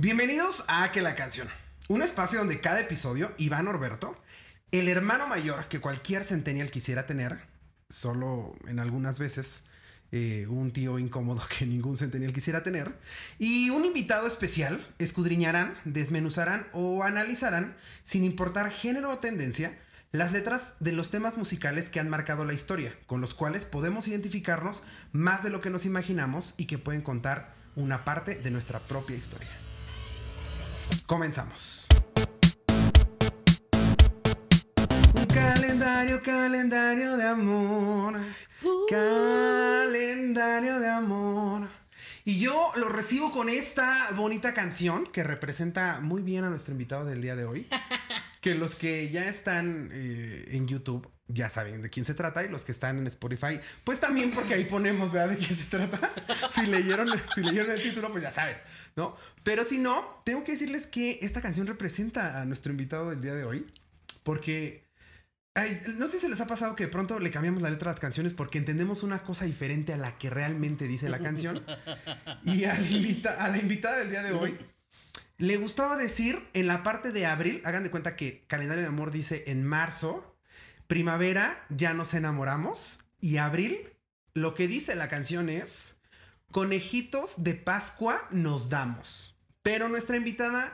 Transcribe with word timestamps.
Bienvenidos 0.00 0.64
a 0.66 0.90
Que 0.92 1.02
la 1.02 1.14
canción, 1.14 1.46
un 1.88 2.00
espacio 2.00 2.38
donde 2.38 2.58
cada 2.58 2.80
episodio, 2.80 3.34
Iván 3.36 3.68
Orberto, 3.68 4.16
el 4.72 4.88
hermano 4.88 5.26
mayor 5.26 5.68
que 5.68 5.78
cualquier 5.78 6.24
centennial 6.24 6.70
quisiera 6.70 7.04
tener, 7.04 7.40
solo 7.90 8.54
en 8.66 8.78
algunas 8.78 9.18
veces 9.18 9.64
eh, 10.10 10.46
un 10.48 10.72
tío 10.72 10.98
incómodo 10.98 11.42
que 11.58 11.66
ningún 11.66 11.98
centennial 11.98 12.32
quisiera 12.32 12.62
tener, 12.62 12.98
y 13.38 13.68
un 13.68 13.84
invitado 13.84 14.26
especial 14.26 14.82
escudriñarán, 14.98 15.74
desmenuzarán 15.84 16.66
o 16.72 17.02
analizarán, 17.04 17.76
sin 18.02 18.24
importar 18.24 18.70
género 18.70 19.10
o 19.10 19.18
tendencia, 19.18 19.78
las 20.12 20.32
letras 20.32 20.76
de 20.80 20.92
los 20.92 21.10
temas 21.10 21.36
musicales 21.36 21.90
que 21.90 22.00
han 22.00 22.08
marcado 22.08 22.46
la 22.46 22.54
historia, 22.54 22.96
con 23.06 23.20
los 23.20 23.34
cuales 23.34 23.66
podemos 23.66 24.08
identificarnos 24.08 24.82
más 25.12 25.42
de 25.42 25.50
lo 25.50 25.60
que 25.60 25.68
nos 25.68 25.84
imaginamos 25.84 26.54
y 26.56 26.64
que 26.64 26.78
pueden 26.78 27.02
contar 27.02 27.54
una 27.76 28.02
parte 28.06 28.36
de 28.36 28.50
nuestra 28.50 28.80
propia 28.80 29.16
historia. 29.16 29.69
Comenzamos. 31.06 31.86
Un 35.14 35.26
calendario, 35.26 36.22
calendario 36.22 37.16
de 37.16 37.26
amor. 37.26 38.20
Calendario 38.88 40.80
de 40.80 40.88
amor. 40.88 41.68
Y 42.24 42.38
yo 42.38 42.72
lo 42.76 42.88
recibo 42.88 43.32
con 43.32 43.48
esta 43.48 44.10
bonita 44.16 44.54
canción 44.54 45.06
que 45.06 45.24
representa 45.24 46.00
muy 46.00 46.22
bien 46.22 46.44
a 46.44 46.50
nuestro 46.50 46.72
invitado 46.72 47.04
del 47.04 47.22
día 47.22 47.36
de 47.36 47.44
hoy. 47.44 47.68
Que 48.40 48.54
los 48.54 48.74
que 48.74 49.10
ya 49.10 49.28
están 49.28 49.90
eh, 49.92 50.46
en 50.52 50.66
YouTube 50.66 51.06
ya 51.28 51.50
saben 51.50 51.82
de 51.82 51.90
quién 51.90 52.06
se 52.06 52.14
trata 52.14 52.42
y 52.42 52.48
los 52.48 52.64
que 52.64 52.72
están 52.72 52.96
en 52.96 53.06
Spotify, 53.06 53.60
pues 53.84 54.00
también 54.00 54.30
porque 54.30 54.54
ahí 54.54 54.64
ponemos, 54.64 55.12
¿verdad? 55.12 55.36
De 55.36 55.36
quién 55.36 55.54
se 55.54 55.66
trata. 55.66 56.10
Si 56.50 56.66
leyeron, 56.66 57.08
si 57.34 57.42
leyeron 57.42 57.70
el 57.70 57.82
título, 57.82 58.10
pues 58.10 58.24
ya 58.24 58.30
saben, 58.30 58.56
¿no? 58.96 59.16
Pero 59.44 59.64
si 59.64 59.78
no, 59.78 60.22
tengo 60.24 60.44
que 60.44 60.52
decirles 60.52 60.86
que 60.86 61.18
esta 61.22 61.40
canción 61.40 61.66
representa 61.66 62.40
a 62.40 62.44
nuestro 62.44 62.72
invitado 62.72 63.10
del 63.10 63.20
día 63.20 63.34
de 63.34 63.44
hoy, 63.44 63.66
porque 64.22 64.88
no 65.96 66.08
sé 66.08 66.20
si 66.20 66.28
les 66.28 66.40
ha 66.40 66.46
pasado 66.46 66.76
que 66.76 66.84
de 66.84 66.90
pronto 66.90 67.18
le 67.18 67.30
cambiamos 67.30 67.60
la 67.60 67.70
letra 67.70 67.90
a 67.90 67.94
las 67.94 68.00
canciones 68.00 68.34
porque 68.34 68.58
entendemos 68.58 69.02
una 69.02 69.22
cosa 69.22 69.44
diferente 69.44 69.92
a 69.92 69.96
la 69.96 70.16
que 70.16 70.30
realmente 70.30 70.86
dice 70.86 71.08
la 71.08 71.18
canción. 71.18 71.62
Y 72.44 72.64
a 72.64 72.78
la 72.78 73.58
invitada 73.58 73.98
del 73.98 74.10
día 74.10 74.22
de 74.22 74.32
hoy 74.32 74.56
le 75.40 75.56
gustaba 75.56 75.96
decir 75.96 76.38
en 76.52 76.66
la 76.66 76.82
parte 76.82 77.12
de 77.12 77.24
abril, 77.24 77.62
hagan 77.64 77.82
de 77.82 77.90
cuenta 77.90 78.14
que 78.14 78.44
calendario 78.46 78.82
de 78.82 78.88
amor 78.88 79.10
dice 79.10 79.44
en 79.46 79.64
marzo, 79.64 80.36
primavera 80.86 81.64
ya 81.70 81.94
nos 81.94 82.12
enamoramos 82.12 83.00
y 83.20 83.38
abril 83.38 83.88
lo 84.34 84.54
que 84.54 84.68
dice 84.68 84.94
la 84.94 85.08
canción 85.08 85.48
es 85.48 85.96
conejitos 86.50 87.42
de 87.44 87.54
Pascua 87.54 88.26
nos 88.30 88.68
damos. 88.68 89.34
Pero 89.62 89.88
nuestra 89.88 90.16
invitada 90.16 90.72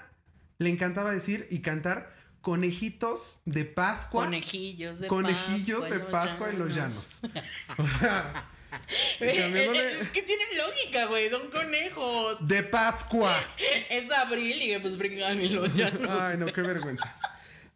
le 0.58 0.70
encantaba 0.70 1.10
decir 1.10 1.46
y 1.50 1.60
cantar 1.60 2.14
conejitos 2.40 3.40
de 3.44 3.64
Pascua. 3.64 4.24
Conejillos 4.24 5.00
de 5.00 5.08
conejillos 5.08 5.80
Pascua 5.82 5.98
de 5.98 6.04
Pascua 6.04 6.50
en 6.50 6.58
los 6.58 6.74
llanos. 6.74 7.20
O 7.78 7.86
sea, 7.88 8.48
Es, 9.20 9.36
cambiándole- 9.36 9.90
es 10.00 10.08
que 10.08 10.22
tienen 10.22 10.46
lógica, 10.56 11.06
güey. 11.06 11.30
Son 11.30 11.48
conejos. 11.50 12.46
de 12.46 12.62
Pascua. 12.62 13.34
Es 13.90 14.10
abril 14.10 14.60
y 14.62 14.78
pues 14.78 14.96
brincan 14.96 15.40
en 15.40 15.54
los 15.54 15.74
llanos. 15.74 16.02
Ay, 16.08 16.36
no, 16.38 16.46
qué 16.46 16.62
vergüenza. 16.62 17.14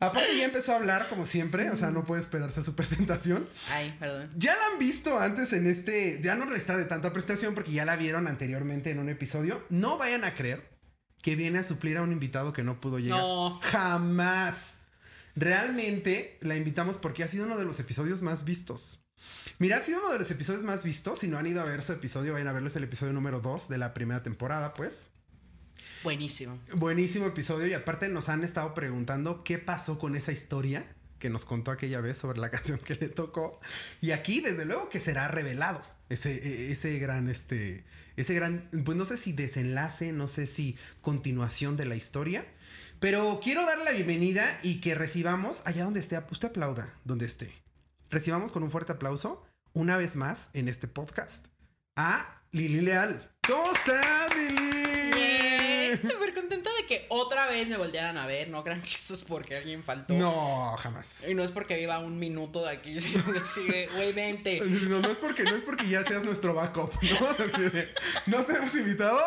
Aparte 0.00 0.36
ya 0.36 0.46
empezó 0.46 0.72
a 0.72 0.76
hablar 0.76 1.10
como 1.10 1.26
siempre, 1.26 1.70
o 1.70 1.76
sea, 1.76 1.90
no 1.90 2.04
puede 2.04 2.22
esperarse 2.22 2.60
a 2.60 2.62
su 2.64 2.74
presentación. 2.76 3.46
Ay, 3.70 3.94
perdón. 4.00 4.30
Ya 4.34 4.56
la 4.56 4.66
han 4.72 4.78
visto 4.78 5.20
antes 5.20 5.52
en 5.52 5.66
este, 5.66 6.20
ya 6.22 6.34
no 6.36 6.46
resta 6.46 6.76
de 6.76 6.86
tanta 6.86 7.12
presentación 7.12 7.54
porque 7.54 7.72
ya 7.72 7.84
la 7.84 7.96
vieron 7.96 8.26
anteriormente 8.26 8.90
en 8.90 8.98
un 8.98 9.10
episodio. 9.10 9.62
No 9.68 9.98
vayan 9.98 10.24
a 10.24 10.34
creer 10.34 10.70
que 11.22 11.36
viene 11.36 11.58
a 11.58 11.64
suplir 11.64 11.98
a 11.98 12.02
un 12.02 12.12
invitado 12.12 12.54
que 12.54 12.62
no 12.62 12.80
pudo 12.80 12.98
llegar. 12.98 13.20
No. 13.20 13.60
Jamás. 13.62 14.80
Realmente 15.36 16.38
la 16.40 16.56
invitamos 16.56 16.96
porque 16.96 17.22
ha 17.22 17.28
sido 17.28 17.44
uno 17.44 17.58
de 17.58 17.66
los 17.66 17.78
episodios 17.78 18.22
más 18.22 18.44
vistos. 18.44 19.04
Mira, 19.58 19.76
ha 19.76 19.80
sido 19.80 20.00
uno 20.00 20.12
de 20.12 20.18
los 20.18 20.30
episodios 20.30 20.62
más 20.62 20.82
vistos. 20.82 21.18
Si 21.18 21.28
no 21.28 21.38
han 21.38 21.46
ido 21.46 21.60
a 21.60 21.66
ver 21.66 21.82
su 21.82 21.92
episodio, 21.92 22.32
vayan 22.32 22.48
a 22.48 22.52
verlo. 22.52 22.68
Es 22.68 22.76
el 22.76 22.84
episodio 22.84 23.12
número 23.12 23.40
2 23.40 23.68
de 23.68 23.78
la 23.78 23.92
primera 23.92 24.22
temporada, 24.22 24.72
pues. 24.72 25.08
Buenísimo. 26.02 26.58
Buenísimo 26.74 27.26
episodio 27.26 27.66
y 27.66 27.74
aparte 27.74 28.08
nos 28.08 28.28
han 28.28 28.42
estado 28.44 28.72
preguntando 28.74 29.44
qué 29.44 29.58
pasó 29.58 29.98
con 29.98 30.16
esa 30.16 30.32
historia 30.32 30.84
que 31.18 31.30
nos 31.30 31.44
contó 31.44 31.70
aquella 31.70 32.00
vez 32.00 32.16
sobre 32.18 32.40
la 32.40 32.50
canción 32.52 32.78
que 32.78 32.94
le 32.94 33.08
tocó. 33.08 33.60
Y 34.00 34.12
aquí, 34.12 34.40
desde 34.40 34.64
luego, 34.64 34.88
que 34.88 35.00
será 35.00 35.28
revelado 35.28 35.82
ese, 36.08 36.32
e- 36.34 36.72
ese 36.72 36.98
gran, 36.98 37.28
este, 37.28 37.84
ese 38.16 38.34
gran, 38.34 38.68
pues 38.84 38.96
no 38.96 39.04
sé 39.04 39.16
si 39.16 39.32
desenlace, 39.32 40.12
no 40.12 40.28
sé 40.28 40.46
si 40.46 40.76
continuación 41.02 41.76
de 41.76 41.84
la 41.84 41.96
historia. 41.96 42.44
Pero 42.98 43.40
quiero 43.42 43.64
darle 43.64 43.84
la 43.84 43.92
bienvenida 43.92 44.44
y 44.62 44.80
que 44.80 44.94
recibamos, 44.94 45.62
allá 45.64 45.84
donde 45.84 46.00
esté, 46.00 46.18
usted 46.30 46.48
aplauda, 46.48 46.94
donde 47.04 47.26
esté. 47.26 47.52
Recibamos 48.10 48.52
con 48.52 48.62
un 48.62 48.70
fuerte 48.70 48.92
aplauso, 48.92 49.42
una 49.72 49.96
vez 49.96 50.16
más 50.16 50.50
en 50.54 50.68
este 50.68 50.88
podcast, 50.88 51.46
a 51.96 52.42
Lili 52.52 52.80
Leal. 52.80 53.30
¿Cómo 53.46 53.72
estás, 53.72 54.30
Lili? 54.36 54.89
Súper 56.02 56.34
contenta 56.34 56.70
de 56.74 56.86
que 56.86 57.06
otra 57.08 57.46
vez 57.46 57.68
me 57.68 57.76
voltearan 57.76 58.16
a 58.18 58.26
ver. 58.26 58.48
No 58.48 58.62
crean 58.62 58.80
que 58.80 58.88
esto 58.88 59.14
es 59.14 59.24
porque 59.24 59.56
alguien 59.56 59.82
faltó. 59.82 60.14
No, 60.14 60.76
jamás. 60.78 61.24
Y 61.28 61.34
no 61.34 61.42
es 61.42 61.50
porque 61.50 61.76
viva 61.76 61.98
un 61.98 62.18
minuto 62.18 62.64
de 62.64 62.70
aquí, 62.70 63.00
sino 63.00 63.24
que 63.32 63.40
sigue, 63.40 63.88
güey, 63.94 64.12
vente. 64.12 64.60
No, 64.60 65.00
no 65.00 65.10
es 65.10 65.18
porque 65.18 65.44
no 65.44 65.56
es 65.56 65.62
porque 65.62 65.88
ya 65.88 66.04
seas 66.04 66.22
nuestro 66.22 66.54
backup, 66.54 66.92
¿no? 67.02 67.44
Así 67.44 67.62
de, 67.62 67.88
no 68.26 68.44
te 68.44 68.54
hemos 68.54 68.74
invitado, 68.74 69.18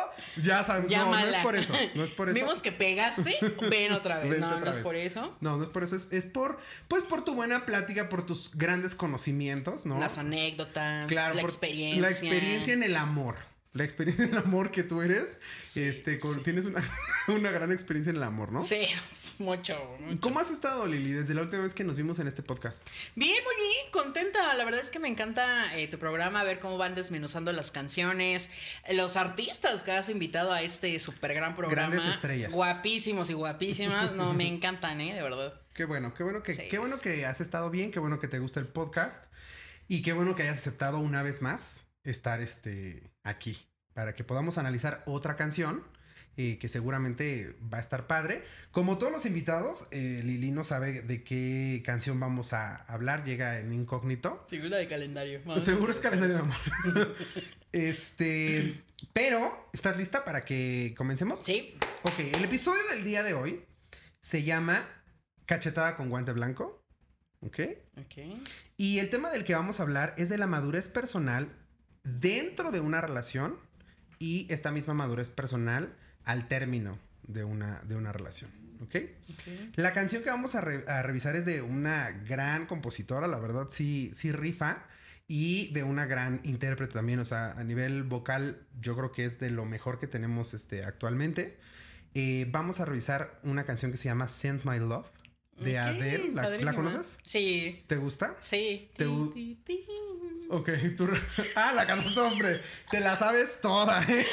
ya 0.42 0.64
sabes. 0.64 0.90
No, 0.90 1.12
no 1.12 1.20
es 1.20 1.36
por 1.38 1.56
eso. 1.56 1.74
No 1.96 2.04
es 2.04 2.12
por 2.12 2.30
eso. 2.30 2.36
Vimos 2.36 2.62
que 2.62 2.72
pegaste, 2.72 3.38
ven 3.70 3.94
otra 3.94 4.20
vez. 4.20 4.30
Vente 4.30 4.46
no, 4.46 4.58
otra 4.58 4.72
no 4.72 4.78
es 4.78 4.84
por 4.84 4.96
eso. 4.96 5.38
No, 5.42 5.58
no 5.58 5.64
es 5.64 5.70
por 5.70 5.84
eso, 5.84 5.96
es, 5.96 6.08
es 6.12 6.26
por, 6.26 6.60
pues 6.88 7.04
por 7.04 7.24
tu 7.24 7.36
buena 7.36 7.66
plática, 7.66 8.10
por 8.10 8.26
tus 8.26 8.52
grandes 8.56 8.96
conocimientos, 8.96 9.86
¿no? 9.86 10.00
Las 10.00 10.18
anécdotas, 10.18 11.08
Claro, 11.08 11.36
la 11.36 11.42
por 11.42 11.50
experiencia. 11.50 12.02
La 12.02 12.10
experiencia 12.10 12.74
en 12.74 12.84
el 12.84 12.96
amor. 12.96 13.53
La 13.74 13.84
experiencia 13.84 14.26
en 14.26 14.32
el 14.32 14.38
amor 14.38 14.70
que 14.72 14.84
tú 14.84 15.02
eres. 15.02 15.40
este, 15.76 16.20
con- 16.20 16.44
tienes 16.44 16.66
una, 16.66 16.84
una 17.28 17.50
gran 17.52 17.72
experiencia 17.72 18.12
en 18.12 18.18
el 18.18 18.24
amor, 18.24 18.52
¿no? 18.52 18.62
Sí, 18.64 18.86
mucho, 19.40 19.76
mucho. 20.00 20.22
¿Cómo 20.22 20.40
has 20.40 20.52
estado, 20.52 20.86
Lili, 20.86 21.12
desde 21.12 21.34
la 21.34 21.42
última 21.42 21.64
vez 21.64 21.74
que 21.74 21.84
nos 21.84 21.96
vimos 21.96 22.20
en 22.20 22.28
este 22.28 22.44
podcast? 22.44 22.88
Bien, 23.16 23.36
muy 23.44 23.56
bien, 23.56 23.92
contenta. 23.92 24.54
La 24.54 24.64
verdad 24.64 24.80
es 24.80 24.92
que 24.92 25.00
me 25.00 25.08
encanta 25.08 25.76
eh, 25.76 25.88
tu 25.88 25.98
programa, 25.98 26.44
ver 26.44 26.60
cómo 26.60 26.78
van 26.78 26.94
desmenuzando 26.94 27.52
las 27.52 27.72
canciones, 27.72 28.52
los 28.92 29.18
artistas 29.18 29.82
que 29.82 29.92
has 29.92 30.08
invitado 30.10 30.54
a 30.54 30.62
este 30.62 31.00
súper 31.00 31.34
gran 31.34 31.56
programa. 31.56 31.90
Grandes 31.96 32.14
estrellas. 32.14 32.52
Guapísimos 32.52 33.32
y 33.32 33.34
guapísimas. 33.34 34.12
No, 34.14 34.34
me 34.34 34.48
encantan, 34.54 35.02
¿eh? 35.02 35.16
De 35.16 35.22
verdad. 35.24 35.60
Qué 35.74 35.86
bueno, 35.86 36.14
qué 36.14 36.22
bueno 36.22 36.44
que, 36.44 36.54
Sí, 36.54 36.68
qué 36.70 36.78
bueno 36.78 37.00
que 37.00 37.26
has 37.26 37.42
estado 37.42 37.72
bien, 37.72 37.90
qué 37.92 37.98
bueno 38.00 38.20
que 38.20 38.28
te 38.28 38.38
gusta 38.38 38.60
el 38.60 38.68
podcast 38.68 39.26
y 39.88 40.04
qué 40.04 40.14
bueno 40.14 40.36
que 40.36 40.44
hayas 40.44 40.60
aceptado 40.60 41.00
una 41.00 41.24
vez 41.24 41.42
más 41.42 41.86
estar 42.04 42.42
este 42.42 43.12
aquí 43.24 43.58
para 43.94 44.16
que 44.16 44.24
podamos 44.24 44.58
analizar 44.58 45.04
otra 45.06 45.36
canción 45.36 45.84
eh, 46.36 46.58
que 46.58 46.68
seguramente 46.68 47.56
va 47.72 47.78
a 47.78 47.82
estar 47.82 48.08
padre. 48.08 48.44
Como 48.72 48.98
todos 48.98 49.12
los 49.12 49.28
invitados, 49.28 49.86
eh, 49.92 50.20
Lili 50.24 50.50
no 50.50 50.64
sabe 50.64 51.04
de 51.04 51.24
qué 51.24 51.84
canción 51.86 52.20
vamos 52.20 52.54
a 52.54 52.78
hablar, 52.92 53.24
llega 53.24 53.60
en 53.60 53.72
incógnito. 53.72 54.44
Seguro 54.50 54.76
de 54.76 54.88
calendario. 54.88 55.42
Seguro 55.62 55.92
es 55.92 56.00
calendario 56.00 56.40
amor. 56.40 56.56
este, 57.72 58.82
pero 59.14 59.70
¿estás 59.74 59.98
lista 59.98 60.26
para 60.26 60.44
que 60.44 60.96
comencemos? 60.98 61.42
Sí. 61.44 61.78
Ok, 62.02 62.18
el 62.18 62.44
episodio 62.44 62.82
del 62.96 63.04
día 63.04 63.22
de 63.22 63.36
hoy 63.36 63.64
se 64.20 64.42
llama 64.42 64.84
Cachetada 65.46 65.96
con 65.96 66.10
guante 66.10 66.32
blanco. 66.32 66.84
Ok. 67.42 67.60
Ok. 67.98 68.40
Y 68.76 68.98
el 68.98 69.12
tema 69.12 69.30
del 69.30 69.46
que 69.46 69.54
vamos 69.54 69.80
a 69.80 69.84
hablar 69.84 70.16
es 70.18 70.30
de 70.30 70.40
la 70.40 70.48
madurez 70.48 70.88
personal 70.88 71.63
dentro 72.04 72.72
de 72.72 72.80
una 72.80 73.02
relación 73.02 73.58
y 74.20 74.48
esta 74.50 74.72
misma 74.72 74.94
madurez 74.94 75.30
personal 75.30 75.94
al 76.26 76.48
término 76.48 76.98
de 77.28 77.44
una, 77.44 77.80
de 77.82 77.96
una 77.96 78.12
relación. 78.12 78.52
¿Ok? 78.82 78.96
ok. 78.96 79.76
La 79.76 79.94
canción 79.94 80.24
que 80.24 80.30
vamos 80.30 80.56
a, 80.56 80.62
re- 80.62 80.86
a 80.88 81.02
revisar 81.04 81.36
es 81.36 81.46
de 81.46 81.62
una 81.62 82.12
gran 82.28 82.66
compositora, 82.66 83.28
la 83.28 83.40
verdad 83.40 83.68
sí, 83.70 84.12
sí 84.14 84.32
rifa. 84.32 84.86
Y 85.26 85.72
de 85.74 85.84
una 85.84 86.06
gran 86.06 86.42
intérprete 86.44 86.92
también, 86.94 87.20
o 87.20 87.26
sea, 87.26 87.54
a 87.54 87.64
nivel 87.64 88.04
vocal 88.04 88.68
yo 88.82 88.94
creo 88.98 89.14
que 89.14 89.24
es 89.24 89.40
de 89.40 89.52
lo 89.52 89.64
mejor 89.64 89.98
que 89.98 90.06
tenemos 90.06 90.54
este, 90.54 90.84
actualmente. 90.84 91.58
Eh, 92.14 92.46
vamos 92.52 92.82
a 92.82 92.86
revisar 92.86 93.40
una 93.42 93.64
canción 93.64 93.90
que 93.92 93.98
se 93.98 94.10
llama 94.10 94.28
Send 94.28 94.66
My 94.66 94.80
Love 94.80 95.08
de 95.62 95.80
Adele. 95.80 96.28
¿La, 96.28 96.34
¿la 96.34 96.42
padrísima. 96.44 96.76
conoces? 96.76 97.20
Sí. 97.24 97.84
¿Te 97.88 97.96
gusta? 97.96 98.36
Sí. 98.42 98.92
Te. 98.98 99.06
Ok, 100.54 100.70
tú... 100.96 101.08
Ah, 101.56 101.74
la 101.74 101.88
cantaste, 101.88 102.20
hombre. 102.20 102.62
Te 102.92 103.00
la 103.00 103.18
sabes 103.18 103.60
toda, 103.62 104.04
¿eh? 104.04 104.26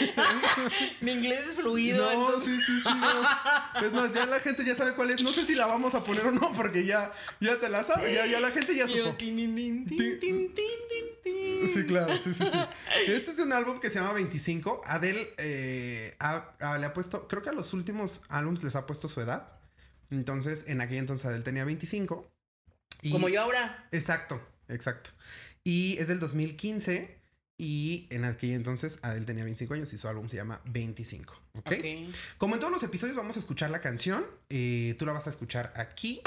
Mi 1.01 1.13
inglés 1.13 1.47
es 1.49 1.55
fluido, 1.55 2.05
No, 2.13 2.27
entonces. 2.27 2.57
sí, 2.57 2.61
sí, 2.61 2.81
sí, 2.81 2.89
no. 2.95 3.87
Es 3.87 3.93
más, 3.93 4.13
ya 4.13 4.27
la 4.27 4.39
gente 4.41 4.65
ya 4.65 4.75
sabe 4.75 4.95
cuál 4.95 5.11
es. 5.11 5.23
No 5.23 5.31
sé 5.33 5.45
si 5.45 5.55
la 5.55 5.67
vamos 5.67 5.95
a 5.95 6.05
poner 6.05 6.27
o 6.27 6.31
no, 6.33 6.53
porque 6.55 6.85
ya, 6.85 7.13
ya 7.41 7.59
te 7.59 7.69
la 7.71 7.85
sabes. 7.85 8.15
Ya, 8.15 8.27
ya 8.27 8.39
la 8.41 8.51
gente 8.51 8.75
ya 8.77 8.87
supo. 8.87 9.15
tin, 9.17 9.37
tin, 9.37 9.55
tin, 9.55 9.87
tin, 9.87 9.99
Tin- 9.99 10.21
tin, 10.21 10.55
tin, 10.55 10.67
tin, 10.89 11.05
tin. 11.23 11.69
Sí, 11.75 11.87
claro, 11.87 12.15
sí, 12.17 12.35
sí, 12.35 12.45
sí. 12.45 12.59
Este 13.11 13.31
es 13.31 13.39
un 13.39 13.53
álbum 13.53 13.81
que 13.81 13.89
se 13.91 13.99
llama 13.99 14.13
25. 14.13 14.83
Adele 14.87 15.35
eh, 15.39 16.17
ha- 16.21 16.79
le 16.79 16.87
ha 16.87 16.93
puesto, 16.93 17.29
creo 17.29 17.43
que 17.43 17.49
a 17.49 17.53
los 17.53 17.73
últimos 17.73 18.23
álbums 18.29 18.63
les 18.63 18.77
ha 18.77 18.85
puesto 18.87 19.09
su 19.09 19.21
edad. 19.23 19.53
Entonces, 20.11 20.65
en 20.67 20.81
aquel 20.83 20.99
entonces 20.99 21.25
Adele 21.27 21.45
tenía 21.45 21.65
25. 21.65 22.31
Y- 23.03 23.11
Como 23.11 23.29
yo 23.31 23.41
ahora. 23.41 23.89
Exacto, 23.93 24.41
exacto. 24.69 25.11
Y 25.65 25.97
es 25.99 26.09
del 26.09 26.21
2015. 26.21 27.19
Y 27.59 28.07
en 28.09 28.25
aquel 28.25 28.53
entonces 28.53 28.99
Adele 29.03 29.27
tenía 29.27 29.45
25 29.45 29.75
años 29.75 29.93
y 29.93 29.99
su 29.99 30.09
álbum 30.09 30.29
se 30.29 30.37
llama 30.37 30.63
25. 30.65 31.35
¿ok? 31.59 31.67
Ok. 31.67 31.85
Como 32.39 32.55
en 32.55 32.61
todos 32.61 32.73
los 32.73 32.83
episodios 32.83 33.15
vamos 33.17 33.37
a 33.37 33.41
escuchar 33.41 33.69
la 33.71 33.81
canción. 33.83 34.25
eh, 34.49 34.97
tú 34.99 35.05
la 35.05 35.13
vas 35.13 35.27
a 35.27 35.31
escuchar 35.31 35.73
aquí. 35.77 36.23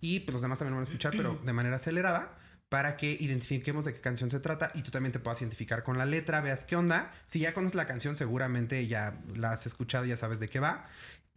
Y 0.00 0.20
pues 0.20 0.32
los 0.32 0.42
demás 0.42 0.58
también 0.58 0.74
van 0.74 0.80
a 0.80 0.84
escuchar, 0.88 1.12
pero 1.16 1.40
de 1.44 1.52
manera 1.52 1.76
acelerada. 1.76 2.36
Para 2.68 2.96
que 2.96 3.12
identifiquemos 3.12 3.84
de 3.84 3.92
qué 3.92 4.00
canción 4.00 4.30
se 4.30 4.40
trata 4.40 4.72
y 4.74 4.82
tú 4.82 4.90
también 4.90 5.12
te 5.12 5.18
puedas 5.20 5.40
identificar 5.42 5.84
con 5.84 5.98
la 5.98 6.06
letra, 6.06 6.40
veas 6.40 6.64
qué 6.64 6.74
onda. 6.74 7.12
Si 7.26 7.38
ya 7.38 7.52
conoces 7.52 7.74
la 7.76 7.86
canción, 7.86 8.16
seguramente 8.16 8.86
ya 8.88 9.20
la 9.36 9.52
has 9.52 9.66
escuchado, 9.66 10.06
ya 10.06 10.16
sabes 10.16 10.40
de 10.40 10.48
qué 10.48 10.58
va. 10.58 10.88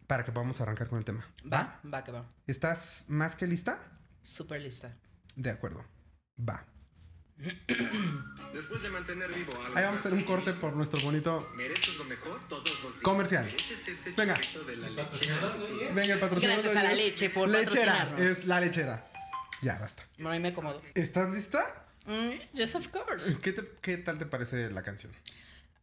Para 0.06 0.24
que 0.24 0.32
podamos 0.32 0.60
arrancar 0.62 0.88
con 0.88 0.98
el 0.98 1.04
tema. 1.04 1.24
Va, 1.52 1.78
va 1.84 2.02
que 2.02 2.10
va. 2.10 2.24
¿Estás 2.46 3.04
más 3.08 3.36
que 3.36 3.46
lista? 3.46 3.78
Súper 4.22 4.62
lista. 4.62 4.96
De 5.36 5.50
acuerdo. 5.50 5.84
Va. 6.40 6.64
Después 8.54 8.82
de 8.82 8.88
mantener 8.90 9.30
vivo 9.32 9.52
algo 9.62 9.76
Ahí 9.76 9.84
vamos 9.84 9.98
a 9.98 10.08
hacer 10.08 10.14
un 10.14 10.24
corte 10.24 10.52
por 10.54 10.74
nuestro 10.74 11.00
bonito. 11.00 11.46
Mereces 11.56 11.96
lo 11.96 12.04
mejor 12.04 12.40
todos 12.48 12.68
los 12.82 12.92
días. 12.94 13.02
Comercial. 13.02 13.48
Venga. 14.16 14.38
de 14.66 14.76
la. 14.76 14.86
Venga, 15.94 16.14
el 16.14 16.20
patrocinador. 16.20 16.40
Gracias 16.62 16.76
a 16.76 16.82
la 16.82 16.92
leche 16.94 17.28
por 17.30 17.48
Lechera. 17.48 17.64
patrocinarnos. 17.68 18.20
Es 18.20 18.44
la 18.46 18.60
lechera. 18.60 19.10
Ya, 19.62 19.78
basta. 19.78 20.06
No, 20.18 20.30
ahí 20.30 20.40
me 20.40 20.48
acomodo. 20.48 20.80
¿Estás 20.94 21.30
lista? 21.30 21.84
Mm, 22.06 22.30
yes, 22.54 22.74
of 22.74 22.88
course. 22.88 23.38
¿Qué, 23.40 23.52
te- 23.52 23.68
qué 23.82 23.96
tal 23.98 24.18
te 24.18 24.26
parece 24.26 24.70
la 24.70 24.82
canción? 24.82 25.12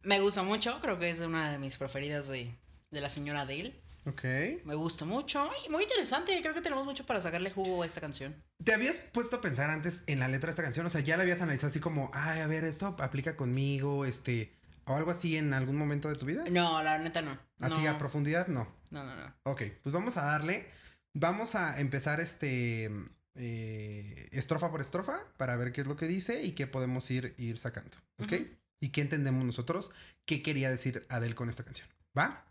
Me 0.02 0.20
gusta 0.20 0.42
mucho. 0.42 0.80
Creo 0.80 0.98
que 0.98 1.10
es 1.10 1.20
una 1.20 1.52
de 1.52 1.58
mis 1.58 1.76
preferidas 1.76 2.28
de, 2.28 2.54
de 2.90 3.00
la 3.00 3.08
señora 3.08 3.42
Adele. 3.42 3.74
Ok. 4.06 4.22
Me 4.64 4.74
gusta 4.74 5.04
mucho. 5.04 5.50
Y 5.66 5.70
muy 5.70 5.84
interesante. 5.84 6.38
Creo 6.42 6.54
que 6.54 6.60
tenemos 6.60 6.84
mucho 6.84 7.06
para 7.06 7.20
sacarle 7.20 7.50
jugo 7.50 7.82
a 7.82 7.86
esta 7.86 8.00
canción. 8.00 8.34
¿Te 8.62 8.74
habías 8.74 8.98
puesto 8.98 9.36
a 9.36 9.40
pensar 9.40 9.70
antes 9.70 10.02
en 10.06 10.18
la 10.20 10.28
letra 10.28 10.48
de 10.48 10.50
esta 10.50 10.62
canción? 10.62 10.84
O 10.86 10.90
sea, 10.90 11.00
ya 11.00 11.16
la 11.16 11.22
habías 11.22 11.40
analizado 11.40 11.68
así 11.68 11.80
como, 11.80 12.10
ay, 12.12 12.40
a 12.40 12.46
ver, 12.46 12.64
esto 12.64 12.94
aplica 12.98 13.36
conmigo, 13.36 14.04
este, 14.04 14.52
o 14.84 14.94
algo 14.94 15.10
así 15.10 15.36
en 15.38 15.54
algún 15.54 15.76
momento 15.76 16.08
de 16.08 16.16
tu 16.16 16.26
vida? 16.26 16.44
No, 16.50 16.82
la 16.82 16.98
neta 16.98 17.22
no. 17.22 17.38
Así 17.60 17.82
no. 17.82 17.90
a 17.90 17.98
profundidad, 17.98 18.48
no. 18.48 18.68
No, 18.90 19.04
no, 19.04 19.16
no. 19.16 19.34
Ok, 19.44 19.62
pues 19.82 19.92
vamos 19.92 20.16
a 20.18 20.24
darle. 20.24 20.68
Vamos 21.14 21.54
a 21.54 21.80
empezar 21.80 22.20
este. 22.20 22.90
eh, 23.36 24.28
estrofa 24.32 24.70
por 24.70 24.80
estrofa 24.80 25.20
para 25.36 25.56
ver 25.56 25.72
qué 25.72 25.80
es 25.80 25.86
lo 25.86 25.96
que 25.96 26.06
dice 26.06 26.42
y 26.42 26.52
qué 26.52 26.66
podemos 26.66 27.10
ir, 27.10 27.34
ir 27.38 27.58
sacando. 27.58 27.96
¿Ok? 28.18 28.32
Y 28.80 28.90
qué 28.90 29.00
entendemos 29.00 29.44
nosotros, 29.44 29.92
qué 30.26 30.42
quería 30.42 30.70
decir 30.70 31.06
Adele 31.08 31.34
con 31.34 31.48
esta 31.48 31.64
canción. 31.64 31.88
¿Va? 32.16 32.44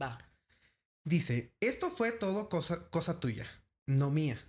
Va. 0.00 0.18
Dice: 1.06 1.54
Esto 1.60 1.90
fue 1.90 2.10
todo 2.10 2.48
cosa, 2.48 2.90
cosa 2.90 3.20
tuya, 3.20 3.46
no 3.86 4.10
mía. 4.10 4.40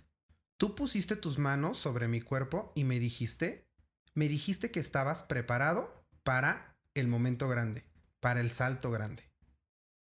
Tú 0.56 0.74
pusiste 0.74 1.14
tus 1.14 1.38
manos 1.38 1.78
sobre 1.78 2.08
mi 2.08 2.20
cuerpo 2.20 2.72
y 2.74 2.82
me 2.82 2.98
dijiste. 2.98 3.68
Me 4.14 4.26
dijiste 4.26 4.72
que 4.72 4.80
estabas 4.80 5.22
preparado 5.22 6.04
para 6.24 6.76
el 6.94 7.06
momento 7.06 7.48
grande, 7.48 7.84
para 8.18 8.40
el 8.40 8.50
salto 8.50 8.90
grande. 8.90 9.22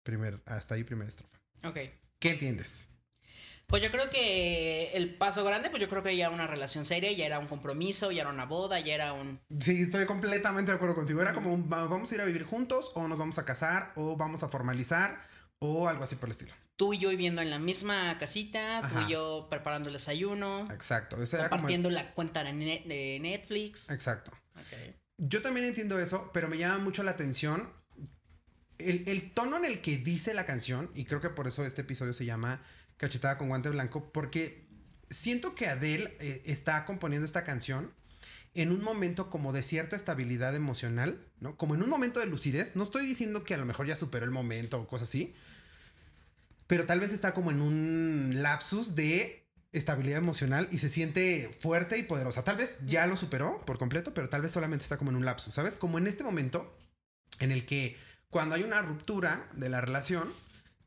Primer, 0.02 0.42
hasta 0.44 0.74
ahí, 0.74 0.82
primera 0.82 1.08
estrofa. 1.08 1.40
Ok. 1.62 1.78
¿Qué 2.18 2.30
entiendes? 2.30 2.88
Pues 3.68 3.80
yo 3.80 3.92
creo 3.92 4.10
que 4.10 4.90
el 4.94 5.14
paso 5.14 5.44
grande, 5.44 5.70
pues 5.70 5.80
yo 5.80 5.88
creo 5.88 6.02
que 6.02 6.16
ya 6.16 6.26
era 6.26 6.34
una 6.34 6.48
relación 6.48 6.84
seria, 6.84 7.12
ya 7.12 7.26
era 7.26 7.38
un 7.38 7.46
compromiso, 7.46 8.10
ya 8.10 8.22
era 8.22 8.30
una 8.30 8.44
boda, 8.44 8.80
ya 8.80 8.94
era 8.94 9.12
un... 9.12 9.38
Sí, 9.60 9.82
estoy 9.82 10.04
completamente 10.06 10.72
de 10.72 10.76
acuerdo 10.76 10.96
contigo. 10.96 11.22
Era 11.22 11.32
como, 11.32 11.54
un, 11.54 11.70
vamos 11.70 12.10
a 12.10 12.14
ir 12.16 12.20
a 12.20 12.24
vivir 12.24 12.42
juntos, 12.42 12.90
o 12.96 13.06
nos 13.06 13.16
vamos 13.16 13.38
a 13.38 13.44
casar, 13.44 13.92
o 13.94 14.16
vamos 14.16 14.42
a 14.42 14.48
formalizar, 14.48 15.29
o 15.60 15.88
algo 15.88 16.04
así 16.04 16.16
por 16.16 16.28
el 16.28 16.32
estilo. 16.32 16.52
Tú 16.76 16.94
y 16.94 16.98
yo 16.98 17.10
viviendo 17.10 17.42
en 17.42 17.50
la 17.50 17.58
misma 17.58 18.16
casita, 18.18 18.80
tú 18.90 18.98
y 19.06 19.12
yo 19.12 19.46
preparando 19.50 19.88
el 19.88 19.92
desayuno, 19.92 20.66
Exacto. 20.72 21.22
Ese 21.22 21.36
era 21.36 21.44
como 21.50 21.56
el- 21.56 21.60
compartiendo 21.60 21.90
la 21.90 22.14
cuenta 22.14 22.42
de, 22.42 22.52
Net- 22.54 22.84
de 22.86 23.18
Netflix. 23.20 23.90
Exacto. 23.90 24.32
Yo 25.18 25.42
también 25.42 25.66
entiendo 25.66 25.98
eso, 25.98 26.30
pero 26.32 26.48
me 26.48 26.56
llama 26.56 26.78
mucho 26.82 27.02
la 27.02 27.10
atención 27.10 27.70
el, 28.78 29.04
el 29.06 29.32
tono 29.34 29.58
en 29.58 29.66
el 29.66 29.82
que 29.82 29.98
dice 29.98 30.32
la 30.32 30.46
canción, 30.46 30.90
y 30.94 31.04
creo 31.04 31.20
que 31.20 31.28
por 31.28 31.46
eso 31.46 31.66
este 31.66 31.82
episodio 31.82 32.14
se 32.14 32.24
llama 32.24 32.62
Cachetada 32.96 33.36
con 33.36 33.48
Guante 33.48 33.68
Blanco, 33.68 34.10
porque 34.10 34.66
siento 35.10 35.54
que 35.54 35.66
Adele 35.66 36.16
eh, 36.20 36.42
está 36.46 36.86
componiendo 36.86 37.26
esta 37.26 37.44
canción 37.44 37.92
en 38.54 38.72
un 38.72 38.82
momento 38.82 39.28
como 39.28 39.52
de 39.52 39.62
cierta 39.62 39.96
estabilidad 39.96 40.56
emocional, 40.56 41.22
¿no? 41.40 41.56
Como 41.58 41.74
en 41.74 41.82
un 41.82 41.90
momento 41.90 42.18
de 42.20 42.26
lucidez. 42.26 42.74
No 42.74 42.82
estoy 42.84 43.04
diciendo 43.06 43.44
que 43.44 43.52
a 43.52 43.58
lo 43.58 43.66
mejor 43.66 43.86
ya 43.86 43.96
superó 43.96 44.24
el 44.24 44.30
momento 44.32 44.80
o 44.80 44.88
cosas 44.88 45.08
así, 45.10 45.34
pero 46.70 46.86
tal 46.86 47.00
vez 47.00 47.12
está 47.12 47.34
como 47.34 47.50
en 47.50 47.62
un 47.62 48.30
lapsus 48.42 48.94
de 48.94 49.44
estabilidad 49.72 50.18
emocional 50.18 50.68
y 50.70 50.78
se 50.78 50.88
siente 50.88 51.50
fuerte 51.58 51.98
y 51.98 52.04
poderosa. 52.04 52.44
Tal 52.44 52.58
vez 52.58 52.78
ya 52.86 53.08
lo 53.08 53.16
superó 53.16 53.60
por 53.66 53.76
completo, 53.76 54.14
pero 54.14 54.28
tal 54.28 54.42
vez 54.42 54.52
solamente 54.52 54.84
está 54.84 54.96
como 54.96 55.10
en 55.10 55.16
un 55.16 55.24
lapsus, 55.24 55.52
¿sabes? 55.52 55.74
Como 55.74 55.98
en 55.98 56.06
este 56.06 56.22
momento 56.22 56.72
en 57.40 57.50
el 57.50 57.66
que 57.66 57.96
cuando 58.30 58.54
hay 58.54 58.62
una 58.62 58.82
ruptura 58.82 59.50
de 59.54 59.68
la 59.68 59.80
relación, 59.80 60.32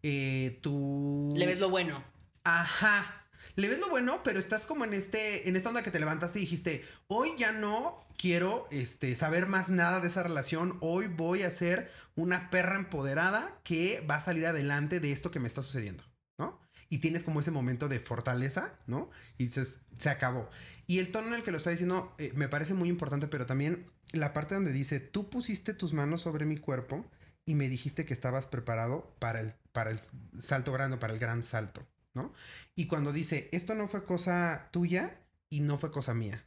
eh, 0.03 0.57
tú... 0.61 1.33
Le 1.35 1.45
ves 1.45 1.59
lo 1.59 1.69
bueno. 1.69 2.01
Ajá. 2.45 3.27
Le 3.57 3.67
ves 3.67 3.79
lo 3.79 3.89
bueno, 3.89 4.21
pero 4.23 4.39
estás 4.39 4.63
como 4.63 4.85
en 4.85 4.93
este, 4.93 5.49
en 5.49 5.57
esta 5.57 5.67
onda 5.67 5.83
que 5.83 5.91
te 5.91 5.99
levantaste 5.99 6.39
y 6.39 6.43
dijiste, 6.43 6.85
hoy 7.07 7.31
ya 7.37 7.51
no 7.51 8.07
quiero 8.17 8.69
este, 8.71 9.15
saber 9.15 9.47
más 9.47 9.67
nada 9.67 9.99
de 9.99 10.07
esa 10.07 10.23
relación, 10.23 10.77
hoy 10.79 11.07
voy 11.07 11.43
a 11.43 11.51
ser 11.51 11.91
una 12.15 12.49
perra 12.49 12.75
empoderada 12.75 13.59
que 13.63 14.05
va 14.09 14.15
a 14.15 14.19
salir 14.21 14.45
adelante 14.45 14.99
de 14.99 15.11
esto 15.11 15.31
que 15.31 15.39
me 15.39 15.47
está 15.47 15.61
sucediendo, 15.61 16.03
¿no? 16.37 16.59
Y 16.89 16.99
tienes 16.99 17.23
como 17.23 17.39
ese 17.39 17.51
momento 17.51 17.89
de 17.89 17.99
fortaleza, 17.99 18.73
¿no? 18.87 19.09
Y 19.37 19.45
dices, 19.45 19.79
se 19.97 20.09
acabó. 20.09 20.49
Y 20.85 20.99
el 20.99 21.11
tono 21.11 21.29
en 21.29 21.33
el 21.35 21.43
que 21.43 21.51
lo 21.51 21.57
está 21.57 21.69
diciendo 21.71 22.13
eh, 22.17 22.31
me 22.35 22.47
parece 22.49 22.73
muy 22.73 22.89
importante, 22.89 23.27
pero 23.27 23.45
también 23.45 23.89
la 24.11 24.33
parte 24.33 24.55
donde 24.55 24.71
dice, 24.71 24.99
tú 24.99 25.29
pusiste 25.29 25.73
tus 25.73 25.93
manos 25.93 26.21
sobre 26.21 26.45
mi 26.45 26.57
cuerpo 26.57 27.05
y 27.45 27.55
me 27.55 27.67
dijiste 27.69 28.05
que 28.05 28.13
estabas 28.13 28.45
preparado 28.45 29.15
para 29.19 29.39
el, 29.41 29.53
para 29.71 29.89
el 29.91 29.99
salto 30.39 30.71
grande, 30.71 30.97
para 30.97 31.13
el 31.13 31.19
gran 31.19 31.43
salto, 31.43 31.85
¿no? 32.13 32.33
Y 32.75 32.85
cuando 32.87 33.11
dice, 33.11 33.49
esto 33.53 33.75
no 33.75 33.87
fue 33.87 34.05
cosa 34.05 34.69
tuya 34.71 35.19
y 35.49 35.61
no 35.61 35.77
fue 35.77 35.91
cosa 35.91 36.13
mía. 36.13 36.45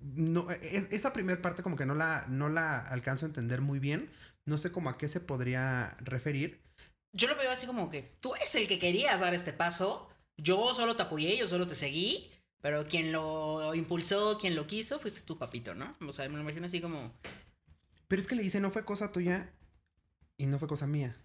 No, 0.00 0.50
es- 0.50 0.88
esa 0.92 1.12
primera 1.12 1.40
parte 1.42 1.62
como 1.62 1.76
que 1.76 1.86
no 1.86 1.94
la, 1.94 2.24
no 2.28 2.48
la 2.48 2.78
alcanzo 2.78 3.26
a 3.26 3.28
entender 3.28 3.60
muy 3.60 3.78
bien. 3.78 4.10
No 4.46 4.58
sé 4.58 4.72
cómo 4.72 4.88
a 4.88 4.96
qué 4.96 5.08
se 5.08 5.20
podría 5.20 5.96
referir. 6.00 6.62
Yo 7.12 7.28
lo 7.28 7.36
veo 7.36 7.50
así 7.50 7.66
como 7.66 7.90
que 7.90 8.02
tú 8.20 8.34
eres 8.34 8.54
el 8.54 8.66
que 8.66 8.78
querías 8.78 9.20
dar 9.20 9.34
este 9.34 9.52
paso, 9.52 10.08
yo 10.36 10.74
solo 10.74 10.96
te 10.96 11.02
apoyé, 11.02 11.36
yo 11.36 11.48
solo 11.48 11.66
te 11.66 11.74
seguí, 11.74 12.30
pero 12.60 12.86
quien 12.86 13.12
lo 13.12 13.74
impulsó, 13.74 14.38
quien 14.38 14.54
lo 14.54 14.66
quiso, 14.66 14.98
fuiste 14.98 15.20
tu 15.20 15.38
papito, 15.38 15.74
¿no? 15.74 15.96
O 16.06 16.12
sea, 16.12 16.28
me 16.28 16.36
lo 16.36 16.42
imagino 16.42 16.66
así 16.66 16.80
como... 16.80 17.12
Pero 18.08 18.22
es 18.22 18.28
que 18.28 18.36
le 18.36 18.42
dice, 18.42 18.60
no 18.60 18.70
fue 18.70 18.84
cosa 18.84 19.12
tuya 19.12 19.52
y 20.36 20.46
no 20.46 20.58
fue 20.58 20.68
cosa 20.68 20.86
mía. 20.86 21.16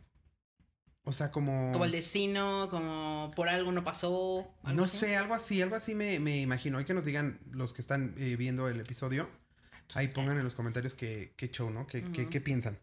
O 1.04 1.14
sea, 1.14 1.32
como... 1.32 1.72
Como 1.72 1.86
el 1.86 1.92
destino, 1.92 2.70
como 2.70 3.32
por 3.36 3.50
algo 3.50 3.72
no 3.72 3.84
pasó. 3.84 4.52
algo 4.64 4.78
No 4.78 4.84
así. 4.86 4.98
sé, 4.98 5.16
algo 5.16 5.34
así, 5.34 5.62
algo 5.62 5.76
así 5.76 5.94
me, 5.94 6.20
me 6.20 6.42
imagino. 6.42 6.78
Hay 6.78 6.86
que 6.86 6.94
nos 6.94 7.06
digan 7.06 7.40
los 7.52 7.74
que 7.74 7.82
están 7.82 8.16
eh, 8.18 8.36
viendo 8.36 8.70
el 8.70 8.80
episodio. 8.80 9.30
Ahí 9.94 10.08
pongan 10.08 10.38
en 10.38 10.44
los 10.44 10.56
comentarios 10.56 10.94
qué, 10.94 11.34
qué 11.36 11.50
show, 11.50 11.70
¿no? 11.70 11.86
¿Qué, 11.86 12.04
qué 12.30 12.42
piensan? 12.42 12.80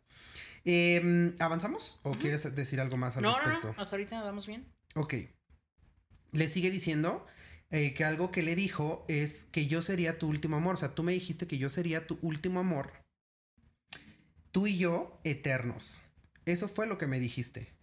Eh, 0.65 1.35
¿Avanzamos 1.38 2.00
o 2.03 2.12
quieres 2.12 2.55
decir 2.55 2.81
algo 2.81 2.97
más 2.97 3.17
al 3.17 3.23
No, 3.23 3.33
no, 3.33 3.38
respecto? 3.38 3.69
no, 3.69 3.83
hasta 3.83 3.97
ahorita 3.97 4.23
vamos 4.23 4.47
bien. 4.47 4.67
Ok. 4.95 5.15
Le 6.33 6.49
sigue 6.49 6.71
diciendo 6.71 7.27
eh, 7.71 7.95
que 7.95 8.05
algo 8.05 8.31
que 8.31 8.43
le 8.43 8.55
dijo 8.55 9.05
es 9.09 9.45
que 9.45 9.67
yo 9.67 9.83
sería 9.83 10.19
tu 10.19 10.29
último 10.29 10.57
amor. 10.57 10.75
O 10.75 10.79
sea, 10.79 10.95
tú 10.95 11.03
me 11.03 11.12
dijiste 11.12 11.47
que 11.47 11.59
yo 11.59 11.71
sería 11.71 12.07
tu 12.07 12.19
último 12.23 12.61
amor. 12.61 12.93
Tú 14.53 14.67
y 14.67 14.79
yo, 14.79 15.21
eternos. 15.25 16.03
Eso 16.45 16.69
fue 16.69 16.87
lo 16.87 16.99
que 16.99 17.07
me 17.07 17.21
dijiste. 17.21 17.75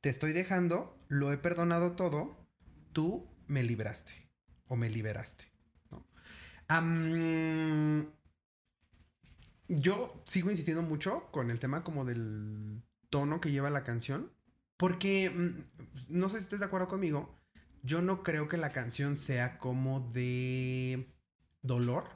Te 0.00 0.08
estoy 0.08 0.32
dejando, 0.32 0.98
lo 1.08 1.32
he 1.32 1.38
perdonado 1.38 1.92
todo. 1.96 2.46
Tú 2.92 3.28
me 3.46 3.62
libraste. 3.62 4.12
O 4.66 4.76
me 4.76 4.88
liberaste. 4.88 5.44
¿no? 5.90 6.06
Am, 6.68 8.06
yo 9.68 10.22
sigo 10.26 10.50
insistiendo 10.50 10.82
mucho 10.82 11.28
con 11.30 11.50
el 11.50 11.58
tema 11.58 11.84
como 11.84 12.04
del 12.04 12.82
tono 13.10 13.40
que 13.40 13.50
lleva 13.50 13.70
la 13.70 13.84
canción. 13.84 14.32
Porque, 14.76 15.30
mm, 15.30 15.62
no 16.08 16.28
sé 16.28 16.38
si 16.38 16.44
estés 16.44 16.60
de 16.60 16.66
acuerdo 16.66 16.88
conmigo, 16.88 17.38
yo 17.82 18.02
no 18.02 18.22
creo 18.22 18.48
que 18.48 18.56
la 18.56 18.72
canción 18.72 19.16
sea 19.16 19.58
como 19.58 20.00
de 20.12 21.06
dolor, 21.62 22.08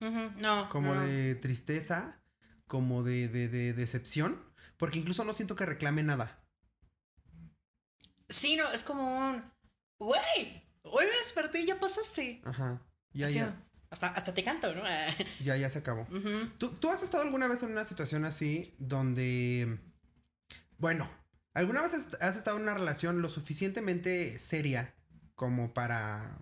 No. 0.00 0.68
como 0.70 0.94
no. 0.94 1.00
de 1.02 1.34
tristeza, 1.36 2.20
como 2.66 3.02
de, 3.02 3.28
de- 3.28 3.48
de 3.48 3.72
decepción, 3.74 4.42
porque 4.76 4.98
incluso 4.98 5.24
no 5.24 5.32
siento 5.34 5.54
que 5.56 5.66
reclame 5.66 6.02
nada. 6.02 6.42
Sí, 8.28 8.56
no, 8.56 8.70
es 8.72 8.82
como 8.84 9.04
un. 9.30 9.42
Güey, 9.98 10.62
hoy 10.82 11.04
me 11.04 11.16
desperté 11.18 11.60
y 11.60 11.66
ya 11.66 11.78
pasaste. 11.80 12.40
Ajá. 12.44 12.80
Ya, 13.12 13.26
Así, 13.26 13.34
ya. 13.36 13.62
Hasta, 13.90 14.08
hasta 14.08 14.32
te 14.32 14.44
canto, 14.44 14.74
¿no? 14.74 14.82
Ya, 15.44 15.56
ya 15.56 15.68
se 15.68 15.80
acabó. 15.80 16.06
¿Tú, 16.58 16.70
tú 16.70 16.90
has 16.90 17.02
estado 17.02 17.24
alguna 17.24 17.48
vez 17.48 17.62
en 17.62 17.72
una 17.72 17.84
situación 17.84 18.24
así 18.24 18.74
donde, 18.78 19.78
bueno, 20.78 21.10
alguna 21.54 21.82
vez 21.82 21.94
has, 21.94 22.14
has 22.20 22.36
estado 22.36 22.56
en 22.56 22.62
una 22.64 22.74
relación 22.74 23.20
lo 23.20 23.28
suficientemente 23.28 24.38
seria 24.38 24.94
como 25.34 25.74
para 25.74 26.38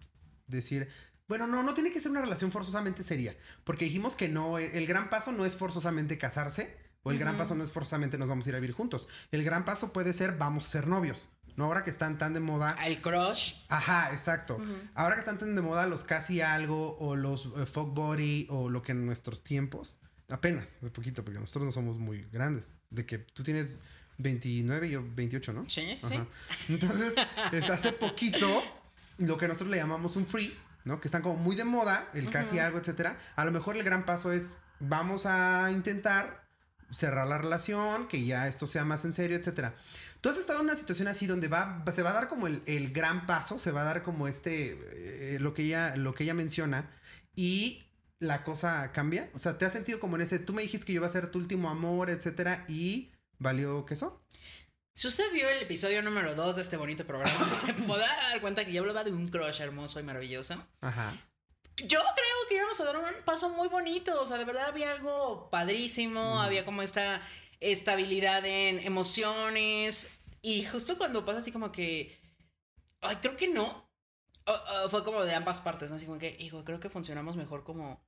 decir, 0.47 0.89
bueno, 1.29 1.47
no, 1.47 1.63
no 1.63 1.75
tiene 1.75 1.93
que 1.93 2.01
ser 2.01 2.11
una 2.11 2.23
relación 2.23 2.51
forzosamente 2.51 3.03
seria, 3.03 3.37
porque 3.65 3.85
dijimos 3.85 4.17
que 4.17 4.29
no, 4.29 4.59
el 4.59 4.87
gran 4.87 5.09
paso 5.09 5.31
no 5.31 5.47
es 5.47 5.55
forzosamente 5.57 6.19
casarse, 6.19 6.77
o 7.09 7.11
el 7.11 7.19
gran 7.19 7.37
paso 7.39 7.55
no 7.55 7.65
es 7.65 7.71
forzosamente 7.73 8.19
nos 8.19 8.29
vamos 8.29 8.47
a 8.47 8.51
ir 8.51 8.57
a 8.57 8.61
vivir 8.61 8.75
juntos. 8.75 9.09
El 9.33 9.43
gran 9.45 9.65
paso 9.65 9.93
puede 9.93 10.13
ser 10.13 10.37
vamos 10.37 10.67
a 10.67 10.69
ser 10.69 10.87
novios. 10.87 11.31
No 11.57 11.65
ahora 11.65 11.83
que 11.83 11.91
están 11.91 12.19
tan 12.19 12.35
de 12.35 12.41
moda. 12.41 12.77
El 12.85 13.01
crush. 13.01 13.55
Ajá, 13.69 14.11
exacto. 14.13 14.61
Ahora 14.95 15.17
que 15.17 15.21
están 15.21 15.39
tan 15.39 15.57
de 15.57 15.63
moda 15.63 15.87
los 15.87 16.05
casi 16.05 16.41
algo 16.41 16.97
o 16.99 17.17
los 17.17 17.47
eh, 17.57 17.67
fuck 17.67 17.95
body 17.95 18.47
o 18.51 18.71
lo 18.71 18.83
que 18.83 18.93
en 18.93 19.07
nuestros 19.07 19.43
tiempos, 19.43 19.99
apenas, 20.29 20.79
es 20.83 20.91
poquito, 20.91 21.25
porque 21.25 21.41
nosotros 21.41 21.65
no 21.65 21.73
somos 21.73 21.99
muy 21.99 22.29
grandes. 22.31 22.75
De 22.91 23.07
que 23.07 23.19
tú 23.19 23.43
tienes 23.43 23.81
29 24.19 24.87
y 24.87 24.91
yo 24.91 25.05
28, 25.05 25.53
¿no? 25.53 25.69
Sí, 25.69 25.97
sí. 25.97 26.15
Ajá. 26.15 26.27
Entonces, 26.69 27.15
este, 27.51 27.73
hace 27.73 27.93
poquito, 27.93 28.63
lo 29.17 29.37
que 29.37 29.49
nosotros 29.49 29.71
le 29.71 29.79
llamamos 29.79 30.15
un 30.15 30.27
free, 30.27 30.57
¿no? 30.85 31.01
Que 31.01 31.09
están 31.09 31.23
como 31.23 31.37
muy 31.39 31.57
de 31.57 31.65
moda, 31.65 32.09
el 32.15 32.31
casi 32.31 32.61
algo, 32.61 32.79
etcétera. 32.79 33.19
A 33.35 33.45
lo 33.45 33.51
mejor 33.51 33.77
el 33.77 33.83
gran 33.83 34.05
paso 34.05 34.33
es, 34.33 34.59
vamos 34.79 35.27
a 35.27 35.71
intentar 35.73 36.48
cerrar 36.91 37.27
la 37.27 37.39
relación, 37.39 38.09
que 38.09 38.25
ya 38.25 38.49
esto 38.49 38.67
sea 38.67 38.85
más 38.85 39.05
en 39.05 39.13
serio, 39.13 39.37
etcétera. 39.37 39.75
Tú 40.21 40.29
has 40.29 40.39
estado 40.39 40.61
en 40.61 40.67
una 40.67 40.77
situación 40.77 41.09
así 41.09 41.27
donde 41.27 41.49
va, 41.49 41.85
se 41.93 42.03
va 42.03 42.11
a 42.11 42.15
dar 42.15 42.29
como 42.29 42.47
el, 42.47 42.63
el 42.67 42.93
gran 42.93 43.27
paso, 43.27 43.59
se 43.59 43.71
va 43.71 43.83
a 43.83 43.85
dar 43.85 44.03
como 44.03 44.27
este, 44.27 44.79
eh, 45.35 45.39
lo, 45.41 45.55
que 45.55 45.63
ella, 45.63 45.97
lo 45.97 46.15
que 46.15 46.25
ella 46.25 46.35
menciona, 46.35 46.91
y 47.37 47.85
la 48.19 48.43
cosa 48.43 48.91
cambia. 48.93 49.31
O 49.35 49.39
sea, 49.39 49.59
¿te 49.59 49.65
has 49.65 49.73
sentido 49.73 50.01
como 50.01 50.17
en 50.17 50.23
ese, 50.23 50.39
tú 50.39 50.53
me 50.53 50.63
dijiste 50.63 50.87
que 50.87 50.93
yo 50.93 50.99
iba 50.99 51.07
a 51.07 51.11
ser 51.11 51.31
tu 51.31 51.39
último 51.39 51.71
amor, 51.71 52.11
etcétera, 52.11 52.65
y 52.69 53.13
valió 53.39 53.87
queso? 53.87 54.21
Si 54.97 55.07
usted 55.07 55.31
vio 55.33 55.49
el 55.49 55.63
episodio 55.63 56.03
número 56.03 56.35
2 56.35 56.57
de 56.57 56.63
este 56.63 56.77
bonito 56.77 57.07
programa, 57.07 57.53
se 57.55 57.73
podrá 57.73 58.09
dar 58.31 58.41
cuenta 58.41 58.65
que 58.65 58.73
yo 58.73 58.81
hablaba 58.81 59.05
de 59.05 59.13
un 59.13 59.29
crush 59.29 59.61
hermoso 59.61 60.01
y 60.01 60.03
maravilloso. 60.03 60.67
Ajá. 60.81 61.28
Yo 61.87 62.01
creo 62.01 62.49
que 62.49 62.55
íbamos 62.57 62.81
a 62.81 62.85
dar 62.85 62.97
un 62.97 63.05
paso 63.25 63.49
muy 63.51 63.69
bonito. 63.69 64.21
O 64.21 64.27
sea, 64.27 64.37
de 64.37 64.45
verdad 64.45 64.67
había 64.67 64.91
algo 64.93 65.49
padrísimo. 65.51 66.37
Mm. 66.37 66.39
Había 66.39 66.65
como 66.65 66.83
esta 66.83 67.23
estabilidad 67.61 68.45
en 68.45 68.81
emociones. 68.81 70.11
Y 70.43 70.65
justo 70.65 70.99
cuando 70.99 71.25
pasa 71.25 71.39
así 71.39 71.53
como 71.53 71.73
que. 71.73 72.19
Ay, 73.01 73.17
creo 73.17 73.37
que 73.37 73.49
no. 73.49 73.89
Fue 74.91 75.05
como 75.05 75.25
de 75.25 75.35
ambas 75.35 75.61
partes, 75.61 75.91
¿no? 75.91 75.97
Así 75.97 76.07
como 76.07 76.19
que, 76.19 76.35
hijo, 76.39 76.65
creo 76.65 76.81
que 76.81 76.89
funcionamos 76.89 77.37
mejor 77.37 77.65
como. 77.65 78.03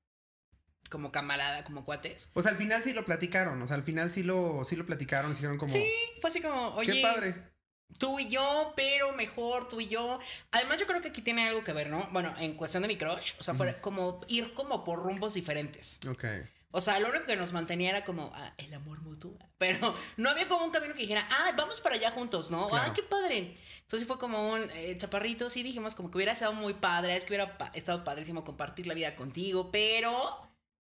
Como 0.89 1.13
camarada, 1.13 1.63
como 1.65 1.85
cuates. 1.85 2.31
Sea, 2.35 2.51
al 2.51 2.57
final 2.57 2.83
sí 2.83 2.93
lo 2.93 3.05
platicaron, 3.05 3.63
o 3.63 3.67
sea, 3.69 3.77
al 3.77 3.85
final 3.85 4.11
sí 4.11 4.25
lo, 4.25 4.65
sí 4.65 4.75
lo 4.75 4.87
platicaron, 4.87 5.33
dijeron 5.33 5.57
como, 5.57 5.71
Sí, 5.73 5.87
fue 6.21 6.31
así 6.31 6.41
como, 6.41 6.75
oye. 6.75 6.95
qué 6.95 7.03
padre. 7.03 7.50
Tú 7.99 8.19
y 8.19 8.29
yo, 8.29 8.73
pero 8.77 9.13
mejor 9.13 9.69
tú 9.69 9.81
y 9.81 9.89
yo. 9.89 10.19
Además, 10.53 10.79
yo 10.81 10.87
creo 10.87 11.01
que 11.01 11.09
aquí 11.09 11.21
tiene 11.23 11.47
algo 11.49 11.63
que 11.65 11.73
ver, 11.73 11.91
¿no? 11.91 12.09
Bueno, 12.13 12.35
en 12.39 12.55
cuestión 12.55 12.83
de 12.83 12.89
mi 12.89 12.97
crush, 12.97 13.33
o 13.39 13.43
sea, 13.43 13.55
fue 13.55 13.79
como 13.81 14.21
ir 14.29 14.55
como 14.55 14.85
por 14.85 14.99
rumbos 15.01 15.35
diferentes. 15.35 16.01
Ok. 16.09 16.25
O 16.73 16.81
sea, 16.81 17.01
lo 17.01 17.09
único 17.09 17.27
que 17.27 17.35
nos 17.37 17.53
mantenía 17.53 17.91
era 17.91 18.05
como 18.05 18.31
ah, 18.35 18.55
el 18.57 18.73
amor 18.73 19.01
mutuo. 19.03 19.37
Pero 19.59 19.95
no 20.17 20.31
había 20.31 20.49
como 20.49 20.65
un 20.65 20.71
camino 20.71 20.95
que 20.95 21.03
dijera, 21.03 21.27
ah, 21.31 21.53
vamos 21.57 21.81
para 21.81 21.97
allá 21.97 22.11
juntos, 22.11 22.51
¿no? 22.51 22.69
Claro. 22.69 22.85
Ay, 22.87 22.93
qué 22.95 23.03
padre. 23.03 23.53
Entonces 23.83 24.07
fue 24.07 24.19
como 24.19 24.53
un 24.53 24.71
eh, 24.71 24.97
chaparrito, 24.97 25.51
sí 25.51 25.63
dijimos 25.65 25.95
como 25.97 26.11
que 26.11 26.17
hubiera 26.19 26.33
estado 26.33 26.53
muy 26.53 26.75
padre, 26.75 27.17
es 27.17 27.25
que 27.25 27.33
hubiera 27.33 27.59
pa- 27.59 27.73
estado 27.75 28.05
padrísimo 28.05 28.45
compartir 28.45 28.87
la 28.87 28.95
vida 28.95 29.17
contigo, 29.17 29.71
pero 29.73 30.15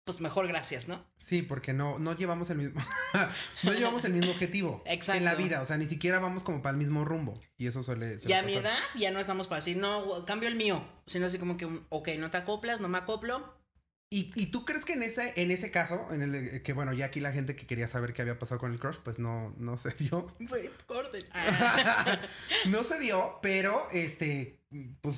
pues 0.03 0.21
mejor 0.21 0.47
gracias, 0.47 0.87
¿no? 0.87 1.05
Sí, 1.17 1.41
porque 1.41 1.73
no, 1.73 1.99
no 1.99 2.15
llevamos 2.15 2.49
el 2.49 2.57
mismo, 2.57 2.81
no 3.63 3.73
llevamos 3.73 4.03
el 4.05 4.13
mismo 4.13 4.31
objetivo 4.31 4.83
Exacto. 4.85 5.17
en 5.17 5.25
la 5.25 5.35
vida, 5.35 5.61
o 5.61 5.65
sea, 5.65 5.77
ni 5.77 5.87
siquiera 5.87 6.19
vamos 6.19 6.43
como 6.43 6.61
para 6.61 6.71
el 6.71 6.77
mismo 6.77 7.05
rumbo. 7.05 7.39
Y 7.57 7.67
eso 7.67 7.83
suele, 7.83 8.19
suele 8.19 8.29
Ya 8.29 8.39
a 8.39 8.43
mi 8.43 8.53
edad 8.53 8.77
ya 8.95 9.11
no 9.11 9.19
estamos 9.19 9.47
para 9.47 9.59
decir, 9.59 9.77
no, 9.77 10.25
cambio 10.25 10.49
el 10.49 10.55
mío. 10.55 10.85
Sino 11.05 11.25
así 11.25 11.37
como 11.37 11.57
que, 11.57 11.65
ok, 11.89 12.09
no 12.17 12.31
te 12.31 12.37
acoplas, 12.37 12.81
no 12.81 12.89
me 12.89 12.97
acoplo. 12.97 13.61
¿Y, 14.09 14.31
y 14.35 14.51
tú 14.51 14.63
crees 14.63 14.85
que 14.85 14.93
en 14.93 15.01
ese, 15.01 15.33
en 15.41 15.49
ese 15.49 15.71
caso, 15.71 16.07
en 16.11 16.21
el 16.21 16.35
eh, 16.35 16.61
que 16.61 16.73
bueno, 16.73 16.93
ya 16.93 17.05
aquí 17.05 17.19
la 17.19 17.31
gente 17.31 17.55
que 17.55 17.65
quería 17.65 17.87
saber 17.87 18.13
qué 18.13 18.21
había 18.21 18.37
pasado 18.37 18.59
con 18.59 18.71
el 18.71 18.79
crush, 18.79 18.97
pues 19.03 19.17
no, 19.17 19.55
no 19.57 19.77
se 19.77 19.89
dio. 19.91 20.31
No 22.67 22.83
se 22.83 22.99
dio, 22.99 23.39
pero 23.41 23.87
este, 23.91 24.59
pues 25.01 25.17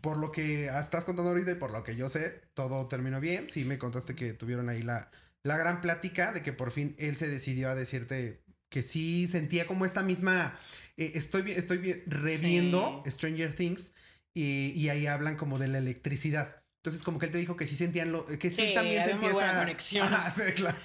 por 0.00 0.16
lo 0.18 0.32
que 0.32 0.66
estás 0.66 1.04
contando 1.04 1.30
ahorita 1.30 1.52
y 1.52 1.56
por 1.56 1.72
lo 1.72 1.82
que 1.84 1.96
yo 1.96 2.08
sé, 2.08 2.42
todo 2.54 2.86
terminó 2.88 3.20
bien. 3.20 3.48
Sí, 3.48 3.64
me 3.64 3.78
contaste 3.78 4.14
que 4.14 4.32
tuvieron 4.32 4.68
ahí 4.68 4.82
la, 4.82 5.10
la 5.42 5.56
gran 5.56 5.80
plática 5.80 6.32
de 6.32 6.42
que 6.42 6.52
por 6.52 6.70
fin 6.72 6.94
él 6.98 7.16
se 7.16 7.28
decidió 7.28 7.68
a 7.70 7.74
decirte 7.74 8.42
que 8.68 8.82
sí 8.82 9.26
sentía 9.26 9.66
como 9.66 9.84
esta 9.86 10.02
misma. 10.02 10.56
eh, 10.96 11.12
estoy, 11.14 11.50
estoy 11.52 11.78
vi- 11.78 12.02
reviendo 12.06 13.02
Stranger 13.06 13.54
Things 13.54 13.92
y, 14.34 14.72
y 14.74 14.88
ahí 14.88 15.06
hablan 15.06 15.36
como 15.36 15.58
de 15.58 15.68
la 15.68 15.78
electricidad. 15.78 16.62
Entonces, 16.82 17.02
como 17.02 17.18
que 17.18 17.26
él 17.26 17.32
te 17.32 17.38
dijo 17.38 17.56
que 17.56 17.66
sí 17.66 17.74
sentían 17.76 18.12
lo. 18.12 18.26
que 18.26 18.50
sí, 18.50 18.66
Sí, 18.68 18.74
también 18.74 19.04
sentía 19.04 19.28
muy 19.28 19.32
buena 19.32 19.50
esa. 19.50 19.60
conexión. 19.60 20.06
Ajá, 20.12 20.30
sí, 20.30 20.52
claro. 20.54 20.76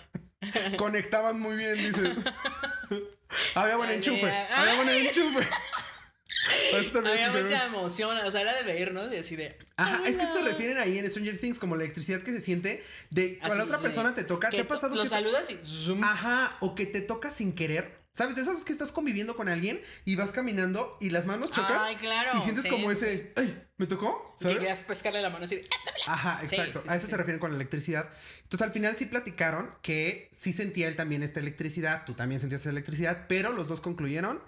Conectaban 0.78 1.40
muy 1.40 1.56
bien, 1.56 1.76
dice. 1.78 2.16
había 3.56 3.76
buen 3.78 3.90
enchufe. 3.92 4.32
Había 4.32 4.76
buen 4.76 4.90
enchufe. 4.90 5.48
Te 6.92 7.00
Había 7.00 7.32
mucha 7.32 7.66
emoción, 7.66 8.18
o 8.26 8.32
sea, 8.32 8.42
era 8.42 8.56
de 8.56 8.64
vernos 8.64 9.14
y 9.14 9.18
así 9.18 9.36
de. 9.36 9.58
Ajá, 9.78 10.02
es 10.08 10.18
que 10.18 10.26
se 10.26 10.42
refieren 10.42 10.78
ahí 10.78 10.98
en 10.98 11.10
Stranger 11.10 11.40
Things 11.40 11.60
como 11.60 11.76
la 11.76 11.84
electricidad 11.84 12.22
que 12.22 12.32
se 12.32 12.42
siente 12.42 12.84
de 13.10 13.38
cuando 13.40 13.56
la 13.58 13.64
otra 13.66 13.78
persona 13.80 14.16
te 14.16 14.24
toca. 14.24 14.50
¿Qué 14.50 14.62
ha 14.62 14.68
pasado? 14.68 14.96
Lo 14.96 15.04
que 15.04 15.10
te- 15.10 15.16
saludas 15.16 15.50
y 15.50 15.60
zoom. 15.66 16.04
Ajá, 16.04 16.52
o 16.60 16.76
que 16.76 16.86
te 16.86 17.02
toca 17.02 17.30
sin 17.30 17.54
querer. 17.54 18.00
¿Sabes? 18.14 18.36
De 18.36 18.42
esas 18.42 18.66
que 18.66 18.74
estás 18.74 18.92
conviviendo 18.92 19.38
con 19.38 19.48
alguien 19.48 19.82
y 20.04 20.18
vas 20.18 20.32
caminando 20.32 20.98
y 21.00 21.12
las 21.12 21.26
manos 21.26 21.50
chocan. 21.50 21.78
Ay, 21.80 21.96
claro. 21.96 22.38
y 22.38 22.42
sientes 22.42 22.66
sí. 22.66 22.70
como 22.70 22.92
ese, 22.92 23.32
ay, 23.38 23.58
¿me 23.78 23.88
tocó? 23.88 24.34
Que 24.38 24.44
¿Sabes? 24.44 24.58
querías 24.60 24.84
pescarle 24.84 25.22
la 25.22 25.30
mano 25.30 25.46
así 25.46 25.56
de. 25.56 25.64
"Ah, 25.72 25.78
dámela". 25.86 26.04
Ajá, 26.08 26.40
exacto. 26.44 26.82
sí, 26.84 26.90
a 26.90 26.96
eso 26.98 27.06
sí. 27.06 27.12
se 27.12 27.16
refieren 27.18 27.40
con 27.40 27.52
la 27.52 27.56
electricidad. 27.56 28.10
Entonces 28.44 28.68
al 28.68 28.74
final 28.74 28.98
sí 28.98 29.06
platicaron 29.06 29.74
que 29.82 30.28
sí 30.34 30.52
sentía 30.52 30.90
él 30.90 30.98
también 30.98 31.24
esta 31.24 31.40
electricidad, 31.40 32.04
tú 32.06 32.14
también 32.14 32.42
sentías 32.42 32.60
esa 32.60 32.70
electricidad, 32.72 33.28
pero 33.30 33.54
los 33.54 33.70
dos 33.70 33.80
concluyeron 33.80 34.44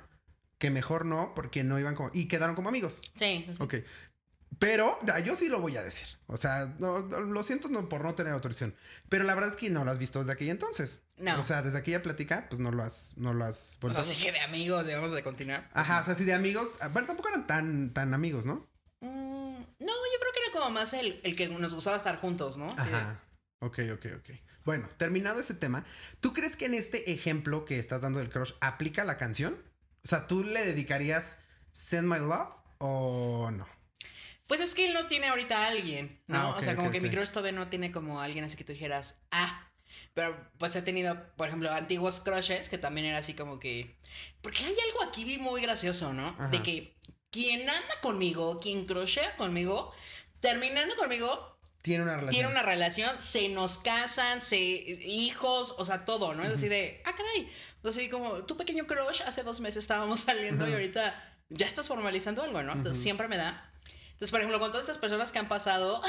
que 0.57 0.69
mejor 0.69 1.05
no, 1.05 1.33
porque 1.35 1.63
no 1.63 1.79
iban 1.79 1.95
como... 1.95 2.09
Y 2.13 2.27
quedaron 2.27 2.55
como 2.55 2.69
amigos. 2.69 3.01
Sí, 3.15 3.43
sí, 3.47 3.53
sí. 3.55 3.57
Ok. 3.59 3.75
Pero 4.59 4.97
ah, 5.11 5.19
yo 5.19 5.35
sí 5.35 5.49
lo 5.49 5.59
voy 5.59 5.75
a 5.77 5.83
decir. 5.83 6.05
O 6.27 6.37
sea, 6.37 6.73
no, 6.79 6.99
lo 6.99 7.43
siento 7.43 7.69
no, 7.69 7.89
por 7.89 8.03
no 8.03 8.13
tener 8.15 8.31
autorización. 8.33 8.75
Pero 9.09 9.23
la 9.23 9.33
verdad 9.33 9.49
es 9.49 9.55
que 9.57 9.69
no 9.69 9.83
lo 9.83 9.91
has 9.91 9.97
visto 9.97 10.19
desde 10.19 10.31
aquella 10.33 10.51
entonces. 10.51 11.03
No. 11.17 11.39
O 11.39 11.43
sea, 11.43 11.63
desde 11.63 11.79
aquella 11.79 12.03
plática, 12.03 12.45
pues 12.49 12.59
no 12.61 12.71
lo 12.71 12.83
has, 12.83 13.13
no 13.17 13.33
lo 13.33 13.45
has 13.45 13.77
O 13.81 13.91
sea, 13.91 14.01
así 14.01 14.21
que 14.23 14.31
de 14.31 14.39
amigos, 14.41 14.87
vamos 14.87 15.13
a 15.15 15.23
continuar. 15.23 15.69
Ajá, 15.73 16.01
o 16.01 16.03
sea, 16.03 16.15
sí 16.15 16.23
de 16.23 16.33
amigos. 16.33 16.77
ah, 16.81 16.87
Bueno, 16.89 17.07
tampoco 17.07 17.29
eran 17.29 17.47
tan, 17.47 17.93
tan 17.93 18.13
amigos, 18.13 18.45
¿no? 18.45 18.67
Mm, 19.01 19.57
no, 19.57 19.63
yo 19.79 20.19
creo 20.19 20.31
que 20.33 20.39
era 20.45 20.51
como 20.53 20.69
más 20.69 20.93
el, 20.93 21.19
el 21.23 21.35
que 21.35 21.49
nos 21.49 21.73
gustaba 21.73 21.97
estar 21.97 22.17
juntos, 22.21 22.57
¿no? 22.57 22.67
De- 22.67 22.81
Ajá. 22.81 23.19
Ok, 23.59 23.79
ok, 23.93 24.05
ok. 24.19 24.29
Bueno, 24.65 24.87
terminado 24.97 25.39
ese 25.39 25.55
tema, 25.55 25.83
¿tú 26.21 26.31
crees 26.31 26.55
que 26.55 26.65
en 26.67 26.75
este 26.75 27.11
ejemplo 27.11 27.65
que 27.65 27.79
estás 27.79 28.01
dando 28.01 28.19
del 28.19 28.29
crush 28.29 28.53
aplica 28.61 29.03
la 29.03 29.17
canción? 29.17 29.57
O 30.05 30.07
sea, 30.07 30.27
¿tú 30.27 30.43
le 30.43 30.65
dedicarías 30.65 31.39
Send 31.71 32.07
My 32.07 32.19
Love 32.19 32.49
o 32.79 33.49
no? 33.51 33.67
Pues 34.47 34.59
es 34.59 34.75
que 34.75 34.85
él 34.85 34.93
no 34.93 35.07
tiene 35.07 35.29
ahorita 35.29 35.57
a 35.57 35.67
alguien, 35.67 36.21
¿no? 36.27 36.37
Ah, 36.37 36.55
o 36.57 36.61
sea, 36.61 36.75
como 36.75 36.91
que 36.91 36.99
mi 36.99 37.07
ok. 37.07 37.13
crush 37.13 37.29
todavía 37.29 37.53
no 37.53 37.69
tiene 37.69 37.91
como 37.91 38.19
alguien 38.19 38.43
así 38.43 38.57
que 38.57 38.63
tú 38.63 38.73
dijeras, 38.73 39.23
ah. 39.31 39.69
Pero 40.13 40.51
pues 40.59 40.75
he 40.75 40.81
tenido, 40.81 41.25
por 41.37 41.47
ejemplo, 41.47 41.71
antiguos 41.71 42.19
crushes 42.19 42.69
que 42.69 42.77
también 42.77 43.07
era 43.07 43.17
así 43.17 43.33
como 43.33 43.59
que. 43.59 43.97
Porque 44.41 44.63
hay 44.63 44.75
algo 44.87 45.03
aquí 45.03 45.39
muy 45.39 45.61
gracioso, 45.61 46.13
¿no? 46.13 46.27
Ajá. 46.27 46.49
De 46.49 46.61
que 46.61 46.95
quien 47.31 47.61
anda 47.61 48.01
conmigo, 48.01 48.59
quien 48.59 48.85
crushea 48.85 49.35
conmigo, 49.37 49.91
terminando 50.39 50.95
conmigo, 50.95 51.52
Tiene 51.83 52.03
una 52.03 52.13
relación. 52.15 52.31
tiene 52.31 52.47
una 52.49 52.61
relación, 52.63 53.21
se 53.21 53.49
nos 53.49 53.77
casan, 53.77 54.41
se 54.41 54.57
hijos, 54.57 55.75
o 55.77 55.83
sea, 55.85 56.05
todo, 56.05 56.33
¿no? 56.33 56.43
Es 56.43 56.53
así 56.53 56.69
de, 56.69 57.01
ah, 57.05 57.13
caray. 57.13 57.51
O 57.83 57.89
así 57.89 58.07
como 58.07 58.45
tu 58.45 58.55
pequeño 58.55 58.87
crush, 58.87 59.21
hace 59.23 59.43
dos 59.43 59.59
meses 59.59 59.83
estábamos 59.83 60.19
saliendo 60.21 60.65
y 60.65 60.69
Ajá. 60.69 60.75
ahorita 60.77 61.37
ya 61.49 61.65
estás 61.67 61.87
formalizando 61.89 62.41
algo, 62.41 62.63
¿no? 62.63 62.71
Entonces 62.71 62.93
Ujú. 62.97 63.03
siempre 63.03 63.27
me 63.27 63.35
da. 63.35 63.69
Entonces, 64.13 64.31
por 64.31 64.39
ejemplo, 64.39 64.59
con 64.59 64.71
todas 64.71 64.83
estas 64.85 64.97
personas 64.97 65.33
que 65.33 65.39
han 65.39 65.49
pasado, 65.49 66.01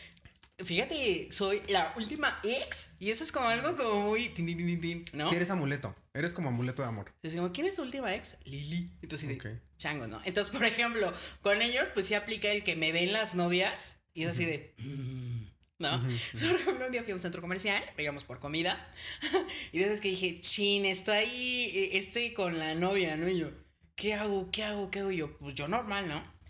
fíjate, 0.64 1.30
soy 1.30 1.62
la 1.68 1.92
última 1.96 2.40
ex 2.42 2.96
y 2.98 3.10
eso 3.10 3.22
es 3.22 3.30
como 3.30 3.48
algo 3.48 3.76
como 3.76 4.00
muy, 4.08 4.30
tin, 4.30 4.46
tin, 4.46 4.80
tin, 4.80 5.04
¿no? 5.12 5.28
Sí, 5.28 5.36
eres 5.36 5.50
amuleto. 5.50 5.94
Eres 6.14 6.32
como 6.32 6.48
amuleto 6.48 6.80
de 6.82 6.88
amor. 6.88 7.12
Entonces, 7.16 7.38
como, 7.40 7.52
¿quién 7.52 7.66
es 7.66 7.76
tu 7.76 7.82
última 7.82 8.14
ex? 8.14 8.38
Lili. 8.44 8.90
Entonces, 9.02 9.28
así 9.28 9.38
de, 9.38 9.50
Ok. 9.54 9.60
chango, 9.76 10.06
¿no? 10.06 10.20
Entonces, 10.24 10.50
por 10.52 10.64
ejemplo, 10.64 11.12
con 11.42 11.60
ellos, 11.62 11.88
pues 11.92 12.06
sí 12.06 12.14
aplica 12.14 12.48
el 12.48 12.64
que 12.64 12.74
me 12.74 12.90
ven 12.92 13.12
las 13.12 13.34
novias 13.34 13.99
y 14.14 14.24
es 14.24 14.30
así 14.30 14.44
de. 14.44 14.74
¿No? 15.78 15.90
Por 16.32 16.60
ejemplo, 16.60 16.86
un 16.86 16.92
día 16.92 17.02
fui 17.02 17.12
a 17.12 17.14
un 17.14 17.20
centro 17.20 17.40
comercial, 17.40 17.82
digamos 17.96 18.24
por 18.24 18.38
comida, 18.38 18.90
y 19.72 19.78
de 19.78 19.86
esas 19.86 20.00
que 20.00 20.08
dije, 20.08 20.40
chin, 20.40 20.84
está 20.84 21.14
ahí 21.14 21.90
este 21.92 22.34
con 22.34 22.58
la 22.58 22.74
novia, 22.74 23.16
¿no? 23.16 23.28
Y 23.28 23.38
yo, 23.38 23.50
¿qué 23.96 24.14
hago? 24.14 24.50
¿Qué 24.50 24.62
hago? 24.62 24.90
¿Qué 24.90 25.00
hago? 25.00 25.10
Y 25.10 25.16
yo, 25.16 25.38
pues 25.38 25.54
yo 25.54 25.68
normal, 25.68 26.06
¿no? 26.06 26.40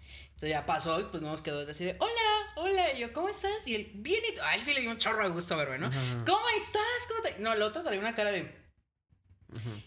Entonces 0.40 0.56
ya 0.56 0.64
pasó 0.64 0.98
y 0.98 1.04
pues 1.04 1.22
nos 1.22 1.42
quedó 1.42 1.68
así 1.68 1.84
de, 1.84 1.96
hola. 1.98 2.52
hola. 2.56 2.94
Y 2.94 3.00
yo, 3.00 3.12
¿cómo 3.12 3.28
estás? 3.28 3.66
Y 3.66 3.74
él, 3.74 3.90
bien. 3.94 4.22
Y 4.24 4.38
a 4.40 4.54
él 4.54 4.62
sí 4.62 4.72
le 4.72 4.80
dio 4.80 4.90
un 4.90 4.96
chorro 4.96 5.22
de 5.22 5.34
gusto 5.34 5.54
verme, 5.54 5.76
¿no? 5.76 5.90
¿Cómo 6.24 6.48
estás? 6.56 7.06
¿Cómo 7.08 7.22
te...? 7.22 7.42
No, 7.42 7.52
el 7.52 7.60
otro 7.60 7.82
traía 7.82 8.00
una 8.00 8.14
cara 8.14 8.32
de. 8.32 8.50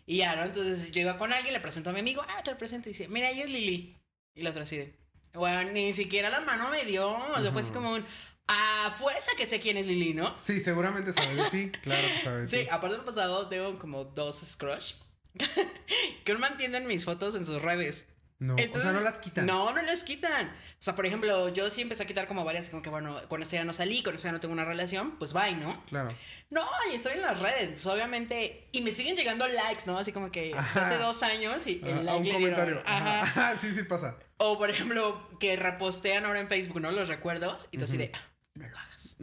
Y 0.06 0.18
ya, 0.18 0.36
¿no? 0.36 0.44
Entonces 0.44 0.92
yo 0.92 1.02
iba 1.02 1.18
con 1.18 1.34
alguien, 1.34 1.54
le 1.54 1.60
presento 1.60 1.90
a 1.90 1.94
mi 1.94 2.02
amigo, 2.02 2.24
ah, 2.30 2.44
te 2.44 2.52
lo 2.52 2.58
presento. 2.60 2.88
Y 2.88 2.92
dice, 2.92 3.08
mira, 3.08 3.32
ella 3.32 3.46
es 3.46 3.50
Lili. 3.50 3.98
Y 4.36 4.44
la 4.44 4.52
otra 4.52 4.62
así 4.62 4.78
de. 4.78 5.03
Bueno, 5.34 5.72
ni 5.72 5.94
siquiera 5.94 6.30
la 6.30 6.42
mano 6.42 6.70
me 6.70 6.86
dio. 6.86 7.10
O 7.10 7.42
sea, 7.42 7.52
fue 7.52 7.62
así 7.62 7.72
como 7.72 7.94
un. 7.94 8.06
A 8.48 8.94
fuerza 8.98 9.32
que 9.38 9.46
sé 9.46 9.60
quién 9.60 9.78
es 9.78 9.88
Lili, 9.88 10.14
¿no? 10.14 10.38
Sí, 10.38 10.60
seguramente 10.60 11.14
sabe 11.14 11.36
de 11.36 11.50
ti. 11.50 11.72
Claro 11.82 12.08
que 12.08 12.24
sabe 12.24 12.42
de 12.42 12.48
Sí, 12.48 12.68
aparte 12.70 12.98
del 12.98 13.06
pasado, 13.06 13.48
tengo 13.48 13.78
como 13.80 14.04
dos 14.04 14.56
crush. 14.58 14.96
que 16.26 16.34
no 16.34 16.40
mantienen 16.40 16.86
mis 16.86 17.06
fotos 17.06 17.36
en 17.36 17.46
sus 17.46 17.62
redes. 17.62 18.08
No, 18.40 18.56
o 18.56 18.58
Entonces- 18.58 18.84
sea, 18.84 18.92
no 18.92 19.00
las 19.02 19.16
quitan. 19.16 19.46
No, 19.46 19.72
no 19.74 19.82
las 19.82 20.04
quitan. 20.04 20.48
O 20.48 20.82
sea, 20.84 20.96
por 20.96 21.06
ejemplo, 21.06 21.48
yo 21.50 21.70
sí 21.70 21.82
empecé 21.82 22.04
a 22.04 22.06
quitar 22.06 22.28
como 22.28 22.44
varias, 22.44 22.70
como 22.70 22.82
que 22.82 22.90
bueno, 22.90 23.22
con 23.30 23.42
esta 23.42 23.56
ya 23.56 23.64
no 23.64 23.72
salí, 23.74 24.04
con 24.04 24.16
esta 24.16 24.28
ya 24.30 24.32
no 24.34 24.40
tengo 24.40 24.54
una 24.54 24.66
relación, 24.66 25.18
pues 25.18 25.32
bye, 25.34 25.54
¿no? 25.56 25.86
Claro. 25.86 26.10
No, 26.50 26.66
y 26.92 26.96
estoy 26.96 27.14
en 27.14 27.22
las 27.22 27.40
redes, 27.40 27.62
entonces, 27.64 27.88
obviamente, 27.88 28.68
y 28.74 28.82
me 28.82 28.92
siguen 28.92 29.16
llegando 29.16 29.48
likes, 29.48 29.84
¿no? 29.86 29.98
Así 29.98 30.12
como 30.12 30.30
que 30.32 30.54
Ajá. 30.54 30.86
hace 30.88 30.98
dos 30.98 31.24
años 31.24 31.66
y 31.68 31.82
el 31.86 31.94
Ah, 31.94 32.00
a 32.00 32.04
like 32.04 32.18
un 32.18 32.24
le 32.24 32.38
dieron. 32.38 32.60
comentario. 32.60 32.84
Ajá. 32.86 33.22
Ajá. 33.22 33.58
Sí, 33.62 33.72
sí 33.74 33.84
pasa. 33.84 34.18
O 34.38 34.58
por 34.58 34.70
ejemplo, 34.70 35.30
que 35.40 35.56
repostean 35.56 36.26
ahora 36.26 36.40
en 36.42 36.50
Facebook, 36.50 36.82
¿no? 36.82 36.92
Los 36.92 37.08
recuerdos, 37.08 37.68
y 37.72 37.78
tú 37.78 37.86
así 37.86 37.96
de, 37.98 38.12
"Ah, 38.14 38.20
no 38.56 38.68
lo 38.68 38.78
hagas. 38.78 39.02
Sí, 39.02 39.16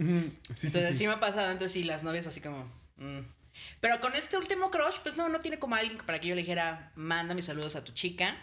sí, 0.55 0.67
Entonces 0.69 0.89
sí. 0.93 0.99
sí 0.99 1.07
me 1.07 1.13
ha 1.15 1.21
pasado, 1.21 1.51
entonces 1.51 1.73
sí, 1.73 1.85
las 1.85 2.05
novias 2.05 2.27
así 2.27 2.41
como... 2.41 2.65
mm. 2.97 3.21
Pero 3.81 4.01
con 4.01 4.15
este 4.15 4.39
último 4.39 4.71
crush, 4.71 4.97
pues 5.03 5.19
no, 5.19 5.29
no 5.29 5.41
tiene 5.41 5.59
como 5.59 5.75
alguien 5.75 5.99
para 5.99 6.19
que 6.21 6.29
yo 6.29 6.35
le 6.35 6.41
dijera, 6.41 6.93
manda 6.95 7.35
mis 7.35 7.45
saludos 7.45 7.77
a 7.77 7.85
tu 7.85 7.93
chica, 7.93 8.35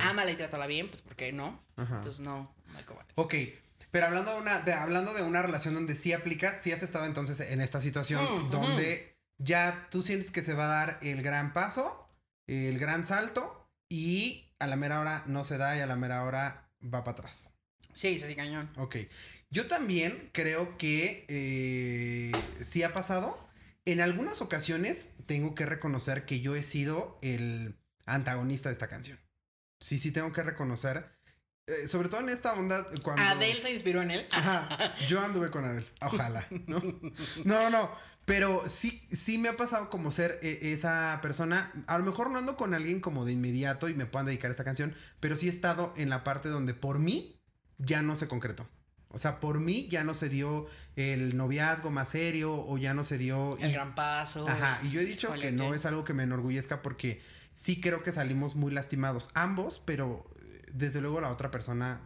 ámala 0.00 0.30
y 0.30 0.36
trátala 0.36 0.66
bien, 0.66 0.88
pues 0.88 1.02
¿por 1.02 1.16
qué 1.16 1.32
no? 1.32 1.62
Ajá. 1.76 1.96
Entonces 1.96 2.20
no, 2.20 2.54
no 2.72 2.78
hay 2.78 2.84
como- 2.84 3.00
Ok, 3.14 3.34
pero 3.90 4.06
hablando 4.06 4.32
de 4.34 4.40
una, 4.40 4.60
de, 4.60 4.72
hablando 4.72 5.14
de 5.14 5.22
una 5.22 5.42
relación 5.42 5.74
donde 5.74 5.94
sí 5.94 6.12
aplica, 6.12 6.52
sí 6.54 6.72
has 6.72 6.82
estado 6.82 7.06
entonces 7.06 7.40
en 7.40 7.60
esta 7.60 7.80
situación 7.80 8.46
Mm, 8.46 8.50
donde 8.50 9.16
ya 9.38 9.88
tú 9.90 10.02
sientes 10.02 10.30
que 10.30 10.42
se 10.42 10.54
va 10.54 10.64
a 10.66 10.86
dar 10.86 10.98
el 11.02 11.22
gran 11.22 11.52
paso, 11.52 12.08
el 12.46 12.78
gran 12.78 13.04
salto 13.06 13.68
y 13.88 14.52
a 14.58 14.66
la 14.66 14.76
mera 14.76 15.00
hora 15.00 15.24
no 15.26 15.44
se 15.44 15.56
da 15.58 15.76
y 15.76 15.80
a 15.80 15.86
la 15.86 15.96
mera 15.96 16.22
hora 16.24 16.68
va 16.82 17.02
para 17.04 17.12
atrás. 17.12 17.54
Sí, 17.94 18.18
sí, 18.18 18.26
sí, 18.26 18.36
cañón. 18.36 18.68
Ok, 18.76 18.96
yo 19.50 19.66
también 19.66 20.30
creo 20.32 20.76
que 20.78 21.24
eh, 21.28 22.32
sí 22.60 22.82
ha 22.82 22.92
pasado. 22.92 23.36
En 23.86 24.00
algunas 24.00 24.42
ocasiones 24.42 25.10
tengo 25.26 25.54
que 25.54 25.66
reconocer 25.66 26.24
que 26.26 26.40
yo 26.40 26.54
he 26.54 26.62
sido 26.62 27.18
el 27.22 27.76
antagonista 28.06 28.68
de 28.68 28.74
esta 28.74 28.88
canción. 28.88 29.18
Sí, 29.80 29.98
sí 29.98 30.12
tengo 30.12 30.32
que 30.32 30.42
reconocer. 30.42 31.10
eh, 31.66 31.88
sobre 31.88 32.08
todo 32.08 32.20
en 32.20 32.28
esta 32.28 32.52
onda 32.54 32.84
cuando... 33.02 33.22
Adele 33.22 33.60
se 33.60 33.72
inspiró 33.72 34.02
en 34.02 34.10
él. 34.10 34.26
Ajá, 34.32 34.94
yo 35.08 35.20
anduve 35.20 35.50
con 35.50 35.64
Adele, 35.64 35.86
ojalá, 36.00 36.46
¿no? 36.66 36.82
No, 37.44 37.70
no, 37.70 37.90
pero 38.24 38.64
sí, 38.68 39.06
sí 39.12 39.38
me 39.38 39.48
ha 39.48 39.56
pasado 39.56 39.88
como 39.90 40.10
ser 40.12 40.38
eh, 40.42 40.58
esa 40.72 41.18
persona, 41.22 41.72
a 41.86 41.98
lo 41.98 42.04
mejor 42.04 42.30
no 42.30 42.38
ando 42.38 42.56
con 42.56 42.74
alguien 42.74 43.00
como 43.00 43.24
de 43.24 43.32
inmediato 43.32 43.88
y 43.88 43.94
me 43.94 44.06
puedan 44.06 44.26
dedicar 44.26 44.50
a 44.50 44.52
esta 44.52 44.64
canción, 44.64 44.94
pero 45.20 45.36
sí 45.36 45.46
he 45.46 45.50
estado 45.50 45.94
en 45.96 46.08
la 46.10 46.24
parte 46.24 46.48
donde 46.48 46.74
por 46.74 46.98
mí 46.98 47.40
ya 47.78 48.02
no 48.02 48.16
se 48.16 48.28
concretó. 48.28 48.68
O 49.12 49.18
sea, 49.18 49.40
por 49.40 49.58
mí 49.58 49.88
ya 49.90 50.04
no 50.04 50.14
se 50.14 50.28
dio 50.28 50.66
el 50.94 51.36
noviazgo 51.36 51.90
más 51.90 52.10
serio 52.10 52.52
o 52.54 52.78
ya 52.78 52.94
no 52.94 53.02
se 53.02 53.18
dio... 53.18 53.56
El 53.58 53.70
y- 53.70 53.72
gran 53.72 53.94
paso. 53.96 54.48
Ajá, 54.48 54.80
y 54.84 54.90
yo 54.90 55.00
he 55.00 55.04
dicho 55.04 55.32
que 55.34 55.50
no 55.50 55.74
es 55.74 55.84
algo 55.86 56.04
que 56.04 56.12
me 56.14 56.22
enorgullezca 56.24 56.80
porque 56.82 57.20
sí 57.54 57.80
creo 57.80 58.02
que 58.02 58.12
salimos 58.12 58.56
muy 58.56 58.72
lastimados 58.72 59.30
ambos, 59.34 59.82
pero 59.84 60.30
eh, 60.40 60.66
desde 60.72 61.00
luego 61.00 61.20
la 61.20 61.30
otra 61.30 61.50
persona, 61.50 62.00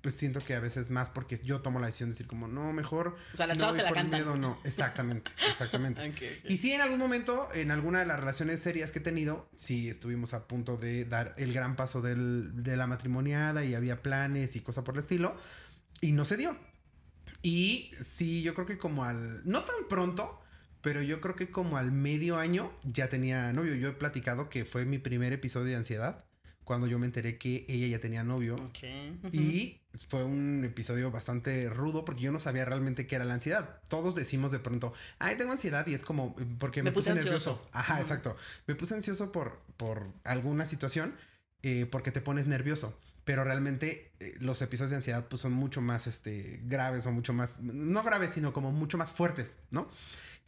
pues 0.00 0.14
siento 0.14 0.40
que 0.40 0.54
a 0.54 0.60
veces 0.60 0.90
más 0.90 1.10
porque 1.10 1.36
yo 1.38 1.60
tomo 1.60 1.80
la 1.80 1.86
decisión 1.86 2.08
de 2.10 2.14
decir 2.14 2.26
como, 2.28 2.46
no, 2.48 2.72
mejor... 2.72 3.16
O 3.34 3.36
sea, 3.36 3.46
las 3.48 3.58
no 3.58 3.70
te 3.74 3.82
la 3.82 3.92
cantan. 3.92 4.20
miedo, 4.20 4.36
no, 4.36 4.58
exactamente, 4.64 5.32
exactamente. 5.48 6.00
Ok, 6.08 6.14
ok. 6.44 6.50
Y 6.50 6.56
sí, 6.56 6.72
en 6.72 6.80
algún 6.80 6.98
momento, 6.98 7.48
en 7.54 7.70
alguna 7.72 7.98
de 7.98 8.06
las 8.06 8.18
relaciones 8.20 8.60
serias 8.60 8.92
que 8.92 9.00
he 9.00 9.02
tenido, 9.02 9.50
sí 9.56 9.88
estuvimos 9.88 10.34
a 10.34 10.46
punto 10.46 10.76
de 10.76 11.04
dar 11.04 11.34
el 11.36 11.52
gran 11.52 11.74
paso 11.76 12.00
del- 12.00 12.62
de 12.62 12.76
la 12.76 12.86
matrimoniada 12.86 13.64
y 13.64 13.74
había 13.74 14.00
planes 14.02 14.54
y 14.56 14.60
cosas 14.60 14.84
por 14.84 14.94
el 14.94 15.00
estilo, 15.00 15.36
y 16.00 16.12
no 16.12 16.24
se 16.24 16.36
dio. 16.36 16.56
Y 17.42 17.90
sí, 18.00 18.42
yo 18.42 18.54
creo 18.54 18.66
que 18.66 18.78
como 18.78 19.04
al, 19.04 19.42
no 19.44 19.62
tan 19.62 19.74
pronto, 19.88 20.40
pero 20.88 21.02
yo 21.02 21.20
creo 21.20 21.36
que 21.36 21.50
como 21.50 21.76
al 21.76 21.92
medio 21.92 22.38
año 22.38 22.72
ya 22.82 23.10
tenía 23.10 23.52
novio. 23.52 23.74
Yo 23.74 23.90
he 23.90 23.92
platicado 23.92 24.48
que 24.48 24.64
fue 24.64 24.86
mi 24.86 24.96
primer 24.96 25.34
episodio 25.34 25.66
de 25.66 25.76
ansiedad, 25.76 26.24
cuando 26.64 26.86
yo 26.86 26.98
me 26.98 27.04
enteré 27.04 27.36
que 27.36 27.66
ella 27.68 27.88
ya 27.88 27.98
tenía 28.00 28.24
novio. 28.24 28.54
Ok. 28.54 28.78
Y 29.34 29.82
fue 30.08 30.24
un 30.24 30.64
episodio 30.64 31.10
bastante 31.10 31.68
rudo 31.68 32.06
porque 32.06 32.22
yo 32.22 32.32
no 32.32 32.40
sabía 32.40 32.64
realmente 32.64 33.06
qué 33.06 33.16
era 33.16 33.26
la 33.26 33.34
ansiedad. 33.34 33.82
Todos 33.90 34.14
decimos 34.14 34.50
de 34.50 34.60
pronto, 34.60 34.94
ay, 35.18 35.36
tengo 35.36 35.52
ansiedad 35.52 35.86
y 35.86 35.92
es 35.92 36.04
como 36.04 36.34
porque 36.58 36.82
me, 36.82 36.88
Me 36.88 36.94
puse, 36.94 37.10
puse 37.10 37.22
nervioso. 37.22 37.62
Ajá, 37.72 37.96
Ujú. 37.96 38.02
exacto. 38.04 38.34
Me 38.66 38.74
puse 38.74 38.94
ansioso 38.94 39.30
por, 39.30 39.60
por 39.76 40.06
alguna 40.24 40.64
situación 40.64 41.14
eh, 41.62 41.86
porque 41.90 42.12
te 42.12 42.22
pones 42.22 42.46
nervioso. 42.46 42.98
Pero 43.26 43.44
realmente 43.44 44.14
eh, 44.20 44.36
los 44.40 44.62
episodios 44.62 44.88
de 44.92 44.96
ansiedad 44.96 45.28
pues, 45.28 45.42
son 45.42 45.52
mucho 45.52 45.82
más 45.82 46.06
este, 46.06 46.60
graves 46.64 47.04
o 47.04 47.12
mucho 47.12 47.34
más, 47.34 47.60
no 47.60 48.02
graves, 48.02 48.30
sino 48.30 48.54
como 48.54 48.72
mucho 48.72 48.96
más 48.96 49.12
fuertes, 49.12 49.58
¿no? 49.70 49.86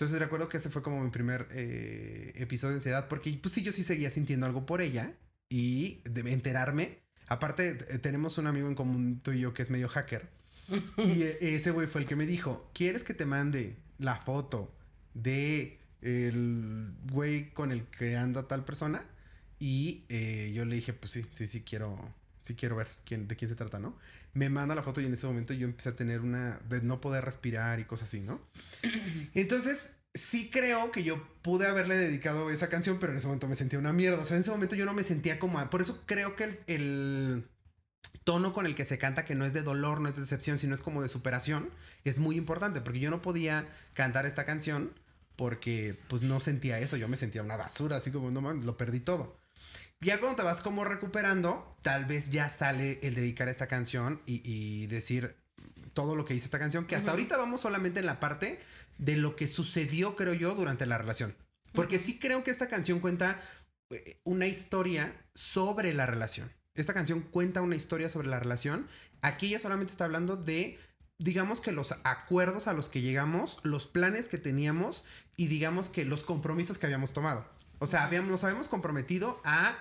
Entonces 0.00 0.18
recuerdo 0.18 0.48
que 0.48 0.56
ese 0.56 0.70
fue 0.70 0.80
como 0.80 1.04
mi 1.04 1.10
primer 1.10 1.46
eh, 1.50 2.32
episodio 2.36 2.70
de 2.70 2.76
ansiedad 2.78 3.06
porque 3.06 3.38
pues 3.42 3.52
sí, 3.52 3.62
yo 3.62 3.70
sí 3.70 3.82
seguía 3.82 4.08
sintiendo 4.08 4.46
algo 4.46 4.64
por 4.64 4.80
ella 4.80 5.14
y 5.50 6.00
de 6.04 6.32
enterarme. 6.32 7.00
Aparte, 7.28 7.76
eh, 7.86 7.98
tenemos 7.98 8.38
un 8.38 8.46
amigo 8.46 8.66
en 8.68 8.74
común, 8.74 9.20
tú 9.22 9.32
y 9.32 9.40
yo, 9.40 9.52
que 9.52 9.60
es 9.60 9.68
medio 9.68 9.90
hacker. 9.90 10.30
Y 10.96 11.22
eh, 11.22 11.36
ese 11.40 11.70
güey 11.70 11.86
fue 11.86 12.00
el 12.00 12.06
que 12.06 12.16
me 12.16 12.24
dijo, 12.24 12.70
¿quieres 12.72 13.04
que 13.04 13.12
te 13.12 13.26
mande 13.26 13.76
la 13.98 14.16
foto 14.16 14.74
de 15.12 15.78
el 16.00 16.94
güey 17.12 17.50
con 17.50 17.70
el 17.70 17.84
que 17.84 18.16
anda 18.16 18.48
tal 18.48 18.64
persona? 18.64 19.04
Y 19.58 20.04
eh, 20.08 20.50
yo 20.54 20.64
le 20.64 20.76
dije, 20.76 20.94
pues 20.94 21.12
sí, 21.12 21.26
sí, 21.30 21.46
sí 21.46 21.60
quiero, 21.60 22.14
sí 22.50 22.56
quiero 22.56 22.76
ver 22.76 22.88
quién, 23.04 23.28
de 23.28 23.36
quién 23.36 23.48
se 23.48 23.54
trata, 23.54 23.78
¿no? 23.78 23.96
Me 24.34 24.48
manda 24.48 24.74
la 24.74 24.82
foto 24.82 25.00
y 25.00 25.06
en 25.06 25.14
ese 25.14 25.26
momento 25.26 25.54
yo 25.54 25.66
empecé 25.66 25.90
a 25.90 25.96
tener 25.96 26.20
una, 26.20 26.58
de 26.68 26.82
no 26.82 27.00
poder 27.00 27.24
respirar 27.24 27.78
y 27.78 27.84
cosas 27.84 28.08
así, 28.08 28.20
¿no? 28.20 28.40
Entonces, 29.34 29.96
sí 30.14 30.50
creo 30.50 30.90
que 30.90 31.04
yo 31.04 31.22
pude 31.42 31.66
haberle 31.66 31.96
dedicado 31.96 32.50
esa 32.50 32.68
canción, 32.68 32.98
pero 32.98 33.12
en 33.12 33.18
ese 33.18 33.26
momento 33.26 33.48
me 33.48 33.56
sentía 33.56 33.78
una 33.78 33.92
mierda. 33.92 34.20
O 34.20 34.24
sea, 34.24 34.36
en 34.36 34.42
ese 34.42 34.50
momento 34.50 34.74
yo 34.74 34.84
no 34.84 34.94
me 34.94 35.04
sentía 35.04 35.38
como... 35.38 35.64
Por 35.70 35.80
eso 35.80 36.02
creo 36.06 36.34
que 36.34 36.44
el, 36.44 36.58
el 36.66 37.48
tono 38.24 38.52
con 38.52 38.66
el 38.66 38.74
que 38.74 38.84
se 38.84 38.98
canta, 38.98 39.24
que 39.24 39.34
no 39.34 39.44
es 39.44 39.52
de 39.52 39.62
dolor, 39.62 40.00
no 40.00 40.08
es 40.08 40.16
de 40.16 40.22
decepción, 40.22 40.58
sino 40.58 40.74
es 40.74 40.82
como 40.82 41.02
de 41.02 41.08
superación, 41.08 41.70
es 42.04 42.18
muy 42.18 42.36
importante, 42.36 42.80
porque 42.80 43.00
yo 43.00 43.10
no 43.10 43.22
podía 43.22 43.68
cantar 43.94 44.26
esta 44.26 44.44
canción 44.44 44.92
porque 45.36 45.98
pues 46.08 46.22
no 46.22 46.38
sentía 46.38 46.78
eso, 46.80 46.98
yo 46.98 47.08
me 47.08 47.16
sentía 47.16 47.42
una 47.42 47.56
basura, 47.56 47.96
así 47.96 48.10
como, 48.10 48.30
no 48.30 48.42
mames, 48.42 48.66
lo 48.66 48.76
perdí 48.76 49.00
todo. 49.00 49.39
Ya 50.02 50.18
cuando 50.18 50.36
te 50.36 50.42
vas 50.42 50.62
como 50.62 50.84
recuperando, 50.84 51.76
tal 51.82 52.06
vez 52.06 52.30
ya 52.30 52.48
sale 52.48 52.98
el 53.02 53.14
dedicar 53.14 53.48
esta 53.48 53.66
canción 53.66 54.22
y, 54.24 54.40
y 54.44 54.86
decir 54.86 55.36
todo 55.92 56.16
lo 56.16 56.24
que 56.24 56.32
dice 56.32 56.46
esta 56.46 56.58
canción, 56.58 56.86
que 56.86 56.96
hasta 56.96 57.10
Ujú. 57.10 57.18
ahorita 57.18 57.36
vamos 57.36 57.60
solamente 57.60 58.00
en 58.00 58.06
la 58.06 58.18
parte 58.18 58.60
de 58.96 59.16
lo 59.16 59.36
que 59.36 59.46
sucedió, 59.46 60.16
creo 60.16 60.32
yo, 60.32 60.54
durante 60.54 60.86
la 60.86 60.96
relación. 60.96 61.34
Porque 61.74 61.98
sí 61.98 62.18
creo 62.18 62.42
que 62.42 62.50
esta 62.50 62.68
canción 62.68 63.00
cuenta 63.00 63.42
eh, 63.90 64.18
una 64.24 64.46
historia 64.46 65.14
sobre 65.34 65.92
la 65.92 66.06
relación. 66.06 66.50
Esta 66.74 66.94
canción 66.94 67.20
cuenta 67.20 67.60
una 67.60 67.76
historia 67.76 68.08
sobre 68.08 68.28
la 68.28 68.40
relación. 68.40 68.88
Aquí 69.20 69.48
ella 69.48 69.58
solamente 69.58 69.92
está 69.92 70.04
hablando 70.04 70.36
de, 70.36 70.78
digamos 71.18 71.60
que 71.60 71.72
los 71.72 71.94
acuerdos 72.04 72.68
a 72.68 72.72
los 72.72 72.88
que 72.88 73.02
llegamos, 73.02 73.58
los 73.64 73.86
planes 73.86 74.28
que 74.28 74.38
teníamos 74.38 75.04
y 75.36 75.48
digamos 75.48 75.90
que 75.90 76.04
los 76.06 76.22
compromisos 76.22 76.78
que 76.78 76.86
habíamos 76.86 77.12
tomado. 77.12 77.46
O 77.80 77.86
sea, 77.86 78.04
habíamos, 78.04 78.30
nos 78.30 78.44
habíamos 78.44 78.68
comprometido 78.68 79.40
a 79.44 79.76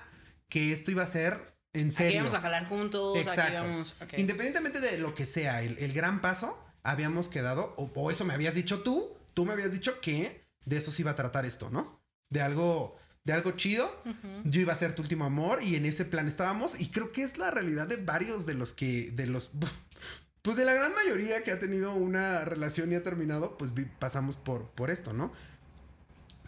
que 0.49 0.71
esto 0.71 0.91
iba 0.91 1.03
a 1.03 1.07
ser 1.07 1.55
en 1.73 1.87
Aquí 1.87 1.95
serio. 1.95 2.13
íbamos 2.15 2.33
a 2.33 2.41
jalar 2.41 2.65
juntos, 2.65 3.17
aquí 3.17 3.27
Exacto. 3.29 3.53
íbamos... 3.65 3.95
Independientemente 4.17 4.79
de 4.79 4.97
lo 4.97 5.13
que 5.15 5.25
sea, 5.25 5.61
el, 5.61 5.77
el 5.77 5.93
gran 5.93 6.21
paso, 6.21 6.57
habíamos 6.83 7.29
quedado, 7.29 7.73
o, 7.77 7.91
o 7.93 8.11
eso 8.11 8.25
me 8.25 8.33
habías 8.33 8.55
dicho 8.55 8.81
tú, 8.81 9.15
tú 9.33 9.45
me 9.45 9.53
habías 9.53 9.71
dicho 9.71 10.01
que 10.01 10.43
de 10.65 10.77
eso 10.77 10.91
se 10.91 11.03
iba 11.03 11.11
a 11.11 11.15
tratar 11.15 11.45
esto, 11.45 11.69
¿no? 11.69 12.01
De 12.29 12.41
algo, 12.41 12.97
de 13.23 13.33
algo 13.33 13.51
chido. 13.51 13.85
Ujú. 14.05 14.41
Yo 14.45 14.61
iba 14.61 14.73
a 14.73 14.75
ser 14.75 14.93
tu 14.95 15.01
último 15.01 15.25
amor 15.25 15.61
y 15.63 15.75
en 15.75 15.85
ese 15.85 16.05
plan 16.05 16.27
estábamos 16.27 16.79
y 16.79 16.89
creo 16.89 17.11
que 17.11 17.23
es 17.23 17.37
la 17.37 17.51
realidad 17.51 17.87
de 17.87 17.97
varios 17.97 18.45
de 18.45 18.55
los 18.55 18.73
que, 18.73 19.11
de 19.11 19.27
los, 19.27 19.51
pues 20.41 20.57
de 20.57 20.65
la 20.65 20.73
gran 20.73 20.93
mayoría 20.95 21.43
que 21.43 21.51
ha 21.51 21.59
tenido 21.59 21.93
una 21.93 22.45
relación 22.45 22.91
y 22.91 22.95
ha 22.95 23.03
terminado, 23.03 23.57
pues 23.57 23.71
pasamos 23.99 24.35
por, 24.37 24.69
por 24.71 24.89
esto, 24.89 25.13
¿no? 25.13 25.31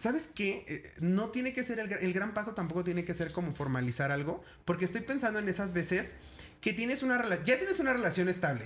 ¿Sabes 0.02 0.30
qué? 0.34 0.66
Eh, 0.68 0.94
no 1.00 1.30
tiene 1.30 1.54
que 1.54 1.64
ser 1.64 1.78
el, 1.80 1.88
gra- 1.88 2.00
el 2.02 2.12
gran 2.14 2.34
paso, 2.34 2.56
tampoco 2.56 2.84
tiene 2.84 3.06
que 3.06 3.14
ser 3.14 3.32
como 3.32 3.54
formalizar 3.54 4.12
algo, 4.12 4.44
porque 4.66 4.86
estoy 4.86 5.02
pensando 5.02 5.38
en 5.40 5.48
esas 5.48 5.74
veces 5.74 6.16
que 6.60 6.74
tienes 6.74 7.04
una 7.04 7.18
relación, 7.20 7.46
ya 7.46 7.58
tienes 7.58 7.80
una 7.80 7.94
relación 7.94 8.28
estable. 8.28 8.66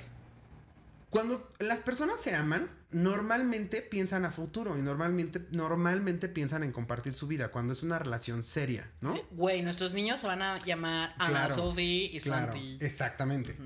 Cuando 1.09 1.53
las 1.59 1.79
personas 1.81 2.19
se 2.21 2.35
aman, 2.35 2.69
normalmente 2.91 3.81
piensan 3.81 4.25
a 4.25 4.31
futuro 4.31 4.77
y 4.77 4.81
normalmente, 4.81 5.41
normalmente 5.51 6.27
piensan 6.29 6.63
en 6.63 6.71
compartir 6.71 7.13
su 7.13 7.27
vida 7.27 7.49
cuando 7.51 7.73
es 7.73 7.83
una 7.83 7.99
relación 7.99 8.43
seria, 8.43 8.91
¿no? 9.01 9.13
Sí, 9.13 9.21
Güey, 9.31 9.61
nuestros 9.61 9.93
niños 9.93 10.19
se 10.21 10.27
van 10.27 10.41
a 10.41 10.57
llamar 10.59 11.13
Ana 11.17 11.29
Claro, 11.47 11.55
Sophie 11.55 12.05
y 12.15 12.19
Claro, 12.21 12.53
Santi. 12.53 12.77
exactamente. 12.81 13.57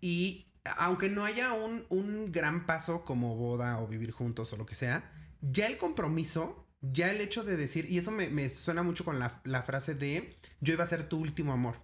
Y 0.00 0.46
aunque 0.76 1.08
no 1.08 1.24
haya 1.24 1.52
un, 1.54 1.84
un 1.88 2.32
gran 2.32 2.64
paso 2.66 3.04
como 3.04 3.34
boda 3.36 3.80
o 3.80 3.86
vivir 3.86 4.10
juntos 4.12 4.52
o 4.52 4.56
lo 4.56 4.64
que 4.66 4.74
sea, 4.74 5.10
ya 5.42 5.66
el 5.66 5.76
compromiso, 5.78 6.66
ya 6.80 7.10
el 7.10 7.20
hecho 7.20 7.42
de 7.44 7.56
decir, 7.56 7.86
y 7.90 7.98
eso 7.98 8.10
me, 8.10 8.28
me 8.30 8.48
suena 8.48 8.82
mucho 8.82 9.04
con 9.04 9.18
la, 9.18 9.40
la 9.44 9.62
frase 9.62 9.94
de 9.94 10.36
yo 10.60 10.72
iba 10.74 10.84
a 10.84 10.86
ser 10.86 11.08
tu 11.08 11.18
último 11.18 11.52
amor, 11.52 11.76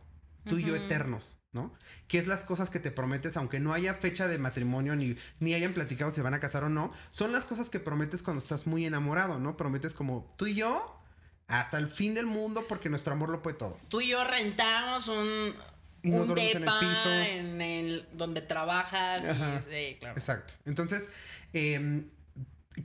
tú 0.45 0.59
y 0.59 0.65
yo 0.65 0.77
eternos, 0.77 1.39
¿no? 1.53 1.73
Que 2.07 2.19
es 2.19 2.27
las 2.27 2.45
cosas 2.45 2.69
que 2.71 2.79
te 2.79 2.91
prometes, 2.91 3.37
aunque 3.37 3.61
no 3.61 3.73
haya 3.73 3.95
fecha 3.95 4.29
de 4.29 4.39
matrimonio 4.39 4.95
ni, 4.95 5.17
ni 5.41 5.55
hayan 5.55 5.73
platicado 5.73 6.13
si 6.13 6.21
van 6.21 6.35
a 6.35 6.41
casar 6.41 6.65
o 6.65 6.69
no, 6.69 6.93
son 7.11 7.33
las 7.33 7.45
cosas 7.45 7.71
que 7.71 7.81
prometes 7.81 8.23
cuando 8.23 8.39
estás 8.41 8.67
muy 8.67 8.85
enamorado, 8.87 9.39
¿no? 9.41 9.57
Prometes 9.57 9.95
como 9.95 10.33
tú 10.37 10.47
y 10.47 10.55
yo 10.55 11.01
hasta 11.47 11.77
el 11.79 11.89
fin 11.89 12.15
del 12.15 12.27
mundo 12.27 12.67
porque 12.69 12.89
nuestro 12.89 13.13
amor 13.15 13.31
lo 13.31 13.43
puede 13.43 13.57
todo. 13.59 13.77
Tú 13.89 14.01
y 14.01 14.09
yo 14.09 14.23
rentamos 14.25 15.09
un, 15.09 15.55
Y 16.03 16.11
nos 16.11 16.21
un 16.23 16.29
dormimos 16.29 16.51
en 16.55 16.57
el 16.59 16.65
depa 16.65 16.81
piso. 16.81 17.11
en 17.13 17.61
el 17.61 18.09
donde 18.13 18.41
trabajas. 18.43 19.25
y- 19.25 19.71
sí, 19.75 19.97
claro. 19.99 20.17
Exacto. 20.17 20.55
Entonces, 20.67 21.11
eh, 21.53 22.05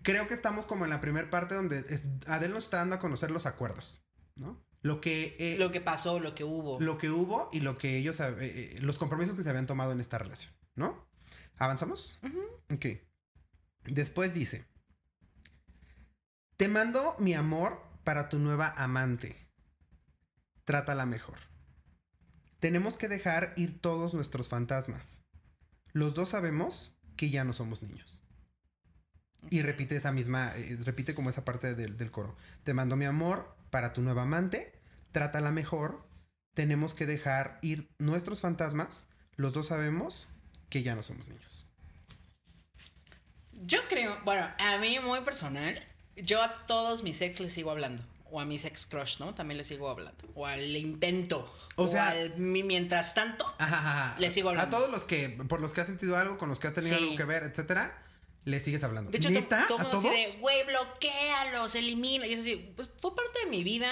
creo 0.03 0.27
que 0.27 0.33
estamos 0.33 0.65
como 0.65 0.83
en 0.85 0.89
la 0.91 1.01
primera 1.01 1.29
parte 1.29 1.55
donde 1.55 1.79
es- 1.89 2.05
Adele 2.27 2.53
nos 2.53 2.65
está 2.65 2.77
dando 2.77 2.95
a 2.95 2.99
conocer 2.99 3.31
los 3.31 3.45
acuerdos, 3.45 4.03
¿no? 4.35 4.63
Lo 4.81 5.01
que, 5.01 5.35
eh, 5.39 5.57
Lo 5.59 5.71
que 5.71 5.81
pasó, 5.81 6.19
lo 6.19 6.35
que 6.35 6.43
hubo. 6.45 6.79
lo 6.79 6.97
que 6.97 7.09
hubo 7.09 7.49
y 7.51 7.59
lo 7.59 7.77
que 7.77 7.97
ellos, 7.97 8.19
eh, 8.21 8.33
eh, 8.39 8.77
los 8.81 8.97
compromisos 8.97 9.35
que 9.35 9.43
se 9.43 9.49
habían 9.49 9.67
tomado 9.67 9.91
en 9.91 9.99
esta 9.99 10.17
relación, 10.17 10.53
¿no? 10.75 11.07
¿Avanzamos? 11.57 12.19
Ujú. 12.23 12.39
Ok. 12.73 12.85
Después 13.85 14.33
dice, 14.33 14.65
te 16.57 16.67
mando 16.67 17.15
mi 17.19 17.33
amor 17.33 17.81
para 18.03 18.29
tu 18.29 18.39
nueva 18.39 18.73
amante. 18.77 19.35
Trátala 20.65 21.05
mejor. 21.05 21.37
Tenemos 22.59 22.97
que 22.97 23.07
dejar 23.07 23.53
ir 23.57 23.81
todos 23.81 24.13
nuestros 24.13 24.47
fantasmas. 24.49 25.23
Los 25.93 26.13
dos 26.13 26.29
sabemos 26.29 26.97
que 27.17 27.29
ya 27.29 27.43
no 27.43 27.53
somos 27.53 27.81
niños. 27.81 28.18
Y 29.49 29.61
repite 29.61 29.95
esa 29.95 30.11
misma, 30.11 30.51
eh, 30.55 30.77
repite 30.83 31.15
como 31.15 31.29
esa 31.29 31.45
parte 31.45 31.73
del, 31.75 31.97
del 31.97 32.11
coro. 32.11 32.35
Te 32.63 32.73
mando 32.73 32.95
mi 32.95 33.05
amor 33.05 33.55
para 33.69 33.93
tu 33.93 34.01
nueva 34.01 34.23
amante. 34.23 34.73
Trátala 35.11 35.51
mejor. 35.51 36.05
Tenemos 36.53 36.93
que 36.93 37.05
dejar 37.05 37.57
ir 37.61 37.89
nuestros 37.99 38.41
fantasmas. 38.41 39.07
Los 39.37 39.53
dos 39.53 39.67
sabemos 39.67 40.27
que 40.69 40.83
ya 40.83 40.93
no 40.95 41.03
somos 41.03 41.27
niños. 41.29 41.67
Yo 43.53 43.79
creo, 43.89 44.17
bueno, 44.23 44.47
a 44.59 44.77
mí 44.77 44.99
muy 44.99 45.21
personal, 45.21 45.81
yo 46.15 46.41
a 46.41 46.65
todos 46.65 47.03
mis 47.03 47.21
ex 47.21 47.39
les 47.39 47.53
sigo 47.53 47.71
hablando. 47.71 48.03
O 48.31 48.39
a 48.39 48.45
mis 48.45 48.63
ex 48.65 48.85
crush, 48.85 49.19
¿no? 49.19 49.33
También 49.33 49.57
les 49.57 49.67
sigo 49.67 49.89
hablando. 49.89 50.23
O 50.35 50.45
al 50.45 50.75
intento. 50.75 51.51
O 51.75 51.83
O, 51.85 51.87
sea- 51.87 52.09
al 52.09 52.37
mi 52.37 52.61
mientras 52.63 53.15
tanto. 53.15 53.45
Ajá, 53.57 53.77
ajá. 53.79 54.19
Le 54.19 54.29
sigo 54.31 54.49
hablando. 54.49 54.75
A 54.75 54.79
todos 54.79 54.91
los 54.91 55.03
que, 55.05 55.29
por 55.29 55.59
los 55.61 55.73
que 55.73 55.81
has 55.81 55.87
sentido 55.87 56.15
algo, 56.17 56.37
con 56.37 56.47
los 56.49 56.59
que 56.59 56.67
has 56.67 56.73
tenido 56.73 56.95
Sí. 56.97 57.03
algo 57.03 57.15
que 57.17 57.23
ver, 57.25 57.43
etcétera, 57.43 57.97
le 58.49 58.59
sigues 58.59 58.83
hablando. 58.83 59.11
De 59.11 59.17
hecho, 59.17 59.29
¿Neta? 59.29 59.61
to- 59.67 59.75
todo 59.75 59.79
¿A 59.79 59.83
mundo 59.83 59.99
todos? 60.01 60.11
así 60.13 60.33
de, 60.33 60.39
güey, 60.39 60.65
bloquealos, 60.65 61.75
elimina. 61.75 62.27
Y 62.27 62.33
es 62.33 62.41
así, 62.41 62.73
pues 62.75 62.89
fue 62.99 63.15
parte 63.15 63.39
de 63.45 63.49
mi 63.49 63.63
vida. 63.63 63.91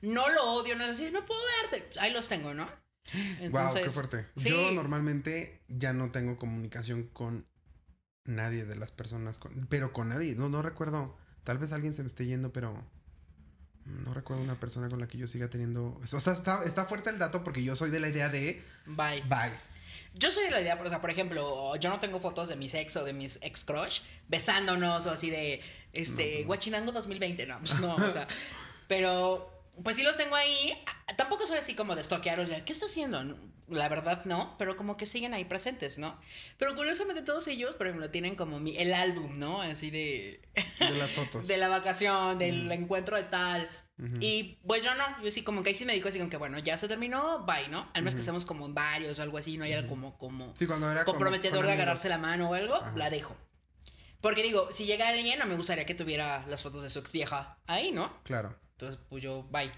No 0.00 0.28
lo 0.28 0.44
odio, 0.54 0.76
no 0.76 0.84
es 0.84 0.90
así, 0.90 1.10
no 1.10 1.24
puedo 1.24 1.40
verte. 1.62 1.88
Ahí 2.00 2.12
los 2.12 2.28
tengo, 2.28 2.54
¿no? 2.54 2.68
Wow, 3.50 3.74
qué 3.74 3.88
fuerte. 3.88 4.26
sí. 4.36 4.50
Yo 4.50 4.70
normalmente 4.72 5.62
ya 5.68 5.92
no 5.92 6.10
tengo 6.10 6.36
comunicación 6.36 7.04
con 7.08 7.46
nadie 8.24 8.64
de 8.64 8.76
las 8.76 8.90
personas, 8.92 9.38
con- 9.38 9.66
pero 9.68 9.92
con 9.92 10.08
nadie. 10.10 10.34
No, 10.36 10.48
no 10.48 10.62
recuerdo. 10.62 11.16
Tal 11.44 11.58
vez 11.58 11.72
alguien 11.72 11.92
se 11.92 12.02
me 12.02 12.08
esté 12.08 12.26
yendo, 12.26 12.52
pero 12.52 12.84
no 13.84 14.14
recuerdo 14.14 14.42
una 14.44 14.60
persona 14.60 14.88
con 14.88 15.00
la 15.00 15.08
que 15.08 15.18
yo 15.18 15.26
siga 15.26 15.48
teniendo. 15.50 16.00
O 16.02 16.06
sea, 16.20 16.32
está, 16.32 16.62
está 16.64 16.84
fuerte 16.84 17.10
el 17.10 17.18
dato 17.18 17.42
porque 17.42 17.64
yo 17.64 17.74
soy 17.74 17.90
de 17.90 17.98
la 18.00 18.08
idea 18.08 18.28
de 18.28 18.62
Bye. 18.86 19.22
bye. 19.22 19.52
Yo 20.14 20.30
soy 20.30 20.44
de 20.44 20.50
la 20.50 20.60
idea, 20.60 20.78
o 20.82 20.88
sea, 20.88 21.00
por 21.00 21.10
ejemplo, 21.10 21.74
yo 21.76 21.90
no 21.90 21.98
tengo 22.00 22.20
fotos 22.20 22.48
de 22.48 22.56
mis 22.56 22.74
ex 22.74 22.96
o 22.96 23.04
de 23.04 23.12
mis 23.12 23.38
ex 23.42 23.64
crush 23.64 24.00
besándonos 24.28 25.06
o 25.06 25.10
así 25.10 25.30
de, 25.30 25.62
este, 25.92 26.44
Guachinango 26.44 26.92
2020, 26.92 27.46
no, 27.46 27.58
pues 27.58 27.80
no, 27.80 27.94
o 27.94 28.10
sea, 28.10 28.26
pero, 28.88 29.64
pues 29.82 29.96
sí 29.96 30.02
los 30.02 30.16
tengo 30.16 30.34
ahí. 30.34 30.72
Ah, 30.86 31.16
Tampoco 31.16 31.46
soy 31.46 31.58
así 31.58 31.74
como 31.74 31.94
de 31.94 32.02
ya, 32.02 32.64
¿qué 32.64 32.72
está 32.72 32.86
haciendo? 32.86 33.22
La 33.68 33.88
verdad 33.88 34.24
no, 34.24 34.54
pero 34.58 34.76
como 34.76 34.96
que 34.96 35.06
siguen 35.06 35.32
ahí 35.34 35.44
presentes, 35.44 35.98
¿no? 35.98 36.18
Pero 36.58 36.74
curiosamente 36.74 37.22
todos 37.22 37.46
ellos, 37.48 37.74
por 37.74 37.86
ejemplo, 37.86 38.10
tienen 38.10 38.34
como 38.34 38.60
mi, 38.60 38.76
el 38.76 38.92
álbum, 38.92 39.38
¿no? 39.38 39.62
Así 39.62 39.90
de, 39.90 40.42
De 40.78 40.90
las 40.90 41.10
fotos. 41.12 41.46
de 41.48 41.56
la 41.56 41.68
vacación, 41.68 42.38
del 42.38 42.70
encuentro 42.70 43.16
de 43.16 43.22
tal. 43.24 43.68
Y 44.20 44.58
pues 44.66 44.82
yo 44.82 44.94
no, 44.96 45.22
yo 45.22 45.30
sí 45.30 45.44
como 45.44 45.62
que 45.62 45.68
ahí 45.68 45.74
sí 45.74 45.84
me 45.84 45.92
dijo 45.92 46.08
así 46.08 46.18
como 46.18 46.30
que 46.30 46.36
bueno, 46.36 46.58
ya 46.58 46.76
se 46.76 46.88
terminó, 46.88 47.44
bye, 47.46 47.68
¿no? 47.68 47.88
Al 47.94 48.02
menos 48.02 48.14
que 48.14 48.20
estemos 48.20 48.44
como 48.44 48.66
en 48.66 48.74
varios 48.74 49.18
o 49.18 49.22
algo 49.22 49.38
así, 49.38 49.56
no 49.58 49.64
era 49.64 49.86
como, 49.86 50.18
como 50.18 50.52
Sí, 50.56 50.66
cuando 50.66 50.90
era 50.90 51.04
como 51.04 51.14
comprometedor 51.18 51.64
de 51.66 51.72
agarrarse 51.72 52.08
la 52.08 52.18
mano 52.18 52.50
o 52.50 52.54
algo, 52.54 52.74
Ajá. 52.74 52.92
la 52.96 53.10
dejo. 53.10 53.36
Porque 54.20 54.42
digo, 54.42 54.68
si 54.72 54.86
llega 54.86 55.08
alguien, 55.08 55.38
no 55.38 55.46
me 55.46 55.56
gustaría 55.56 55.84
que 55.84 55.94
tuviera 55.94 56.44
las 56.46 56.62
fotos 56.62 56.82
de 56.82 56.90
su 56.90 56.98
ex 57.00 57.12
vieja 57.12 57.58
ahí, 57.66 57.92
¿no? 57.92 58.22
Claro. 58.22 58.56
Entonces, 58.72 58.98
pues 59.08 59.22
yo, 59.22 59.44
bye. 59.50 59.70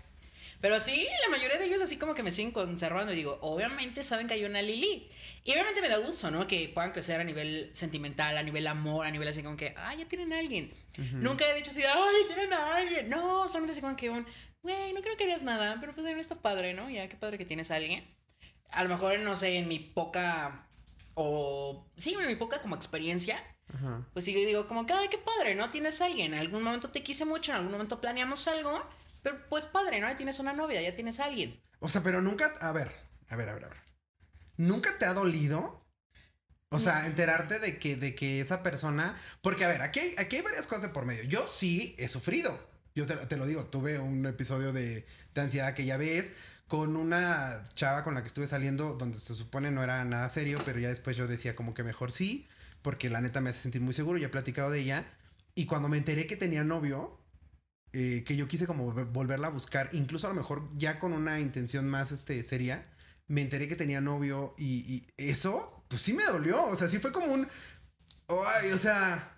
Pero 0.60 0.80
sí, 0.80 1.06
la 1.24 1.30
mayoría 1.30 1.58
de 1.58 1.66
ellos 1.66 1.82
así 1.82 1.96
como 1.98 2.14
que 2.14 2.22
me 2.22 2.32
siguen 2.32 2.52
conservando 2.52 3.12
y 3.12 3.16
digo, 3.16 3.38
obviamente 3.42 4.02
saben 4.02 4.26
que 4.26 4.34
hay 4.34 4.44
una 4.44 4.62
Lili. 4.62 5.10
Y 5.44 5.52
obviamente 5.52 5.82
me 5.82 5.90
da 5.90 5.98
gusto, 5.98 6.30
¿no? 6.30 6.46
Que 6.46 6.70
puedan 6.72 6.92
crecer 6.92 7.20
a 7.20 7.24
nivel 7.24 7.70
sentimental, 7.74 8.36
a 8.38 8.42
nivel 8.42 8.66
amor, 8.66 9.06
a 9.06 9.10
nivel 9.10 9.28
así 9.28 9.42
como 9.42 9.56
que, 9.58 9.74
ah, 9.76 9.94
ya 9.94 10.06
tienen 10.06 10.32
a 10.32 10.38
alguien. 10.38 10.72
Nunca 11.12 11.46
he 11.46 11.54
dicho 11.54 11.70
así, 11.70 11.82
ay, 11.82 12.26
tienen 12.26 12.52
a 12.52 12.76
alguien. 12.76 13.08
No, 13.10 13.46
solamente 13.46 13.72
así 13.72 13.82
como 13.82 13.94
que 13.94 14.08
un, 14.08 14.26
güey, 14.62 14.94
no 14.94 15.02
creo 15.02 15.16
que 15.18 15.24
harías 15.24 15.42
nada, 15.42 15.76
pero 15.80 15.92
pues 15.92 15.96
también 15.96 16.18
estás 16.18 16.38
padre, 16.38 16.72
¿no? 16.72 16.88
Ya, 16.88 17.08
qué 17.08 17.16
padre 17.16 17.36
que 17.36 17.44
tienes 17.44 17.70
a 17.70 17.76
alguien. 17.76 18.02
A 18.70 18.82
lo 18.82 18.88
mejor, 18.88 19.18
no 19.18 19.36
sé, 19.36 19.56
en 19.56 19.68
mi 19.68 19.78
poca, 19.78 20.66
o 21.12 21.86
sí, 21.96 22.16
en 22.18 22.26
mi 22.26 22.36
poca 22.36 22.62
como 22.62 22.74
experiencia, 22.74 23.38
Ajá. 23.72 24.08
pues 24.14 24.24
sí, 24.24 24.32
digo, 24.32 24.66
como 24.66 24.86
que, 24.86 24.94
ay, 24.94 25.08
qué 25.08 25.18
padre, 25.18 25.54
¿no? 25.54 25.70
Tienes 25.70 26.00
a 26.00 26.06
alguien. 26.06 26.32
En 26.32 26.40
algún 26.40 26.62
momento 26.62 26.90
te 26.90 27.02
quise 27.02 27.26
mucho, 27.26 27.52
en 27.52 27.58
algún 27.58 27.72
momento 27.72 28.00
planeamos 28.00 28.48
algo, 28.48 28.82
pero 29.24 29.38
pues 29.48 29.64
padre, 29.64 30.00
¿no? 30.00 30.08
Ya 30.08 30.16
tienes 30.16 30.38
una 30.38 30.52
novia, 30.52 30.82
ya 30.82 30.94
tienes 30.94 31.18
a 31.18 31.24
alguien. 31.24 31.58
O 31.80 31.88
sea, 31.88 32.02
pero 32.02 32.20
nunca, 32.20 32.52
a 32.60 32.72
ver, 32.72 32.92
a 33.28 33.36
ver, 33.36 33.48
a 33.48 33.54
ver, 33.54 33.64
a 33.64 33.68
ver. 33.68 33.78
¿Nunca 34.58 34.98
te 34.98 35.06
ha 35.06 35.14
dolido? 35.14 35.82
O 36.68 36.78
sea, 36.78 37.06
enterarte 37.06 37.58
de 37.58 37.78
que, 37.78 37.96
de 37.96 38.14
que 38.14 38.40
esa 38.40 38.62
persona. 38.62 39.18
Porque, 39.40 39.64
a 39.64 39.68
ver, 39.68 39.80
aquí 39.80 40.00
hay, 40.00 40.14
aquí 40.18 40.36
hay 40.36 40.42
varias 40.42 40.66
cosas 40.66 40.82
de 40.82 40.88
por 40.90 41.06
medio. 41.06 41.24
Yo 41.24 41.48
sí 41.48 41.94
he 41.98 42.06
sufrido. 42.08 42.56
Yo 42.94 43.06
te, 43.06 43.16
te 43.16 43.36
lo 43.38 43.46
digo, 43.46 43.64
tuve 43.64 43.98
un 43.98 44.26
episodio 44.26 44.72
de, 44.72 45.06
de 45.34 45.40
ansiedad 45.40 45.74
que 45.74 45.86
ya 45.86 45.96
ves 45.96 46.34
con 46.68 46.96
una 46.96 47.64
chava 47.74 48.04
con 48.04 48.14
la 48.14 48.20
que 48.20 48.28
estuve 48.28 48.46
saliendo 48.46 48.94
donde 48.94 49.20
se 49.20 49.34
supone 49.34 49.70
no 49.70 49.82
era 49.82 50.04
nada 50.04 50.28
serio, 50.28 50.60
pero 50.66 50.80
ya 50.80 50.88
después 50.88 51.16
yo 51.16 51.26
decía 51.26 51.56
como 51.56 51.72
que 51.72 51.82
mejor 51.82 52.12
sí, 52.12 52.46
porque 52.82 53.08
la 53.08 53.20
neta 53.22 53.40
me 53.40 53.50
hace 53.50 53.60
sentir 53.60 53.80
muy 53.80 53.94
seguro, 53.94 54.18
ya 54.18 54.26
he 54.26 54.30
platicado 54.30 54.70
de 54.70 54.80
ella. 54.80 55.04
Y 55.54 55.64
cuando 55.66 55.88
me 55.88 55.96
enteré 55.96 56.26
que 56.26 56.36
tenía 56.36 56.62
novio, 56.62 57.18
eh, 57.94 58.24
que 58.26 58.36
yo 58.36 58.48
quise 58.48 58.66
como 58.66 58.92
vol- 58.94 59.10
volverla 59.12 59.48
a 59.48 59.50
buscar, 59.50 59.90
incluso 59.92 60.26
a 60.26 60.30
lo 60.30 60.36
mejor 60.36 60.68
ya 60.76 60.98
con 60.98 61.12
una 61.12 61.40
intención 61.40 61.88
más 61.88 62.12
este, 62.12 62.42
seria, 62.42 62.86
me 63.28 63.42
enteré 63.42 63.68
que 63.68 63.76
tenía 63.76 64.00
novio 64.02 64.54
y, 64.58 64.66
y 64.94 65.06
eso, 65.16 65.84
pues 65.88 66.02
sí 66.02 66.12
me 66.14 66.24
dolió, 66.24 66.64
o 66.66 66.76
sea, 66.76 66.88
sí 66.88 66.98
fue 66.98 67.12
como 67.12 67.32
un, 67.32 67.48
ay, 68.28 68.70
o 68.72 68.78
sea, 68.78 69.33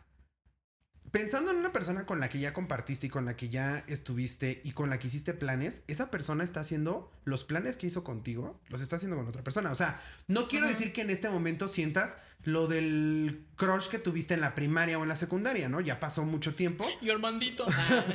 pensando 1.11 1.51
en 1.51 1.59
una 1.59 1.73
persona 1.73 2.07
con 2.07 2.21
la 2.21 2.29
que 2.29 2.39
ya 2.39 2.53
compartiste 2.53 3.07
y 3.07 3.11
con 3.11 3.25
la 3.25 3.37
que 3.37 3.49
ya 3.49 3.85
estuviste 3.87 4.61
y 4.65 4.73
con 4.73 4.91
la 4.91 4.99
que 4.99 5.09
hiciste 5.09 5.35
planes, 5.35 5.83
esa 5.87 6.11
persona 6.11 6.45
está 6.45 6.61
haciendo 6.61 7.11
los 7.25 7.45
planes 7.45 7.77
que 7.77 7.87
hizo 7.87 8.05
contigo, 8.05 8.61
los 8.69 8.81
está 8.81 8.97
haciendo 8.97 9.17
con 9.17 9.27
otra 9.27 9.43
persona, 9.43 9.71
o 9.71 9.77
sea, 9.77 10.01
no 10.29 10.49
quiero 10.49 10.69
decir 10.69 10.93
que 10.93 11.03
en 11.03 11.11
este 11.11 11.29
momento 11.29 11.69
sientas 11.69 12.19
lo 12.45 12.69
del 12.69 13.45
crush 13.57 13.89
que 13.89 13.99
tuviste 13.99 14.35
en 14.35 14.41
la 14.41 14.55
primaria 14.55 14.99
o 14.99 15.03
en 15.03 15.09
la 15.09 15.17
secundaria, 15.17 15.69
¿no? 15.69 15.81
Ya 15.81 15.99
pasó 15.99 16.25
mucho 16.25 16.55
tiempo. 16.55 16.87
Y 17.01 17.11
Armandito. 17.11 17.67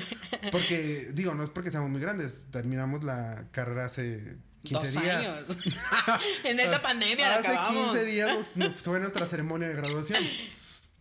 Porque, 0.54 1.10
digo, 1.14 1.36
no 1.36 1.44
es 1.44 1.50
porque 1.50 1.70
seamos 1.70 1.90
muy 1.90 2.00
grandes. 2.00 2.46
Terminamos 2.50 3.04
la 3.04 3.48
carrera 3.52 3.86
hace 3.86 4.38
15 4.64 4.74
Dos 4.74 5.04
días. 5.04 5.16
años. 5.18 5.58
en 6.46 6.60
esta 6.62 6.82
pandemia 6.82 7.28
la 7.28 7.36
Hace 7.36 7.48
acabamos. 7.50 7.92
15 7.92 8.06
días 8.06 8.52
fue 8.82 9.00
nuestra 9.02 9.26
ceremonia 9.26 9.68
de 9.68 9.76
graduación. 9.76 10.24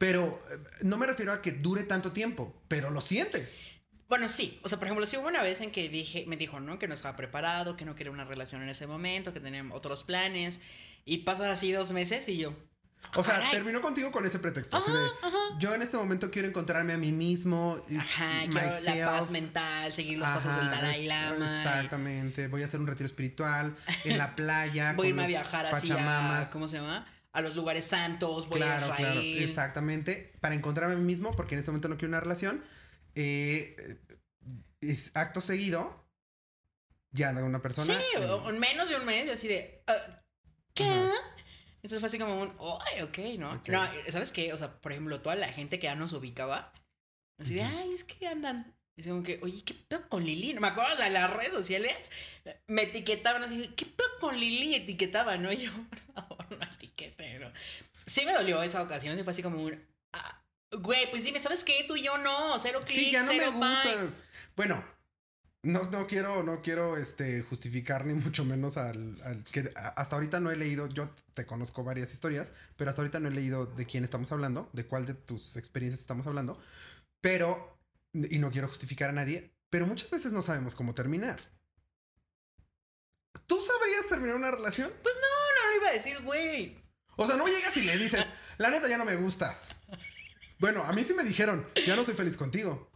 Pero 0.01 0.39
eh, 0.51 0.57
no 0.81 0.97
me 0.97 1.07
refiero 1.07 1.31
a 1.31 1.43
que 1.43 1.53
dure 1.53 1.83
tanto 1.83 2.11
tiempo, 2.13 2.55
pero 2.69 2.89
lo 2.89 3.03
sientes. 3.03 3.61
Bueno, 4.09 4.31
sí. 4.31 4.59
O 4.63 4.69
sea, 4.71 4.79
por 4.79 4.87
ejemplo, 4.89 5.07
sí 5.07 5.19
hubo 5.19 5.29
una 5.29 5.43
vez 5.43 5.61
en 5.61 5.71
que 5.73 5.91
dije, 5.91 6.25
me 6.27 6.39
dijo, 6.39 6.59
¿no? 6.59 6.79
Que 6.79 6.89
no 6.89 6.95
estaba 6.95 7.17
preparado, 7.17 7.77
que 7.77 7.85
no 7.85 7.95
quería 7.95 8.11
una 8.11 8.25
relación 8.25 8.63
en 8.63 8.71
ese 8.71 8.87
momento, 8.87 9.35
que 9.35 9.41
tenía 9.41 9.63
otros 9.73 10.03
planes. 10.03 10.61
Y 11.05 11.19
pasan 11.19 11.51
así 11.51 11.71
dos 11.71 11.93
meses 11.93 12.27
y 12.31 12.39
yo. 12.39 12.55
O 13.15 13.23
sea, 13.23 13.35
Caray. 13.35 13.51
terminó 13.51 13.83
contigo 13.83 14.11
con 14.11 14.25
ese 14.25 14.39
pretexto. 14.39 14.75
Ajá, 14.79 14.91
de, 14.91 15.07
ajá. 15.23 15.39
yo 15.59 15.75
en 15.75 15.83
este 15.83 15.99
momento 15.99 16.31
quiero 16.31 16.49
encontrarme 16.49 16.95
a 16.95 16.99
mí 16.99 17.13
mismo. 17.13 17.77
Ajá, 17.99 18.41
quiero 18.51 18.71
la 18.71 18.75
myself. 18.75 19.05
paz 19.05 19.31
mental, 19.31 19.93
seguir 19.93 20.17
los 20.17 20.29
pasos 20.29 20.57
del 20.57 20.67
Ajá, 20.67 20.77
Dalai 20.77 21.07
Lama. 21.07 21.37
y 21.41 21.57
Exactamente. 21.57 22.49
Voy 22.49 22.63
a 22.63 22.65
hacer 22.65 22.81
un 22.81 22.87
retiro 22.87 23.05
espiritual 23.07 23.77
en 24.05 24.17
la 24.17 24.35
playa. 24.35 24.93
Voy 24.97 25.09
a 25.09 25.11
irme 25.11 25.25
a 25.25 25.27
viajar 25.27 25.67
así 25.67 25.91
a, 25.91 25.97
pachamamas. 25.97 26.49
¿cómo 26.49 26.69
se 26.69 26.79
llama? 26.79 27.07
A 27.33 27.43
los 27.43 27.55
lugares 27.55 27.85
santos, 27.85 28.49
voy 28.49 28.59
claro, 28.61 28.93
a 28.93 28.97
claro, 28.97 29.21
Israel. 29.21 29.43
exactamente. 29.45 30.33
Para 30.41 30.55
encontrarme 30.55 30.95
a 30.95 30.99
mí 30.99 31.05
mismo, 31.05 31.31
porque 31.33 31.55
en 31.55 31.61
este 31.61 31.71
momento 31.71 31.89
no 31.89 31.97
quiero 31.97 32.09
una 32.11 32.21
relación. 32.21 32.65
eh, 33.15 33.99
es 34.81 35.11
acto 35.15 35.41
seguido. 35.41 36.09
Ya 37.13 37.29
anda 37.31 37.41
con 37.41 37.51
una 37.51 37.61
persona. 37.63 37.87
Sí, 37.99 38.05
eh, 38.17 38.25
o- 38.25 38.51
menos 38.53 38.89
de 38.89 38.97
un 38.97 39.05
mes, 39.05 39.27
yo 39.27 39.33
así 39.33 39.49
de. 39.49 39.83
"Ah, 39.87 40.23
¿Qué? 40.75 40.85
Ajá. 40.85 41.13
Entonces 41.77 41.99
fue 41.99 42.07
así 42.07 42.19
como 42.19 42.41
un, 42.41 42.55
ay, 42.87 43.03
ok, 43.03 43.19
¿no? 43.39 43.53
Ok. 43.55 43.69
No, 43.71 43.85
¿sabes 44.11 44.31
qué? 44.33 44.53
O 44.53 44.59
sea, 44.59 44.81
por 44.81 44.93
ejemplo, 44.93 45.21
toda 45.23 45.35
la 45.35 45.49
gente 45.49 45.79
que 45.81 45.87
ya 45.87 45.95
nos 45.97 46.13
ubicaba, 46.13 46.73
así 47.39 47.55
de, 47.55 47.63
ay, 47.63 47.93
es 47.93 48.05
que 48.05 48.27
andan. 48.29 48.77
Y 49.07 49.09
como 49.09 49.23
que, 49.23 49.39
oye, 49.43 49.63
¿qué 49.65 49.75
pedo 49.75 50.09
con 50.09 50.25
Lili? 50.25 50.53
No 50.53 50.61
me 50.61 50.69
acuerdo 50.69 50.97
de 50.97 51.11
las 51.11 51.31
redes 51.31 51.53
sociales. 51.53 52.11
Me 52.67 52.83
etiquetaban 52.83 53.43
así, 53.45 53.69
¿qué 53.77 53.87
pedo 53.87 54.09
con 54.21 54.39
Lili? 54.39 54.75
Etiquetaban, 54.75 55.43
¿no? 55.43 55.53
Yo, 55.53 55.71
por 55.73 55.99
favor, 56.15 56.59
no 56.59 56.65
etiqueten, 56.73 57.41
¿no? 57.41 57.53
Sí 58.07 58.25
me 58.27 58.33
dolió 58.33 58.63
esa 58.63 58.83
ocasión, 58.83 59.17
sí 59.17 59.23
fue 59.23 59.31
así 59.33 59.43
como 59.43 59.63
un, 59.63 59.81
ah, 60.13 60.43
güey, 60.73 61.09
pues 61.11 61.25
dime, 61.25 61.41
¿sabes 61.41 61.65
qué? 61.65 61.85
Tú 61.87 61.97
y 61.97 62.03
yo 62.03 62.19
no, 62.19 62.59
cero 62.59 62.81
clics, 62.85 63.05
Sí, 63.05 63.11
ya 63.13 63.23
no 63.23 63.33
me 63.33 63.39
cero 63.39 63.53
bye. 63.53 63.61
gustas. 63.61 64.21
Bueno, 64.57 64.85
no, 65.63 65.85
no 65.91 66.07
quiero, 66.07 66.43
no 66.43 66.61
quiero 66.63 66.97
este, 66.97 67.43
justificar 67.43 68.07
ni 68.07 68.15
mucho 68.15 68.45
menos 68.45 68.77
al, 68.77 69.21
al 69.23 69.45
que 69.45 69.73
hasta 69.75 70.17
ahorita 70.17 70.41
no 70.41 70.51
he 70.51 70.57
leído, 70.57 70.89
yo 70.89 71.11
te 71.35 71.47
conozco 71.47 71.85
varias 71.85 72.13
historias, 72.13 72.55
pero 72.77 72.91
hasta 72.91 73.03
ahorita 73.03 73.21
no 73.21 73.29
he 73.29 73.33
leído 73.33 73.67
de 73.67 73.87
quién 73.87 74.03
estamos 74.03 74.33
hablando, 74.33 74.69
de 74.73 74.87
cuál 74.87 75.07
de 75.07 75.15
tus 75.15 75.57
experiencias 75.57 76.01
estamos 76.01 76.27
hablando, 76.27 76.59
pero, 77.21 77.80
y 78.13 78.39
no 78.39 78.51
quiero 78.51 78.69
justificar 78.69 79.11
a 79.11 79.13
nadie, 79.13 79.55
pero 79.71 79.87
muchas 79.87 80.11
veces 80.11 80.33
no 80.33 80.43
sabemos 80.43 80.75
cómo 80.75 80.95
terminar. 80.95 81.41
¿Tú 83.47 83.61
sabrías 83.61 84.07
terminar 84.09 84.37
una 84.37 84.51
relación? 84.51 84.91
No, 84.91 85.65
no 85.65 85.71
lo 85.71 85.77
iba 85.77 85.89
a 85.89 85.93
decir, 85.93 86.21
güey. 86.23 86.77
O 87.17 87.27
sea, 87.27 87.37
no 87.37 87.47
llegas 87.47 87.77
y 87.77 87.83
le 87.83 87.97
dices, 87.97 88.25
la 88.59 88.71
neta 88.71 88.89
ya 88.89 88.99
no 88.99 89.05
me 89.05 89.17
gustas. 89.17 89.77
Bueno, 90.59 90.85
a 90.85 90.93
mí 90.93 91.05
sí 91.05 91.15
me 91.15 91.25
dijeron, 91.25 91.67
ya 91.87 91.97
no 91.97 92.05
soy 92.05 92.15
feliz 92.15 92.37
contigo. 92.37 92.91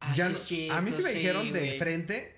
Ah, 0.00 0.14
Ya 0.16 0.26
sí 0.26 0.30
no- 0.32 0.36
es 0.38 0.42
cierto, 0.44 0.74
a 0.74 0.80
mí 0.82 0.90
sí 0.92 1.02
me 1.02 1.12
dijeron 1.12 1.52
de 1.52 1.78
frente, 1.78 2.36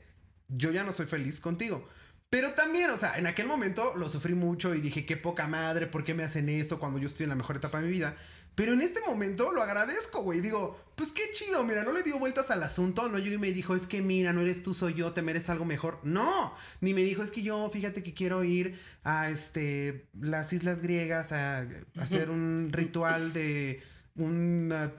yo 0.48 0.70
ya 0.72 0.84
no 0.84 0.92
soy 0.92 1.06
feliz 1.06 1.40
contigo. 1.40 1.88
Pero 2.28 2.52
también, 2.52 2.90
o 2.90 2.96
sea, 2.96 3.18
en 3.18 3.26
aquel 3.26 3.46
momento 3.46 3.94
lo 3.96 4.08
sufrí 4.08 4.34
mucho 4.34 4.74
y 4.74 4.80
dije, 4.80 5.04
qué 5.04 5.16
poca 5.16 5.46
madre, 5.48 5.86
¿por 5.86 6.02
qué 6.04 6.14
me 6.14 6.24
hacen 6.24 6.48
esto 6.48 6.80
cuando 6.80 6.98
yo 6.98 7.06
estoy 7.06 7.24
en 7.24 7.30
la 7.30 7.36
mejor 7.36 7.56
etapa 7.56 7.78
de 7.80 7.86
mi 7.86 7.92
vida? 7.92 8.16
Pero 8.54 8.72
en 8.74 8.82
este 8.82 9.00
momento 9.06 9.50
lo 9.52 9.62
agradezco, 9.62 10.22
güey. 10.22 10.40
Digo, 10.40 10.78
pues 10.94 11.10
qué 11.10 11.22
chido, 11.32 11.64
mira, 11.64 11.84
no 11.84 11.92
le 11.92 12.02
dio 12.02 12.18
vueltas 12.18 12.50
al 12.50 12.62
asunto, 12.62 13.08
no 13.08 13.18
llegó 13.18 13.34
y 13.36 13.38
me 13.38 13.50
dijo, 13.52 13.74
es 13.74 13.86
que 13.86 14.02
mira, 14.02 14.32
no 14.34 14.42
eres 14.42 14.62
tú, 14.62 14.74
soy 14.74 14.92
yo, 14.94 15.12
te 15.12 15.22
mereces 15.22 15.48
algo 15.50 15.64
mejor. 15.64 16.00
No, 16.02 16.54
ni 16.80 16.92
me 16.92 17.02
dijo, 17.02 17.22
es 17.22 17.30
que 17.30 17.42
yo, 17.42 17.70
fíjate 17.70 18.02
que 18.02 18.12
quiero 18.12 18.44
ir 18.44 18.78
a 19.04 19.30
este, 19.30 20.06
las 20.20 20.52
islas 20.52 20.82
griegas 20.82 21.32
a, 21.32 21.60
a 21.60 21.66
hacer 21.98 22.28
un 22.30 22.68
ritual 22.72 23.32
de 23.32 23.82
una, 24.16 24.92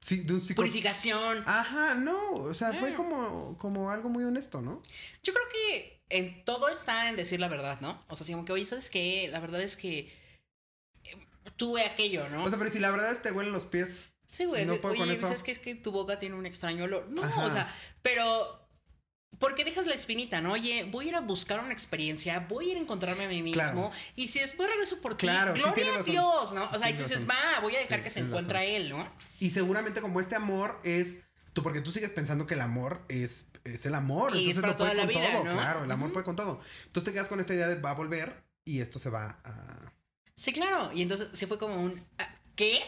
sí, 0.00 0.20
de 0.20 0.34
un 0.34 0.42
psico- 0.42 0.56
Purificación. 0.56 1.42
Ajá, 1.46 1.94
no, 1.94 2.32
o 2.34 2.54
sea, 2.54 2.72
fue 2.74 2.90
Ah. 2.90 2.94
como, 2.94 3.56
como 3.58 3.90
algo 3.90 4.08
muy 4.10 4.24
honesto, 4.24 4.60
¿no? 4.60 4.82
Yo 5.22 5.32
creo 5.32 5.46
que 5.50 6.02
en 6.10 6.44
todo 6.44 6.68
está 6.68 7.08
en 7.08 7.16
decir 7.16 7.40
la 7.40 7.48
verdad, 7.48 7.80
¿no? 7.80 8.02
O 8.08 8.16
sea, 8.16 8.24
así 8.24 8.32
como 8.32 8.44
que, 8.44 8.52
oye, 8.52 8.66
¿sabes 8.66 8.90
qué? 8.90 9.28
La 9.32 9.40
verdad 9.40 9.62
es 9.62 9.76
que 9.78 10.12
tuve 11.56 11.84
aquello, 11.84 12.28
¿no? 12.28 12.44
O 12.44 12.48
sea, 12.48 12.58
pero 12.58 12.70
si 12.70 12.78
la 12.78 12.90
verdad 12.90 13.10
es 13.12 13.22
te 13.22 13.32
huelen 13.32 13.52
los 13.52 13.64
pies. 13.64 14.00
sí, 14.30 14.44
güey. 14.44 14.64
no 14.66 14.74
es- 14.74 14.80
puedo 14.80 14.92
oye, 14.92 15.00
con 15.02 15.10
eso. 15.10 15.26
¿sabes 15.26 15.42
qué? 15.42 15.52
Es 15.52 15.58
que 15.58 15.74
tu 15.74 15.90
boca 15.92 16.18
tiene 16.18 16.34
un 16.36 16.46
extraño 16.46 16.84
olor. 16.84 17.06
No, 17.10 17.22
Ajá. 17.22 17.44
o 17.44 17.50
sea, 17.50 17.74
pero... 18.02 18.64
¿Por 19.38 19.54
qué 19.54 19.62
dejas 19.62 19.86
la 19.86 19.94
espinita, 19.94 20.40
no? 20.40 20.52
Oye, 20.54 20.84
voy 20.90 21.04
a 21.04 21.08
ir 21.10 21.14
a 21.14 21.20
buscar 21.20 21.60
una 21.60 21.72
experiencia, 21.72 22.40
voy 22.48 22.70
a 22.70 22.72
ir 22.72 22.78
a 22.78 22.80
encontrarme 22.80 23.24
a 23.26 23.28
mí 23.28 23.40
mismo. 23.40 23.62
Claro. 23.62 23.92
Y 24.16 24.28
si 24.28 24.40
después 24.40 24.68
regreso 24.68 25.00
por 25.00 25.16
ti, 25.16 25.26
Claro, 25.26 25.54
gloria 25.54 26.00
a. 26.00 26.02
Dios, 26.02 26.52
¿no? 26.54 26.68
O 26.70 26.78
sea, 26.78 26.90
y 26.90 26.94
tú 26.94 27.02
dices, 27.04 27.28
va, 27.28 27.60
voy 27.60 27.76
a 27.76 27.78
dejar 27.78 27.98
Sí, 27.98 28.04
que 28.04 28.10
se 28.10 28.20
encuentre 28.20 28.58
a 28.58 28.64
él, 28.64 28.88
¿no? 28.88 29.08
Y 29.38 29.50
seguramente 29.50 30.00
como 30.00 30.18
este 30.18 30.34
amor 30.34 30.80
es... 30.82 31.20
Tú, 31.52 31.62
porque 31.62 31.80
tú 31.82 31.92
sigues 31.92 32.10
pensando 32.10 32.48
que 32.48 32.54
el 32.54 32.62
amor 32.62 33.04
es, 33.08 33.46
es 33.62 33.86
el 33.86 33.94
amor. 33.94 34.34
Y 34.34 34.50
es 34.50 34.56
entonces 34.56 34.62
para 34.62 34.72
lo 34.72 34.78
puede 34.78 34.90
toda 34.90 34.94
la 34.94 35.12
con 35.12 35.22
vida, 35.22 35.32
todo. 35.32 35.44
¿no? 35.44 35.52
Claro, 35.60 35.84
el 35.84 35.90
amor 35.92 36.12
puede 36.12 36.24
con 36.24 36.34
todo. 36.36 36.60
Entonces 36.86 37.04
te 37.04 37.12
quedas 37.12 37.28
con 37.28 37.38
esta 37.38 37.54
idea 37.54 37.68
de 37.68 37.80
va 37.80 37.90
a 37.90 37.94
volver 37.94 38.42
y 38.64 38.80
esto 38.80 38.98
se 38.98 39.10
va 39.10 39.38
a... 39.44 39.92
Sí, 40.38 40.52
claro. 40.52 40.90
Y 40.94 41.02
entonces 41.02 41.28
sí 41.32 41.46
fue 41.46 41.58
como 41.58 41.82
un, 41.82 42.00
"Ah, 42.18 42.28
¿qué? 42.54 42.80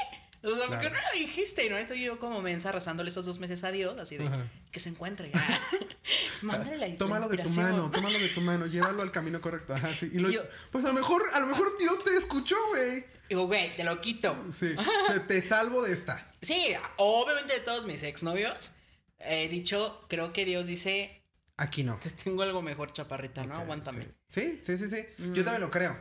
O 0.43 0.55
sea, 0.57 0.69
¿por 0.69 0.79
qué 0.79 0.89
Claro. 0.89 0.95
no 0.95 1.13
lo 1.13 1.19
dijiste? 1.19 1.69
¿No? 1.69 1.77
Estoy 1.77 2.03
yo 2.03 2.19
como 2.19 2.41
mensa 2.41 2.71
rezándole 2.73 3.11
esos 3.11 3.27
dos 3.27 3.41
meses 3.41 3.63
a 3.65 3.73
Dios, 3.73 3.99
así 3.99 4.17
de 4.17 4.27
Ajá. 4.27 4.47
que 4.73 4.79
se 4.81 4.89
encuentre. 4.89 5.31
Ah, 5.35 5.61
Mándale 6.43 6.77
la 6.79 6.97
Tómalo 6.97 7.29
de 7.29 7.39
tu 7.39 7.51
mano, 7.51 7.91
tómalo 7.91 8.19
de 8.19 8.29
tu 8.29 8.41
mano, 8.41 8.67
llévalo 8.67 9.03
al 9.03 9.11
camino 9.11 9.41
correcto. 9.41 9.75
Ajá, 9.75 9.93
sí. 9.95 10.11
Y 10.13 10.19
lo- 10.19 10.31
Yo- 10.31 10.43
pues 10.71 10.85
a 10.85 10.89
lo 10.89 10.95
mejor, 10.95 11.25
a 11.35 11.41
lo 11.41 11.47
mejor 11.47 11.77
Dios 11.79 12.03
te 12.05 12.17
escuchó, 12.17 12.57
güey. 12.69 13.05
Digo, 13.29 13.47
güey, 13.47 13.77
te 13.77 13.85
lo 13.85 14.01
quito. 14.01 14.35
Sí, 14.51 14.75
te, 15.09 15.21
te 15.21 15.43
salvo 15.43 15.83
de 15.83 15.93
esta. 15.93 16.33
Sí, 16.43 16.73
obviamente 16.97 17.55
de 17.55 17.61
todos 17.61 17.85
mis 17.85 18.03
exnovios, 18.03 18.73
he 19.19 19.49
dicho, 19.49 20.07
creo 20.09 20.33
que 20.33 20.45
Dios 20.47 20.67
dice, 20.67 21.23
Aquí 21.59 21.83
no. 21.85 21.99
te 21.99 22.09
tengo 22.11 22.43
algo 22.43 22.63
mejor, 22.63 22.93
chaparrita, 22.93 23.45
¿no? 23.45 23.57
Aguántame. 23.57 24.09
Sí, 24.29 24.61
sí, 24.63 24.79
sí, 24.79 24.89
sí. 24.89 24.97
sí. 24.97 25.23
Mm. 25.23 25.33
Yo 25.35 25.45
también 25.45 25.61
lo 25.61 25.71
creo. 25.71 25.95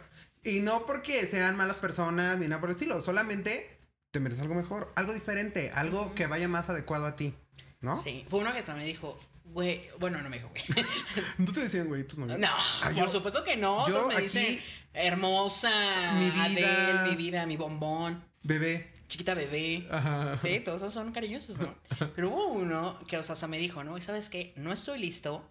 Y 0.44 0.60
no 0.62 0.86
porque 0.86 1.26
sean 1.28 1.56
malas 1.58 1.78
personas 1.78 2.38
ni 2.38 2.48
nada 2.48 2.62
por 2.62 2.70
el 2.70 2.76
estilo, 2.76 3.02
solamente 3.02 3.78
te 4.12 4.20
mereces 4.20 4.42
algo 4.44 4.56
mejor, 4.56 4.92
algo 4.96 5.14
diferente, 5.14 5.72
algo 5.76 6.16
que 6.16 6.28
vaya 6.28 6.48
más 6.48 6.70
adecuado 6.70 7.06
a 7.06 7.16
ti, 7.16 7.34
¿no? 7.82 7.96
Sí, 8.02 8.26
fue 8.30 8.40
uno 8.40 8.52
que 8.54 8.60
hasta 8.60 8.74
me 8.74 8.86
dijo, 8.86 9.20
güey, 9.46 9.90
bueno, 10.00 10.22
no 10.22 10.30
me 10.30 10.38
dijo, 10.38 10.50
güey. 10.50 10.64
No 11.38 11.52
te 11.52 11.60
decían, 11.62 11.88
güey, 11.88 12.04
tus 12.06 12.18
novios. 12.18 12.40
No, 12.40 12.48
Ah, 12.50 12.82
por 12.86 12.94
yo- 12.96 13.10
supuesto 13.10 13.44
que 13.44 13.58
no. 13.58 13.88
yo 13.88 13.94
Todos 13.96 14.16
me 14.16 14.22
dicen, 14.22 14.60
hermosa, 14.94 16.14
Mi 16.18 16.26
vida. 16.30 16.44
Adele, 16.46 17.10
mi 17.10 17.16
vida, 17.16 17.46
mi 17.46 17.58
bombón, 17.58 18.24
Bebé. 18.44 18.92
chiquita 19.08 19.34
bebé. 19.34 19.88
Ajá. 19.92 20.40
Sí, 20.42 20.60
todos 20.62 20.82
esos 20.82 20.94
son 20.94 21.12
cariñosos, 21.12 21.58
¿no? 21.60 21.76
Pero 22.16 22.30
hubo 22.30 22.48
uno 22.54 22.98
que, 23.08 23.18
o 23.18 23.24
sea, 23.24 23.34
hasta 23.34 23.48
me 23.48 23.58
dijo, 23.58 23.84
¿no? 23.84 23.98
Y 23.98 24.02
sabes 24.02 24.30
qué, 24.30 24.54
no 24.56 24.72
estoy 24.72 25.00
listo, 25.00 25.48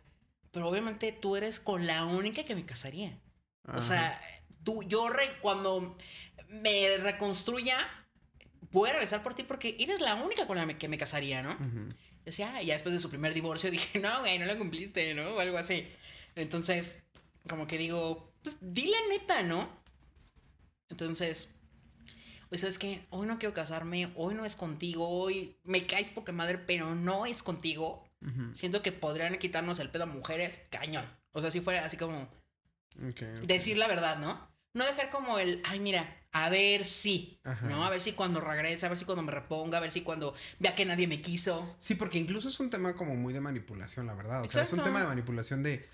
pero 0.50 0.66
obviamente 0.68 1.12
tú 1.12 1.36
eres 1.36 1.60
con 1.60 1.86
la 1.86 2.04
única 2.06 2.44
que 2.44 2.54
me 2.54 2.64
casaría. 2.64 3.18
O 3.74 3.82
sea, 3.82 4.18
tú, 4.64 4.82
yo 4.84 5.08
re- 5.08 5.38
cuando 5.40 5.96
me 6.48 6.96
reconstruya, 6.98 7.78
voy 8.70 8.88
a 8.90 8.92
regresar 8.92 9.22
por 9.22 9.34
ti 9.34 9.42
porque 9.42 9.76
eres 9.78 10.00
la 10.00 10.14
única 10.14 10.46
con 10.46 10.56
la 10.56 10.78
que 10.78 10.88
me 10.88 10.98
casaría, 10.98 11.42
¿no? 11.42 11.56
Yo 11.58 12.24
decía, 12.24 12.52
ah, 12.54 12.62
y 12.62 12.66
ya 12.66 12.74
después 12.74 12.94
de 12.94 13.00
su 13.00 13.08
primer 13.10 13.34
divorcio 13.34 13.70
dije, 13.72 13.98
no, 13.98 14.20
güey, 14.20 14.38
no 14.38 14.46
lo 14.46 14.58
cumpliste, 14.58 15.14
¿no? 15.14 15.34
O 15.34 15.40
algo 15.40 15.58
así. 15.58 15.86
Entonces, 16.34 17.02
como 17.48 17.66
que 17.66 17.78
digo, 17.78 18.32
pues 18.42 18.58
di 18.60 18.86
la 18.86 18.98
neta, 19.10 19.42
¿no? 19.42 19.68
Entonces, 20.90 21.56
pues 22.48 22.62
sabes 22.62 22.78
que 22.78 23.06
hoy 23.10 23.26
no 23.26 23.38
quiero 23.38 23.54
casarme, 23.54 24.10
hoy 24.16 24.34
no 24.34 24.44
es 24.44 24.56
contigo, 24.56 25.08
hoy 25.08 25.58
me 25.64 25.86
caes 25.86 26.10
poca 26.10 26.32
madre, 26.32 26.58
pero 26.58 26.94
no 26.94 27.26
es 27.26 27.42
contigo. 27.42 28.04
Siento 28.54 28.82
que 28.82 28.90
podrían 28.90 29.38
quitarnos 29.38 29.78
el 29.78 29.90
pedo 29.90 30.04
a 30.04 30.06
mujeres, 30.06 30.66
cañón. 30.70 31.06
O 31.32 31.40
sea, 31.40 31.50
si 31.50 31.60
fuera 31.60 31.84
así 31.84 31.96
como 31.96 32.28
decir 33.46 33.76
la 33.76 33.86
verdad, 33.86 34.18
¿no? 34.18 34.47
No 34.78 34.86
dejar 34.86 35.10
como 35.10 35.38
el, 35.38 35.60
ay, 35.64 35.80
mira, 35.80 36.16
a 36.32 36.48
ver 36.50 36.84
si, 36.84 37.40
Ajá. 37.44 37.66
¿no? 37.66 37.84
A 37.84 37.90
ver 37.90 38.00
si 38.00 38.12
cuando 38.12 38.40
regrese, 38.40 38.86
a 38.86 38.88
ver 38.88 38.96
si 38.96 39.04
cuando 39.04 39.22
me 39.22 39.32
reponga, 39.32 39.78
a 39.78 39.80
ver 39.80 39.90
si 39.90 40.02
cuando 40.02 40.34
vea 40.58 40.74
que 40.74 40.84
nadie 40.84 41.06
me 41.06 41.20
quiso. 41.20 41.76
Sí, 41.78 41.94
porque 41.94 42.18
incluso 42.18 42.48
es 42.48 42.60
un 42.60 42.70
tema 42.70 42.94
como 42.94 43.16
muy 43.16 43.34
de 43.34 43.40
manipulación, 43.40 44.06
la 44.06 44.14
verdad. 44.14 44.42
O 44.42 44.48
sea, 44.48 44.62
es 44.62 44.72
un 44.72 44.82
tema 44.82 45.00
de 45.00 45.06
manipulación 45.06 45.62
de 45.62 45.86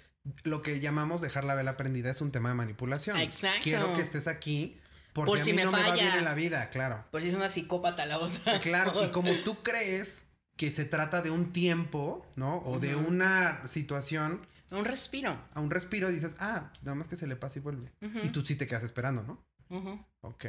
lo 0.42 0.62
que 0.62 0.80
llamamos 0.80 1.20
dejar 1.20 1.44
la 1.44 1.54
vela 1.54 1.76
prendida, 1.76 2.10
es 2.10 2.20
un 2.20 2.30
tema 2.30 2.50
de 2.50 2.54
manipulación. 2.54 3.16
Exacto. 3.18 3.60
Quiero 3.62 3.92
que 3.94 4.02
estés 4.02 4.26
aquí 4.26 4.78
por, 5.12 5.26
Por 5.26 5.38
si 5.38 5.42
a 5.42 5.44
si 5.44 5.50
mí 5.52 5.56
me 5.56 5.64
no 5.64 5.72
me 5.72 5.80
va 5.80 5.94
bien 5.94 6.12
en 6.12 6.24
la 6.24 6.34
vida, 6.34 6.70
claro. 6.70 7.04
Por 7.10 7.22
si 7.22 7.28
es 7.28 7.34
una 7.34 7.48
psicópata 7.48 8.04
la 8.04 8.18
otra. 8.18 8.58
Claro, 8.60 9.04
y 9.04 9.08
como 9.12 9.32
tú 9.44 9.62
crees 9.62 10.26
que 10.56 10.70
se 10.70 10.84
trata 10.84 11.22
de 11.22 11.30
un 11.30 11.52
tiempo, 11.52 12.26
¿no? 12.36 12.58
O 12.58 12.80
de 12.80 12.96
una 12.96 13.66
situación, 13.66 14.44
Un 14.70 14.84
respiro. 14.84 15.38
a 15.52 15.60
un 15.60 15.70
respiro, 15.70 16.10
dices, 16.10 16.36
ah, 16.38 16.68
pues 16.70 16.82
nada 16.82 16.94
más 16.94 17.08
que 17.08 17.16
se 17.16 17.26
le 17.26 17.36
pasa 17.36 17.58
y 17.58 17.62
vuelve. 17.62 17.92
Y 18.22 18.28
tú 18.30 18.44
sí 18.44 18.56
te 18.56 18.66
quedas 18.66 18.84
esperando, 18.84 19.22
¿no? 19.22 19.44
Ujú. 19.68 20.04
Ok. 20.22 20.46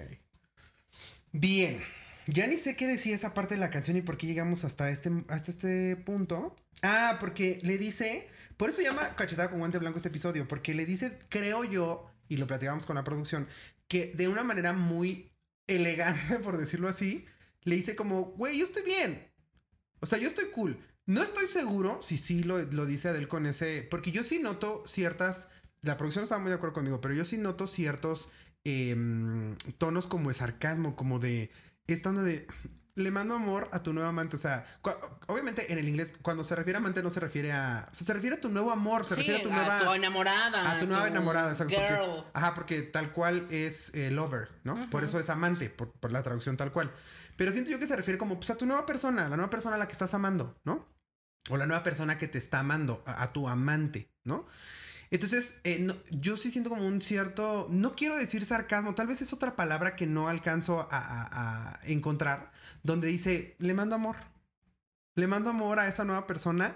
Bien. 1.32 1.82
Ya 2.28 2.48
ni 2.48 2.58
sé 2.58 2.76
qué 2.76 2.88
decía 2.88 3.14
esa 3.14 3.34
parte 3.34 3.54
de 3.54 3.60
la 3.60 3.70
canción 3.70 3.98
y 3.98 4.02
por 4.02 4.18
qué 4.18 4.26
llegamos 4.26 4.64
hasta 4.64 4.90
este, 4.90 5.12
hasta 5.28 5.52
este 5.52 5.96
punto. 5.98 6.56
Ah, 6.82 7.18
porque 7.20 7.60
le 7.64 7.78
dice. 7.78 8.28
Por 8.58 8.70
eso 8.70 8.82
llama 8.82 9.16
cachetada 9.16 9.50
con 9.50 9.60
guante 9.60 9.78
blanco 9.78 9.98
este 9.98 10.10
episodio. 10.10 10.48
Porque 10.48 10.74
le 10.74 10.86
dice, 10.86 11.20
creo 11.30 11.64
yo, 11.64 12.10
y 12.28 12.38
lo 12.38 12.48
platicamos 12.48 12.86
con 12.86 12.96
la 12.96 13.04
producción, 13.04 13.48
que 13.88 14.14
de 14.16 14.28
una 14.28 14.44
manera 14.44 14.74
muy 14.74 15.32
elegante, 15.68 16.40
por 16.44 16.58
decirlo 16.58 16.88
así, 16.88 17.26
le 17.64 17.76
dice 17.76 17.96
como, 17.96 18.24
güey, 18.32 18.58
yo 18.58 18.66
estoy 18.66 18.84
bien. 18.84 19.28
O 20.00 20.06
sea, 20.06 20.18
yo 20.20 20.28
estoy 20.28 20.46
cool. 20.52 20.78
No 21.08 21.22
estoy 21.22 21.48
seguro 21.48 22.00
si 22.02 22.18
sí 22.18 22.44
lo, 22.44 22.60
lo 22.60 22.86
dice 22.86 23.10
Adele 23.10 23.28
con 23.28 23.46
ese. 23.46 23.88
Porque 23.90 24.12
yo 24.12 24.24
sí 24.24 24.40
noto 24.40 24.84
ciertas. 24.88 25.50
La 25.82 25.98
producción 25.98 26.24
estaba 26.24 26.42
muy 26.42 26.50
de 26.50 26.56
acuerdo 26.56 26.74
conmigo, 26.74 27.00
pero 27.02 27.14
yo 27.14 27.26
sí 27.26 27.38
noto 27.38 27.68
ciertos 27.68 28.30
em, 28.64 29.56
tonos 29.78 30.08
como 30.08 30.30
de 30.30 30.36
sarcasmo, 30.36 30.96
como 30.96 31.20
de. 31.20 31.52
Esta 31.88 32.10
onda 32.10 32.24
de. 32.24 32.48
Le 32.96 33.12
mando 33.12 33.36
amor 33.36 33.68
a 33.74 33.84
tu 33.84 33.92
nuevo 33.92 34.08
amante. 34.08 34.38
O 34.38 34.40
sea, 34.40 34.66
obviamente 35.28 35.72
en 35.72 35.78
el 35.80 35.88
inglés, 35.90 36.16
cuando 36.22 36.46
se 36.46 36.56
refiere 36.56 36.78
a 36.78 36.80
amante, 36.80 37.04
no 37.04 37.12
se 37.12 37.20
refiere 37.20 37.52
a. 37.52 37.90
O 37.92 37.94
sea, 37.94 38.08
se 38.08 38.14
refiere 38.14 38.38
a 38.38 38.42
tu 38.42 38.50
nuevo 38.50 38.72
amor, 38.72 39.04
se 39.06 39.16
Sí, 39.16 39.22
refiere 39.22 39.42
a 39.42 39.44
tu 39.44 39.50
a 39.50 39.56
nueva. 39.56 39.80
tu 39.84 39.94
enamorada. 39.94 40.72
A 40.72 40.80
tu 40.80 40.88
nueva 40.88 41.08
enamorada, 41.08 41.52
exacto. 41.52 41.76
porque- 41.76 41.88
Girl. 41.88 42.24
ajá, 42.34 42.54
porque 42.56 42.82
tal 42.84 43.12
cual 43.12 43.46
es 43.52 43.94
eh, 43.96 44.12
lover, 44.12 44.50
¿no? 44.64 44.90
Por 44.90 45.04
eso 45.04 45.20
es 45.20 45.30
amante, 45.30 45.70
por, 45.70 45.92
por 45.92 46.12
la 46.14 46.24
traducción 46.24 46.56
tal 46.58 46.72
cual. 46.72 46.90
Pero 47.36 47.52
siento 47.52 47.70
yo 47.70 47.80
que 47.80 47.86
se 47.88 47.98
refiere 47.98 48.18
como 48.18 48.38
pues, 48.38 48.50
a 48.52 48.56
tu 48.56 48.66
nueva 48.66 48.86
persona, 48.86 49.28
la 49.28 49.36
nueva 49.36 49.50
persona 49.50 49.76
a 49.76 49.78
la 49.78 49.88
que 49.88 49.92
estás 49.92 50.14
amando, 50.14 50.58
¿no? 50.64 50.88
O 51.50 51.58
la 51.58 51.66
nueva 51.66 51.84
persona 51.84 52.18
que 52.18 52.28
te 52.28 52.38
está 52.38 52.60
amando, 52.60 53.04
a, 53.06 53.32
tu 53.32 53.48
amante, 53.48 54.10
¿no? 54.24 54.48
Entonces, 55.12 55.60
eh, 55.64 55.88
yo 56.10 56.36
sí 56.38 56.50
siento 56.50 56.70
como 56.70 56.88
un 56.88 57.02
cierto, 57.02 57.68
no 57.70 57.96
quiero 57.96 58.18
decir 58.18 58.44
sarcasmo, 58.44 58.96
tal 58.96 59.08
vez 59.08 59.22
es 59.22 59.34
otra 59.34 59.56
palabra 59.56 59.96
que 59.96 60.08
no 60.08 60.28
alcanzo 60.28 60.88
a 60.92 61.80
encontrar, 61.84 62.52
donde 62.82 63.08
dice, 63.08 63.56
le 63.60 63.74
mando 63.76 63.96
amor, 63.96 64.16
le 65.16 65.28
mando 65.28 65.50
amor 65.50 65.80
a 65.80 65.88
esa 65.88 66.04
nueva 66.04 66.28
persona, 66.28 66.76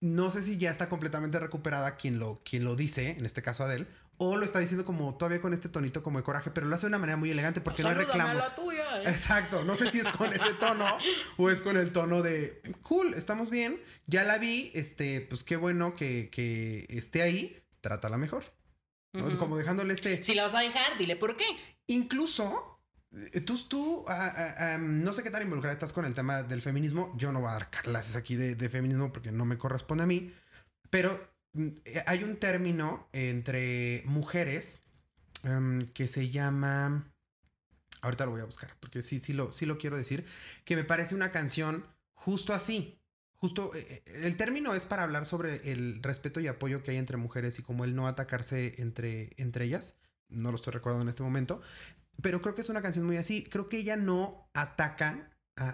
no 0.00 0.30
sé 0.30 0.42
si 0.42 0.56
ya 0.56 0.70
está 0.70 0.88
completamente 0.88 1.38
recuperada 1.38 1.96
quien 1.96 2.18
lo, 2.18 2.40
quien 2.44 2.64
lo 2.64 2.76
dice, 2.76 3.10
en 3.10 3.26
este 3.26 3.42
caso 3.42 3.64
Adele, 3.64 3.86
o 4.22 4.36
lo 4.36 4.44
está 4.44 4.58
diciendo 4.58 4.84
como 4.84 5.14
todavía 5.14 5.40
con 5.40 5.54
este 5.54 5.70
tonito 5.70 6.02
como 6.02 6.18
de 6.18 6.24
coraje, 6.24 6.50
pero 6.50 6.66
lo 6.66 6.74
hace 6.74 6.82
de 6.82 6.88
una 6.88 6.98
manera 6.98 7.16
muy 7.16 7.30
elegante 7.30 7.62
porque 7.62 7.82
no 7.82 7.88
hay 7.88 7.94
Salúdame 7.94 8.20
a 8.20 8.24
reclamos. 8.26 8.50
la 8.50 8.54
tuya. 8.54 9.02
¿eh? 9.02 9.04
Exacto, 9.08 9.64
no 9.64 9.74
sé 9.76 9.90
si 9.90 10.00
es 10.00 10.08
con 10.08 10.30
ese 10.30 10.52
tono 10.60 10.84
o 11.38 11.48
es 11.48 11.62
con 11.62 11.78
el 11.78 11.90
tono 11.90 12.20
de 12.20 12.60
cool, 12.82 13.14
estamos 13.14 13.48
bien, 13.48 13.80
ya 14.06 14.24
la 14.24 14.36
vi, 14.36 14.72
este, 14.74 15.22
pues 15.22 15.42
qué 15.42 15.56
bueno 15.56 15.94
que, 15.96 16.28
que 16.30 16.84
esté 16.90 17.22
ahí, 17.22 17.62
trátala 17.80 18.18
mejor. 18.18 18.44
Como 19.38 19.56
dejándole 19.56 19.94
este. 19.94 20.22
Si 20.22 20.34
la 20.34 20.42
vas 20.44 20.54
a 20.54 20.60
dejar, 20.60 20.98
dile 20.98 21.16
por 21.16 21.36
qué. 21.36 21.44
Incluso, 21.86 22.78
eh, 23.32 23.40
tú, 23.40 23.58
tú 23.68 24.04
no 24.78 25.12
sé 25.14 25.22
qué 25.22 25.30
tan 25.30 25.42
involucrada 25.42 25.72
estás 25.72 25.92
con 25.94 26.04
el 26.04 26.14
tema 26.14 26.42
del 26.42 26.60
feminismo. 26.62 27.12
Yo 27.16 27.32
no 27.32 27.40
voy 27.40 27.48
a 27.48 27.54
dar 27.54 27.70
clases 27.70 28.16
aquí 28.16 28.36
de, 28.36 28.54
de 28.54 28.68
feminismo 28.68 29.12
porque 29.12 29.32
no 29.32 29.46
me 29.46 29.58
corresponde 29.58 30.04
a 30.04 30.06
mí. 30.06 30.32
Pero 30.90 31.18
hay 32.06 32.22
un 32.24 32.36
término 32.36 33.08
entre 33.12 34.02
mujeres 34.06 34.82
em, 35.44 35.86
que 35.92 36.06
se 36.06 36.30
llama. 36.30 37.12
Ahorita 38.02 38.24
lo 38.24 38.30
voy 38.32 38.40
a 38.40 38.44
buscar 38.46 38.74
porque 38.80 39.02
sí, 39.02 39.20
sí 39.20 39.32
lo, 39.32 39.52
sí 39.52 39.66
lo 39.66 39.78
quiero 39.78 39.96
decir. 39.96 40.24
Que 40.64 40.76
me 40.76 40.84
parece 40.84 41.14
una 41.14 41.30
canción 41.30 41.84
justo 42.14 42.54
así. 42.54 42.96
Justo, 43.36 43.74
eh, 43.74 44.02
eh, 44.06 44.20
el 44.24 44.36
término 44.36 44.74
es 44.74 44.84
para 44.86 45.02
hablar 45.02 45.24
sobre 45.26 45.72
el 45.72 46.02
respeto 46.02 46.40
y 46.40 46.46
apoyo 46.46 46.82
que 46.82 46.90
hay 46.92 46.98
entre 46.98 47.16
mujeres 47.16 47.58
y 47.58 47.62
como 47.62 47.84
el 47.84 47.94
no 47.94 48.06
atacarse 48.06 48.74
entre, 48.78 49.32
entre 49.38 49.64
ellas. 49.64 49.96
No 50.28 50.50
lo 50.50 50.56
estoy 50.56 50.72
recordando 50.72 51.02
en 51.02 51.08
este 51.08 51.22
momento. 51.22 51.60
Pero 52.22 52.42
creo 52.42 52.54
que 52.54 52.60
es 52.60 52.68
una 52.68 52.82
canción 52.82 53.06
muy 53.06 53.16
así. 53.16 53.44
Creo 53.44 53.68
que 53.68 53.78
ella 53.78 53.96
no 53.96 54.48
ataca 54.54 55.30
a, 55.56 55.68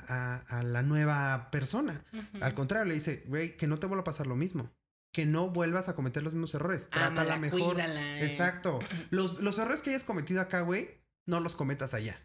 a- 0.49 0.59
a 0.59 0.63
la 0.63 0.83
nueva 0.83 1.51
persona. 1.51 2.05
Al 2.41 2.55
contrario, 2.55 2.87
le 2.87 2.95
dice, 2.95 3.25
güey, 3.27 3.57
que 3.57 3.67
no 3.67 3.79
te 3.79 3.87
vuelva 3.87 4.03
a 4.03 4.05
pasar 4.05 4.27
lo 4.29 4.37
mismo. 4.37 4.73
Que 5.17 5.25
no 5.25 5.49
vuelvas 5.49 5.89
a 5.89 5.95
cometer 5.95 6.23
los 6.23 6.35
mismos 6.35 6.53
errores. 6.53 6.91
Trátala 6.91 7.07
Ámala, 7.23 7.39
mejor. 7.39 7.75
cuídala, 7.75 8.19
eh. 8.21 8.27
Exacto. 8.27 8.81
Los, 9.11 9.41
los 9.41 9.59
errores 9.59 9.81
que 9.81 9.89
hayas 9.91 10.05
cometido 10.05 10.43
acá, 10.43 10.61
güey, 10.61 10.91
no 11.25 11.41
los 11.41 11.57
cometas 11.57 11.95
allá. 11.95 12.21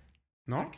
¿No? 0.46 0.70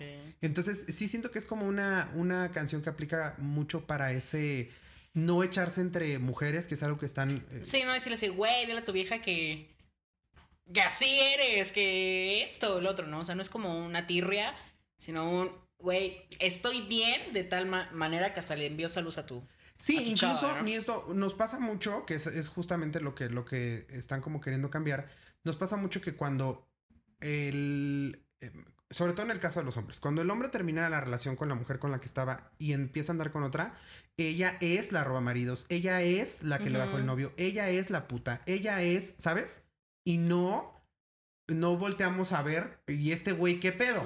Entonces, 0.42 0.86
sí 0.90 1.08
siento 1.08 1.32
que 1.32 1.40
es 1.40 1.46
como 1.48 1.66
una, 1.68 2.12
una 2.14 2.52
canción 2.52 2.84
que 2.84 2.90
aplica 2.90 3.34
mucho 3.40 3.88
para 3.88 4.12
ese 4.12 4.70
no 5.14 5.42
echarse 5.42 5.82
entre 5.82 6.20
mujeres, 6.20 6.68
que 6.68 6.76
es 6.76 6.84
algo 6.84 7.00
que 7.00 7.06
están. 7.08 7.44
eh, 7.50 7.62
Sí, 7.64 7.82
no 7.84 7.94
decirle 7.94 8.18
así, 8.18 8.28
güey, 8.28 8.66
dile 8.68 8.80
a 8.80 8.84
tu 8.84 8.92
vieja 8.92 9.22
que. 9.22 9.74
Que 10.72 10.82
así 10.82 11.08
eres, 11.20 11.72
que 11.72 12.44
esto 12.44 12.76
o 12.76 12.80
el 12.80 12.86
otro, 12.88 13.08
¿no? 13.08 13.22
O 13.22 13.26
sea, 13.26 13.34
no 13.36 13.42
es 13.42 13.50
como 13.50 13.84
una 13.86 14.06
tirria, 14.06 14.54
sino 15.00 15.30
un, 15.30 15.52
güey, 15.80 16.28
estoy 16.40 16.82
bien 16.82 17.20
de 17.34 17.44
tal 17.44 17.66
ma- 17.66 17.90
manera 17.94 18.34
que 18.34 18.40
hasta 18.40 18.56
le 18.56 18.68
envío 18.68 18.88
salud 18.90 19.18
a 19.18 19.26
tu. 19.26 19.44
Sí, 19.78 19.98
incluso 20.06 20.62
ni 20.62 20.76
esto 20.76 21.08
nos 21.14 21.34
pasa 21.34 21.60
mucho, 21.60 22.06
que 22.06 22.16
es, 22.16 22.28
es 22.28 22.50
justamente 22.50 23.02
lo 23.02 23.16
que, 23.16 23.30
lo 23.30 23.44
que 23.44 23.86
están 23.90 24.22
como 24.22 24.40
queriendo 24.40 24.70
cambiar. 24.70 25.10
Nos 25.44 25.58
pasa 25.58 25.78
mucho 25.78 26.02
que 26.02 26.16
cuando 26.16 26.70
el. 27.20 28.26
eh, 28.42 28.52
sobre 28.90 29.14
todo 29.14 29.26
en 29.26 29.32
el 29.32 29.40
caso 29.40 29.60
de 29.60 29.66
los 29.66 29.76
hombres, 29.78 30.00
cuando 30.00 30.22
el 30.22 30.30
hombre 30.30 30.50
termina 30.50 30.88
la 30.90 31.02
relación 31.02 31.36
con 31.36 31.50
la 31.50 31.56
mujer 31.56 31.80
con 31.80 31.92
la 31.92 32.00
que 32.00 32.06
estaba 32.06 32.52
y 32.60 32.74
empieza 32.74 33.12
a 33.12 33.14
andar 33.14 33.32
con 33.32 33.44
otra, 33.44 33.74
ella 34.18 34.58
es 34.62 34.92
la 34.92 35.04
roba 35.04 35.20
maridos, 35.20 35.66
ella 35.70 36.02
es 36.04 36.44
la 36.44 36.60
que 36.60 36.70
le 36.70 36.78
bajó 36.78 36.98
el 36.98 37.06
novio, 37.06 37.34
ella 37.38 37.70
es 37.70 37.90
la 37.90 38.08
puta, 38.08 38.42
ella 38.46 38.82
es, 38.84 39.16
¿sabes? 39.18 39.66
Y 40.06 40.18
no, 40.18 40.72
no 41.48 41.78
volteamos 41.78 42.34
a 42.34 42.44
ver, 42.44 42.84
¿y 42.88 43.12
este 43.12 43.32
güey 43.32 43.60
qué 43.60 43.72
pedo? 43.72 44.04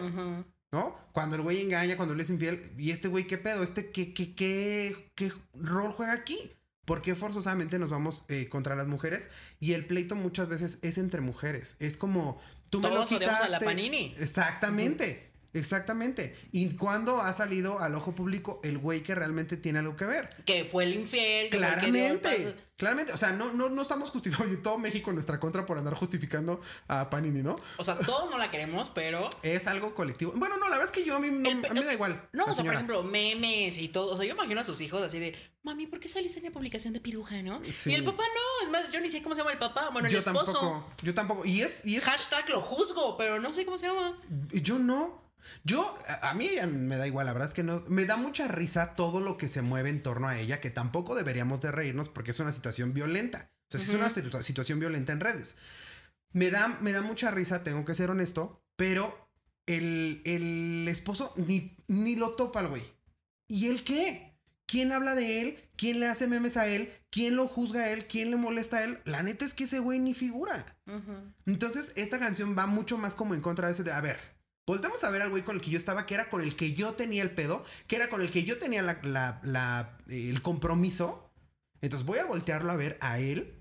¿No? 0.72 0.98
Cuando 1.14 1.36
el 1.36 1.42
güey 1.42 1.62
engaña, 1.62 1.96
cuando 1.96 2.14
él 2.14 2.20
es 2.20 2.30
infiel, 2.30 2.74
¿y 2.78 2.92
este 2.92 3.08
güey 3.08 3.26
qué 3.26 3.38
pedo? 3.38 3.64
¿Este 3.64 3.92
qué, 3.92 4.14
qué, 4.14 4.36
qué, 4.36 5.12
qué 5.16 5.32
rol 5.54 5.94
juega 5.94 6.14
aquí? 6.14 6.52
¿Por 6.84 7.02
qué 7.02 7.16
forzosamente 7.16 7.80
nos 7.80 7.90
vamos 7.90 8.26
eh, 8.30 8.48
contra 8.50 8.76
las 8.76 8.88
mujeres? 8.88 9.30
Y 9.60 9.74
el 9.74 9.86
pleito 9.86 10.16
muchas 10.16 10.48
veces 10.48 10.80
es 10.82 10.98
entre 10.98 11.22
mujeres. 11.22 11.76
Es 11.80 11.98
como, 11.98 12.42
tú 12.70 12.80
me 12.80 12.90
lo 12.90 12.96
Todos 12.96 13.12
odiamos 13.12 13.36
a 13.36 13.40
la 13.40 13.46
quitaste. 13.48 13.66
Panini. 13.66 14.16
Exactamente, 14.18 15.32
exactamente. 15.60 16.36
¿Y 16.52 16.76
cuándo 16.76 17.22
ha 17.22 17.34
salido 17.34 17.80
al 17.80 17.96
ojo 17.96 18.13
público 18.15 18.60
el 18.63 18.78
güey 18.78 19.02
que 19.04 19.15
realmente 19.15 19.58
tiene 19.58 19.80
algo 19.80 19.96
que 19.96 20.06
ver? 20.06 20.30
Que 20.46 20.65
fue 20.65 20.84
el 20.86 20.93
infiel, 20.93 21.50
que 21.50 21.58
fue 21.58 21.67
el 21.67 21.74
que 21.76 21.80
Claramente, 21.80 22.56
claramente. 22.78 23.13
O 23.13 23.17
sea, 23.17 23.32
no, 23.32 23.52
no, 23.54 23.70
no 23.70 23.82
estamos 23.82 24.10
justificando, 24.12 24.58
todo 24.63 24.78
México 24.78 25.10
en 25.10 25.15
nuestra 25.15 25.39
contra 25.39 25.65
por 25.65 25.78
andar 25.78 25.93
justificando 25.96 26.62
a 26.88 27.10
Panini, 27.10 27.41
¿no? 27.41 27.56
O 27.78 27.84
sea, 27.84 27.98
todos 27.98 28.30
no 28.30 28.38
la 28.38 28.52
queremos, 28.52 28.89
pero. 28.89 29.30
Es 29.43 29.67
algo 29.67 29.93
colectivo. 29.96 30.34
Bueno, 30.36 30.58
no, 30.58 30.65
la 30.70 30.78
verdad 30.78 30.86
es 30.86 30.91
que 30.91 31.06
yo 31.06 31.15
a 31.15 31.20
mí, 31.20 31.30
no- 31.32 31.50
El 31.50 31.65
a 31.65 31.74
mí 31.74 31.80
me 31.80 31.86
da 31.86 31.93
igual. 31.93 32.30
No, 32.34 32.46
o 32.46 32.54
sea, 32.54 32.63
por 32.63 32.74
ejemplo, 32.74 33.04
memes 33.04 33.78
y 33.78 33.88
todo. 33.89 34.12
O 34.12 34.15
sea, 34.15 34.26
yo 34.26 34.34
imagino 34.34 34.62
a 34.62 34.63
sus 34.63 34.80
hijos 34.82 35.02
así 35.02 35.20
de, 35.20 35.36
mami, 35.63 35.88
¿por 35.88 36.00
qué 36.00 36.08
saliste 36.08 36.39
en 36.39 36.46
la 36.46 36.52
publicación 36.52 36.93
de 36.93 37.00
piruja, 37.02 37.41
no? 37.41 37.62
Sí. 37.72 37.91
Y 37.91 37.96
el 37.96 38.04
papá 38.04 38.24
no, 38.24 38.65
es 38.65 38.72
más, 38.72 38.91
yo 38.91 39.02
ni 39.02 39.10
sé 39.10 39.22
cómo 39.22 39.36
se 39.36 39.39
llama 39.41 39.52
el 39.54 39.60
papá. 39.60 39.89
Bueno, 39.91 40.08
el 40.08 40.13
yo 40.13 40.20
esposo. 40.20 40.54
tampoco, 40.54 40.89
yo 41.02 41.13
tampoco. 41.13 41.46
Y 41.46 41.62
es, 41.62 41.86
y 41.86 41.96
es, 41.98 42.04
Hashtag 42.04 42.50
lo 42.50 42.62
juzgo, 42.62 43.17
pero 43.17 43.39
no 43.39 43.52
sé 43.54 43.65
cómo 43.65 43.78
se 43.78 43.88
llama. 43.88 44.17
yo 44.52 44.80
no. 44.80 45.27
Yo, 45.64 45.98
a 46.22 46.34
mí 46.34 46.50
me 46.68 46.98
da 46.98 47.08
igual, 47.08 47.26
la 47.26 47.34
verdad 47.34 47.48
es 47.50 47.54
que 47.54 47.64
no. 47.64 47.84
Me 47.88 48.06
da 48.06 48.18
mucha 48.18 48.48
risa 48.48 48.96
todo 48.96 49.20
lo 49.20 49.38
que 49.38 49.48
se 49.50 49.62
mueve 49.62 49.90
en 49.90 50.02
torno 50.02 50.28
a 50.28 50.38
ella, 50.40 50.62
que 50.62 50.70
tampoco 50.70 51.16
deberíamos 51.16 51.62
de 51.62 51.72
reírnos 51.72 52.10
porque 52.10 52.32
es 52.32 52.40
una 52.40 52.52
situación 52.54 52.94
violenta. 52.94 53.52
O 53.70 53.78
sea, 53.78 53.82
es 53.82 53.90
una 53.94 54.10
situa- 54.10 54.44
situación 54.44 54.80
violenta 54.80 55.12
en 55.14 55.20
redes. 55.20 55.58
Me 56.32 56.52
da, 56.52 56.68
me 56.82 56.92
da 56.94 57.02
mucha 57.02 57.32
risa, 57.32 57.64
tengo 57.64 57.84
que 57.86 57.96
ser 57.96 58.10
honesto, 58.10 58.64
pero 58.76 59.30
el, 59.66 60.22
el 60.26 60.88
esposo 60.88 61.34
ni, 61.36 61.76
ni 61.88 62.16
lo 62.16 62.32
topa 62.36 62.60
al 62.62 62.68
güey. 62.70 62.84
¿Y 63.50 63.68
él 63.68 63.84
qué? 63.84 64.38
¿Quién 64.66 64.92
habla 64.92 65.16
de 65.16 65.42
él? 65.42 65.70
¿Quién 65.78 66.00
le 66.02 66.08
hace 66.08 66.28
memes 66.28 66.58
a 66.58 66.68
él? 66.68 66.92
¿Quién 67.10 67.36
lo 67.38 67.48
juzga 67.48 67.82
a 67.82 67.90
él? 67.92 68.08
¿Quién 68.08 68.32
le 68.32 68.38
molesta 68.38 68.78
a 68.78 68.84
él? 68.84 69.00
La 69.06 69.24
neta 69.24 69.46
es 69.46 69.54
que 69.54 69.64
ese 69.64 69.80
güey 69.80 70.00
ni 70.00 70.14
figura. 70.14 70.78
Entonces, 71.46 71.94
esta 71.96 72.20
canción 72.20 72.56
va 72.58 72.68
mucho 72.68 72.98
más 72.98 73.16
como 73.16 73.34
en 73.34 73.42
contra 73.42 73.68
de 73.68 73.74
eso 73.74 73.84
de, 73.84 73.92
a 73.94 74.02
ver, 74.02 74.20
volvemos 74.68 75.04
a 75.04 75.10
ver 75.10 75.24
al 75.24 75.30
güey 75.32 75.42
con 75.44 75.56
el 75.56 75.62
que 75.62 75.72
yo 75.72 75.80
estaba, 75.80 76.06
que 76.06 76.14
era 76.14 76.30
con 76.30 76.42
el 76.44 76.56
que 76.56 76.74
yo 76.74 76.94
tenía 76.94 77.24
el 77.24 77.32
pedo, 77.32 77.66
que 77.88 77.96
era 77.96 78.10
con 78.10 78.22
el 78.22 78.30
que 78.30 78.44
yo 78.44 78.60
tenía 78.60 78.84
la, 78.84 79.00
la- 79.02 79.40
la- 79.44 79.98
el 80.10 80.42
compromiso. 80.44 81.32
Entonces 81.82 82.06
voy 82.06 82.20
a 82.20 82.26
voltearlo 82.26 82.72
a 82.72 82.76
ver 82.76 82.98
a 83.02 83.18
él 83.20 83.54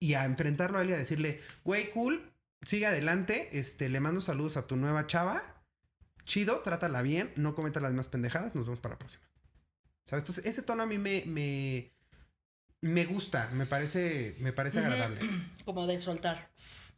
y 0.00 0.14
a 0.14 0.24
enfrentarlo 0.24 0.78
a 0.78 0.82
él 0.82 0.90
y 0.90 0.92
a 0.94 0.98
decirle, 0.98 1.40
güey, 1.64 1.90
cool, 1.90 2.32
sigue 2.62 2.86
adelante, 2.86 3.48
este, 3.58 3.88
le 3.88 4.00
mando 4.00 4.20
saludos 4.20 4.56
a 4.56 4.66
tu 4.66 4.76
nueva 4.76 5.06
chava, 5.06 5.62
chido, 6.24 6.60
trátala 6.60 7.02
bien, 7.02 7.30
no 7.36 7.54
cometas 7.54 7.82
las 7.82 7.92
mismas 7.92 8.08
pendejadas, 8.08 8.54
nos 8.54 8.64
vemos 8.66 8.80
para 8.80 8.94
la 8.94 8.98
próxima. 8.98 9.24
¿Sabes? 10.06 10.22
Entonces, 10.24 10.46
ese 10.46 10.62
tono 10.62 10.82
a 10.82 10.86
mí 10.86 10.98
me, 10.98 11.22
me, 11.26 11.92
me 12.80 13.04
gusta, 13.04 13.50
me 13.52 13.66
parece, 13.66 14.34
me 14.40 14.52
parece 14.52 14.80
agradable. 14.80 15.20
Como 15.64 15.86
de 15.86 15.98
soltar. 16.00 16.50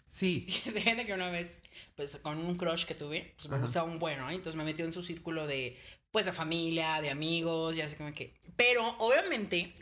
Sí. 0.09 0.47
De 0.73 0.81
gente 0.81 1.05
que 1.07 1.13
una 1.15 1.29
vez, 1.31 1.59
pues 1.97 2.17
con 2.17 2.39
un 2.39 2.57
crush 2.57 2.85
que 2.85 2.95
tuve, 2.95 3.35
pues 3.37 3.49
me 3.49 3.57
Ajá. 3.57 3.65
gustaba 3.65 3.91
un 3.91 3.99
bueno, 3.99 4.29
¿eh? 4.31 4.35
entonces 4.35 4.57
me 4.57 4.65
metió 4.65 4.85
en 4.85 4.93
su 4.93 5.03
círculo 5.03 5.47
de, 5.47 5.77
pues 6.11 6.27
de 6.27 6.33
familia, 6.33 7.01
de 7.01 7.11
amigos, 7.11 7.77
ya 7.77 7.89
sé 7.89 7.97
como 7.97 8.13
que. 8.13 8.35
Pero 8.57 8.97
obviamente 8.99 9.75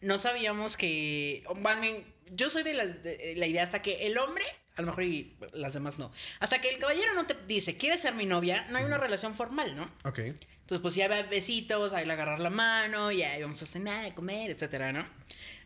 no 0.00 0.18
sabíamos 0.18 0.76
que, 0.76 1.44
más 1.60 1.80
bien, 1.80 2.04
yo 2.34 2.50
soy 2.50 2.62
de, 2.62 2.74
las, 2.74 3.02
de 3.02 3.34
la 3.36 3.46
idea 3.46 3.62
hasta 3.62 3.82
que 3.82 4.06
el 4.06 4.18
hombre, 4.18 4.44
a 4.74 4.82
lo 4.82 4.88
mejor 4.88 5.04
y 5.04 5.36
las 5.52 5.74
demás 5.74 5.98
no, 5.98 6.12
hasta 6.40 6.60
que 6.60 6.68
el 6.68 6.78
caballero 6.78 7.14
no 7.14 7.26
te 7.26 7.36
dice, 7.46 7.76
¿quieres 7.76 8.00
ser 8.00 8.14
mi 8.14 8.26
novia? 8.26 8.66
No 8.70 8.78
hay 8.78 8.84
una 8.84 8.98
relación 8.98 9.34
formal, 9.34 9.76
¿no? 9.76 9.90
Ok. 10.04 10.18
Entonces, 10.18 10.82
pues 10.82 10.96
ya 10.96 11.04
había 11.04 11.22
besitos, 11.22 11.92
ahí 11.92 12.04
le 12.04 12.12
agarrar 12.12 12.40
la 12.40 12.50
mano, 12.50 13.12
ya 13.12 13.38
íbamos 13.38 13.62
a 13.62 13.66
cenar, 13.66 14.06
a 14.06 14.14
comer, 14.14 14.50
etcétera, 14.50 14.92
¿no? 14.92 15.06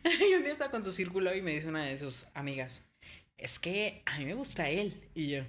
y 0.29 0.33
un 0.35 0.43
día 0.43 0.53
estaba 0.53 0.69
con 0.69 0.83
su 0.83 0.93
círculo 0.93 1.33
y 1.35 1.41
me 1.41 1.51
dice 1.51 1.67
una 1.67 1.85
de 1.85 1.97
sus 1.97 2.27
amigas, 2.35 2.85
es 3.37 3.57
que 3.57 4.03
a 4.05 4.19
mí 4.19 4.25
me 4.25 4.35
gusta 4.35 4.69
él. 4.69 5.09
Y 5.15 5.27
yo, 5.27 5.43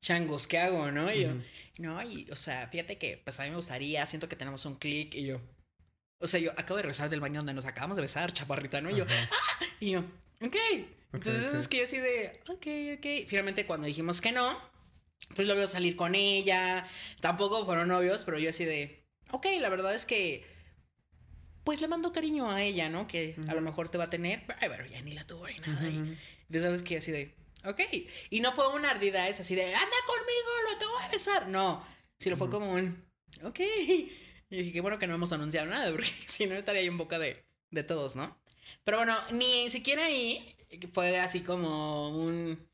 changos, 0.00 0.46
¿qué 0.46 0.58
hago, 0.58 0.90
no? 0.90 1.12
Y 1.12 1.22
yo, 1.22 1.32
no, 1.78 2.02
y, 2.02 2.28
o 2.30 2.36
sea, 2.36 2.68
fíjate 2.68 2.98
que, 2.98 3.20
pues 3.22 3.38
a 3.40 3.44
mí 3.44 3.50
me 3.50 3.56
gustaría, 3.56 4.04
siento 4.06 4.28
que 4.28 4.36
tenemos 4.36 4.64
un 4.64 4.76
clic, 4.76 5.14
y 5.14 5.26
yo, 5.26 5.40
o 6.18 6.26
sea, 6.26 6.40
yo 6.40 6.52
acabo 6.52 6.76
de 6.76 6.82
regresar 6.82 7.10
del 7.10 7.20
baño 7.20 7.40
donde 7.40 7.54
nos 7.54 7.66
acabamos 7.66 7.96
de 7.96 8.02
besar, 8.02 8.32
chaparrita, 8.32 8.80
¿no? 8.80 8.90
Y 8.90 8.96
yo, 8.96 9.04
Ajá. 9.04 9.30
y 9.80 9.90
yo, 9.92 10.00
ok. 10.40 10.56
Entonces 11.12 11.46
ok. 11.46 11.54
es 11.54 11.68
que 11.68 11.78
yo 11.78 11.84
así 11.84 11.98
de, 11.98 12.40
ok, 12.48 12.98
ok. 12.98 13.28
Finalmente 13.28 13.66
cuando 13.66 13.86
dijimos 13.86 14.20
que 14.20 14.32
no, 14.32 14.58
pues 15.34 15.46
lo 15.46 15.54
veo 15.56 15.66
salir 15.66 15.96
con 15.96 16.14
ella. 16.14 16.86
Tampoco 17.20 17.64
fueron 17.64 17.88
novios, 17.88 18.24
pero 18.24 18.38
yo 18.38 18.50
así 18.50 18.64
de, 18.64 19.04
ok, 19.30 19.46
la 19.60 19.68
verdad 19.68 19.94
es 19.94 20.06
que, 20.06 20.44
pues 21.64 21.80
le 21.80 21.88
mando 21.88 22.12
cariño 22.12 22.50
a 22.50 22.62
ella, 22.62 22.88
¿no? 22.88 23.06
Que 23.06 23.36
a 23.46 23.54
lo 23.54 23.60
mejor 23.60 23.88
te 23.88 23.98
va 23.98 24.04
a 24.04 24.10
tener. 24.10 24.44
Ay, 24.60 24.68
bueno, 24.68 24.86
ya 24.86 25.00
ni 25.02 25.12
la 25.12 25.26
tuvo 25.26 25.46
ni 25.46 25.58
nada. 25.58 25.88
Y 25.88 25.98
Ujú. 25.98 26.14
ya 26.48 26.60
sabes 26.60 26.82
que 26.82 26.96
así 26.96 27.12
de, 27.12 27.34
ok. 27.64 27.80
Y 28.30 28.40
no 28.40 28.52
fue 28.52 28.68
una 28.74 28.90
ardida, 28.90 29.28
es 29.28 29.40
así 29.40 29.54
de, 29.54 29.64
anda 29.64 29.96
conmigo, 30.06 30.70
lo 30.72 30.78
tengo 30.78 30.92
que 31.06 31.16
besar. 31.16 31.48
No, 31.48 31.84
sino 32.18 32.36
fue 32.36 32.50
como 32.50 32.72
un, 32.72 33.04
ok. 33.42 33.60
Y 34.50 34.56
dije, 34.56 34.72
qué 34.72 34.80
bueno 34.80 34.98
que 34.98 35.06
no 35.06 35.14
hemos 35.14 35.32
anunciado 35.32 35.66
nada, 35.66 35.90
porque 35.92 36.10
si 36.26 36.46
no 36.46 36.54
estaría 36.54 36.82
yo 36.82 36.90
en 36.90 36.98
boca 36.98 37.18
de, 37.18 37.44
de 37.70 37.84
todos, 37.84 38.16
¿no? 38.16 38.38
Pero 38.84 38.98
bueno, 38.98 39.16
ni 39.32 39.68
siquiera 39.70 40.04
ahí 40.06 40.56
fue 40.92 41.18
así 41.18 41.40
como 41.40 42.10
un. 42.10 42.66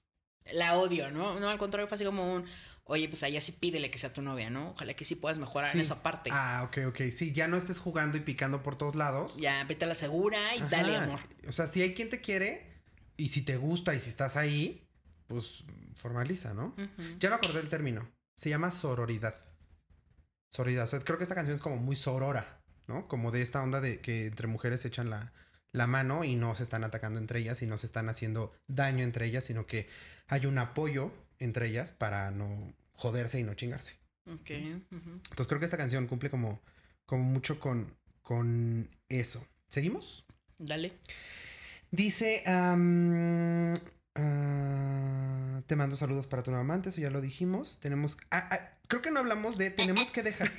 La 0.53 0.77
odio, 0.79 1.11
¿no? 1.11 1.41
No, 1.41 1.49
al 1.49 1.59
contrario, 1.59 1.89
fue 1.89 1.95
así 1.97 2.05
como 2.05 2.35
un. 2.35 2.45
Oye, 2.87 3.09
pues 3.09 3.23
allá 3.23 3.41
sí 3.41 3.53
pídele 3.53 3.91
que 3.91 3.97
sea 3.97 4.13
tu 4.13 4.21
novia, 4.21 4.51
¿no? 4.51 4.73
Ojalá 4.73 4.93
que 4.93 5.07
sí 5.07 5.15
puedas 5.17 5.39
mejorar 5.39 5.71
Sí. 5.73 5.79
en 5.79 5.83
esa 5.83 6.03
parte. 6.03 6.29
Ah, 6.33 6.65
ok, 6.69 6.79
ok. 6.89 7.01
Sí, 7.17 7.33
ya 7.33 7.49
no 7.49 7.57
estés 7.57 7.79
jugando 7.79 8.19
y 8.19 8.21
picando 8.21 8.63
por 8.63 8.77
todos 8.77 8.95
lados. 8.95 9.37
Ya, 9.39 9.65
vete 9.65 9.87
a 9.87 9.89
la 9.89 9.95
segura 9.95 10.55
y 10.55 10.59
Ajá. 10.59 10.69
dale 10.69 10.95
amor. 10.97 11.21
O 11.49 11.53
sea, 11.53 11.67
si 11.67 11.81
hay 11.81 11.95
quien 11.95 12.11
te 12.11 12.21
quiere 12.21 12.74
y 13.17 13.29
si 13.29 13.43
te 13.43 13.57
gusta 13.57 13.95
y 13.95 14.01
si 14.01 14.11
estás 14.11 14.37
ahí, 14.37 14.87
pues 15.27 15.65
formaliza, 15.97 16.55
¿no? 16.55 16.75
Ya 17.19 17.31
me 17.31 17.37
acordé 17.37 17.61
del 17.61 17.69
término. 17.69 18.09
Se 18.37 18.51
llama 18.51 18.71
sororidad. 18.71 19.37
Sororidad. 20.51 20.85
O 20.85 20.87
sea, 20.87 21.01
creo 21.01 21.19
que 21.19 21.25
esta 21.25 21.35
canción 21.35 21.55
es 21.55 21.63
como 21.63 21.77
muy 21.77 21.97
sorora, 21.97 22.61
¿no? 22.87 23.09
Como 23.09 23.31
de 23.31 23.43
esta 23.43 23.63
onda 23.63 23.81
de 23.81 24.01
que 24.01 24.27
entre 24.27 24.47
mujeres 24.47 24.83
se 24.83 24.89
echan 24.89 25.11
la, 25.11 25.33
la 25.73 25.87
mano 25.87 26.25
y 26.25 26.37
no 26.37 26.55
se 26.55 26.63
están 26.63 26.85
atacando 26.85 27.19
entre 27.19 27.41
ellas 27.41 27.63
y 27.63 27.67
no 27.67 27.79
se 27.79 27.87
están 27.87 28.09
haciendo 28.09 28.53
daño 28.67 29.05
entre 29.05 29.27
ellas, 29.27 29.45
sino 29.45 29.67
que 29.67 29.89
hay 30.29 30.47
un 30.47 30.59
apoyo 30.59 31.13
entre 31.39 31.69
ellas 31.69 31.93
para 31.93 32.31
no 32.31 32.75
joderse 32.93 33.41
y 33.41 33.45
no 33.45 33.55
chingarse. 33.55 33.99
Ok. 34.27 34.51
Entonces 34.51 35.47
creo 35.47 35.59
que 35.59 35.67
esta 35.67 35.77
canción 35.77 36.07
cumple 36.07 36.31
como, 36.31 36.61
como 37.07 37.25
mucho 37.25 37.61
con, 37.61 37.93
con 38.23 38.89
eso. 39.09 39.47
¿Seguimos? 39.69 40.25
Dale. 40.59 40.93
Dice, 41.99 42.43
ah, 42.47 42.75
te 45.65 45.77
mando 45.77 45.97
saludos 45.97 46.27
para 46.27 46.43
tu 46.43 46.51
nuevo 46.51 46.63
amante, 46.65 46.89
eso 46.89 47.01
ya 47.01 47.09
lo 47.11 47.21
dijimos. 47.21 47.79
Tenemos, 47.79 48.17
ah, 48.33 48.49
ah, 48.51 48.59
creo 48.89 49.01
que 49.01 49.13
no 49.13 49.21
hablamos 49.21 49.57
de, 49.59 49.71
tenemos 49.71 50.11
que 50.11 50.25
dejar. 50.25 50.51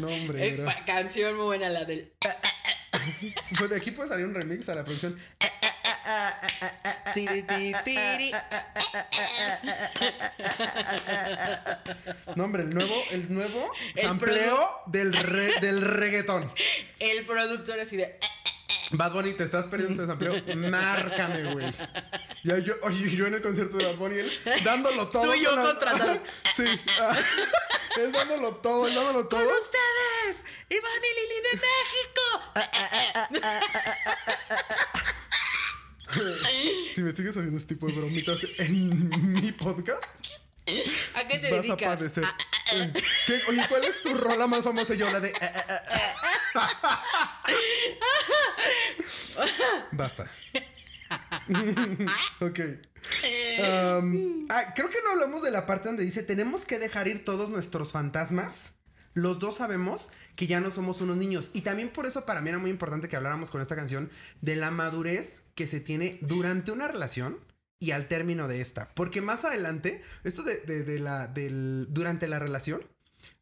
no, 0.00 0.08
hombre, 0.08 0.48
Eh, 0.48 0.66
canción 0.84 1.36
muy 1.36 1.44
buena 1.44 1.68
la 1.68 1.84
del. 1.84 2.12
Pues 3.56 3.70
de 3.70 3.76
aquí 3.76 3.92
puede 3.92 4.08
salir 4.08 4.26
un 4.26 4.34
remix 4.34 4.68
a 4.68 4.74
la 4.74 4.82
producción. 4.84 5.16
Tiri, 7.14 7.44
tiri, 7.44 7.72
tiri. 7.84 8.32
No, 12.34 12.44
hombre, 12.44 12.64
el 12.64 12.74
nuevo, 12.74 12.94
el 13.12 13.32
nuevo 13.32 13.70
El 13.94 14.02
sampleo 14.02 14.68
del, 14.86 15.12
re- 15.14 15.60
del 15.60 15.82
reggaetón. 15.82 16.52
El 16.98 17.24
productor 17.26 17.78
así 17.78 17.96
de. 17.96 18.18
Bad 18.92 19.12
Bunny, 19.12 19.32
te 19.34 19.44
estás 19.44 19.66
perdiendo 19.66 19.94
este 20.02 20.06
sampleo. 20.06 20.34
Márcame, 20.70 21.52
güey. 21.52 21.66
Ya 22.44 22.58
yo, 22.58 22.74
oye, 22.82 23.14
yo 23.16 23.26
en 23.26 23.34
el 23.34 23.42
concierto 23.42 23.76
de 23.76 23.84
Bad 23.86 23.96
Bunny, 23.96 24.18
él 24.18 24.32
dándolo 24.64 25.08
todo. 25.08 25.24
Tú 25.24 25.34
y 25.34 25.42
yo 25.42 25.50
con 25.54 25.64
contratado. 25.64 26.20
Sí. 26.56 26.64
él 28.00 28.12
dándolo 28.12 28.56
todo, 28.56 28.86
él 28.88 28.94
dándolo 28.94 29.28
todo. 29.28 29.44
¡Con 29.44 29.56
ustedes! 29.56 30.44
¡Iván 30.70 30.92
y 31.04 31.12
Lili 31.20 31.40
de 31.42 31.52
México! 31.66 32.22
Si 36.94 37.02
me 37.02 37.12
sigues 37.12 37.36
haciendo 37.36 37.56
este 37.58 37.74
tipo 37.74 37.86
de 37.88 37.92
bromitas 37.92 38.38
en 38.58 39.32
mi 39.34 39.52
podcast, 39.52 40.04
¿A 41.14 41.28
qué 41.28 41.38
te 41.38 41.50
vas 41.50 41.58
a 41.60 41.62
dedicas? 41.62 41.82
Ah, 41.82 41.96
padecer. 41.96 42.24
¿Qué- 43.26 43.42
oye, 43.48 43.62
¿cuál 43.68 43.84
es 43.84 44.02
tu 44.02 44.14
rola 44.14 44.46
más 44.48 44.64
famosa? 44.64 44.94
Yo 44.94 45.08
la 45.12 45.20
de. 45.20 45.32
Basta. 50.06 50.30
ok. 52.40 52.58
Um, 53.60 54.46
ah, 54.48 54.72
creo 54.74 54.90
que 54.90 54.98
no 55.04 55.10
hablamos 55.12 55.42
de 55.42 55.50
la 55.50 55.66
parte 55.66 55.88
donde 55.88 56.04
dice 56.04 56.22
tenemos 56.22 56.64
que 56.64 56.78
dejar 56.78 57.08
ir 57.08 57.24
todos 57.24 57.50
nuestros 57.50 57.92
fantasmas. 57.92 58.72
Los 59.14 59.38
dos 59.38 59.56
sabemos 59.56 60.10
que 60.34 60.46
ya 60.46 60.60
no 60.60 60.70
somos 60.70 61.00
unos 61.00 61.16
niños. 61.16 61.50
Y 61.54 61.62
también 61.62 61.88
por 61.90 62.06
eso 62.06 62.26
para 62.26 62.40
mí 62.42 62.50
era 62.50 62.58
muy 62.58 62.70
importante 62.70 63.08
que 63.08 63.16
habláramos 63.16 63.50
con 63.50 63.60
esta 63.62 63.76
canción 63.76 64.10
de 64.42 64.56
la 64.56 64.70
madurez 64.70 65.44
que 65.54 65.66
se 65.66 65.80
tiene 65.80 66.18
durante 66.20 66.72
una 66.72 66.88
relación 66.88 67.38
y 67.78 67.92
al 67.92 68.08
término 68.08 68.46
de 68.48 68.60
esta. 68.60 68.90
Porque 68.94 69.20
más 69.22 69.44
adelante, 69.44 70.02
esto 70.24 70.42
de, 70.42 70.56
de- 70.60 70.82
de 70.84 70.98
la, 70.98 71.28
del, 71.28 71.86
durante 71.90 72.28
la 72.28 72.38
relación, 72.38 72.82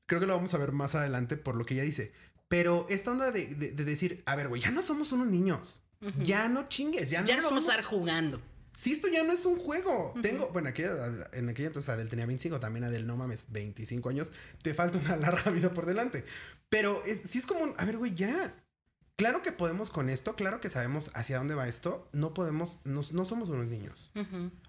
creo 0.06 0.20
que 0.20 0.26
lo 0.26 0.36
vamos 0.36 0.54
a 0.54 0.58
ver 0.58 0.72
más 0.72 0.94
adelante 0.94 1.36
por 1.36 1.56
lo 1.56 1.64
que 1.64 1.74
ella 1.74 1.82
dice. 1.84 2.12
Pero 2.48 2.86
esta 2.88 3.10
onda 3.10 3.32
de, 3.32 3.46
de- 3.46 3.72
de 3.72 3.84
decir, 3.84 4.22
a 4.26 4.36
ver, 4.36 4.48
güey, 4.48 4.62
ya 4.62 4.70
no 4.70 4.82
somos 4.82 5.10
unos 5.12 5.26
niños. 5.26 5.83
Ya 6.22 6.48
no 6.48 6.68
chingues, 6.68 7.10
ya 7.10 7.20
no 7.22 7.26
Ya 7.26 7.36
no 7.36 7.42
vamos 7.44 7.68
a 7.68 7.70
estar 7.72 7.84
jugando. 7.84 8.40
Sí, 8.72 8.92
esto 8.92 9.06
ya 9.08 9.22
no 9.22 9.32
es 9.32 9.46
un 9.46 9.56
juego. 9.56 10.12
Tengo, 10.20 10.48
bueno, 10.48 10.68
aquella- 10.68 11.28
en 11.32 11.48
aquella 11.48 11.68
entonces 11.68 11.88
Adel 11.88 12.08
tenía 12.08 12.26
25, 12.26 12.58
también 12.58 12.84
Adel, 12.84 13.06
no 13.06 13.16
mames, 13.16 13.46
25 13.50 14.08
años. 14.08 14.32
Te 14.62 14.74
falta 14.74 14.98
una 14.98 15.16
larga 15.16 15.50
vida 15.52 15.72
por 15.72 15.86
delante. 15.86 16.24
Pero 16.68 17.02
es, 17.06 17.20
sí 17.20 17.38
es 17.38 17.46
como 17.46 17.60
un, 17.60 17.74
a 17.78 17.84
ver, 17.84 17.96
güey, 17.98 18.14
ya. 18.14 18.52
Claro 19.16 19.42
que 19.42 19.52
podemos 19.52 19.90
con 19.90 20.10
esto, 20.10 20.34
claro 20.34 20.60
que 20.60 20.68
sabemos 20.68 21.12
hacia 21.14 21.38
dónde 21.38 21.54
va 21.54 21.68
esto. 21.68 22.08
No 22.12 22.34
podemos, 22.34 22.80
no, 22.82 23.02
no 23.12 23.24
somos 23.24 23.48
unos 23.48 23.66
niños. 23.68 24.10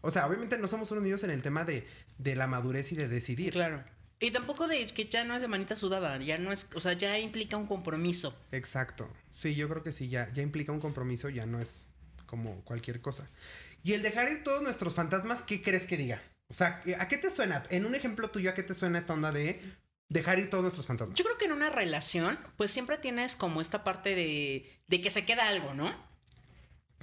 O 0.02 0.12
sea, 0.12 0.28
obviamente 0.28 0.60
no 0.60 0.68
somos 0.68 0.92
unos 0.92 1.04
niños 1.04 1.24
en 1.24 1.32
el 1.32 1.42
tema 1.42 1.64
de, 1.66 1.88
de 2.20 2.36
la 2.36 2.46
madurez 2.46 2.92
y 2.92 2.96
de 2.96 3.08
decidir. 3.08 3.54
Claro. 3.54 3.84
Y 4.20 4.32
tampoco 4.32 4.68
de 4.68 4.86
que 4.86 5.05
ya 5.05 5.24
no 5.24 5.36
es 5.36 5.41
de 5.41 5.47
manita 5.47 5.76
sudada, 5.76 6.18
ya 6.18 6.38
no 6.38 6.51
es, 6.51 6.70
o 6.74 6.80
sea, 6.80 6.93
ya 6.93 7.20
implica 7.20 7.57
un 7.57 7.68
compromiso. 7.68 8.38
Exacto. 8.51 9.09
Sí, 9.32 9.55
yo 9.55 9.68
creo 9.68 9.84
que 9.84 9.91
sí, 9.91 10.07
ya, 10.07 10.32
ya 10.34 10.41
implica 10.41 10.72
un 10.72 10.80
compromiso, 10.80 11.30
ya 11.30 11.45
no 11.45 11.59
es 11.59 11.93
como 12.26 12.63
cualquier 12.63 13.01
cosa. 13.01 13.30
Y 13.84 13.93
el 13.93 14.01
dejar 14.01 14.32
ir 14.32 14.43
todos 14.43 14.63
nuestros 14.63 14.95
fantasmas, 14.95 15.41
¿qué 15.41 15.61
crees 15.61 15.86
que 15.86 15.97
diga? 15.97 16.22
O 16.47 16.53
sea, 16.53 16.82
¿a 16.99 17.07
qué 17.07 17.18
te 17.18 17.30
suena? 17.30 17.63
En 17.70 17.86
un 17.86 17.95
ejemplo 17.95 18.30
tuyo, 18.30 18.49
¿a 18.49 18.53
qué 18.53 18.63
te 18.63 18.74
suena 18.74 18.99
esta 18.99 19.13
onda 19.13 19.32
de 19.32 19.61
dejar 20.09 20.39
ir 20.39 20.49
todos 20.49 20.63
nuestros 20.63 20.88
fantasmas? 20.88 21.18
Yo 21.18 21.26
creo 21.26 21.38
que 21.38 21.45
en 21.45 21.51
una 21.51 21.70
relación, 21.70 22.39
pues 22.55 22.72
siempre 22.72 22.97
tienes 22.97 23.36
como 23.36 23.61
esta 23.61 23.84
parte 23.84 24.16
de, 24.16 24.82
de 24.88 25.01
que 25.01 25.09
se 25.09 25.26
queda 25.26 25.47
algo, 25.47 25.74
¿no? 25.74 25.93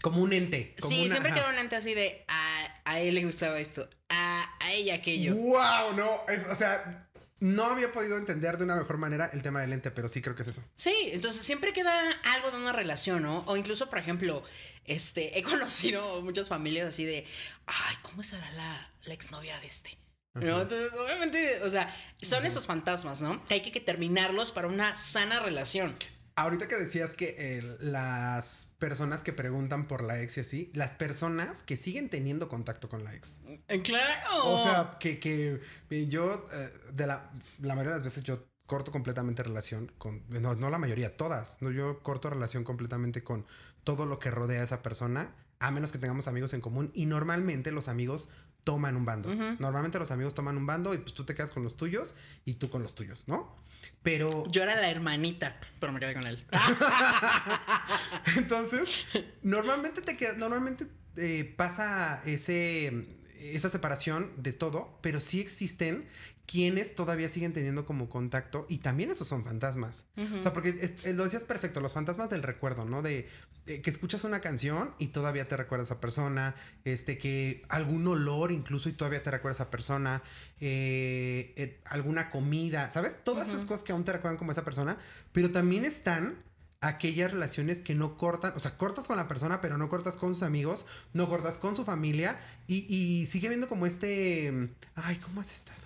Como 0.03 0.21
un 0.23 0.33
ente. 0.35 0.75
Como 0.81 0.93
sí, 0.95 1.01
una- 1.03 1.11
siempre 1.11 1.33
ajá. 1.33 1.41
queda 1.41 1.51
un 1.51 1.59
ente 1.59 1.77
así 1.77 1.95
de 1.95 2.25
a, 2.29 2.81
a 2.85 3.01
él 3.01 3.15
le 3.15 3.25
gustaba 3.25 3.59
esto, 3.59 3.89
a, 4.11 4.57
a 4.61 4.73
ella 4.73 4.95
aquello. 4.97 5.35
¡Wow! 5.35 5.95
No, 5.97 6.11
es- 6.29 6.47
o 6.49 6.55
sea, 6.55 7.09
no 7.41 7.65
había 7.65 7.91
podido 7.93 8.19
entender 8.19 8.57
de 8.59 8.65
una 8.65 8.77
mejor 8.77 8.99
manera 8.99 9.31
el 9.33 9.43
tema 9.43 9.61
del 9.63 9.73
ente, 9.73 9.91
pero 9.91 10.09
sí 10.09 10.21
creo 10.23 10.37
que 10.37 10.43
es 10.43 10.49
eso. 10.49 10.63
Sí, 10.77 10.95
entonces 11.13 11.45
siempre 11.45 11.73
queda 11.73 12.11
algo 12.25 12.51
de 12.51 12.57
una 12.59 12.73
relación, 12.73 13.23
¿no? 13.23 13.41
O 13.47 13.57
incluso, 13.57 13.89
por 13.89 13.99
ejemplo, 13.99 14.45
este, 14.85 15.39
he 15.39 15.43
conocido 15.43 16.21
muchas 16.23 16.49
familias 16.49 16.89
así 16.89 17.05
de, 17.05 17.27
ay, 17.67 17.97
¿cómo 18.03 18.21
estará 18.23 18.51
la, 18.53 18.93
la 19.05 19.15
exnovia 19.15 19.59
de 19.61 19.67
este? 19.67 19.97
Entonces, 20.35 20.91
obviamente, 20.95 21.63
o 21.63 21.69
sea, 21.69 21.95
son 22.23 22.47
esos 22.47 22.67
fantasmas, 22.67 23.21
¿no? 23.21 23.45
Que 23.45 23.55
hay 23.55 23.61
que, 23.61 23.71
que 23.71 23.81
terminarlos 23.81 24.51
para 24.51 24.67
una 24.67 24.97
sana 24.97 25.41
relación. 25.41 25.95
Ahorita 26.35 26.67
que 26.67 26.77
decías 26.77 27.15
que 27.15 27.35
eh, 27.39 27.77
las 27.81 28.75
personas 28.79 29.23
que 29.23 29.33
preguntan 29.33 29.87
por 29.87 30.03
la 30.03 30.21
ex 30.23 30.39
y 30.39 30.41
así, 30.41 30.71
las 30.75 30.93
personas 30.93 31.63
que 31.63 31.77
siguen 31.77 32.09
teniendo 32.09 32.49
contacto 32.49 32.89
con 32.89 33.05
la 33.05 33.15
ex. 33.15 33.41
Eh, 33.69 33.83
Claro. 33.83 34.47
O 34.47 34.63
sea, 34.63 34.97
que, 34.99 35.19
que 35.19 35.61
eh, 35.91 36.07
yo, 36.09 36.49
eh, 36.53 36.73
de 36.93 37.07
la, 37.07 37.31
la 37.61 37.75
mayoría 37.75 37.93
de 37.93 37.99
las 37.99 38.05
veces 38.05 38.25
yo 38.25 38.47
corto 38.67 38.93
completamente 38.93 39.43
relación 39.43 39.93
con, 39.99 40.23
no, 40.29 40.55
no 40.55 40.71
la 40.71 40.79
mayoría, 40.79 41.17
todas, 41.17 41.61
no, 41.61 41.71
yo 41.71 42.03
corto 42.03 42.31
relación 42.31 42.65
completamente 42.65 43.23
con 43.23 43.45
todo 43.85 44.07
lo 44.07 44.19
que 44.19 44.31
rodea 44.31 44.63
a 44.63 44.65
esa 44.65 44.83
persona, 44.83 45.35
a 45.59 45.71
menos 45.71 45.93
que 45.93 45.99
tengamos 45.99 46.29
amigos 46.29 46.55
en 46.55 46.63
común 46.63 46.91
y 46.95 47.07
normalmente 47.07 47.71
los 47.73 47.89
amigos 47.89 48.31
toman 48.65 48.97
un 48.97 49.05
bando. 49.05 49.35
Normalmente 49.59 49.99
los 49.99 50.11
amigos 50.11 50.35
toman 50.35 50.57
un 50.57 50.67
bando 50.67 50.95
y 50.95 50.99
pues 50.99 51.15
tú 51.15 51.25
te 51.25 51.35
quedas 51.35 51.51
con 51.51 51.63
los 51.65 51.77
tuyos 51.77 52.15
y 52.45 52.55
tú 52.55 52.71
con 52.71 52.83
los 52.83 52.95
tuyos, 52.95 53.25
¿no? 53.27 53.57
Pero 54.03 54.45
Yo 54.51 54.63
era 54.63 54.77
la 54.77 54.91
hermanita, 54.91 55.59
pero 55.81 55.93
me 55.93 56.01
quedé 56.01 56.15
con 56.15 56.27
él. 56.27 56.45
Entonces, 58.37 59.05
normalmente 59.43 60.03
te 60.03 60.17
queda, 60.17 60.35
normalmente 60.35 60.87
eh, 61.17 61.53
pasa 61.57 62.23
ese, 62.25 63.07
esa 63.55 63.69
separación 63.69 64.31
de 64.37 64.53
todo, 64.53 64.99
pero 65.03 65.21
sí 65.21 65.41
existen 65.41 66.07
quienes 66.47 66.95
todavía 66.95 67.29
siguen 67.29 67.53
teniendo 67.53 67.87
como 67.87 68.09
contacto 68.11 68.67
y 68.69 68.79
también 68.79 69.11
esos 69.11 69.29
son 69.29 69.45
fantasmas. 69.45 70.07
O 70.39 70.43
sea, 70.43 70.53
porque 70.53 70.71
es- 70.71 70.95
eh, 71.05 71.13
lo 71.15 71.25
decías 71.25 71.45
perfecto, 71.45 71.81
los 71.81 71.93
fantasmas 71.93 72.31
del 72.31 72.43
recuerdo, 72.43 72.85
¿no? 72.85 73.01
De 73.03 73.29
eh, 73.67 73.81
que 73.81 73.91
escuchas 73.91 74.25
una 74.25 74.41
canción 74.41 74.93
y 74.99 75.09
todavía 75.09 75.47
te 75.47 75.57
recuerda 75.57 75.85
a 75.85 75.87
esa 75.87 76.01
persona, 76.01 76.57
este, 76.85 77.17
que 77.17 77.63
algún 77.69 78.05
olor 78.09 78.51
incluso 78.51 78.89
y 78.89 78.93
todavía 78.93 79.23
te 79.23 79.31
recuerda 79.31 79.53
a 79.53 79.63
esa 79.63 79.71
persona, 79.71 80.23
eh, 80.61 81.53
eh, 81.57 81.81
alguna 81.85 82.29
comida, 82.31 82.91
¿sabes? 82.91 83.17
Todas 83.23 83.49
esas 83.51 83.65
cosas 83.65 83.85
que 83.85 83.93
aún 83.93 84.03
te 84.05 84.13
recuerdan 84.13 84.37
como 84.37 84.51
esa 84.51 84.65
persona, 84.65 84.97
pero 85.33 85.51
también 85.53 85.85
están 85.85 86.43
aquellas 86.83 87.31
relaciones 87.31 87.81
que 87.81 87.95
no 87.95 88.19
cortan, 88.19 88.53
o 88.57 88.61
sea, 88.61 88.77
cortas 88.77 89.07
con 89.07 89.17
la 89.17 89.29
persona, 89.29 89.61
pero 89.61 89.79
no 89.79 89.89
cortas 89.89 90.17
con 90.17 90.35
sus 90.35 90.43
amigos, 90.43 90.85
no 91.15 91.29
cortas 91.29 91.57
con 91.57 91.77
su 91.77 91.85
familia 91.85 92.39
y, 92.67 93.27
sigue 93.27 93.49
viendo 93.49 93.69
como 93.69 93.87
este, 93.87 94.71
ay, 94.97 95.17
¿cómo 95.17 95.41
has 95.41 95.51
estado? 95.51 95.79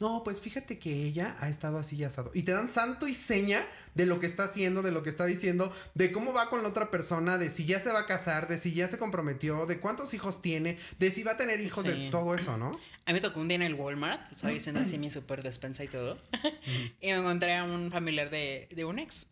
No, 0.00 0.22
pues 0.22 0.40
fíjate 0.40 0.78
que 0.78 1.04
ella 1.04 1.36
ha 1.40 1.48
estado 1.48 1.78
así 1.78 1.96
y 1.96 2.04
asado. 2.04 2.30
Y 2.32 2.42
te 2.42 2.52
dan 2.52 2.68
santo 2.68 3.08
y 3.08 3.14
seña 3.14 3.60
de 3.94 4.06
lo 4.06 4.20
que 4.20 4.26
está 4.26 4.44
haciendo, 4.44 4.82
de 4.82 4.92
lo 4.92 5.02
que 5.02 5.10
está 5.10 5.26
diciendo, 5.26 5.74
de 5.94 6.12
cómo 6.12 6.32
va 6.32 6.50
con 6.50 6.62
la 6.62 6.68
otra 6.68 6.90
persona, 6.90 7.36
de 7.36 7.50
si 7.50 7.66
ya 7.66 7.80
se 7.80 7.90
va 7.90 8.00
a 8.00 8.06
casar, 8.06 8.46
de 8.46 8.58
si 8.58 8.72
ya 8.72 8.86
se 8.86 8.98
comprometió, 8.98 9.66
de 9.66 9.80
cuántos 9.80 10.14
hijos 10.14 10.40
tiene, 10.40 10.78
de 11.00 11.10
si 11.10 11.24
va 11.24 11.32
a 11.32 11.36
tener 11.36 11.60
hijos, 11.60 11.82
de 11.82 12.10
todo 12.10 12.36
eso, 12.36 12.56
¿no? 12.56 12.78
A 13.06 13.12
mí 13.12 13.14
me 13.14 13.20
tocó 13.20 13.40
un 13.40 13.48
día 13.48 13.56
en 13.56 13.62
el 13.62 13.74
Walmart, 13.74 14.30
estaba 14.30 14.52
diciendo 14.52 14.80
así 14.80 14.98
mi 14.98 15.10
super 15.10 15.42
despensa 15.42 15.82
y 15.82 15.88
todo. 15.88 16.16
y 17.00 17.06
me 17.08 17.14
encontré 17.14 17.56
a 17.56 17.64
un 17.64 17.90
familiar 17.90 18.30
de, 18.30 18.68
de 18.70 18.84
un 18.84 19.00
ex. 19.00 19.26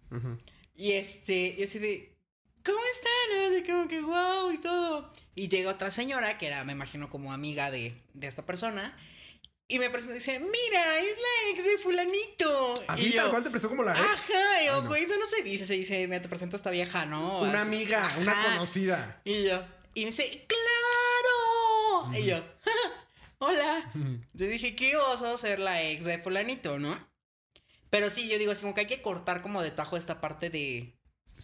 Y 0.74 0.92
este, 0.92 1.54
y 1.56 1.62
así 1.62 1.78
de, 1.78 2.16
¿cómo 2.64 2.78
están? 2.94 3.52
Así 3.52 3.70
como 3.70 3.86
que 3.86 4.00
wow 4.00 4.50
y 4.50 4.58
todo. 4.58 5.12
Y 5.36 5.48
llega 5.48 5.70
otra 5.70 5.92
señora 5.92 6.38
que 6.38 6.48
era, 6.48 6.64
me 6.64 6.72
imagino, 6.72 7.08
como 7.08 7.32
amiga 7.32 7.70
de, 7.70 7.94
de 8.14 8.26
esta 8.26 8.44
persona. 8.44 8.96
Y 9.68 9.78
me 9.80 9.90
presenta 9.90 10.14
y 10.14 10.18
dice, 10.18 10.38
mira, 10.38 10.98
es 11.00 11.16
la 11.18 11.50
ex 11.50 11.64
de 11.64 11.78
fulanito. 11.78 12.74
Así 12.86 13.06
y 13.08 13.16
tal 13.16 13.30
cual 13.30 13.42
te 13.42 13.50
prestó 13.50 13.68
como 13.68 13.82
la 13.82 13.92
ex. 13.92 14.00
Ajá, 14.00 14.62
y 14.62 14.66
yo, 14.66 14.82
no. 14.82 14.88
güey, 14.88 15.02
eso 15.02 15.16
no 15.18 15.26
se 15.26 15.42
dice, 15.42 15.64
se 15.64 15.74
dice, 15.74 16.06
me 16.06 16.20
te 16.20 16.28
presenta 16.28 16.56
esta 16.56 16.70
vieja, 16.70 17.04
¿no? 17.04 17.40
Una 17.40 17.62
Así. 17.62 17.68
amiga, 17.68 18.08
una 18.20 18.42
conocida. 18.44 19.20
Y 19.24 19.44
yo, 19.44 19.60
y 19.94 20.00
me 20.04 20.06
dice, 20.12 20.46
¡claro! 20.46 22.16
Y 22.16 22.26
yo, 22.26 22.38
hola. 23.38 23.90
Yo 24.34 24.46
dije, 24.46 24.76
¿qué 24.76 24.96
oso 24.96 25.36
ser 25.36 25.58
la 25.58 25.82
ex 25.82 26.04
de 26.04 26.18
fulanito, 26.18 26.78
no? 26.78 26.96
Pero 27.90 28.08
sí, 28.10 28.28
yo 28.28 28.38
digo, 28.38 28.52
así 28.52 28.62
como 28.62 28.74
que 28.74 28.82
hay 28.82 28.86
que 28.86 29.02
cortar 29.02 29.42
como 29.42 29.62
de 29.62 29.70
tajo 29.72 29.96
esta 29.96 30.20
parte 30.20 30.50
de... 30.50 30.95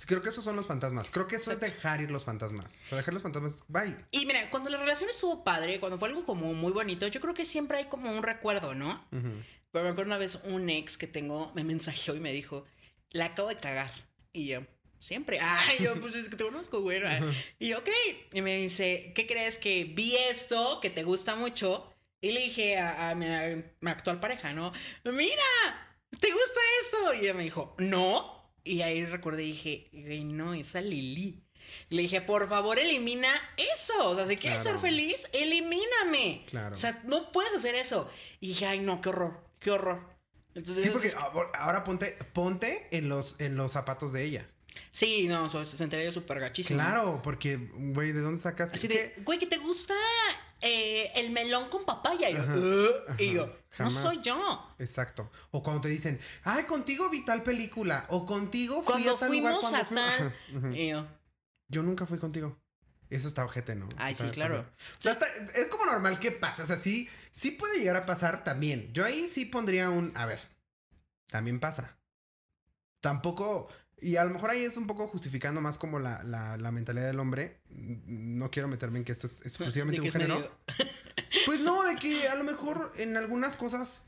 Creo 0.07 0.23
que 0.23 0.31
esos 0.31 0.45
son 0.45 0.57
los 0.57 0.67
fantasmas. 0.67 1.11
Creo 1.11 1.29
que 1.29 1.37
eso 1.37 1.53
es 1.53 1.61
dejar 1.61 2.01
ir 2.01 2.11
los 2.11 2.25
fantasmas. 2.25 2.81
O 2.87 2.89
sea, 2.89 2.99
dejar 2.99 3.15
los 3.15 3.23
fantasmas. 3.23 3.65
Bye. 3.69 3.97
Y 4.11 4.27
mira, 4.27 4.49
cuando 4.51 4.71
la 4.71 4.79
relación 4.79 5.11
estuvo 5.11 5.45
padre, 5.45 5.81
cuando 5.81 5.99
fue 5.99 6.09
algo 6.09 6.25
como 6.25 6.53
muy 6.55 6.73
bonito, 6.73 7.07
yo 7.07 7.21
creo 7.21 7.35
que 7.35 7.45
siempre 7.45 7.79
hay 7.79 7.85
como 7.87 8.11
un 8.11 8.23
recuerdo, 8.23 8.75
¿no? 8.75 9.05
Ujú. 9.13 9.43
Pero 9.71 9.85
me 9.85 9.91
acuerdo 9.91 10.09
una 10.09 10.19
vez 10.19 10.41
un 10.45 10.69
ex 10.69 10.97
que 10.99 11.07
tengo 11.07 11.53
me 11.55 11.65
mensajeó 11.65 12.15
y 12.15 12.21
me 12.21 12.33
dijo, 12.33 12.65
la 13.11 13.27
acabo 13.27 13.49
de 13.49 13.57
cagar. 13.57 13.91
Y 14.33 14.47
yo, 14.47 14.63
siempre. 14.99 15.39
Ay, 15.43 15.79
yo, 15.81 15.99
pues 16.01 16.15
es 16.15 16.29
que 16.29 16.37
te 16.37 16.45
conozco, 16.45 16.81
güey. 16.81 17.03
Y 17.59 17.69
yo, 17.69 17.79
ok. 17.79 17.89
Y 18.33 18.43
me 18.43 18.57
dice, 18.57 19.13
¿qué 19.15 19.27
crees 19.27 19.59
que 19.59 19.85
vi 19.85 20.17
esto 20.17 20.81
que 20.81 20.91
te 20.91 21.03
gusta 21.03 21.37
mucho? 21.37 21.93
Y 22.21 22.33
le 22.33 22.41
dije 22.41 22.79
a, 22.79 23.11
a 23.11 23.15
mi, 23.15 23.27
a 23.27 23.63
mi 23.81 23.91
actual 23.91 24.21
pareja, 24.21 24.53
¿no? 24.53 24.73
Mira, 25.05 25.97
¿te 26.21 26.31
gusta 26.31 26.61
esto? 26.83 27.15
Y 27.15 27.21
ella 27.21 27.35
me 27.35 27.43
dijo, 27.43 27.75
no. 27.79 28.42
Y 28.65 28.83
ahí 28.83 29.05
recordé 29.07 29.43
y 29.45 29.47
dije, 29.49 29.89
güey, 29.93 30.25
no, 30.25 30.55
esa 30.55 30.81
Lili. 30.81 31.43
Y 31.89 31.95
le 31.97 32.03
dije, 32.03 32.21
por 32.21 32.49
favor, 32.49 32.79
elimina 32.79 33.29
eso. 33.75 34.11
O 34.11 34.15
sea, 34.15 34.27
si 34.27 34.37
quieres 34.37 34.63
Claro. 34.63 34.79
ser 34.79 34.89
feliz, 34.91 35.29
elimíname. 35.33 36.45
Claro. 36.49 36.75
O 36.75 36.79
sea, 36.79 37.01
no 37.07 37.33
puedes 37.33 37.53
hacer 37.55 37.75
eso. 37.75 38.11
Y 38.41 38.49
dije, 38.49 38.67
ay, 38.67 38.81
no, 38.81 39.01
qué 39.01 39.09
horror, 39.09 39.41
qué 39.59 39.71
horror. 39.71 40.01
Entonces, 40.55 40.85
Sí, 40.85 40.91
porque 40.91 41.09
es- 41.09 41.15
ahora- 41.15 41.83
ponte, 41.85 42.17
ponte 42.35 42.89
en 42.91 43.09
los, 43.09 43.41
en 43.41 43.57
los 43.57 43.73
zapatos 43.73 44.13
de 44.13 44.25
ella. 44.25 44.49
Sí, 44.91 45.27
no, 45.29 45.49
se 45.65 45.75
yo 46.05 46.13
súper 46.13 46.41
gachísimo. 46.41 46.79
Claro, 46.79 47.21
porque, 47.23 47.57
güey, 47.57 48.13
¿de 48.13 48.21
dónde 48.21 48.41
sacas? 48.41 48.71
Así 48.73 48.89
de, 48.89 49.15
güey, 49.25 49.39
que 49.39 49.47
te 49.47 49.57
gusta 49.59 49.95
eh, 50.63 51.11
el 51.17 51.31
melón 51.33 51.69
con 51.69 51.85
papaya. 51.85 52.31
Y 52.31 52.35
yo, 52.35 52.41
Ajá, 52.41 52.55
"Uh", 52.57 52.89
y 53.19 53.25
ajá, 53.29 53.33
yo, 53.35 53.57
no 53.81 53.91
soy 53.91 54.23
yo. 54.23 54.75
Exacto. 54.79 55.31
O 55.51 55.63
cuando 55.63 55.83
te 55.83 55.89
dicen, 55.89 56.21
ay, 56.45 56.65
contigo 56.65 57.09
vi 57.11 57.25
tal 57.25 57.43
película. 57.43 58.07
O 58.11 58.25
contigo 58.27 58.77
fui 58.83 58.85
Cuando 58.93 59.15
a 59.15 59.19
tal 59.19 59.33
lugar 59.33 59.55
fuimos 59.55 59.61
cuando 59.61 59.79
a 59.79 59.85
fui-". 59.85 59.97
tal. 59.97 60.75
Y 60.77 60.89
yo, 60.89 61.07
Yo 61.69 61.83
nunca 61.83 62.07
fui 62.07 62.19
contigo. 62.19 62.59
Eso 63.11 63.29
está 63.29 63.45
ojete, 63.45 63.75
¿no? 63.75 63.89
Ay, 63.99 64.13
Está- 64.13 64.25
sí, 64.27 64.31
claro. 64.31 64.61
O 64.61 65.01
sea, 65.01 65.13
está- 65.13 65.27
es 65.55 65.69
como 65.69 65.85
normal 65.87 66.19
que 66.19 66.33
pasa. 66.33 66.63
O 66.63 66.67
sea, 66.67 66.77
sí, 66.77 67.09
sí 67.31 67.51
puede 67.51 67.79
llegar 67.79 67.97
a 67.97 68.07
pasar 68.07 68.43
también. 68.45 68.91
Yo 68.95 69.05
ahí 69.05 69.29
sí 69.29 69.45
pondría 69.45 69.91
un. 69.91 70.13
A 70.17 70.25
ver. 70.27 70.41
También 71.29 71.61
pasa. 71.61 71.99
Tampoco. 73.01 73.69
Y 74.03 74.17
a 74.17 74.25
lo 74.25 74.31
mejor 74.31 74.51
ahí 74.51 74.63
es 74.65 74.77
un 74.77 74.87
poco 74.87 75.07
justificando 75.07 75.61
más 75.61 75.79
como 75.79 75.99
la, 76.01 76.23
la, 76.25 76.57
la 76.57 76.73
mentalidad 76.73 77.07
del 77.07 77.21
hombre. 77.21 77.61
No 77.71 78.51
quiero 78.51 78.69
meterme 78.69 78.99
en 78.99 79.05
que 79.05 79.13
esto 79.13 79.27
es 79.27 79.41
exclusivamente 79.47 80.01
un 80.01 80.11
género. 80.11 80.35
medio- 80.37 80.51
Pues 81.47 81.61
no, 81.61 81.83
de 81.85 81.97
que 81.97 82.29
a 82.29 82.35
lo 82.37 82.45
mejor 82.45 82.93
en 82.97 83.17
algunas 83.17 83.57
cosas 83.57 84.07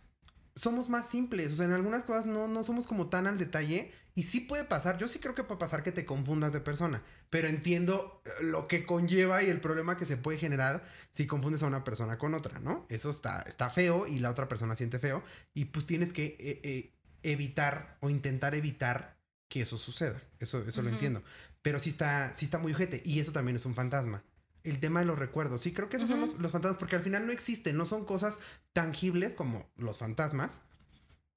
somos 0.57 0.89
más 0.89 1.09
simples. 1.09 1.53
O 1.53 1.57
sea, 1.57 1.67
en 1.67 1.73
algunas 1.73 2.05
cosas 2.05 2.27
no, 2.27 2.49
no 2.49 2.63
somos 2.65 2.87
como 2.87 3.09
tan 3.09 3.27
al 3.27 3.39
detalle. 3.39 3.93
Y 4.17 4.25
sí 4.25 4.41
puede 4.41 4.65
pasar. 4.65 4.99
Yo 4.99 5.09
sí 5.09 5.19
creo 5.19 5.35
que 5.35 5.43
puede 5.43 5.59
pasar 5.59 5.83
que 5.83 5.91
te 5.93 6.05
confundas 6.05 6.53
de 6.53 6.61
persona. 6.61 7.03
Pero 7.31 7.49
entiendo 7.49 8.23
eh, 8.25 8.31
lo 8.45 8.69
que 8.69 8.87
conlleva 8.87 9.43
y 9.43 9.49
el 9.51 9.61
problema 9.61 9.97
que 9.99 10.07
se 10.07 10.17
puede 10.17 10.39
generar 10.39 10.85
si 11.11 11.27
confundes 11.27 11.63
a 11.63 11.67
una 11.67 11.83
persona 11.85 12.19
con 12.19 12.35
otra, 12.35 12.61
¿no? 12.61 12.87
Eso 12.89 13.11
está, 13.11 13.43
está 13.43 13.71
feo 13.71 14.07
y 14.07 14.19
la 14.21 14.31
otra 14.31 14.47
persona 14.49 14.77
siente 14.77 14.99
feo. 15.01 15.23
Y 15.55 15.67
pues 15.67 15.87
tienes 15.87 16.13
que 16.13 16.37
eh, 16.39 16.61
eh, 16.63 16.95
evitar 17.25 17.97
o 18.01 18.09
intentar 18.11 18.55
evitar 18.55 19.14
que 19.55 19.61
eso 19.61 19.79
suceda. 19.79 20.21
Eso, 20.41 20.65
eso 20.67 20.83
lo 20.83 20.89
Ujú. 20.89 20.97
entiendo. 20.97 21.23
Pero 21.63 21.79
sí 21.79 21.89
está, 21.89 22.35
sí 22.35 22.45
está 22.45 22.59
muy 22.59 22.73
ojete. 22.73 23.01
Y 23.05 23.21
eso 23.21 23.31
también 23.31 23.55
es 23.55 23.65
un 23.65 23.77
fantasma. 23.77 24.25
El 24.65 24.81
tema 24.81 24.99
de 24.99 25.07
los 25.07 25.17
recuerdos. 25.17 25.61
Sí, 25.61 25.73
creo 25.73 25.89
que 25.89 25.97
esos 25.97 26.09
son 26.09 26.19
Ujú. 26.25 26.33
los, 26.33 26.41
los 26.41 26.51
fantasmas. 26.51 26.81
Porque 26.81 26.97
al 26.97 27.03
final 27.05 27.25
no 27.25 27.31
existen. 27.31 27.77
No 27.77 27.87
son 27.87 28.05
cosas 28.05 28.41
tangibles 28.73 29.37
como 29.37 29.71
los 29.77 29.99
fantasmas. 29.99 30.61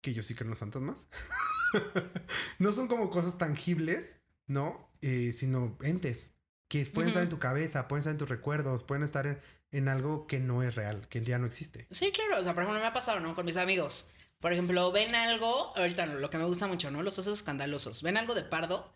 Que 0.01 0.15
yo 0.15 0.23
sí 0.23 0.33
creo 0.33 0.47
en 0.47 0.49
los 0.49 0.57
fantasmas. 0.57 1.09
no 2.57 2.71
son 2.71 2.87
como 2.87 3.11
cosas 3.11 3.37
tangibles, 3.37 4.17
¿no? 4.47 4.89
Eh, 5.01 5.31
sino 5.33 5.77
entes. 5.83 6.33
Que 6.69 6.87
pueden 6.87 7.09
estar 7.09 7.21
en 7.21 7.29
tu 7.29 7.37
cabeza, 7.37 7.87
pueden 7.87 7.99
estar 7.99 8.13
en 8.13 8.17
tus 8.17 8.29
recuerdos, 8.29 8.83
pueden 8.83 9.03
estar 9.03 9.27
en, 9.27 9.39
en 9.69 9.89
algo 9.89 10.25
que 10.25 10.39
no 10.39 10.63
es 10.63 10.73
real, 10.73 11.07
que 11.07 11.21
ya 11.21 11.37
no 11.37 11.45
existe. 11.45 11.85
Sí, 11.91 12.11
claro. 12.11 12.41
O 12.41 12.43
sea, 12.43 12.55
por 12.55 12.63
ejemplo, 12.63 12.81
me 12.81 12.87
ha 12.87 12.93
pasado, 12.93 13.19
¿no? 13.19 13.35
Con 13.35 13.45
mis 13.45 13.57
amigos. 13.57 14.09
Por 14.39 14.53
ejemplo, 14.53 14.91
ven 14.91 15.15
algo, 15.15 15.73
ahorita 15.75 16.05
lo 16.05 16.29
que 16.29 16.37
me 16.37 16.45
gusta 16.45 16.67
mucho, 16.67 16.91
¿no? 16.91 17.01
Los 17.01 17.17
osos 17.17 17.37
escandalosos. 17.37 18.03
Ven 18.03 18.17
algo 18.17 18.35
de 18.35 18.43
pardo. 18.43 18.95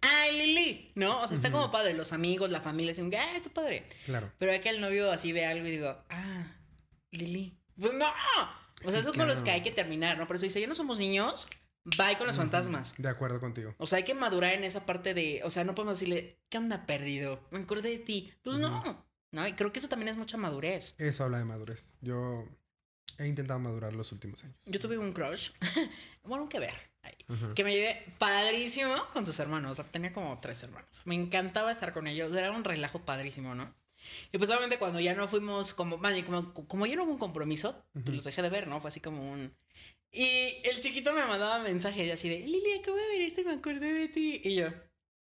¡Ay, 0.00 0.38
Lili! 0.38 0.92
¿No? 0.94 1.20
O 1.22 1.26
sea, 1.26 1.34
está 1.34 1.50
como 1.50 1.70
padre. 1.70 1.92
Los 1.94 2.12
amigos, 2.12 2.50
la 2.50 2.60
familia, 2.60 2.92
dicen, 2.92 3.12
¡ah, 3.14 3.36
está 3.36 3.50
padre! 3.50 3.86
Claro. 4.04 4.32
Pero 4.38 4.62
que 4.62 4.68
el 4.68 4.80
novio 4.80 5.10
así 5.10 5.32
ve 5.32 5.44
algo 5.44 5.66
y 5.66 5.72
digo, 5.72 5.96
¡ah, 6.08 6.56
Lili! 7.10 7.58
Pues 7.78 7.92
no. 7.94 8.06
O 8.06 8.90
sea, 8.90 8.92
Sí, 8.92 8.96
esos 8.98 9.16
son 9.16 9.26
los 9.26 9.36
claro. 9.40 9.44
que 9.44 9.50
hay 9.50 9.62
que 9.62 9.72
terminar, 9.72 10.16
¿no? 10.18 10.26
Por 10.26 10.36
eso 10.36 10.44
dice, 10.44 10.60
ya 10.60 10.68
no 10.68 10.74
somos 10.76 10.98
niños, 10.98 11.48
bye 11.84 12.16
con 12.16 12.28
los 12.28 12.36
fantasmas. 12.36 12.94
De 12.96 13.08
acuerdo 13.08 13.40
contigo. 13.40 13.74
O 13.78 13.86
sea, 13.88 13.98
hay 13.98 14.04
que 14.04 14.14
madurar 14.14 14.52
en 14.52 14.62
esa 14.62 14.86
parte 14.86 15.14
de, 15.14 15.40
o 15.44 15.50
sea, 15.50 15.64
no 15.64 15.74
podemos 15.74 15.98
decirle, 15.98 16.38
¿qué 16.48 16.58
onda 16.58 16.86
perdido? 16.86 17.40
Me 17.50 17.58
acordé 17.58 17.90
de 17.90 17.98
ti. 17.98 18.32
Pues 18.44 18.58
no. 18.58 19.04
No, 19.32 19.46
y 19.46 19.52
creo 19.54 19.72
que 19.72 19.80
eso 19.80 19.88
también 19.88 20.08
es 20.08 20.16
mucha 20.16 20.36
madurez. 20.36 20.94
Eso 20.98 21.24
habla 21.24 21.38
de 21.38 21.44
madurez. 21.44 21.96
Yo 22.00 22.46
he 23.18 23.26
intentado 23.26 23.58
madurar 23.58 23.94
los 23.94 24.12
últimos 24.12 24.42
años. 24.44 24.56
Yo 24.66 24.80
tuve 24.80 24.96
un 24.98 25.12
crush, 25.12 25.50
bueno, 26.24 26.48
que 26.48 26.58
ver, 26.58 26.74
ahí, 27.02 27.14
que 27.54 27.64
me 27.64 27.72
llevé 27.72 28.14
padrísimo 28.18 28.94
con 29.12 29.26
sus 29.26 29.38
hermanos. 29.40 29.72
O 29.72 29.74
sea, 29.74 29.84
tenía 29.84 30.12
como 30.12 30.38
tres 30.40 30.62
hermanos. 30.62 31.02
Me 31.04 31.14
encantaba 31.14 31.72
estar 31.72 31.92
con 31.92 32.06
ellos. 32.06 32.34
Era 32.34 32.50
un 32.52 32.64
relajo 32.64 33.00
padrísimo, 33.04 33.54
¿no? 33.54 33.74
Y 34.32 34.38
pues 34.38 34.48
obviamente 34.50 34.78
cuando 34.78 35.00
ya 35.00 35.14
no 35.14 35.28
fuimos 35.28 35.74
como, 35.74 36.00
como, 36.24 36.54
como 36.54 36.86
ya 36.86 36.96
no 36.96 37.04
hubo 37.04 37.12
un 37.12 37.18
compromiso, 37.18 37.84
pues 37.92 38.08
los 38.08 38.24
dejé 38.24 38.42
de 38.42 38.48
ver, 38.48 38.68
¿no? 38.68 38.80
Fue 38.80 38.88
así 38.88 39.00
como 39.00 39.32
un... 39.32 39.54
Y 40.10 40.62
el 40.64 40.80
chiquito 40.80 41.12
me 41.12 41.26
mandaba 41.26 41.62
mensajes 41.62 42.10
así 42.10 42.30
de, 42.30 42.38
Lili, 42.40 42.78
acabo 42.80 42.96
de 42.96 43.08
ver 43.08 43.20
esto 43.22 43.42
y 43.42 43.44
me 43.44 43.52
acordé 43.52 43.92
de 43.92 44.08
ti. 44.08 44.40
Y 44.42 44.54
yo, 44.54 44.68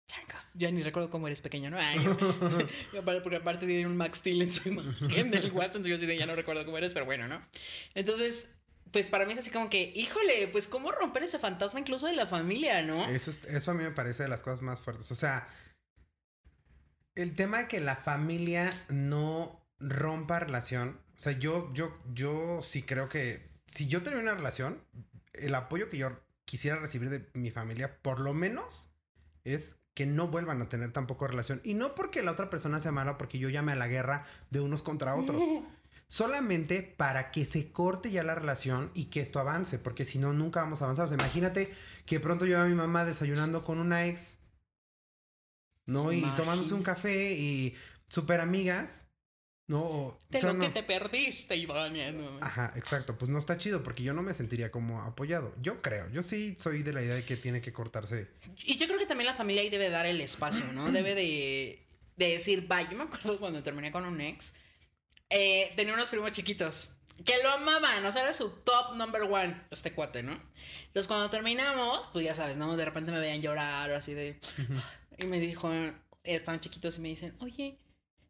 changos, 0.10 0.54
ya 0.56 0.72
ni 0.72 0.82
recuerdo 0.82 1.10
cómo 1.10 1.28
eres 1.28 1.42
pequeño, 1.42 1.70
¿no? 1.70 1.78
Ay, 1.80 2.04
yo- 2.04 2.18
porque 3.24 3.38
aparte 3.38 3.66
tiene 3.68 3.86
un 3.86 3.96
Max 3.96 4.18
Steel 4.20 4.42
en 4.42 4.52
su 4.52 4.70
imagen 4.70 5.30
del 5.32 5.52
entonces 5.78 6.02
yo 6.02 6.14
ya 6.14 6.26
no 6.26 6.36
recuerdo 6.36 6.66
cómo 6.66 6.78
eres, 6.78 6.94
pero 6.94 7.06
bueno, 7.06 7.28
¿no? 7.28 7.40
Entonces, 7.94 8.50
pues 8.92 9.10
para 9.12 9.26
mí 9.26 9.34
es 9.34 9.40
así 9.40 9.52
como 9.52 9.70
que, 9.70 9.94
híjole, 9.96 10.48
pues 10.48 10.68
cómo 10.68 10.92
romper 10.92 11.24
ese 11.24 11.38
fantasma 11.38 11.80
incluso 11.80 12.08
de 12.08 12.14
la 12.14 12.26
familia, 12.26 12.82
¿no? 12.82 13.06
Eso, 13.10 13.30
es- 13.30 13.46
eso 13.46 13.72
a 13.72 13.74
mí 13.76 13.84
me 13.84 13.92
parece 13.92 14.24
de 14.24 14.30
las 14.30 14.42
cosas 14.42 14.62
más 14.64 14.82
fuertes. 14.82 15.12
O 15.12 15.16
sea, 15.16 15.48
el 17.16 17.36
tema 17.36 17.60
de 17.60 17.68
que 17.68 17.80
la 17.80 17.96
familia 17.96 18.74
no 18.90 19.64
rompa 19.80 20.40
relación. 20.40 21.00
O 21.16 21.20
sea, 21.20 21.34
yo, 21.34 21.72
yo, 21.74 21.98
yo 22.14 22.62
sí 22.64 22.82
creo 22.84 23.10
que 23.10 23.48
si 23.68 23.88
yo 23.88 24.02
tenía 24.04 24.20
una 24.20 24.34
relación, 24.34 24.84
el 25.34 25.54
apoyo 25.56 25.90
que 25.90 25.98
yo 25.98 26.20
quisiera 26.46 26.78
recibir 26.80 27.10
de 27.10 27.30
mi 27.34 27.52
familia, 27.52 28.02
por 28.02 28.20
lo 28.20 28.34
menos, 28.34 28.92
es 29.44 29.78
que 30.00 30.06
no 30.06 30.30
vuelvan 30.30 30.62
a 30.62 30.70
tener 30.70 30.94
tampoco 30.94 31.28
relación. 31.28 31.60
Y 31.62 31.74
no 31.74 31.94
porque 31.94 32.24
la 32.24 32.32
otra 32.32 32.50
persona 32.50 32.80
sea 32.80 32.94
mala, 32.94 33.18
porque 33.18 33.38
yo 33.38 33.50
llame 33.50 33.74
a 33.74 33.76
la 33.76 33.90
guerra 33.90 34.26
de 34.50 34.62
unos 34.62 34.82
contra 34.82 35.14
otros. 35.14 35.44
Solamente 36.08 36.84
para 36.84 37.32
que 37.32 37.44
se 37.44 37.74
corte 37.74 38.10
ya 38.10 38.24
la 38.24 38.34
relación 38.34 38.92
y 38.94 39.08
que 39.10 39.20
esto 39.20 39.42
avance, 39.42 39.78
porque 39.78 40.06
si 40.06 40.18
no, 40.18 40.32
nunca 40.32 40.62
vamos 40.62 40.82
a 40.82 40.86
avanzar. 40.86 41.04
O 41.04 41.08
sea, 41.10 41.18
imagínate 41.18 41.76
que 42.06 42.22
pronto 42.22 42.46
yo 42.46 42.62
a 42.62 42.66
mi 42.66 42.76
mamá 42.76 43.04
desayunando 43.04 43.62
con 43.62 43.78
una 43.78 44.06
ex, 44.06 44.40
¿no? 45.86 46.14
Y 46.14 46.20
Imagínate. 46.20 46.42
tomándose 46.42 46.74
un 46.76 46.84
café 46.84 47.34
y 47.34 47.76
súper 48.08 48.40
amigas, 48.40 49.09
¿no? 49.70 50.18
De 50.30 50.40
o 50.40 50.42
sea, 50.42 50.54
lo 50.54 50.60
que 50.60 50.70
te 50.70 50.82
perdiste, 50.82 51.56
Iván. 51.56 51.94
¿no? 52.18 52.40
Ajá, 52.42 52.74
exacto. 52.76 53.16
Pues 53.18 53.30
no 53.30 53.38
está 53.38 53.58
chido 53.58 53.84
porque 53.84 54.02
yo 54.02 54.16
no 54.16 54.24
me 54.24 54.34
sentiría 54.34 54.72
como 54.72 55.02
apoyado. 55.04 55.54
Yo 55.62 55.82
creo, 55.82 56.10
yo 56.10 56.24
sí 56.24 56.58
soy 56.60 56.82
de 56.82 56.92
la 56.92 57.04
idea 57.04 57.14
de 57.14 57.24
que 57.24 57.38
tiene 57.38 57.62
que 57.62 57.72
cortarse. 57.72 58.28
Y 58.66 58.78
yo 58.78 58.88
creo 58.88 58.98
que 58.98 59.06
también 59.06 59.28
la 59.28 59.36
familia 59.36 59.62
ahí 59.62 59.70
debe 59.70 59.92
dar 59.92 60.08
el 60.08 60.20
espacio, 60.22 60.66
¿no? 60.74 60.92
Debe 61.00 61.14
de, 61.14 61.86
de 62.18 62.30
decir, 62.32 62.68
vaya, 62.68 62.90
yo 62.90 62.98
me 62.98 63.04
acuerdo 63.04 63.40
cuando 63.40 63.62
terminé 63.62 63.92
con 63.92 64.06
un 64.06 64.20
ex, 64.20 64.56
eh, 65.30 65.72
tenía 65.76 65.94
unos 65.94 66.10
primos 66.10 66.32
chiquitos 66.32 66.96
que 67.24 67.36
lo 67.44 67.52
amaban, 67.52 68.04
o 68.06 68.12
sea, 68.12 68.24
era 68.24 68.34
su 68.34 68.50
top 68.50 68.96
number 68.96 69.22
one, 69.24 69.62
este 69.70 69.94
cuate, 69.94 70.24
¿no? 70.24 70.32
Entonces 70.88 71.08
cuando 71.08 71.30
terminamos, 71.30 72.10
pues 72.12 72.26
ya 72.26 72.34
sabes, 72.34 72.58
¿no? 72.58 72.76
De 72.76 72.86
repente 72.86 73.12
me 73.12 73.20
veían 73.20 73.42
llorar 73.42 73.92
o 73.92 73.96
así 73.96 74.14
de... 74.14 74.40
Y 75.20 75.26
me 75.26 75.40
dijo, 75.40 75.70
estaban 76.24 76.60
chiquitos 76.60 76.98
y 76.98 77.02
me 77.02 77.10
dicen, 77.10 77.36
oye, 77.40 77.78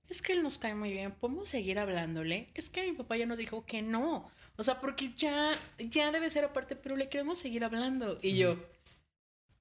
es 0.09 0.21
que 0.21 0.33
él 0.33 0.43
nos 0.43 0.57
cae 0.57 0.75
muy 0.75 0.91
bien, 0.91 1.11
¿podemos 1.11 1.49
seguir 1.49 1.79
hablándole? 1.79 2.49
Es 2.55 2.69
que 2.69 2.83
mi 2.89 2.97
papá 2.97 3.17
ya 3.17 3.25
nos 3.25 3.37
dijo 3.37 3.65
que 3.65 3.81
no. 3.81 4.29
O 4.57 4.63
sea, 4.63 4.79
porque 4.79 5.13
ya, 5.15 5.51
ya 5.77 6.11
debe 6.11 6.29
ser 6.29 6.43
aparte, 6.45 6.75
pero 6.75 6.95
le 6.97 7.09
queremos 7.09 7.37
seguir 7.39 7.63
hablando. 7.63 8.19
Y 8.21 8.37
yo, 8.37 8.57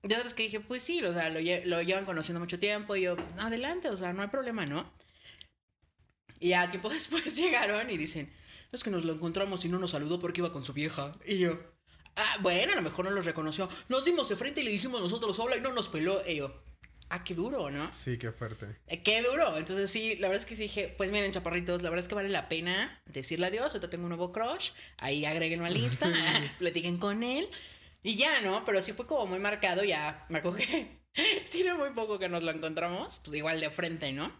ya 0.03 0.17
sabes 0.19 0.35
que 0.35 0.45
dije, 0.45 0.61
pues 0.61 0.83
sí, 0.83 1.03
o 1.05 1.13
sea, 1.13 1.29
lo, 1.31 1.41
lle- 1.41 1.65
lo 1.65 1.81
llevan 1.83 2.05
conociendo 2.05 2.41
mucho 2.41 2.59
tiempo 2.59 2.97
y 2.97 3.03
yo, 3.03 3.17
adelante, 3.39 3.89
o 3.91 3.97
sea, 3.97 4.13
no 4.13 4.23
hay 4.23 4.29
problema, 4.29 4.67
¿no? 4.67 4.91
Y 6.41 6.53
a 6.53 6.71
tiempo 6.71 6.89
después 6.99 7.37
llegaron 7.37 7.91
y 7.91 7.97
dicen, 7.97 8.33
es 8.73 8.83
que 8.83 8.91
nos 8.91 9.05
lo 9.05 9.13
encontramos 9.15 9.65
y 9.65 9.69
no 9.69 9.79
nos 9.79 9.91
saludó 9.93 10.19
porque 10.19 10.41
iba 10.41 10.53
con 10.53 10.65
su 10.65 10.73
vieja. 10.73 11.13
Y 11.27 11.39
yo, 11.39 11.59
ah, 12.17 12.39
bueno, 12.41 12.73
a 12.73 12.77
lo 12.77 12.83
mejor 12.83 13.05
no 13.05 13.11
los 13.11 13.25
reconoció. 13.27 13.69
Nos 13.89 14.05
dimos 14.05 14.29
de 14.29 14.37
frente 14.37 14.61
y 14.61 14.65
le 14.65 14.71
dijimos 14.71 15.01
nosotros 15.01 15.39
hola 15.39 15.57
y 15.57 15.61
no 15.61 15.73
nos 15.73 15.89
peló. 15.89 16.23
Y 16.27 16.37
yo, 16.37 16.53
ah, 17.11 17.25
qué 17.25 17.35
duro, 17.35 17.71
¿no? 17.71 17.91
Sí, 17.95 18.19
qué 18.19 18.33
fuerte. 18.33 18.67
Eh, 18.87 19.03
Qué 19.03 19.23
duro. 19.23 19.57
Entonces 19.57 19.91
sí, 19.91 20.17
la 20.17 20.29
verdad 20.29 20.43
es 20.43 20.47
que 20.47 20.57
sí 20.57 20.63
dije, 20.63 20.95
pues 20.97 21.11
miren, 21.11 21.33
chaparritos, 21.33 21.83
la 21.83 21.91
verdad 21.91 22.05
es 22.05 22.09
que 22.09 22.15
vale 22.15 22.29
la 22.29 22.49
pena 22.49 23.01
decirle 23.07 23.47
adiós. 23.47 23.73
Ahorita 23.73 23.91
tengo 23.91 24.05
un 24.05 24.11
nuevo 24.11 24.33
crush. 24.33 24.71
Ahí 24.99 25.25
agréguenlo 25.25 25.67
a 25.67 25.71
lista. 25.71 26.09
Sí. 26.15 26.51
platiquen 26.59 26.99
con 26.99 27.23
él. 27.23 27.49
Y 28.03 28.17
ya, 28.17 28.41
¿no? 28.41 28.65
Pero 28.65 28.81
sí 28.83 28.93
fue 28.93 29.07
como 29.07 29.27
muy 29.27 29.39
marcado. 29.39 29.85
Ya 29.85 30.27
me 30.29 30.41
que 30.41 30.99
tiene 31.51 31.75
muy 31.75 31.91
poco 31.91 32.19
que 32.19 32.29
nos 32.29 32.43
lo 32.43 32.51
encontramos. 32.51 33.21
Pues 33.25 33.37
igual 33.37 33.61
de 33.61 33.71
frente, 33.71 34.13
¿no? 34.13 34.33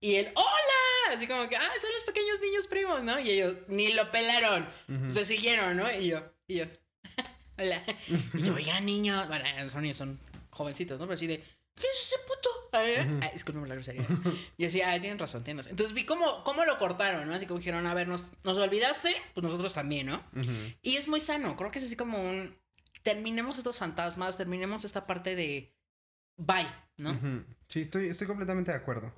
Y 0.00 0.16
él, 0.16 0.30
¡Hola! 0.34 1.16
Así 1.16 1.26
como 1.26 1.48
que, 1.48 1.56
¡ah, 1.56 1.72
son 1.80 1.92
los 1.92 2.04
pequeños 2.04 2.40
niños 2.40 2.66
primos, 2.66 3.02
¿no? 3.04 3.18
Y 3.18 3.30
ellos 3.30 3.56
ni 3.68 3.92
lo 3.92 4.10
pelaron. 4.10 4.68
Ujú. 4.88 5.10
Se 5.10 5.24
siguieron, 5.24 5.76
¿no? 5.76 5.90
Y 5.92 6.08
yo, 6.08 6.22
y 6.48 6.56
yo, 6.56 6.64
hola. 7.58 7.82
Y 8.34 8.42
yo, 8.42 8.54
oigan, 8.54 8.84
niños. 8.84 9.26
Bueno, 9.28 9.44
son 9.68 9.82
niños, 9.82 9.96
son 9.96 10.20
jovencitos, 10.50 10.98
¿no? 10.98 11.06
Pero 11.06 11.14
así 11.14 11.26
de, 11.26 11.42
¿qué 11.76 11.86
es 11.86 12.00
ese 12.00 12.16
puto? 12.26 12.48
Ay, 12.72 13.20
ay, 13.22 13.30
discúlpeme 13.32 13.68
la 13.68 13.74
grosería. 13.74 14.06
Y 14.56 14.64
así, 14.64 14.82
ah, 14.82 14.98
tienen 14.98 15.18
razón, 15.18 15.44
tienen 15.44 15.58
razón. 15.58 15.72
Entonces 15.72 15.94
vi 15.94 16.04
cómo, 16.04 16.42
cómo 16.44 16.64
lo 16.64 16.78
cortaron, 16.78 17.28
¿no? 17.28 17.34
Así 17.34 17.46
como 17.46 17.58
dijeron, 17.58 17.86
a 17.86 17.94
ver, 17.94 18.08
nos, 18.08 18.32
nos 18.44 18.58
olvidaste, 18.58 19.14
pues 19.34 19.44
nosotros 19.44 19.72
también, 19.74 20.06
¿no? 20.06 20.22
Y 20.82 20.96
es 20.96 21.08
muy 21.08 21.20
sano, 21.20 21.56
creo 21.56 21.70
que 21.70 21.78
es 21.78 21.84
así 21.84 21.96
como 21.96 22.18
un, 22.18 22.56
terminemos 23.02 23.58
estos 23.58 23.78
fantasmas, 23.78 24.36
terminemos 24.36 24.84
esta 24.84 25.06
parte 25.06 25.36
de, 25.36 25.76
bye, 26.36 26.66
¿no? 26.96 27.18
Sí, 27.68 27.82
estoy, 27.82 28.08
estoy 28.08 28.26
completamente 28.26 28.72
de 28.72 28.76
acuerdo. 28.76 29.12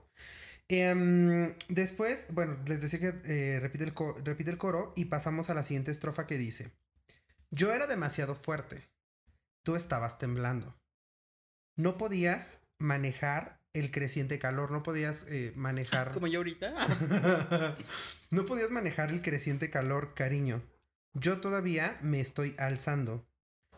Em, 0.68 1.54
después, 1.68 2.26
bueno, 2.32 2.58
les 2.66 2.82
decía 2.82 3.00
que 3.00 3.14
eh, 3.24 3.58
repite, 3.60 3.84
el 3.84 3.94
repite 4.24 4.50
el 4.50 4.58
coro 4.58 4.92
y 4.96 5.06
pasamos 5.06 5.48
a 5.48 5.54
la 5.54 5.62
siguiente 5.62 5.90
estrofa 5.90 6.26
que 6.26 6.36
dice: 6.36 6.72
Yo 7.50 7.72
era 7.72 7.86
demasiado 7.86 8.34
fuerte. 8.34 8.90
Tú 9.62 9.76
estabas 9.76 10.18
temblando. 10.18 10.77
No 11.78 11.96
podías 11.96 12.62
manejar 12.78 13.62
el 13.72 13.92
creciente 13.92 14.40
calor, 14.40 14.72
no 14.72 14.82
podías 14.82 15.26
eh, 15.28 15.52
manejar. 15.54 16.10
Como 16.12 16.26
yo 16.26 16.40
ahorita. 16.40 16.74
no 18.30 18.46
podías 18.46 18.72
manejar 18.72 19.10
el 19.10 19.22
creciente 19.22 19.70
calor, 19.70 20.12
cariño. 20.14 20.60
Yo 21.14 21.40
todavía 21.40 21.96
me 22.02 22.20
estoy 22.20 22.56
alzando. 22.58 23.28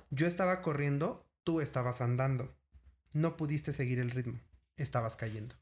Yo 0.08 0.26
estaba 0.26 0.62
corriendo, 0.62 1.30
tú 1.44 1.60
estabas 1.60 2.00
andando. 2.00 2.56
No 3.12 3.36
pudiste 3.36 3.74
seguir 3.74 3.98
el 3.98 4.10
ritmo. 4.10 4.40
Estabas 4.78 5.16
cayendo. 5.16 5.54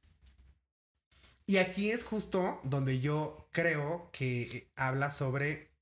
Y 1.45 1.57
aquí 1.57 1.91
es 1.91 2.05
justo 2.05 2.61
donde 2.63 3.01
yo 3.01 3.49
creo 3.51 4.11
que 4.13 4.43
eh, 4.43 4.73
habla 4.77 5.11
sobre, 5.11 5.73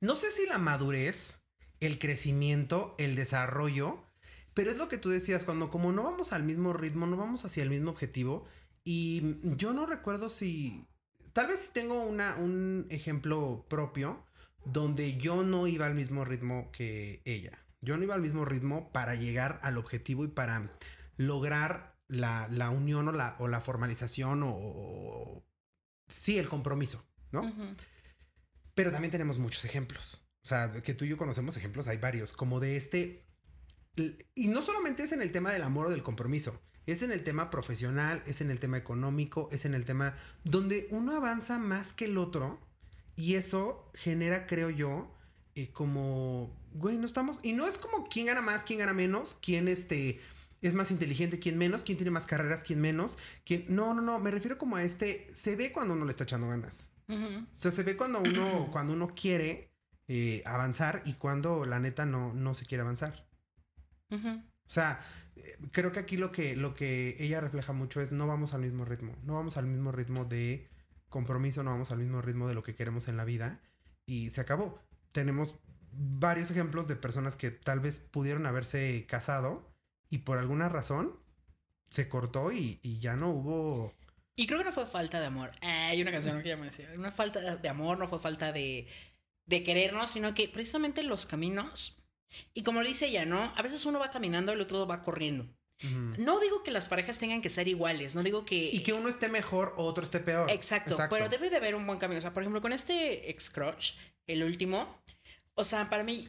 no 0.00 0.16
sé 0.16 0.32
si 0.32 0.46
la 0.46 0.58
madurez, 0.58 1.44
el 1.78 2.00
crecimiento, 2.00 2.96
el 2.98 3.14
desarrollo, 3.14 4.09
pero 4.54 4.70
es 4.70 4.76
lo 4.78 4.88
que 4.88 4.98
tú 4.98 5.08
decías, 5.10 5.44
cuando 5.44 5.70
como 5.70 5.92
no 5.92 6.04
vamos 6.04 6.32
al 6.32 6.42
mismo 6.42 6.72
ritmo, 6.72 7.06
no 7.06 7.16
vamos 7.16 7.44
hacia 7.44 7.62
el 7.62 7.70
mismo 7.70 7.90
objetivo, 7.90 8.46
y 8.84 9.36
yo 9.56 9.72
no 9.72 9.86
recuerdo 9.86 10.30
si, 10.30 10.86
tal 11.32 11.48
vez 11.48 11.60
si 11.60 11.72
tengo 11.72 12.02
una, 12.02 12.36
un 12.36 12.86
ejemplo 12.90 13.66
propio, 13.68 14.24
donde 14.64 15.16
yo 15.16 15.42
no 15.42 15.66
iba 15.66 15.86
al 15.86 15.94
mismo 15.94 16.24
ritmo 16.24 16.70
que 16.72 17.22
ella. 17.24 17.58
Yo 17.80 17.96
no 17.96 18.04
iba 18.04 18.14
al 18.14 18.20
mismo 18.20 18.44
ritmo 18.44 18.92
para 18.92 19.14
llegar 19.14 19.58
al 19.62 19.78
objetivo 19.78 20.24
y 20.24 20.28
para 20.28 20.76
lograr 21.16 21.98
la, 22.08 22.46
la 22.50 22.68
unión 22.70 23.08
o 23.08 23.12
la, 23.12 23.36
o 23.38 23.48
la 23.48 23.60
formalización 23.60 24.42
o, 24.42 24.50
o- 24.54 25.46
sí, 26.08 26.38
el 26.38 26.48
compromiso, 26.48 27.02
¿no? 27.32 27.42
Pero 28.74 28.92
también 28.92 29.10
tenemos 29.12 29.38
muchos 29.38 29.64
ejemplos. 29.64 30.26
O 30.42 30.48
sea, 30.48 30.82
que 30.82 30.94
tú 30.94 31.04
y 31.04 31.08
yo 31.08 31.16
conocemos 31.16 31.56
ejemplos, 31.56 31.86
hay 31.88 31.98
varios, 31.98 32.32
como 32.32 32.60
de 32.60 32.76
este... 32.76 33.26
Y 34.34 34.48
no 34.48 34.62
solamente 34.62 35.02
es 35.02 35.12
en 35.12 35.22
el 35.22 35.32
tema 35.32 35.52
del 35.52 35.62
amor 35.62 35.86
o 35.86 35.90
del 35.90 36.02
compromiso, 36.02 36.60
es 36.86 37.02
en 37.02 37.12
el 37.12 37.24
tema 37.24 37.50
profesional, 37.50 38.22
es 38.26 38.40
en 38.40 38.50
el 38.50 38.58
tema 38.58 38.78
económico, 38.78 39.48
es 39.52 39.64
en 39.64 39.74
el 39.74 39.84
tema 39.84 40.16
donde 40.44 40.88
uno 40.90 41.16
avanza 41.16 41.58
más 41.58 41.92
que 41.92 42.06
el 42.06 42.18
otro 42.18 42.58
y 43.16 43.34
eso 43.34 43.90
genera, 43.94 44.46
creo 44.46 44.70
yo, 44.70 45.14
eh, 45.54 45.70
como, 45.72 46.56
güey, 46.72 46.96
no 46.96 47.06
estamos... 47.06 47.38
Y 47.42 47.52
no 47.52 47.66
es 47.66 47.76
como 47.76 48.08
quién 48.08 48.26
gana 48.26 48.40
más, 48.40 48.64
quién 48.64 48.78
gana 48.78 48.94
menos, 48.94 49.36
quién 49.42 49.68
este... 49.68 50.20
Es 50.62 50.74
más 50.74 50.90
inteligente, 50.90 51.38
quién 51.38 51.56
menos, 51.58 51.82
quién 51.82 51.96
tiene 51.96 52.10
más 52.10 52.26
carreras, 52.26 52.64
quién 52.64 52.80
menos, 52.80 53.18
quién... 53.44 53.66
No, 53.68 53.94
no, 53.94 54.00
no, 54.00 54.18
me 54.20 54.30
refiero 54.30 54.56
como 54.56 54.76
a 54.76 54.82
este... 54.82 55.28
Se 55.34 55.56
ve 55.56 55.70
cuando 55.70 55.94
uno 55.94 56.06
le 56.06 56.12
está 56.12 56.24
echando 56.24 56.48
ganas. 56.48 56.90
O 57.08 57.58
sea, 57.58 57.72
se 57.72 57.82
ve 57.82 57.96
cuando 57.96 58.20
uno, 58.20 58.68
cuando 58.70 58.92
uno 58.92 59.14
quiere 59.14 59.72
eh, 60.06 60.42
avanzar 60.46 61.02
y 61.04 61.14
cuando 61.14 61.66
la 61.66 61.80
neta 61.80 62.06
no, 62.06 62.32
no 62.32 62.54
se 62.54 62.66
quiere 62.66 62.82
avanzar. 62.82 63.28
O 64.10 64.72
sea, 64.72 65.04
creo 65.72 65.92
que 65.92 66.00
aquí 66.00 66.16
lo 66.16 66.32
que, 66.32 66.56
lo 66.56 66.74
que 66.74 67.16
ella 67.18 67.40
refleja 67.40 67.72
mucho 67.72 68.00
es 68.00 68.12
no 68.12 68.26
vamos 68.26 68.54
al 68.54 68.62
mismo 68.62 68.84
ritmo. 68.84 69.16
No 69.22 69.34
vamos 69.34 69.56
al 69.56 69.66
mismo 69.66 69.92
ritmo 69.92 70.24
de 70.24 70.68
compromiso, 71.08 71.62
no 71.62 71.70
vamos 71.70 71.90
al 71.90 71.98
mismo 71.98 72.22
ritmo 72.22 72.48
de 72.48 72.54
lo 72.54 72.62
que 72.62 72.74
queremos 72.74 73.08
en 73.08 73.16
la 73.16 73.24
vida. 73.24 73.60
Y 74.06 74.30
se 74.30 74.40
acabó. 74.40 74.80
Tenemos 75.12 75.56
varios 75.92 76.50
ejemplos 76.50 76.88
de 76.88 76.96
personas 76.96 77.36
que 77.36 77.50
tal 77.50 77.80
vez 77.80 77.98
pudieron 78.00 78.46
haberse 78.46 79.06
casado 79.08 79.72
y 80.08 80.18
por 80.18 80.38
alguna 80.38 80.68
razón 80.68 81.18
se 81.86 82.08
cortó 82.08 82.52
y, 82.52 82.78
y 82.82 82.98
ya 82.98 83.16
no 83.16 83.30
hubo... 83.30 83.94
Y 84.36 84.46
creo 84.46 84.60
que 84.60 84.64
no 84.64 84.72
fue 84.72 84.86
falta 84.86 85.20
de 85.20 85.26
amor. 85.26 85.50
Hay 85.60 86.00
una 86.00 86.12
canción 86.12 86.42
que 86.42 86.48
ya 86.48 86.56
me 86.56 86.66
decía. 86.66 86.88
No 86.96 87.02
fue 87.02 87.12
falta 87.12 87.56
de 87.56 87.68
amor, 87.68 87.98
no 87.98 88.08
fue 88.08 88.18
falta 88.18 88.52
de, 88.52 88.88
de 89.44 89.62
querernos, 89.62 90.10
sino 90.10 90.32
que 90.32 90.48
precisamente 90.48 91.02
los 91.02 91.26
caminos. 91.26 91.99
Y 92.54 92.62
como 92.62 92.82
dice 92.82 93.06
ella, 93.06 93.24
¿no? 93.24 93.52
A 93.56 93.62
veces 93.62 93.84
uno 93.84 93.98
va 93.98 94.10
caminando 94.10 94.52
y 94.52 94.54
el 94.54 94.60
otro 94.60 94.86
va 94.86 95.02
corriendo. 95.02 95.46
No 96.18 96.40
digo 96.40 96.62
que 96.62 96.70
las 96.70 96.88
parejas 96.88 97.18
tengan 97.18 97.40
que 97.40 97.48
ser 97.48 97.66
iguales, 97.66 98.14
no 98.14 98.22
digo 98.22 98.44
que. 98.44 98.56
Y 98.56 98.82
que 98.82 98.92
uno 98.92 99.08
esté 99.08 99.28
mejor 99.28 99.74
o 99.78 99.84
otro 99.84 100.04
esté 100.04 100.20
peor. 100.20 100.50
Exacto, 100.50 100.96
pero 101.08 101.30
debe 101.30 101.48
de 101.48 101.56
haber 101.56 101.74
un 101.74 101.86
buen 101.86 101.98
camino. 101.98 102.18
O 102.18 102.20
sea, 102.20 102.34
por 102.34 102.42
ejemplo, 102.42 102.60
con 102.60 102.74
este 102.74 103.30
ex 103.30 103.48
crush, 103.48 103.92
el 104.26 104.42
último, 104.42 105.02
o 105.54 105.64
sea, 105.64 105.88
para 105.88 106.04
mí, 106.04 106.28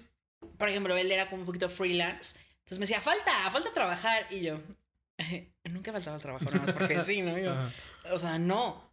por 0.58 0.70
ejemplo, 0.70 0.96
él 0.96 1.12
era 1.12 1.30
como 1.30 1.42
un 1.42 1.46
poquito 1.46 1.68
freelance. 1.68 2.40
Entonces 2.60 2.80
me 2.80 2.86
decía, 2.86 3.02
falta, 3.02 3.32
falta 3.52 3.74
trabajar. 3.74 4.26
Y 4.30 4.42
yo, 4.42 4.62
nunca 5.66 5.92
faltaba 5.92 6.16
el 6.16 6.22
trabajo, 6.22 6.46
nada 6.46 6.60
más 6.60 6.74
porque 6.74 7.02
sí, 7.02 7.22
¿no? 7.22 7.38
Yo, 7.38 7.54
o 8.10 8.20
sea, 8.20 8.40
no. 8.40 8.90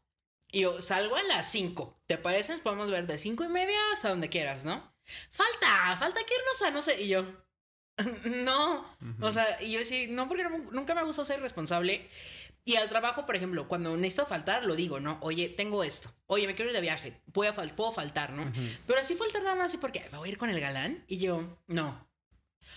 Y 0.50 0.62
yo 0.62 0.80
salgo 0.82 1.14
a 1.14 1.22
las 1.22 1.48
5. 1.52 2.02
¿Te 2.06 2.18
parece? 2.18 2.52
Nos 2.52 2.62
podemos 2.62 2.90
ver 2.90 3.06
de 3.06 3.18
cinco 3.18 3.44
y 3.44 3.48
media 3.48 3.78
hasta 3.92 4.08
donde 4.08 4.28
quieras, 4.28 4.64
¿no? 4.64 4.87
Falta, 5.30 5.96
falta 5.98 6.20
que 6.24 6.34
irnos 6.34 6.62
a 6.62 6.70
no 6.70 6.82
sé. 6.82 7.00
Y 7.02 7.08
yo, 7.08 7.24
no. 8.24 8.96
O 9.20 9.32
sea, 9.32 9.62
y 9.62 9.72
yo 9.72 9.78
decía, 9.78 10.06
no, 10.08 10.28
porque 10.28 10.44
no- 10.44 10.58
nunca 10.72 10.94
me 10.94 11.04
gusta 11.04 11.24
ser 11.24 11.40
responsable. 11.40 12.08
Y 12.64 12.76
al 12.76 12.88
trabajo, 12.90 13.24
por 13.24 13.34
ejemplo, 13.34 13.66
cuando 13.66 13.96
necesito 13.96 14.26
faltar, 14.26 14.66
lo 14.66 14.76
digo, 14.76 15.00
¿no? 15.00 15.16
Oye, 15.22 15.48
tengo 15.48 15.82
esto. 15.84 16.12
Oye, 16.26 16.46
me 16.46 16.54
quiero 16.54 16.70
ir 16.70 16.74
de 16.76 16.82
viaje. 16.82 17.22
Puedo, 17.32 17.54
fal- 17.54 17.74
puedo 17.74 17.92
faltar, 17.92 18.32
¿no? 18.32 18.52
Pero 18.86 19.00
así 19.00 19.14
faltar 19.14 19.42
nada 19.42 19.56
más 19.56 19.68
así 19.68 19.78
porque 19.78 20.06
me 20.12 20.18
voy 20.18 20.28
a 20.28 20.32
ir 20.32 20.38
con 20.38 20.50
el 20.50 20.60
galán. 20.60 21.02
Y 21.08 21.18
yo, 21.18 21.58
no. 21.66 22.06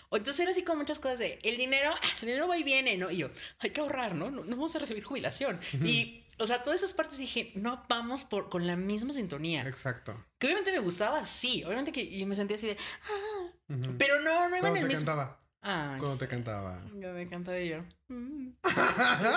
O 0.08 0.16
entonces 0.18 0.40
era 0.42 0.52
así 0.52 0.64
como 0.64 0.80
muchas 0.80 1.00
cosas 1.00 1.20
de 1.20 1.40
el 1.44 1.58
dinero, 1.58 1.92
ah, 1.94 2.10
el 2.22 2.28
dinero 2.28 2.48
va 2.48 2.58
y 2.58 2.64
viene, 2.64 2.98
¿no? 2.98 3.12
Y 3.12 3.18
yo, 3.18 3.30
hay 3.60 3.72
que 3.72 3.82
ahorrar, 3.82 4.16
¿no? 4.16 4.32
No, 4.32 4.44
no 4.46 4.56
vamos 4.56 4.74
a 4.76 4.80
recibir 4.80 5.04
jubilación. 5.04 5.60
Y, 5.84 6.21
o 6.40 6.48
sea, 6.48 6.64
todas 6.64 6.80
esas 6.82 6.94
partes 6.94 7.18
dije, 7.18 7.52
no 7.56 7.84
vamos 7.90 8.24
por, 8.24 8.50
con 8.50 8.66
la 8.68 8.76
misma 8.76 9.14
sintonía. 9.14 9.68
Exacto. 9.68 10.14
Que 10.40 10.48
obviamente 10.48 10.72
me 10.72 10.80
gustaba, 10.80 11.24
sí. 11.26 11.64
Obviamente 11.64 11.92
que 11.92 12.18
yo 12.18 12.26
me 12.28 12.36
sentía 12.36 12.56
así 12.58 12.68
de, 12.68 12.78
ah, 13.04 13.78
pero 13.98 14.20
no, 14.22 14.50
no 14.50 14.58
iba 14.58 14.70
en 14.70 14.78
el 14.78 14.82
te 14.84 14.88
mismo. 14.88 15.06
cantaba. 15.06 15.38
Ay, 15.64 16.00
Cuando 16.00 16.18
te 16.18 16.28
cantaba. 16.28 16.82
Yo 17.00 17.14
me 17.14 17.22
encantaba 17.22 17.60
y 17.60 17.70
yo. 17.70 17.84
mm. 18.08 18.54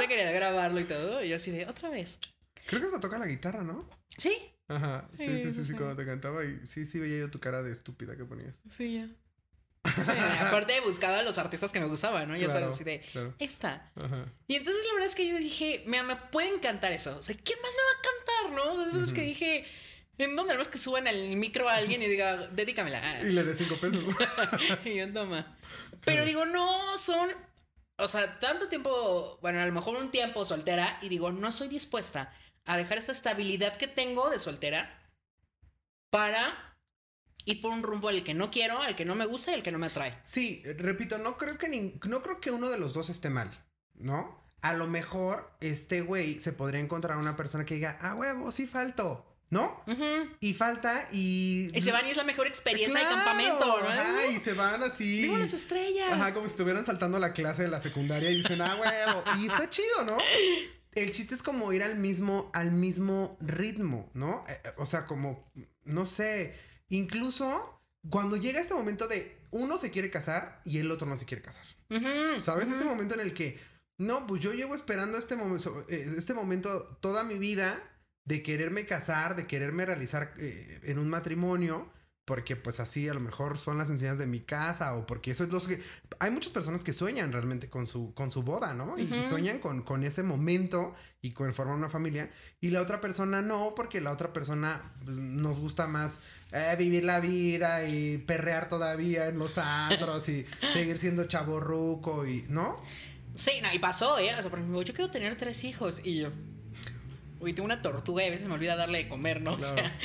Quería 0.08 0.32
grabarlo 0.32 0.80
y 0.80 0.84
todo. 0.84 1.22
Y 1.22 1.28
yo 1.28 1.36
así 1.36 1.50
de, 1.50 1.66
otra 1.66 1.90
vez. 1.90 2.18
Creo 2.66 2.80
que 2.80 2.86
hasta 2.86 3.00
toca 3.00 3.18
la 3.18 3.26
guitarra, 3.26 3.62
¿no? 3.62 3.88
Sí, 4.16 4.34
Ajá. 4.68 5.06
Sí, 5.14 5.24
sí, 5.26 5.26
Sí, 5.26 5.42
sí, 5.42 5.52
sí, 5.52 5.52
sí, 5.52 5.64
sí. 5.66 5.72
cuando 5.74 5.94
te 5.96 6.06
cantaba 6.06 6.42
y 6.44 6.66
sí, 6.66 6.86
sí 6.86 6.98
veía 6.98 7.18
yo 7.18 7.30
tu 7.30 7.38
cara 7.40 7.62
de 7.62 7.70
estúpida 7.70 8.16
que 8.16 8.24
ponías. 8.24 8.54
sí, 8.70 8.94
ya. 8.94 9.08
Sí, 9.84 10.10
aparte 10.40 10.80
buscaba 10.80 11.18
a 11.18 11.22
los 11.22 11.36
artistas 11.38 11.70
que 11.70 11.78
me 11.80 11.86
gustaban, 11.86 12.26
¿no? 12.28 12.34
Ya 12.36 12.46
Claro, 12.46 12.60
sabes, 12.60 12.74
así 12.74 12.84
de, 12.84 13.00
claro. 13.00 13.34
esta. 13.38 13.90
Ajá. 13.96 14.32
Y 14.48 14.56
entonces 14.56 14.84
la 14.86 14.92
verdad 14.94 15.08
es 15.08 15.14
que 15.14 15.28
yo 15.28 15.36
dije, 15.36 15.82
me, 15.86 16.02
me 16.02 16.16
puede 16.16 16.48
encantar 16.48 16.92
eso. 16.92 17.16
O 17.18 17.22
sea, 17.22 17.36
¿quién 17.36 17.58
más 17.60 17.70
me 17.70 17.82
va 17.82 17.90
a 17.98 18.02
cantar, 18.02 18.64
no? 18.64 18.82
Entonces 18.82 19.08
es 19.08 19.14
que 19.14 19.22
dije, 19.22 19.66
¿en 20.18 20.36
dónde? 20.36 20.52
Además 20.52 20.68
que 20.68 20.78
suban 20.78 21.06
al 21.06 21.36
micro 21.36 21.68
a 21.68 21.74
alguien 21.74 22.02
y 22.02 22.06
diga, 22.08 22.48
dedícamela. 22.48 23.00
Ah. 23.02 23.20
Y 23.22 23.32
le 23.32 23.44
de 23.44 23.54
cinco 23.54 23.76
pesos. 23.76 24.02
y 24.84 24.94
yo, 24.96 25.12
toma. 25.12 25.56
Pero 26.04 26.24
digo, 26.24 26.46
no, 26.46 26.96
son. 26.98 27.30
O 27.96 28.08
sea, 28.08 28.38
tanto 28.40 28.68
tiempo, 28.68 29.38
bueno, 29.42 29.60
a 29.60 29.66
lo 29.66 29.72
mejor 29.72 29.96
un 29.96 30.10
tiempo 30.10 30.44
soltera, 30.44 30.98
y 31.02 31.08
digo, 31.08 31.30
no 31.30 31.52
soy 31.52 31.68
dispuesta 31.68 32.32
a 32.64 32.76
dejar 32.76 32.98
esta 32.98 33.12
estabilidad 33.12 33.76
que 33.76 33.86
tengo 33.86 34.30
de 34.30 34.40
soltera 34.40 34.98
para 36.10 36.73
ir 37.44 37.60
por 37.60 37.72
un 37.72 37.82
rumbo 37.82 38.08
al 38.08 38.22
que 38.24 38.34
no 38.34 38.50
quiero, 38.50 38.80
al 38.80 38.96
que 38.96 39.04
no 39.04 39.14
me 39.14 39.26
gusta 39.26 39.50
y 39.50 39.54
al 39.54 39.62
que 39.62 39.72
no 39.72 39.78
me 39.78 39.86
atrae. 39.86 40.18
Sí, 40.22 40.62
repito, 40.78 41.18
no 41.18 41.36
creo 41.36 41.58
que 41.58 41.68
ni- 41.68 41.98
no 42.06 42.22
creo 42.22 42.40
que 42.40 42.50
uno 42.50 42.68
de 42.70 42.78
los 42.78 42.92
dos 42.92 43.10
esté 43.10 43.30
mal, 43.30 43.50
¿no? 43.94 44.42
A 44.62 44.72
lo 44.74 44.86
mejor 44.86 45.50
este 45.60 46.00
güey 46.00 46.40
se 46.40 46.52
podría 46.52 46.80
encontrar 46.80 47.18
una 47.18 47.36
persona 47.36 47.64
que 47.66 47.74
diga, 47.74 47.98
ah, 48.00 48.14
huevo, 48.14 48.50
sí 48.50 48.66
falto, 48.66 49.26
¿no? 49.50 49.84
Y 50.40 50.54
falta 50.54 51.06
y... 51.12 51.68
Y 51.74 51.80
se 51.82 51.92
van 51.92 52.06
y 52.06 52.10
es 52.10 52.16
la 52.16 52.24
mejor 52.24 52.46
experiencia 52.46 52.98
de 52.98 53.06
Claro, 53.06 53.16
campamento, 53.24 53.66
¿no? 53.82 53.88
Ajá, 53.88 54.26
y 54.26 54.40
se 54.40 54.54
van 54.54 54.82
así. 54.82 55.22
Vivo 55.22 55.36
las 55.36 55.52
estrellas. 55.52 56.08
Ajá, 56.12 56.32
como 56.32 56.46
si 56.48 56.52
estuvieran 56.52 56.84
saltando 56.86 57.18
la 57.18 57.34
clase 57.34 57.62
de 57.64 57.68
la 57.68 57.78
secundaria 57.78 58.30
y 58.30 58.36
dicen, 58.38 58.62
ah, 58.62 58.74
huevo. 58.80 59.22
Y 59.42 59.46
está 59.48 59.68
chido, 59.68 60.04
¿no? 60.06 60.16
El 60.94 61.10
chiste 61.12 61.34
es 61.34 61.42
como 61.42 61.72
ir 61.72 61.82
al 61.82 61.96
mismo, 61.98 62.50
al 62.54 62.70
mismo 62.70 63.36
ritmo, 63.40 64.10
¿no? 64.14 64.44
Eh, 64.48 64.60
eh, 64.64 64.68
o 64.78 64.86
sea, 64.86 65.06
como, 65.06 65.52
no 65.84 66.06
sé, 66.06 66.54
incluso 66.96 67.80
cuando 68.10 68.36
llega 68.36 68.60
este 68.60 68.74
momento 68.74 69.08
de 69.08 69.36
uno 69.50 69.78
se 69.78 69.90
quiere 69.90 70.10
casar 70.10 70.60
y 70.64 70.78
el 70.78 70.90
otro 70.90 71.06
no 71.06 71.16
se 71.16 71.26
quiere 71.26 71.42
casar. 71.42 71.64
¿Sabes? 72.40 72.68
Este 72.68 72.84
momento 72.84 73.14
en 73.14 73.20
el 73.20 73.34
que, 73.34 73.60
no, 73.98 74.26
pues 74.26 74.42
yo 74.42 74.52
llevo 74.52 74.74
esperando 74.74 75.16
este 75.16 75.36
momento, 75.36 75.86
este 75.88 76.34
momento 76.34 76.98
toda 77.00 77.24
mi 77.24 77.38
vida 77.38 77.80
de 78.24 78.42
quererme 78.42 78.86
casar, 78.86 79.36
de 79.36 79.46
quererme 79.46 79.86
realizar 79.86 80.34
eh, 80.38 80.80
en 80.84 80.98
un 80.98 81.08
matrimonio, 81.08 81.92
porque 82.24 82.56
pues 82.56 82.80
así 82.80 83.08
a 83.08 83.14
lo 83.14 83.20
mejor 83.20 83.58
son 83.58 83.76
las 83.76 83.90
enseñanzas 83.90 84.20
de 84.20 84.26
mi 84.26 84.40
casa 84.40 84.94
o 84.94 85.06
porque 85.06 85.30
eso 85.30 85.44
es 85.44 85.50
lo 85.50 85.60
que... 85.60 85.82
Hay 86.20 86.30
muchas 86.30 86.52
personas 86.52 86.82
que 86.82 86.92
sueñan 86.92 87.32
realmente 87.32 87.68
con 87.68 87.86
su, 87.86 88.14
con 88.14 88.30
su 88.30 88.42
boda, 88.42 88.72
¿no? 88.72 88.98
Y- 88.98 89.06
sueñan 89.28 89.58
con, 89.58 89.82
con 89.82 90.04
ese 90.04 90.22
momento 90.22 90.94
y 91.20 91.32
con 91.32 91.52
formar 91.52 91.76
una 91.76 91.90
familia. 91.90 92.30
Y 92.60 92.70
la 92.70 92.80
otra 92.80 93.00
persona 93.00 93.42
no, 93.42 93.74
porque 93.74 94.00
la 94.00 94.10
otra 94.12 94.32
persona 94.32 94.80
pues, 95.04 95.18
nos 95.18 95.58
gusta 95.58 95.86
más 95.86 96.20
eh, 96.52 96.74
vivir 96.78 97.04
la 97.04 97.20
vida 97.20 97.86
y 97.86 98.18
perrear 98.18 98.68
todavía 98.68 99.28
en 99.28 99.38
los 99.38 99.58
antros 99.58 100.28
y 100.30 100.46
seguir 100.72 100.96
siendo 100.98 101.24
chaborruco 101.24 102.26
y, 102.26 102.44
¿no? 102.48 102.76
Sí, 103.34 103.52
no, 103.62 103.68
y 103.74 103.78
pasó, 103.78 104.18
¿eh? 104.18 104.30
O 104.38 104.40
sea, 104.40 104.48
por 104.50 104.60
ejemplo, 104.60 104.80
yo 104.82 104.94
quiero 104.94 105.10
tener 105.10 105.36
tres 105.36 105.64
hijos 105.64 106.00
y 106.04 106.20
yo. 106.20 106.28
Uy, 107.40 107.52
tengo 107.52 107.66
una 107.66 107.82
tortuga 107.82 108.22
y 108.24 108.28
a 108.28 108.30
veces 108.30 108.46
me 108.46 108.54
olvida 108.54 108.76
darle 108.76 108.98
de 108.98 109.08
comer, 109.08 109.42
¿no? 109.42 109.58
Claro. 109.58 109.74
O 109.74 109.76
sea, 109.76 109.98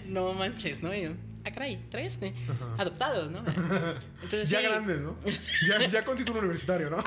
no 0.06 0.34
manches, 0.34 0.82
¿no? 0.82 0.94
Y 0.94 1.02
yo, 1.02 1.10
ah, 1.44 1.52
caray, 1.52 1.84
tres. 1.90 2.18
Ajá. 2.22 2.74
Adoptados, 2.78 3.30
¿no? 3.30 3.38
Entonces, 4.22 4.50
Ya 4.50 4.60
sí. 4.60 4.66
grandes, 4.66 5.00
¿no? 5.00 5.16
Ya, 5.68 5.86
ya 5.88 6.04
con 6.04 6.16
título 6.16 6.38
universitario, 6.40 6.90
¿no? 6.90 6.96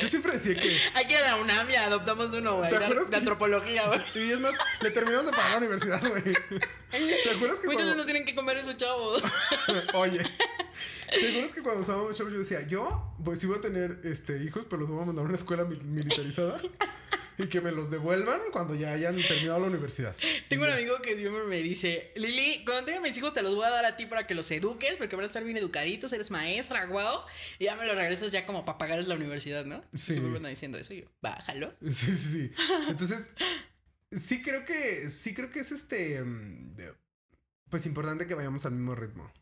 Yo 0.00 0.08
siempre 0.08 0.32
decía 0.32 0.54
que. 0.54 0.76
Hay 0.94 1.06
que 1.06 1.14
ir 1.14 1.18
a 1.18 1.30
la 1.34 1.36
UNAM 1.42 1.68
y 1.68 1.74
adoptamos 1.74 2.32
uno, 2.32 2.58
güey. 2.58 2.70
¿Te 2.70 2.78
De, 2.78 2.84
acuerdas 2.84 3.10
de 3.10 3.16
antropología, 3.16 3.88
güey. 3.88 4.00
Y 4.14 4.30
es 4.30 4.38
más, 4.38 4.52
le 4.80 4.90
terminamos 4.92 5.26
de 5.26 5.32
pagar 5.32 5.50
la 5.52 5.58
universidad, 5.58 6.00
güey. 6.08 6.22
¿Te 6.22 7.30
acuerdas 7.34 7.58
que 7.58 7.66
Muchos 7.66 7.82
cuando... 7.82 7.94
no 7.96 8.04
tienen 8.04 8.24
que 8.24 8.34
comer 8.36 8.58
esos 8.58 8.76
chavos. 8.76 9.20
Oye. 9.94 10.22
¿Te 11.10 11.28
acuerdas 11.28 11.52
que 11.52 11.62
cuando 11.62 11.80
estábamos 11.80 12.14
chavos 12.16 12.32
yo 12.32 12.38
decía, 12.38 12.66
yo, 12.68 13.14
pues 13.24 13.40
sí 13.40 13.46
voy 13.48 13.58
a 13.58 13.60
tener 13.62 14.00
este, 14.04 14.42
hijos, 14.44 14.64
pero 14.70 14.82
los 14.82 14.90
voy 14.90 15.02
a 15.02 15.06
mandar 15.06 15.24
a 15.24 15.28
una 15.28 15.36
escuela 15.36 15.64
mil- 15.64 15.82
militarizada 15.82 16.60
y 17.38 17.46
que 17.48 17.60
me 17.60 17.72
los 17.72 17.90
devuelvan 17.90 18.40
cuando 18.52 18.74
ya 18.74 18.92
hayan 18.92 19.16
terminado 19.16 19.60
la 19.60 19.66
universidad? 19.66 20.16
Tengo 20.48 20.64
un 20.64 20.70
amigo 20.70 21.00
que 21.02 21.16
siempre 21.16 21.44
me 21.44 21.62
dice, 21.62 22.12
Lili, 22.16 22.64
cuando 22.64 22.84
tenga 22.84 23.00
mis 23.00 23.16
hijos 23.16 23.32
te 23.32 23.42
los 23.42 23.54
voy 23.54 23.64
a 23.64 23.70
dar 23.70 23.84
a 23.84 23.96
ti 23.96 24.06
para 24.06 24.26
que 24.26 24.34
los 24.34 24.50
eduques, 24.50 24.96
porque 24.96 25.16
van 25.16 25.24
a 25.24 25.26
estar 25.26 25.44
bien 25.44 25.56
educaditos, 25.56 26.12
eres 26.12 26.30
maestra, 26.30 26.86
guau. 26.86 27.20
Y 27.58 27.64
ya 27.64 27.76
me 27.76 27.86
los 27.86 27.96
regresas 27.96 28.32
ya 28.32 28.46
como 28.46 28.64
para 28.64 28.78
pagarles 28.78 29.08
la 29.08 29.14
universidad, 29.14 29.64
¿no? 29.64 29.82
Sí. 29.96 30.14
Siempre 30.14 30.40
me 30.40 30.48
diciendo 30.48 30.78
eso 30.78 30.94
y 30.94 31.02
yo, 31.02 31.06
bájalo. 31.20 31.74
Sí, 31.94 32.10
sí, 32.10 32.32
sí. 32.32 32.52
Entonces, 32.88 33.32
sí 34.10 34.42
creo 34.42 34.64
que, 34.64 35.08
sí 35.10 35.34
creo 35.34 35.50
que 35.50 35.60
es 35.60 35.72
este, 35.72 36.22
mm, 36.22 36.76
pues 37.70 37.86
importante 37.86 38.26
que 38.26 38.34
vayamos 38.34 38.66
al 38.66 38.72
mismo 38.72 38.94
ritmo. 38.94 39.32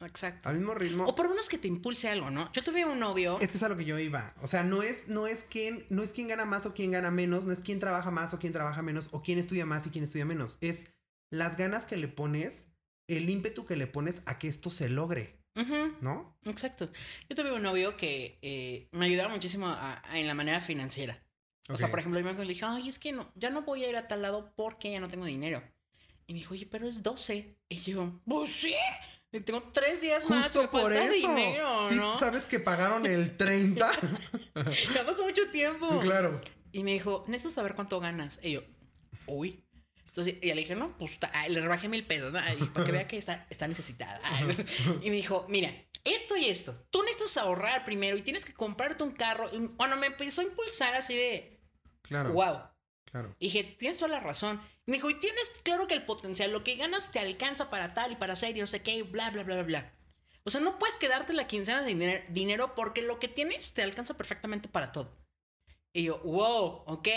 Exacto. 0.00 0.48
Al 0.48 0.56
mismo 0.56 0.74
ritmo. 0.74 1.06
O 1.06 1.14
por 1.14 1.24
lo 1.26 1.30
menos 1.30 1.48
que 1.48 1.56
te 1.58 1.68
impulse 1.68 2.08
algo, 2.08 2.30
¿no? 2.30 2.52
Yo 2.52 2.62
tuve 2.62 2.84
un 2.84 2.98
novio. 2.98 3.38
Es 3.40 3.50
que 3.50 3.56
es 3.56 3.62
a 3.62 3.68
lo 3.68 3.76
que 3.76 3.84
yo 3.84 3.98
iba. 3.98 4.34
O 4.42 4.46
sea, 4.46 4.62
no 4.64 4.82
es, 4.82 5.08
no 5.08 5.26
es 5.26 5.46
quién, 5.48 5.84
no 5.88 6.02
es 6.02 6.12
quién 6.12 6.28
gana 6.28 6.44
más 6.44 6.66
o 6.66 6.74
quién 6.74 6.90
gana 6.90 7.10
menos, 7.10 7.44
no 7.44 7.52
es 7.52 7.60
quién 7.60 7.80
trabaja 7.80 8.10
más 8.10 8.34
o 8.34 8.38
quién 8.38 8.52
trabaja 8.52 8.82
menos, 8.82 9.08
o 9.12 9.22
quién 9.22 9.38
estudia 9.38 9.64
más 9.66 9.86
y 9.86 9.90
quién 9.90 10.04
estudia 10.04 10.24
menos. 10.26 10.58
Es 10.60 10.88
las 11.30 11.56
ganas 11.56 11.84
que 11.86 11.96
le 11.96 12.08
pones, 12.08 12.68
el 13.08 13.30
ímpetu 13.30 13.64
que 13.64 13.76
le 13.76 13.86
pones 13.86 14.22
a 14.26 14.38
que 14.38 14.48
esto 14.48 14.68
se 14.70 14.88
logre, 14.90 15.38
Ujú, 15.56 15.94
¿no? 16.00 16.36
exacto. 16.44 16.90
Yo 17.28 17.36
tuve 17.36 17.52
un 17.52 17.62
novio 17.62 17.96
que 17.96 18.38
eh, 18.42 18.88
me 18.92 19.06
ayudaba 19.06 19.32
muchísimo 19.32 19.68
a- 19.68 20.02
a- 20.04 20.18
en 20.18 20.26
la 20.26 20.34
manera 20.34 20.60
financiera. 20.60 21.22
O 21.70 21.78
sea, 21.78 21.88
por 21.88 21.98
ejemplo, 22.00 22.20
yo 22.20 22.34
me 22.34 22.44
dije, 22.44 22.64
ay, 22.66 22.88
es 22.90 22.98
que 22.98 23.12
no, 23.12 23.32
ya 23.36 23.48
no 23.48 23.62
voy 23.62 23.84
a 23.84 23.88
ir 23.88 23.96
a 23.96 24.06
tal 24.06 24.20
lado 24.20 24.52
porque 24.54 24.90
ya 24.92 25.00
no 25.00 25.08
tengo 25.08 25.24
dinero. 25.24 25.62
Y 26.26 26.34
me 26.34 26.40
dijo, 26.40 26.52
oye, 26.52 26.66
pero 26.66 26.86
es 26.86 27.02
12. 27.02 27.56
Y 27.70 27.76
yo, 27.76 28.20
pues 28.26 28.52
sí. 28.52 28.74
Tengo 29.42 29.62
tres 29.72 30.00
días 30.00 30.28
más. 30.28 30.54
Me 30.54 30.68
por 30.68 30.92
eso. 30.92 31.12
dinero, 31.12 31.88
sí, 31.88 31.96
¿no? 31.96 32.16
sabes 32.16 32.44
que 32.44 32.60
pagaron 32.60 33.06
el 33.06 33.36
30. 33.36 33.90
Ya 34.94 35.04
pasó 35.04 35.24
mucho 35.24 35.48
tiempo. 35.50 35.98
claro. 36.00 36.40
Y 36.72 36.82
me 36.82 36.92
dijo, 36.92 37.24
necesito 37.28 37.54
saber 37.54 37.74
cuánto 37.74 38.00
ganas. 38.00 38.40
Y 38.42 38.52
yo, 38.52 38.62
uy. 39.26 39.64
Entonces, 40.06 40.36
y 40.40 40.46
le 40.46 40.54
dije, 40.54 40.76
no, 40.76 40.96
pues 40.98 41.18
ay, 41.32 41.52
le 41.52 41.60
rebajé 41.60 41.88
mil 41.88 42.04
pesos, 42.06 42.32
¿no? 42.32 42.38
Ay, 42.38 42.56
para 42.72 42.86
que 42.86 42.92
vea 42.92 43.08
que 43.08 43.16
está, 43.16 43.46
está 43.50 43.66
necesitada. 43.66 44.20
Ay, 44.24 44.46
y 45.02 45.10
me 45.10 45.16
dijo, 45.16 45.44
mira, 45.48 45.72
esto 46.04 46.36
y 46.36 46.46
esto. 46.46 46.86
Tú 46.90 47.02
necesitas 47.02 47.36
ahorrar 47.38 47.84
primero 47.84 48.16
y 48.16 48.22
tienes 48.22 48.44
que 48.44 48.52
comprarte 48.52 49.02
un 49.02 49.12
carro. 49.12 49.50
Y 49.52 49.58
Bueno, 49.58 49.96
me 49.96 50.06
empezó 50.06 50.40
a 50.40 50.44
impulsar 50.44 50.94
así 50.94 51.14
de, 51.16 51.60
Claro. 52.02 52.32
wow. 52.32 52.58
Claro. 53.06 53.34
Y 53.38 53.46
dije, 53.46 53.64
tienes 53.78 53.98
toda 53.98 54.10
la 54.10 54.20
razón. 54.20 54.60
Me 54.86 54.94
dijo, 54.94 55.08
y 55.10 55.18
tienes 55.18 55.50
claro 55.62 55.86
que 55.86 55.94
el 55.94 56.04
potencial, 56.04 56.52
lo 56.52 56.62
que 56.62 56.76
ganas 56.76 57.10
te 57.10 57.18
alcanza 57.18 57.70
para 57.70 57.94
tal 57.94 58.12
y 58.12 58.16
para 58.16 58.34
hacer 58.34 58.56
y 58.56 58.60
no 58.60 58.66
sé 58.66 58.82
qué, 58.82 59.02
bla, 59.02 59.30
bla, 59.30 59.42
bla, 59.42 59.54
bla, 59.56 59.64
bla. 59.64 59.92
O 60.44 60.50
sea, 60.50 60.60
no 60.60 60.78
puedes 60.78 60.98
quedarte 60.98 61.32
la 61.32 61.46
quincena 61.46 61.82
de 61.82 61.94
diner- 61.94 62.26
dinero 62.28 62.74
porque 62.74 63.00
lo 63.00 63.18
que 63.18 63.28
tienes 63.28 63.72
te 63.72 63.82
alcanza 63.82 64.14
perfectamente 64.14 64.68
para 64.68 64.92
todo. 64.92 65.16
Y 65.94 66.04
yo, 66.04 66.18
wow, 66.18 66.82
ok. 66.86 67.08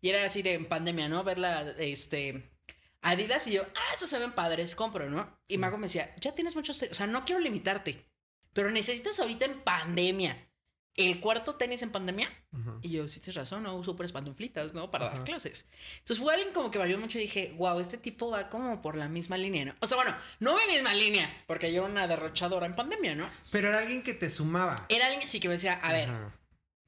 Y 0.00 0.08
era 0.08 0.24
así 0.24 0.42
de 0.42 0.54
en 0.54 0.66
pandemia, 0.66 1.08
¿no? 1.08 1.24
Verla, 1.24 1.74
este, 1.78 2.56
Adidas 3.02 3.46
y 3.46 3.52
yo, 3.52 3.62
ah, 3.62 3.92
estos 3.92 4.08
se 4.10 4.18
ven 4.18 4.32
padres, 4.32 4.74
compro, 4.74 5.08
¿no? 5.08 5.38
Y 5.46 5.58
Mago 5.58 5.78
me 5.78 5.86
decía, 5.86 6.14
ya 6.20 6.34
tienes 6.34 6.56
muchos, 6.56 6.82
o 6.82 6.94
sea, 6.94 7.06
no 7.06 7.24
quiero 7.24 7.40
limitarte, 7.40 8.04
pero 8.52 8.70
necesitas 8.70 9.20
ahorita 9.20 9.44
en 9.44 9.60
pandemia 9.62 10.45
el 10.96 11.20
cuarto 11.20 11.54
tenis 11.54 11.82
en 11.82 11.90
pandemia. 11.90 12.30
Y 12.80 12.90
yo, 12.90 13.06
sí, 13.08 13.20
tienes 13.20 13.36
razón, 13.36 13.62
no 13.62 13.76
uso 13.76 13.94
puras 13.94 14.12
pantuflitas, 14.12 14.72
¿no? 14.72 14.90
Para 14.90 15.06
dar 15.06 15.24
clases. 15.24 15.66
Entonces 15.98 16.22
fue 16.22 16.32
alguien 16.32 16.54
como 16.54 16.70
que 16.70 16.78
varió 16.78 16.98
mucho 16.98 17.18
y 17.18 17.22
dije, 17.22 17.54
wow, 17.58 17.78
este 17.80 17.98
tipo 17.98 18.30
va 18.30 18.48
como 18.48 18.80
por 18.80 18.96
la 18.96 19.08
misma 19.08 19.36
línea, 19.36 19.66
¿no? 19.66 19.74
O 19.80 19.86
sea, 19.86 19.96
bueno, 19.96 20.16
no 20.40 20.56
mi 20.56 20.72
misma 20.72 20.94
línea, 20.94 21.44
porque 21.46 21.72
yo 21.72 21.82
era 21.82 21.92
una 21.92 22.08
derrochadora 22.08 22.66
en 22.66 22.74
pandemia, 22.74 23.14
¿no? 23.14 23.28
Pero 23.50 23.68
era 23.68 23.80
alguien 23.80 24.02
que 24.02 24.14
te 24.14 24.30
sumaba. 24.30 24.86
Era 24.88 25.06
alguien 25.06 25.22
así 25.22 25.38
que 25.38 25.48
me 25.48 25.54
decía, 25.54 25.74
a 25.74 25.92
ver, 25.92 26.08
Ajá. 26.08 26.32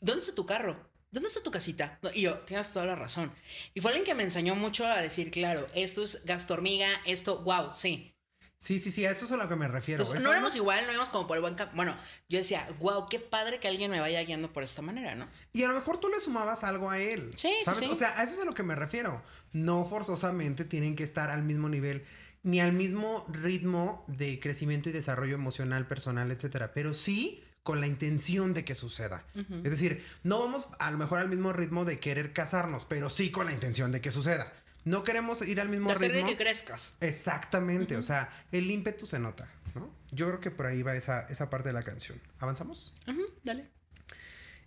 ¿dónde 0.01 0.23
está 0.23 0.35
tu 0.35 0.47
carro? 0.47 0.89
¿Dónde 1.11 1.29
está 1.29 1.43
tu 1.43 1.51
casita? 1.51 1.99
Y 2.15 2.23
yo, 2.23 2.39
tienes 2.41 2.73
toda 2.73 2.87
la 2.87 2.95
razón. 2.95 3.33
Y 3.75 3.81
fue 3.81 3.91
alguien 3.91 4.07
que 4.07 4.15
me 4.15 4.23
enseñó 4.23 4.55
mucho 4.55 4.87
a 4.87 5.01
decir, 5.01 5.31
claro, 5.31 5.69
esto 5.75 6.03
es 6.03 6.25
gasto 6.25 6.55
hormiga, 6.55 6.89
esto, 7.05 7.43
wow, 7.43 7.75
sí. 7.75 8.15
Sí, 8.59 8.81
sí, 8.81 8.91
sí, 8.91 9.07
a 9.07 9.13
eso 9.13 9.25
es 9.25 9.33
a 9.33 9.37
lo 9.37 9.49
que 9.49 9.55
me 9.55 9.69
refiero. 9.69 10.03
Entonces, 10.03 10.25
no 10.25 10.33
éramos 10.33 10.57
igual, 10.57 10.85
no 10.85 10.93
íbamos 10.93 11.09
como 11.11 11.27
por 11.29 11.37
el 11.37 11.43
buen 11.43 11.55
campo. 11.55 11.77
Bueno, 11.77 11.97
yo 12.29 12.39
decía, 12.39 12.69
wow, 12.81 13.07
qué 13.09 13.21
padre 13.21 13.61
que 13.61 13.69
alguien 13.69 13.91
me 13.91 14.01
vaya 14.01 14.21
guiando 14.23 14.53
por 14.53 14.65
esta 14.65 14.83
manera, 14.83 15.15
¿no? 15.15 15.29
Y 15.53 15.63
a 15.63 15.69
lo 15.69 15.75
mejor 15.75 16.01
tú 16.01 16.09
le 16.09 16.21
sumabas 16.21 16.65
algo 16.65 16.91
a 16.91 16.99
él. 16.99 17.31
Sí, 17.37 17.49
sí, 17.61 17.65
¿sabes? 17.65 17.81
sí. 17.81 17.89
O 17.91 17.95
sea, 17.95 18.19
a 18.19 18.25
eso 18.25 18.35
es 18.35 18.41
a 18.41 18.45
lo 18.45 18.55
que 18.55 18.65
me 18.65 18.75
refiero. 18.75 19.23
No 19.53 19.85
forzosamente 19.85 20.65
tienen 20.65 20.97
que 20.97 21.05
estar 21.05 21.31
al 21.31 21.45
mismo 21.45 21.69
nivel 21.69 22.05
ni 22.43 22.61
al 22.61 22.73
mismo 22.73 23.27
ritmo 23.29 24.05
de 24.07 24.41
crecimiento 24.41 24.89
y 24.89 24.93
desarrollo 24.93 25.35
emocional, 25.35 25.87
personal, 25.87 26.31
etcétera, 26.31 26.73
pero 26.73 26.95
sí 26.95 27.45
con 27.63 27.81
la 27.81 27.87
intención 27.87 28.55
de 28.55 28.65
que 28.65 28.75
suceda. 28.75 29.25
Es 29.63 29.71
decir, 29.71 30.03
no 30.23 30.41
vamos 30.41 30.69
a 30.79 30.91
lo 30.91 30.97
mejor 30.97 31.19
al 31.19 31.29
mismo 31.29 31.53
ritmo 31.53 31.85
de 31.85 32.01
querer 32.01 32.33
casarnos, 32.33 32.87
pero 32.87 33.11
sí 33.11 33.31
con 33.31 33.47
la 33.47 33.53
intención 33.53 33.93
de 33.93 34.01
que 34.01 34.11
suceda. 34.11 34.51
No 34.89 35.05
queremos 35.05 35.47
ir 35.47 35.61
al 35.61 35.69
mismo 35.69 35.91
hacer 35.91 36.09
de 36.09 36.15
ritmo. 36.15 36.31
que 36.31 36.37
crezcas. 36.37 36.97
Exactamente, 37.01 37.97
o 37.97 38.03
sea, 38.03 38.31
el 38.53 38.71
ímpetu 38.71 39.07
se 39.07 39.19
nota, 39.19 39.47
¿no? 39.75 39.91
Yo 40.11 40.27
creo 40.29 40.41
que 40.41 40.51
por 40.51 40.65
ahí 40.67 40.83
va 40.83 40.97
esa, 40.97 41.27
esa 41.29 41.51
parte 41.51 41.69
de 41.69 41.75
la 41.75 41.83
canción. 41.83 42.19
¿Avanzamos? 42.39 42.95
Ujú, 43.07 43.23
dale. 43.45 43.69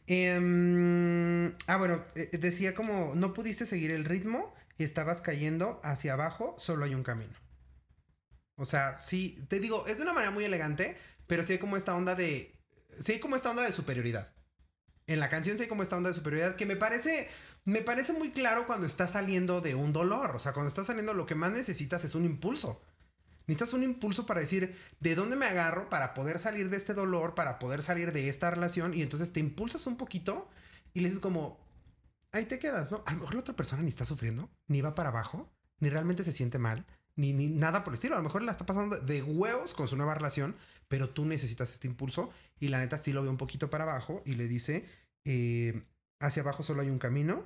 Em, 0.07 1.55
ah, 1.67 1.77
bueno, 1.77 2.03
eh, 2.15 2.29
decía 2.37 2.75
como 2.75 3.13
no 3.15 3.33
pudiste 3.33 3.65
seguir 3.65 3.91
el 3.91 4.05
ritmo 4.05 4.53
y 4.77 4.83
estabas 4.83 5.21
cayendo 5.21 5.79
hacia 5.83 6.13
abajo, 6.13 6.55
solo 6.59 6.85
hay 6.85 6.93
un 6.93 7.03
camino. 7.03 7.33
O 8.57 8.65
sea, 8.65 8.97
sí, 8.97 9.43
te 9.49 9.59
digo, 9.59 9.87
es 9.87 9.97
de 9.97 10.03
una 10.03 10.13
manera 10.13 10.31
muy 10.31 10.43
elegante, 10.43 10.97
pero 11.27 11.43
sí 11.43 11.53
hay 11.53 11.59
como 11.59 11.77
esta 11.77 11.95
onda 11.95 12.13
de. 12.13 12.53
Sí 12.99 13.13
hay 13.13 13.19
como 13.19 13.35
esta 13.35 13.49
onda 13.49 13.63
de 13.63 13.71
superioridad. 13.71 14.31
En 15.07 15.19
la 15.19 15.29
canción 15.29 15.57
sí 15.57 15.63
hay 15.63 15.69
como 15.69 15.81
esta 15.81 15.97
onda 15.97 16.09
de 16.09 16.15
superioridad 16.15 16.55
que 16.55 16.65
me 16.65 16.75
parece. 16.75 17.27
Me 17.65 17.81
parece 17.81 18.13
muy 18.13 18.31
claro 18.31 18.65
cuando 18.65 18.87
estás 18.87 19.11
saliendo 19.11 19.61
de 19.61 19.75
un 19.75 19.93
dolor. 19.93 20.35
O 20.35 20.39
sea, 20.39 20.53
cuando 20.53 20.69
estás 20.69 20.87
saliendo, 20.87 21.13
lo 21.13 21.25
que 21.25 21.35
más 21.35 21.51
necesitas 21.51 22.03
es 22.03 22.15
un 22.15 22.25
impulso. 22.25 22.81
Necesitas 23.47 23.73
un 23.73 23.83
impulso 23.83 24.25
para 24.25 24.39
decir 24.39 24.75
de 24.99 25.15
dónde 25.15 25.35
me 25.35 25.45
agarro 25.45 25.89
para 25.89 26.13
poder 26.13 26.39
salir 26.39 26.69
de 26.69 26.77
este 26.77 26.93
dolor, 26.93 27.35
para 27.35 27.59
poder 27.59 27.83
salir 27.83 28.11
de 28.13 28.29
esta 28.29 28.49
relación. 28.51 28.93
Y 28.93 29.01
entonces 29.01 29.33
te 29.33 29.39
impulsas 29.39 29.85
un 29.87 29.97
poquito 29.97 30.49
y 30.93 31.01
le 31.01 31.09
dices 31.09 31.21
como, 31.21 31.59
ahí 32.31 32.45
te 32.45 32.59
quedas, 32.59 32.91
¿no? 32.91 33.03
A 33.05 33.13
lo 33.13 33.19
mejor 33.19 33.35
la 33.35 33.41
otra 33.41 33.55
persona 33.55 33.83
ni 33.83 33.89
está 33.89 34.05
sufriendo, 34.05 34.49
ni 34.67 34.81
va 34.81 34.95
para 34.95 35.09
abajo, 35.09 35.51
ni 35.79 35.89
realmente 35.89 36.23
se 36.23 36.31
siente 36.31 36.59
mal. 36.59 36.85
ni, 37.15 37.33
ni 37.33 37.49
nada 37.49 37.83
por 37.83 37.93
el 37.93 37.95
estilo. 37.95 38.15
A 38.15 38.19
lo 38.19 38.23
mejor 38.23 38.41
la 38.43 38.51
está 38.53 38.65
pasando 38.65 38.97
de 38.97 39.21
huevos 39.21 39.73
con 39.73 39.87
su 39.87 39.97
nueva 39.97 40.15
relación, 40.15 40.55
pero 40.87 41.09
tú 41.09 41.25
necesitas 41.25 41.73
este 41.73 41.87
impulso. 41.87 42.31
Y 42.59 42.69
la 42.69 42.79
neta 42.79 42.97
sí 42.97 43.13
lo 43.13 43.21
ve 43.21 43.29
un 43.29 43.37
poquito 43.37 43.69
para 43.69 43.83
abajo 43.83 44.23
y 44.25 44.35
le 44.35 44.47
dice, 44.47 44.87
eh, 45.25 45.83
hacia 46.21 46.43
abajo 46.43 46.63
solo 46.63 46.81
hay 46.81 46.89
un 46.89 46.99
camino. 46.99 47.45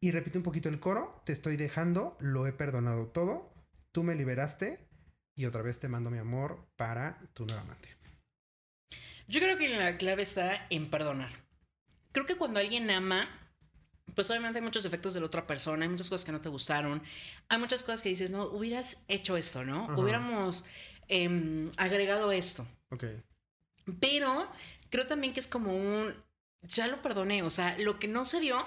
Y 0.00 0.10
repite 0.10 0.36
un 0.36 0.44
poquito 0.44 0.68
el 0.68 0.80
coro, 0.80 1.22
te 1.24 1.32
estoy 1.32 1.56
dejando, 1.56 2.16
lo 2.18 2.48
he 2.48 2.52
perdonado 2.52 3.06
todo, 3.06 3.54
tú 3.92 4.02
me 4.02 4.16
liberaste 4.16 4.88
y 5.36 5.44
otra 5.44 5.62
vez 5.62 5.78
te 5.78 5.88
mando 5.88 6.10
mi 6.10 6.18
amor 6.18 6.66
para 6.76 7.20
tu 7.34 7.46
nueva 7.46 7.62
amante. 7.62 7.88
Yo 9.28 9.38
creo 9.38 9.56
que 9.56 9.68
la 9.68 9.96
clave 9.98 10.22
está 10.22 10.66
en 10.70 10.90
perdonar. 10.90 11.44
Creo 12.10 12.26
que 12.26 12.36
cuando 12.36 12.58
alguien 12.58 12.90
ama, 12.90 13.28
pues 14.14 14.28
obviamente 14.30 14.58
hay 14.58 14.64
muchos 14.64 14.82
defectos 14.82 15.14
de 15.14 15.20
la 15.20 15.26
otra 15.26 15.46
persona, 15.46 15.84
hay 15.84 15.88
muchas 15.88 16.10
cosas 16.10 16.24
que 16.24 16.32
no 16.32 16.40
te 16.40 16.48
gustaron, 16.48 17.02
hay 17.48 17.58
muchas 17.58 17.82
cosas 17.82 18.02
que 18.02 18.08
dices, 18.08 18.30
no, 18.30 18.46
hubieras 18.46 19.04
hecho 19.08 19.36
esto, 19.36 19.64
¿no? 19.64 19.84
Ajá. 19.84 19.96
Hubiéramos 19.98 20.64
em, 21.08 21.70
agregado 21.78 22.32
esto. 22.32 22.66
Ok. 22.90 23.04
Pero 24.00 24.48
creo 24.90 25.06
también 25.06 25.32
que 25.32 25.40
es 25.40 25.48
como 25.48 25.74
un, 25.74 26.14
ya 26.62 26.86
lo 26.88 27.02
perdoné, 27.02 27.42
o 27.42 27.50
sea, 27.50 27.76
lo 27.78 27.98
que 27.98 28.08
no 28.08 28.24
se 28.24 28.40
dio 28.40 28.58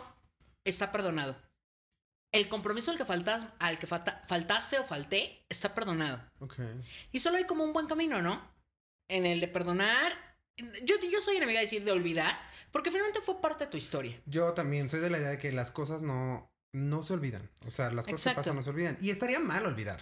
está 0.66 0.91
perdonado. 0.91 1.36
El 2.34 2.50
compromiso 2.50 2.91
al 2.91 2.98
que, 2.98 3.06
faltas, 3.06 3.46
al 3.60 3.80
que 3.80 3.88
falta- 3.88 4.24
faltaste 4.28 4.78
o 4.80 4.84
falté 4.84 5.46
está 5.50 5.74
perdonado. 5.74 6.22
Ok. 6.39 6.56
Y 7.12 7.20
solo 7.22 7.38
hay 7.38 7.46
como 7.46 7.64
un 7.64 7.72
buen 7.72 7.88
camino, 7.88 8.22
¿no? 8.22 8.41
En 9.10 9.26
el 9.26 9.39
de 9.39 9.48
perdonar. 9.48 10.12
Yo, 10.84 10.96
yo 11.12 11.22
soy 11.22 11.38
enemiga 11.38 11.60
de 11.60 11.66
decir 11.66 11.84
de 11.84 11.91
olvidar, 11.91 12.38
porque 12.72 12.91
finalmente 12.91 13.22
fue 13.22 13.39
parte 13.41 13.66
de 13.66 13.72
tu 13.72 13.78
historia. 13.78 14.20
Yo 14.26 14.54
también 14.54 14.89
soy 14.89 15.00
de 15.00 15.10
la 15.10 15.18
idea 15.20 15.30
de 15.30 15.38
que 15.38 15.52
las 15.54 15.72
cosas 15.72 16.02
no, 16.02 16.50
no 16.74 17.04
se 17.04 17.14
olvidan. 17.14 17.50
O 17.68 17.72
sea, 17.72 17.86
las 17.91 18.06
cosas 18.06 18.06
que 18.06 18.12
Exacto. 18.30 18.39
pasan 18.41 18.56
no 18.56 18.64
se 18.64 18.70
olvidan. 18.70 18.98
Y 19.02 19.12
estaría 19.12 19.39
mal 19.39 19.66
olvidar. 19.66 20.02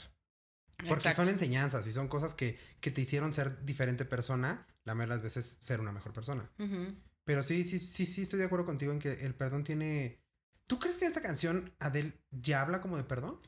Porque 0.77 0.93
Exacto. 0.93 1.17
son 1.23 1.29
enseñanzas 1.29 1.85
y 1.85 1.91
son 1.91 2.07
cosas 2.07 2.33
que, 2.33 2.59
que 2.81 2.89
te 2.91 3.01
hicieron 3.01 3.31
ser 3.31 3.63
diferente 3.63 4.05
persona, 4.05 4.65
la 4.85 4.95
mayoría 4.95 5.15
de 5.17 5.21
las 5.21 5.23
veces 5.23 5.57
ser 5.61 5.79
una 5.81 5.91
mejor 5.91 6.13
persona. 6.13 6.49
Ujú. 6.57 6.95
Pero 7.25 7.43
sí, 7.43 7.63
sí, 7.63 7.79
sí, 7.79 8.05
sí, 8.05 8.21
estoy 8.23 8.39
de 8.39 8.45
acuerdo 8.45 8.65
contigo 8.65 8.91
en 8.91 8.99
que 8.99 9.13
el 9.25 9.33
perdón 9.35 9.63
tiene. 9.63 10.19
¿Tú 10.67 10.79
crees 10.79 10.97
que 10.97 11.05
esta 11.05 11.21
canción, 11.21 11.73
Adele, 11.79 12.13
ya 12.31 12.61
habla 12.61 12.81
como 12.81 12.97
de 12.97 13.03
perdón? 13.03 13.39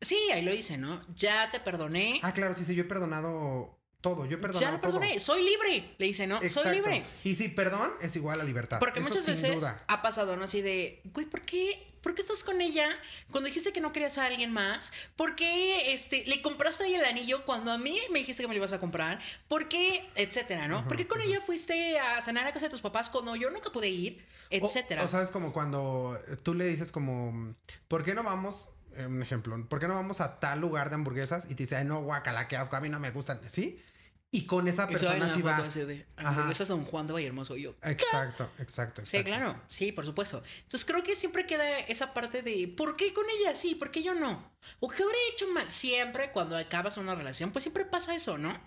Sí, 0.00 0.18
ahí 0.32 0.44
lo 0.44 0.52
dice, 0.52 0.76
¿no? 0.76 1.00
Ya 1.14 1.50
te 1.50 1.60
perdoné. 1.60 2.20
Ah, 2.22 2.32
claro, 2.32 2.54
sí, 2.54 2.64
sí, 2.64 2.74
yo 2.74 2.82
he 2.82 2.86
perdonado 2.86 3.78
todo. 4.00 4.26
Yo 4.26 4.36
he 4.36 4.40
perdonado 4.40 4.66
ya 4.66 4.72
lo 4.72 4.80
perdoné. 4.80 5.12
todo. 5.12 5.20
Soy 5.20 5.44
libre. 5.44 5.94
Le 5.98 6.06
dice, 6.06 6.26
¿no? 6.26 6.36
Exacto. 6.42 6.68
Soy 6.68 6.76
libre. 6.76 7.02
Y 7.24 7.34
sí, 7.36 7.48
perdón 7.48 7.90
es 8.02 8.14
igual 8.16 8.40
a 8.40 8.44
libertad. 8.44 8.78
Porque 8.80 9.00
Eso 9.00 9.08
muchas 9.08 9.26
veces 9.26 9.54
duda. 9.54 9.82
ha 9.88 10.02
pasado, 10.02 10.36
¿no? 10.36 10.44
Así 10.44 10.60
de, 10.60 11.00
güey, 11.06 11.26
¿por 11.26 11.42
qué? 11.42 11.93
¿Por 12.04 12.14
qué 12.14 12.22
estás 12.22 12.44
con 12.44 12.60
ella 12.60 12.88
cuando 13.32 13.48
dijiste 13.48 13.72
que 13.72 13.80
no 13.80 13.92
querías 13.92 14.16
a 14.18 14.26
alguien 14.26 14.52
más? 14.52 14.92
¿Por 15.16 15.34
qué 15.34 15.92
este, 15.94 16.22
le 16.26 16.40
compraste 16.42 16.84
ahí 16.84 16.94
el 16.94 17.04
anillo 17.04 17.44
cuando 17.44 17.72
a 17.72 17.78
mí 17.78 17.98
me 18.12 18.20
dijiste 18.20 18.42
que 18.44 18.46
me 18.48 18.54
lo 18.54 18.58
ibas 18.58 18.72
a 18.74 18.78
comprar? 18.78 19.20
¿Por 19.48 19.68
qué? 19.68 20.08
Etcétera, 20.14 20.68
¿no? 20.68 20.86
¿Por 20.86 20.96
qué 20.98 21.08
con 21.08 21.20
ella 21.20 21.40
fuiste 21.40 21.98
a 21.98 22.20
cenar 22.20 22.46
a 22.46 22.52
casa 22.52 22.66
de 22.66 22.70
tus 22.70 22.80
papás 22.82 23.10
cuando 23.10 23.34
yo 23.34 23.50
nunca 23.50 23.72
pude 23.72 23.88
ir? 23.88 24.24
O- 24.60 24.66
Etcétera. 24.66 25.02
O, 25.02 25.08
sabes 25.08 25.30
como 25.30 25.52
cuando 25.52 26.16
tú 26.44 26.54
le 26.54 26.66
dices 26.66 26.92
como, 26.92 27.54
¿por 27.88 28.04
qué 28.04 28.14
no 28.14 28.22
vamos? 28.22 28.68
eh, 28.96 29.06
Un 29.06 29.22
ejemplo, 29.22 29.66
¿por 29.68 29.80
qué 29.80 29.88
no 29.88 29.94
vamos 29.94 30.20
a 30.20 30.38
tal 30.38 30.60
lugar 30.60 30.90
de 30.90 30.96
hamburguesas? 30.96 31.46
Y 31.46 31.54
te 31.54 31.62
dice, 31.64 31.76
ay, 31.76 31.84
no, 31.86 32.02
guacala, 32.02 32.46
qué 32.48 32.56
asco, 32.58 32.76
a 32.76 32.80
mí 32.80 32.88
no 32.90 33.00
me 33.00 33.10
gustan, 33.12 33.40
¿sí? 33.48 33.82
Y 34.34 34.46
con 34.46 34.66
esa 34.66 34.88
persona 34.88 35.28
sí 35.28 35.42
va. 35.42 35.62
de, 35.62 36.06
hamburguesas 36.16 36.66
Don 36.66 36.84
Juan 36.84 37.06
de 37.06 37.12
Vallehermoso. 37.12 37.56
Yo, 37.56 37.70
Exacto, 37.82 38.50
exacto, 38.58 39.00
exacto. 39.00 39.06
Sí, 39.06 39.22
claro, 39.22 39.62
sí, 39.68 39.92
por 39.92 40.04
supuesto. 40.04 40.42
Entonces 40.62 40.84
creo 40.84 41.04
que 41.04 41.14
siempre 41.14 41.46
queda 41.46 41.78
esa 41.78 42.12
parte 42.12 42.42
de 42.42 42.66
¿por 42.66 42.96
qué 42.96 43.12
con 43.12 43.24
ella 43.30 43.54
sí? 43.54 43.76
¿Por 43.76 43.92
qué 43.92 44.02
yo 44.02 44.12
no? 44.12 44.52
¿O 44.80 44.88
qué 44.88 45.04
habré 45.04 45.16
hecho 45.32 45.46
mal? 45.52 45.70
Siempre 45.70 46.32
cuando 46.32 46.56
acabas 46.56 46.96
una 46.96 47.14
relación, 47.14 47.52
pues 47.52 47.62
siempre 47.62 47.84
pasa 47.84 48.12
eso, 48.12 48.36
¿no? 48.36 48.58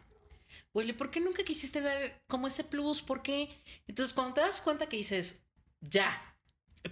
Oye, 0.72 0.94
¿por 0.94 1.12
qué 1.12 1.20
nunca 1.20 1.44
quisiste 1.44 1.82
dar 1.82 2.18
como 2.28 2.48
ese 2.48 2.64
plus? 2.64 3.02
¿Por 3.02 3.22
qué? 3.22 3.62
Entonces 3.88 4.14
cuando 4.14 4.36
te 4.36 4.42
das 4.42 4.62
cuenta 4.62 4.88
que 4.88 4.96
dices, 4.96 5.44
ya, 5.82 6.38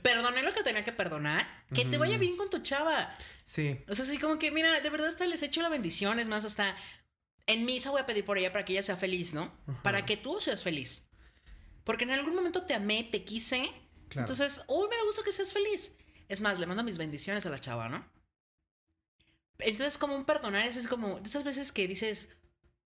perdoné 0.03 0.43
lo 0.43 0.53
que 0.53 0.63
tenía 0.63 0.83
que 0.83 0.91
perdonar, 0.91 1.47
que 1.73 1.85
te 1.85 1.97
vaya 1.97 2.17
bien 2.17 2.35
con 2.35 2.49
tu 2.49 2.59
chava. 2.59 3.13
Sí, 3.45 3.79
O 3.87 3.95
sea, 3.95 4.03
así 4.03 4.17
como 4.17 4.37
que, 4.37 4.51
mira, 4.51 4.81
de 4.81 4.89
verdad 4.89 5.07
hasta 5.07 5.25
les 5.25 5.43
echo 5.43 5.61
la 5.61 5.69
bendición, 5.69 6.19
es 6.19 6.27
más, 6.27 6.43
hasta 6.43 6.75
en 7.47 7.65
misa 7.65 7.91
voy 7.91 8.01
a 8.01 8.05
pedir 8.05 8.25
por 8.25 8.37
ella 8.37 8.51
para 8.51 8.65
que 8.65 8.73
ella 8.73 8.83
sea 8.83 8.95
feliz, 8.97 9.33
¿no? 9.33 9.51
Ajá. 9.67 9.83
Para 9.83 10.05
que 10.05 10.17
tú 10.17 10.39
seas 10.41 10.63
feliz. 10.63 11.07
Porque 11.83 12.03
en 12.03 12.11
algún 12.11 12.35
momento 12.35 12.63
te 12.63 12.73
amé, 12.73 13.03
te 13.03 13.23
quise. 13.23 13.69
claro. 14.09 14.29
Entonces, 14.31 14.63
hoy 14.67 14.87
me 14.89 14.95
da 14.95 15.03
gusto 15.03 15.23
que 15.23 15.31
seas 15.31 15.53
feliz. 15.53 15.95
Es 16.27 16.41
más, 16.41 16.59
le 16.59 16.65
mando 16.65 16.83
mis 16.83 16.97
bendiciones 16.97 17.45
a 17.45 17.49
la 17.49 17.59
chava, 17.59 17.87
¿no? 17.89 18.03
Entonces, 19.59 19.97
como 19.97 20.15
un 20.15 20.25
perdonar 20.25 20.65
es, 20.67 20.87
como 20.87 21.19
de 21.19 21.27
esas 21.27 21.43
veces 21.43 21.71
que 21.71 21.87
dices, 21.87 22.29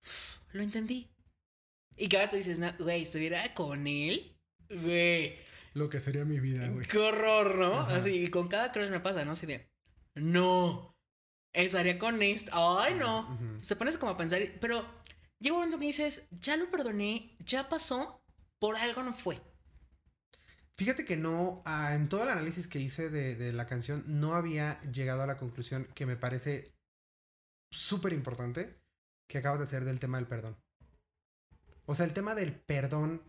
"Uf, 0.03 0.37
lo 0.51 0.61
entendí. 0.61 1.09
Y 1.97 2.07
que 2.09 2.17
ahora 2.17 2.29
tú 2.29 2.35
dices, 2.37 2.59
no, 2.59 2.71
güey, 2.79 3.03
estuviera 3.03 3.53
con 3.53 3.87
él, 3.87 4.37
güey, 4.69 5.35
Lo 5.73 5.89
que 5.89 5.99
sería 5.99 6.25
mi 6.25 6.39
vida, 6.39 6.67
güey. 6.69 6.87
qué 6.87 6.97
horror, 6.97 7.55
¿no? 7.57 7.73
Ajá. 7.79 7.95
Así, 7.97 8.09
y 8.23 8.29
con 8.29 8.47
cada 8.47 8.71
crush 8.71 8.89
me 8.89 8.99
pasa, 8.99 9.25
¿no? 9.25 9.31
Así 9.33 9.45
de, 9.45 9.69
no, 10.15 10.95
estaría 11.53 11.97
con 11.97 12.21
este, 12.21 12.49
ay, 12.53 12.95
no. 12.95 13.21
Ujú. 13.21 13.61
Te 13.67 13.75
pones 13.75 13.97
como 13.97 14.11
a 14.11 14.17
pensar, 14.17 14.41
pero 14.59 14.85
llega 15.39 15.55
un 15.55 15.61
momento 15.61 15.79
que 15.79 15.85
dices, 15.85 16.27
ya 16.31 16.57
lo 16.57 16.69
perdoné, 16.69 17.35
ya 17.39 17.69
pasó, 17.69 18.23
por 18.59 18.75
algo 18.75 19.03
no 19.03 19.13
fue. 19.13 19.41
Fíjate 20.77 21.03
que 21.03 21.17
no, 21.17 21.61
ah, 21.65 21.93
en 21.93 22.07
todo 22.07 22.23
el 22.23 22.29
análisis 22.29 22.67
que 22.67 22.79
hice 22.79 23.09
de, 23.09 23.35
de 23.35 23.51
la 23.51 23.65
canción, 23.65 24.03
no 24.07 24.35
había 24.35 24.81
llegado 24.83 25.23
a 25.23 25.27
la 25.27 25.37
conclusión 25.37 25.87
que 25.93 26.05
me 26.05 26.15
parece 26.15 26.73
súper 27.71 28.13
importante 28.13 28.79
que 29.29 29.37
acabas 29.37 29.59
de 29.59 29.65
hacer 29.65 29.83
del 29.83 29.99
tema 29.99 30.17
del 30.17 30.27
perdón. 30.27 30.57
O 31.85 31.95
sea, 31.95 32.05
el 32.05 32.13
tema 32.13 32.35
del 32.35 32.53
perdón 32.55 33.21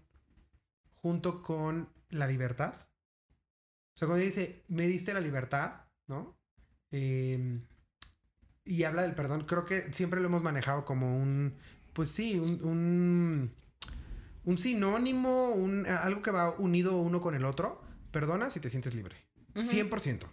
junto 0.94 1.42
con 1.42 1.92
la 2.10 2.26
libertad. 2.26 2.74
O 2.76 3.98
sea, 3.98 4.06
cuando 4.06 4.24
dice, 4.24 4.64
me 4.68 4.86
diste 4.86 5.14
la 5.14 5.20
libertad, 5.20 5.86
¿no? 6.06 6.38
Eh, 6.92 7.60
y 8.70 8.84
habla 8.84 9.02
del 9.02 9.16
perdón, 9.16 9.44
creo 9.46 9.66
que 9.66 9.92
siempre 9.92 10.20
lo 10.20 10.26
hemos 10.28 10.44
manejado 10.44 10.84
como 10.84 11.18
un, 11.18 11.54
pues 11.92 12.12
sí, 12.12 12.38
un, 12.38 12.64
un, 12.64 13.52
un 14.44 14.58
sinónimo, 14.58 15.50
un, 15.50 15.88
algo 15.88 16.22
que 16.22 16.30
va 16.30 16.50
unido 16.50 16.96
uno 16.98 17.20
con 17.20 17.34
el 17.34 17.44
otro. 17.44 17.82
Perdonas 18.12 18.56
y 18.56 18.60
te 18.60 18.70
sientes 18.70 18.94
libre. 18.94 19.16
Ujú. 19.56 19.68
100%. 19.68 20.24
O 20.24 20.28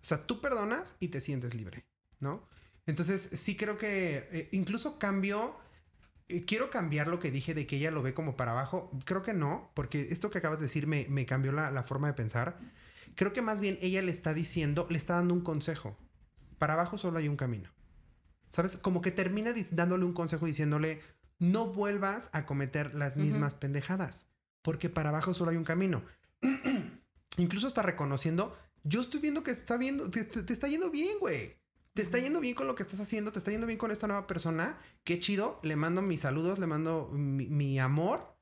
sea, 0.00 0.26
tú 0.26 0.40
perdonas 0.40 0.96
y 0.98 1.08
te 1.08 1.20
sientes 1.20 1.54
libre, 1.54 1.84
¿no? 2.20 2.48
Entonces, 2.86 3.20
sí 3.34 3.54
creo 3.54 3.76
que 3.76 4.28
eh, 4.30 4.48
incluso 4.52 4.98
cambio, 4.98 5.54
eh, 6.28 6.46
quiero 6.46 6.70
cambiar 6.70 7.08
lo 7.08 7.20
que 7.20 7.30
dije 7.30 7.52
de 7.52 7.66
que 7.66 7.76
ella 7.76 7.90
lo 7.90 8.00
ve 8.00 8.14
como 8.14 8.34
para 8.34 8.52
abajo. 8.52 8.90
Creo 9.04 9.22
que 9.22 9.34
no, 9.34 9.70
porque 9.74 10.08
esto 10.10 10.30
que 10.30 10.38
acabas 10.38 10.58
de 10.58 10.66
decir 10.66 10.86
me, 10.86 11.06
me 11.10 11.26
cambió 11.26 11.52
la, 11.52 11.70
la 11.70 11.82
forma 11.82 12.06
de 12.06 12.14
pensar. 12.14 12.58
Creo 13.14 13.34
que 13.34 13.42
más 13.42 13.60
bien 13.60 13.78
ella 13.82 14.00
le 14.00 14.10
está 14.10 14.32
diciendo, 14.32 14.86
le 14.88 14.96
está 14.96 15.16
dando 15.16 15.34
un 15.34 15.42
consejo. 15.42 15.98
Para 16.58 16.72
abajo 16.72 16.96
solo 16.96 17.18
hay 17.18 17.28
un 17.28 17.36
camino. 17.36 17.73
¿Sabes? 18.54 18.76
Como 18.76 19.02
que 19.02 19.10
termina 19.10 19.52
dándole 19.72 20.04
un 20.04 20.12
consejo 20.12 20.46
diciéndole, 20.46 21.00
no 21.40 21.66
vuelvas 21.66 22.30
a 22.32 22.46
cometer 22.46 22.94
las 22.94 23.16
mismas 23.16 23.54
pendejadas, 23.56 24.28
porque 24.62 24.88
para 24.88 25.08
abajo 25.08 25.34
solo 25.34 25.50
hay 25.50 25.56
un 25.56 25.64
camino. 25.64 26.04
Incluso 27.36 27.66
está 27.66 27.82
reconociendo, 27.82 28.56
yo 28.84 29.00
estoy 29.00 29.20
viendo 29.20 29.42
que 29.42 29.50
está 29.50 29.76
viendo, 29.76 30.08
te, 30.08 30.24
te- 30.24 30.42
te 30.44 30.52
está 30.52 30.68
yendo 30.68 30.90
bien, 30.90 31.18
güey. 31.18 31.56
Te 31.94 32.02
está 32.02 32.18
yendo 32.18 32.40
bien 32.40 32.54
con 32.54 32.66
lo 32.66 32.74
que 32.74 32.82
estás 32.82 33.00
haciendo, 33.00 33.32
te 33.32 33.38
está 33.38 33.50
yendo 33.50 33.66
bien 33.66 33.78
con 33.78 33.90
esta 33.90 34.06
nueva 34.06 34.26
persona. 34.26 34.78
Qué 35.04 35.18
chido, 35.20 35.58
le 35.62 35.76
mando 35.76 36.02
mis 36.02 36.20
saludos, 36.20 36.58
le 36.58 36.66
mando 36.66 37.08
mi, 37.12 37.46
mi 37.46 37.78
amor. 37.78 38.36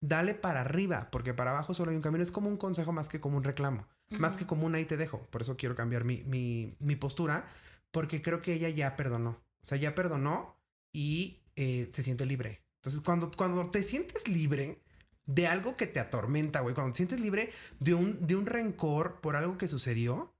Dale 0.00 0.34
para 0.34 0.62
arriba, 0.62 1.08
porque 1.10 1.32
para 1.34 1.52
abajo 1.52 1.74
solo 1.74 1.90
hay 1.90 1.96
un 1.96 2.02
camino. 2.02 2.22
Es 2.22 2.30
como 2.32 2.48
un 2.48 2.56
consejo 2.56 2.92
más 2.92 3.08
que 3.08 3.20
como 3.20 3.36
un 3.36 3.44
reclamo, 3.44 3.86
más 4.18 4.36
que 4.36 4.46
como 4.46 4.66
un 4.66 4.74
ahí 4.74 4.84
te 4.84 4.96
dejo. 4.96 5.26
Por 5.30 5.42
eso 5.42 5.56
quiero 5.56 5.74
cambiar 5.74 6.04
mi, 6.04 6.22
mi, 6.24 6.74
mi 6.80 6.96
postura, 6.96 7.46
porque 7.92 8.20
creo 8.20 8.42
que 8.42 8.54
ella 8.54 8.68
ya 8.68 8.96
perdonó. 8.96 9.30
O 9.62 9.66
sea, 9.66 9.78
ya 9.78 9.94
perdonó 9.94 10.58
y 10.92 11.44
eh, 11.54 11.88
se 11.92 12.02
siente 12.02 12.26
libre. 12.26 12.62
Entonces, 12.80 13.00
cuando, 13.00 13.30
cuando 13.30 13.70
te 13.70 13.84
sientes 13.84 14.26
libre 14.26 14.82
de 15.26 15.46
algo 15.46 15.76
que 15.76 15.86
te 15.86 16.00
atormenta, 16.00 16.60
güey, 16.60 16.74
cuando 16.74 16.92
te 16.92 16.96
sientes 16.96 17.20
libre 17.20 17.52
de 17.78 17.94
un, 17.94 18.26
de 18.26 18.34
un 18.34 18.46
rencor 18.46 19.20
por 19.20 19.36
algo 19.36 19.56
que 19.56 19.68
sucedió, 19.68 20.34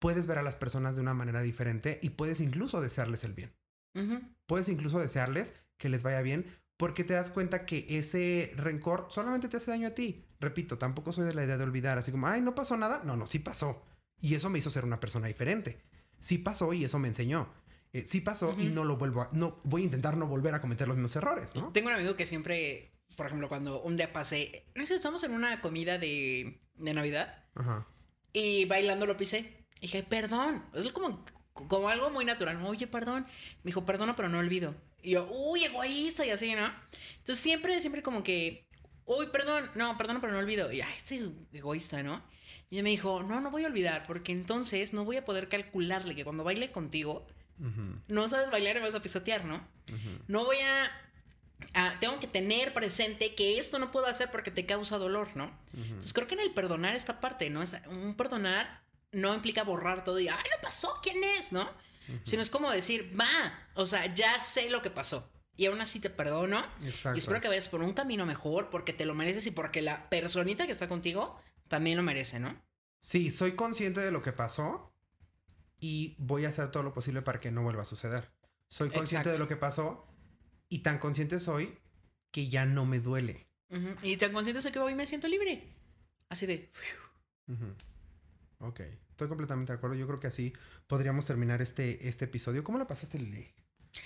puedes 0.00 0.26
ver 0.26 0.38
a 0.38 0.42
las 0.42 0.56
personas 0.56 0.96
de 0.96 1.02
una 1.02 1.14
manera 1.14 1.42
diferente 1.42 2.00
y 2.02 2.10
puedes 2.10 2.40
incluso 2.40 2.80
desearles 2.80 3.22
el 3.22 3.34
bien. 3.34 3.54
Ujú. 3.94 4.20
Puedes 4.46 4.68
incluso 4.68 4.98
desearles 4.98 5.54
que 5.78 5.88
les 5.88 6.02
vaya 6.02 6.22
bien 6.22 6.46
porque 6.76 7.04
te 7.04 7.14
das 7.14 7.30
cuenta 7.30 7.64
que 7.64 7.86
ese 7.88 8.52
rencor 8.56 9.06
solamente 9.10 9.48
te 9.48 9.56
hace 9.56 9.70
daño 9.70 9.88
a 9.88 9.94
ti. 9.94 10.26
Repito, 10.40 10.76
tampoco 10.76 11.12
soy 11.12 11.24
de 11.24 11.34
la 11.34 11.44
idea 11.44 11.56
de 11.56 11.64
olvidar, 11.64 11.96
así 11.96 12.10
como, 12.10 12.26
ay, 12.26 12.42
no 12.42 12.54
pasó 12.54 12.76
nada. 12.76 13.02
No, 13.04 13.16
no, 13.16 13.26
sí 13.26 13.38
pasó. 13.38 13.82
Y 14.20 14.34
eso 14.34 14.50
me 14.50 14.58
hizo 14.58 14.70
ser 14.70 14.84
una 14.84 15.00
persona 15.00 15.28
diferente. 15.28 15.80
Sí 16.20 16.38
pasó 16.38 16.72
y 16.72 16.84
eso 16.84 16.98
me 16.98 17.08
enseñó. 17.08 17.52
Eh, 17.92 18.02
sí 18.02 18.20
pasó 18.20 18.54
y 18.58 18.66
no 18.66 18.84
lo 18.84 18.96
vuelvo 18.96 19.22
a... 19.22 19.30
No, 19.32 19.60
voy 19.64 19.82
a 19.82 19.84
intentar 19.84 20.16
no 20.16 20.26
volver 20.26 20.54
a 20.54 20.60
cometer 20.60 20.88
los 20.88 20.96
mismos 20.96 21.16
errores, 21.16 21.54
¿no? 21.54 21.72
Tengo 21.72 21.88
un 21.88 21.94
amigo 21.94 22.16
que 22.16 22.26
siempre, 22.26 22.92
por 23.16 23.26
ejemplo, 23.26 23.48
cuando 23.48 23.82
un 23.82 23.96
día 23.96 24.12
pasé, 24.12 24.66
no 24.74 24.84
sé, 24.84 24.96
estamos 24.96 25.22
en 25.24 25.32
una 25.32 25.60
comida 25.60 25.98
de, 25.98 26.60
de 26.74 26.94
Navidad 26.94 27.44
Ajá. 27.54 27.86
y 28.32 28.64
bailando 28.66 29.06
lo 29.06 29.16
pisé. 29.16 29.66
Y 29.78 29.82
dije, 29.82 30.02
perdón. 30.02 30.64
Es 30.74 30.90
como 30.92 31.24
como 31.68 31.88
algo 31.88 32.10
muy 32.10 32.24
natural. 32.24 32.62
Oye, 32.64 32.86
perdón. 32.86 33.26
Me 33.62 33.70
dijo, 33.70 33.84
perdona, 33.86 34.14
pero 34.14 34.28
no 34.28 34.38
olvido. 34.38 34.74
Y 35.02 35.12
yo, 35.12 35.26
uy, 35.30 35.64
egoísta 35.64 36.26
y 36.26 36.30
así, 36.30 36.54
¿no? 36.54 36.66
Entonces 37.18 37.38
siempre, 37.38 37.80
siempre 37.80 38.02
como 38.02 38.22
que, 38.22 38.66
uy, 39.04 39.26
perdón, 39.32 39.70
no, 39.74 39.96
perdona, 39.96 40.20
pero 40.20 40.32
no 40.32 40.38
olvido. 40.38 40.70
Y, 40.72 40.80
ay, 40.80 40.92
este 40.94 41.32
egoísta, 41.52 42.02
¿no? 42.02 42.22
Y 42.70 42.76
ella 42.76 42.82
me 42.82 42.90
dijo, 42.90 43.22
no, 43.22 43.40
no 43.40 43.50
voy 43.50 43.64
a 43.64 43.68
olvidar, 43.68 44.02
porque 44.06 44.32
entonces 44.32 44.92
no 44.92 45.04
voy 45.04 45.16
a 45.16 45.24
poder 45.24 45.48
calcularle 45.48 46.14
que 46.16 46.24
cuando 46.24 46.42
baile 46.44 46.72
contigo, 46.72 47.26
no 48.08 48.28
sabes 48.28 48.50
bailar 48.50 48.76
y 48.76 48.80
me 48.80 48.86
vas 48.86 48.94
a 48.94 49.00
pisotear, 49.02 49.44
¿no? 49.44 49.66
No 50.28 50.44
voy 50.44 50.58
a... 50.58 50.90
a- 51.74 51.98
tengo 52.00 52.18
que 52.20 52.26
tener 52.26 52.72
presente 52.74 53.34
que 53.34 53.58
esto 53.58 53.78
no 53.78 53.90
puedo 53.90 54.06
hacer 54.06 54.30
porque 54.30 54.50
te 54.50 54.66
causa 54.66 54.98
dolor, 54.98 55.28
¿no? 55.36 55.56
Entonces 55.74 56.12
creo 56.12 56.26
que 56.26 56.34
en 56.34 56.40
el 56.40 56.50
perdonar 56.52 56.94
esta 56.96 57.20
parte, 57.20 57.48
¿no? 57.50 57.62
Es, 57.62 57.74
un 57.88 58.14
perdonar 58.16 58.82
no 59.12 59.32
implica 59.34 59.62
borrar 59.62 60.04
todo 60.04 60.18
y, 60.20 60.28
ay, 60.28 60.36
no 60.54 60.60
pasó, 60.60 60.98
¿quién 61.02 61.22
es? 61.24 61.52
¿No? 61.52 61.68
Sino 62.24 62.42
es 62.42 62.50
como 62.50 62.70
decir, 62.70 63.10
va, 63.18 63.58
o 63.74 63.86
sea, 63.86 64.12
ya 64.14 64.38
sé 64.38 64.68
lo 64.70 64.82
que 64.82 64.90
pasó. 64.90 65.30
Y 65.56 65.66
aún 65.66 65.80
así 65.80 66.00
te 66.00 66.10
perdono. 66.10 66.62
Exacto. 66.84 67.16
Y 67.16 67.20
espero 67.20 67.40
que 67.40 67.48
vayas 67.48 67.68
por 67.68 67.80
un 67.80 67.94
camino 67.94 68.26
mejor 68.26 68.68
porque 68.68 68.92
te 68.92 69.06
lo 69.06 69.14
mereces 69.14 69.46
y 69.46 69.50
porque 69.52 69.80
la 69.80 70.10
personita 70.10 70.66
que 70.66 70.72
está 70.72 70.86
contigo 70.88 71.40
también 71.68 71.96
lo 71.96 72.02
merece, 72.02 72.40
¿no? 72.40 72.60
Sí, 72.98 73.30
soy 73.30 73.52
consciente 73.52 74.00
de 74.00 74.10
lo 74.10 74.22
que 74.22 74.32
pasó 74.32 74.92
y 75.78 76.16
voy 76.18 76.44
a 76.44 76.48
hacer 76.48 76.70
todo 76.70 76.82
lo 76.82 76.92
posible 76.94 77.22
para 77.22 77.40
que 77.40 77.50
no 77.50 77.62
vuelva 77.62 77.82
a 77.82 77.86
suceder. 77.86 78.30
Soy 78.68 78.88
consciente 78.88 79.28
Exacto. 79.28 79.32
de 79.32 79.38
lo 79.38 79.48
que 79.48 79.56
pasó 79.56 80.06
y 80.68 80.80
tan 80.80 80.98
consciente 80.98 81.38
soy 81.38 81.78
que 82.30 82.48
ya 82.48 82.66
no 82.66 82.84
me 82.84 83.00
duele. 83.00 83.46
Y 84.02 84.16
tan 84.16 84.32
consciente 84.32 84.62
soy 84.62 84.72
que 84.72 84.78
hoy 84.78 84.94
me 84.94 85.06
siento 85.06 85.28
libre. 85.28 85.72
Así 86.28 86.46
de... 86.46 86.70
Ujú. 87.48 87.74
Ok, 88.58 88.80
estoy 89.10 89.28
completamente 89.28 89.72
de 89.72 89.76
acuerdo. 89.76 89.96
Yo 89.96 90.06
creo 90.06 90.18
que 90.18 90.26
así 90.28 90.52
podríamos 90.86 91.26
terminar 91.26 91.62
este, 91.62 92.08
este 92.08 92.24
episodio. 92.24 92.64
¿Cómo 92.64 92.78
lo 92.78 92.86
pasaste, 92.86 93.18
Lili? 93.18 93.46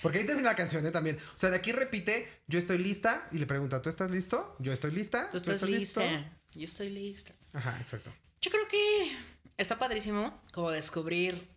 Porque 0.01 0.19
ahí 0.19 0.25
termina 0.25 0.49
la 0.49 0.55
canción, 0.55 0.85
¿eh? 0.85 0.91
También. 0.91 1.17
O 1.35 1.39
sea, 1.39 1.49
de 1.49 1.57
aquí 1.57 1.71
repite, 1.71 2.27
yo 2.47 2.59
estoy 2.59 2.77
lista 2.77 3.27
y 3.31 3.39
le 3.39 3.45
pregunta, 3.45 3.81
¿tú 3.81 3.89
estás 3.89 4.11
listo? 4.11 4.55
Yo 4.59 4.71
estoy 4.73 4.91
lista. 4.91 5.29
Tú 5.31 5.37
estás 5.37 5.61
lista. 5.63 6.40
Yo 6.53 6.65
estoy 6.65 6.89
lista. 6.89 7.33
Ajá, 7.53 7.77
exacto. 7.79 8.13
Yo 8.41 8.51
creo 8.51 8.67
que 8.67 9.15
está 9.57 9.77
padrísimo 9.79 10.41
como 10.53 10.71
descubrir 10.71 11.47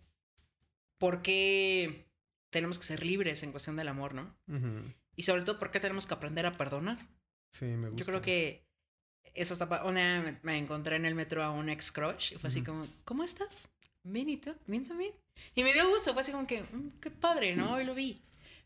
por 0.97 1.21
qué 1.21 2.05
tenemos 2.49 2.77
que 2.79 2.85
ser 2.85 3.05
libres 3.05 3.43
en 3.43 3.51
cuestión 3.51 3.75
del 3.75 3.87
amor, 3.87 4.13
¿no? 4.13 4.35
Y 5.15 5.23
sobre 5.23 5.43
todo 5.43 5.59
por 5.59 5.71
qué 5.71 5.79
tenemos 5.79 6.05
que 6.07 6.13
aprender 6.13 6.45
a 6.45 6.51
perdonar. 6.53 6.97
Sí, 7.51 7.65
me 7.65 7.87
gusta. 7.89 7.99
Yo 7.99 8.05
creo 8.05 8.21
que 8.21 8.65
esa 9.33 9.53
está 9.53 9.83
una 9.83 10.21
me, 10.21 10.39
me 10.43 10.57
encontré 10.57 10.95
en 10.95 11.05
el 11.05 11.15
metro 11.15 11.43
a 11.43 11.51
un 11.51 11.69
ex 11.69 11.91
crush 11.91 12.33
y 12.33 12.35
fue 12.37 12.49
así 12.49 12.63
como, 12.63 12.87
¿cómo 13.03 13.23
estás? 13.23 13.69
Ven 14.03 14.29
y 14.29 14.37
tú, 14.37 14.55
ven 14.67 14.87
también. 14.87 15.11
Y 15.55 15.63
me 15.63 15.73
dio 15.73 15.89
gusto, 15.89 16.13
fue 16.13 16.21
así 16.21 16.31
como 16.31 16.47
que, 16.47 16.61
"Mm, 16.61 16.99
qué 17.01 17.11
padre, 17.11 17.55
¿no? 17.55 17.73
Hoy 17.73 17.83
lo 17.85 17.93
vi. 17.95 18.21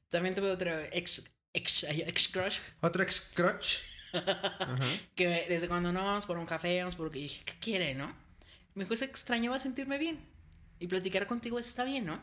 También 0.10 0.36
tuve 0.36 0.52
otro 0.52 0.78
ex, 0.92 1.24
ex, 1.54 1.84
ex 1.84 2.28
crush 2.28 2.60
Otro 2.82 3.02
ex 3.04 3.22
crutch. 3.34 3.78
Que 5.16 5.46
desde 5.50 5.68
cuando 5.68 5.92
no 5.92 6.04
vamos 6.04 6.26
por 6.26 6.38
un 6.38 6.46
café, 6.46 6.80
vamos 6.80 6.96
por... 6.96 7.16
Y 7.16 7.22
dije, 7.24 7.44
¿qué 7.46 7.54
quiere, 7.60 7.94
no? 7.96 8.08
Me 8.76 8.84
dijo, 8.84 8.96
se 8.96 9.06
extrañaba 9.06 9.60
sentirme 9.60 9.98
bien. 9.98 10.20
Y 10.80 10.88
platicar 10.88 11.28
contigo 11.28 11.60
está 11.60 11.84
bien, 11.84 12.06
¿no? 12.06 12.22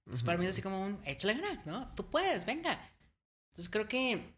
Entonces 0.00 0.24
para 0.24 0.38
mí 0.38 0.44
es 0.46 0.52
así 0.52 0.62
como 0.62 0.82
un, 0.84 1.00
échale 1.04 1.34
ganas, 1.34 1.66
¿no? 1.66 1.90
Tú 1.96 2.06
puedes, 2.06 2.46
venga. 2.46 2.72
Entonces 3.52 3.68
creo 3.70 3.88
que 3.88 4.34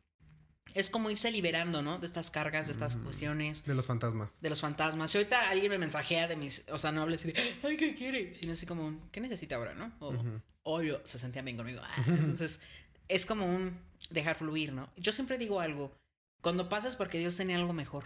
es 0.74 0.91
como 0.91 1.11
irse 1.11 1.31
liberando, 1.31 1.81
¿no? 1.83 1.99
De 1.99 2.07
estas 2.07 2.31
cargas, 2.31 2.66
de 2.66 2.72
estas 2.72 2.95
Ujú. 2.95 3.05
cuestiones, 3.05 3.64
De 3.64 3.74
los 3.74 3.87
fantasmas. 3.87 4.41
de 4.41 4.51
los 4.51 4.61
fantasmas. 4.61 5.11
Si 5.11 5.18
ahorita 5.18 5.49
alguien 5.49 5.70
me 5.70 5.79
mensajea 5.79 6.29
de 6.29 6.37
mis, 6.37 6.64
o 6.70 6.79
sea, 6.79 6.93
no 6.93 7.03
hables 7.03 7.20
así 7.22 7.33
de, 7.33 7.55
ay, 7.62 7.76
¿qué 7.76 7.95
quiere? 7.95 8.35
Sino 8.35 8.53
así 8.53 8.66
como, 8.66 8.87
un, 8.87 9.01
¿qué 9.11 9.20
necesita 9.20 9.57
ahora, 9.57 9.74
no? 9.74 9.93
O, 10.01 10.11
Ujú. 10.11 10.41
obvio, 10.64 11.01
se 11.05 11.18
sentían 11.18 11.45
bien 11.47 11.57
conmigo. 11.57 11.81
Ah, 11.83 12.05
Entonces, 12.07 12.61
es 13.09 13.24
como 13.26 13.47
un 13.47 13.79
dejar 14.11 14.37
fluir, 14.37 14.72
¿no? 14.72 14.91
Yo 14.97 15.12
siempre 15.12 15.39
digo 15.39 15.61
algo, 15.61 15.95
cuando 16.41 16.68
pasa 16.68 16.89
es 16.89 16.97
porque 16.97 17.18
Dios 17.18 17.36
tenía 17.36 17.57
algo 17.57 17.72
mejor. 17.72 18.05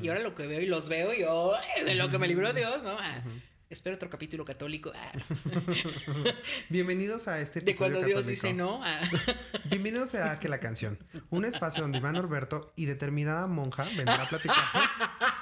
Y 0.00 0.08
ahora 0.08 0.20
lo 0.20 0.34
que 0.34 0.46
veo 0.46 0.62
y 0.62 0.66
los 0.66 0.88
veo, 0.88 1.12
yo, 1.12 1.54
"Ay, 1.54 1.84
de 1.84 1.94
lo 1.96 2.08
que 2.10 2.18
me 2.18 2.26
libró 2.26 2.50
Dios, 2.54 2.82
¿no? 2.82 2.96
Ah, 2.98 3.22
espero 3.68 3.96
otro 3.96 4.08
capítulo 4.08 4.42
católico. 4.46 4.90
ah, 4.94 5.12
Bienvenidos 6.70 7.28
a 7.28 7.40
este 7.40 7.60
de 7.60 7.72
episodio 7.72 7.92
cuando 7.92 8.06
Dios 8.06 8.20
católico. 8.20 8.30
dice 8.30 8.54
no. 8.54 8.80
ah. 8.82 9.00
Bienvenidos 9.66 10.14
a 10.14 10.40
Que 10.40 10.48
la 10.48 10.60
canción, 10.60 10.98
un 11.28 11.44
espacio 11.44 11.82
donde 11.82 11.98
Iván 11.98 12.14
Norberto 12.14 12.72
y 12.74 12.86
determinada 12.86 13.46
monja 13.46 13.84
vendrá 13.96 14.22
a 14.22 14.28
platicar. 14.30 14.56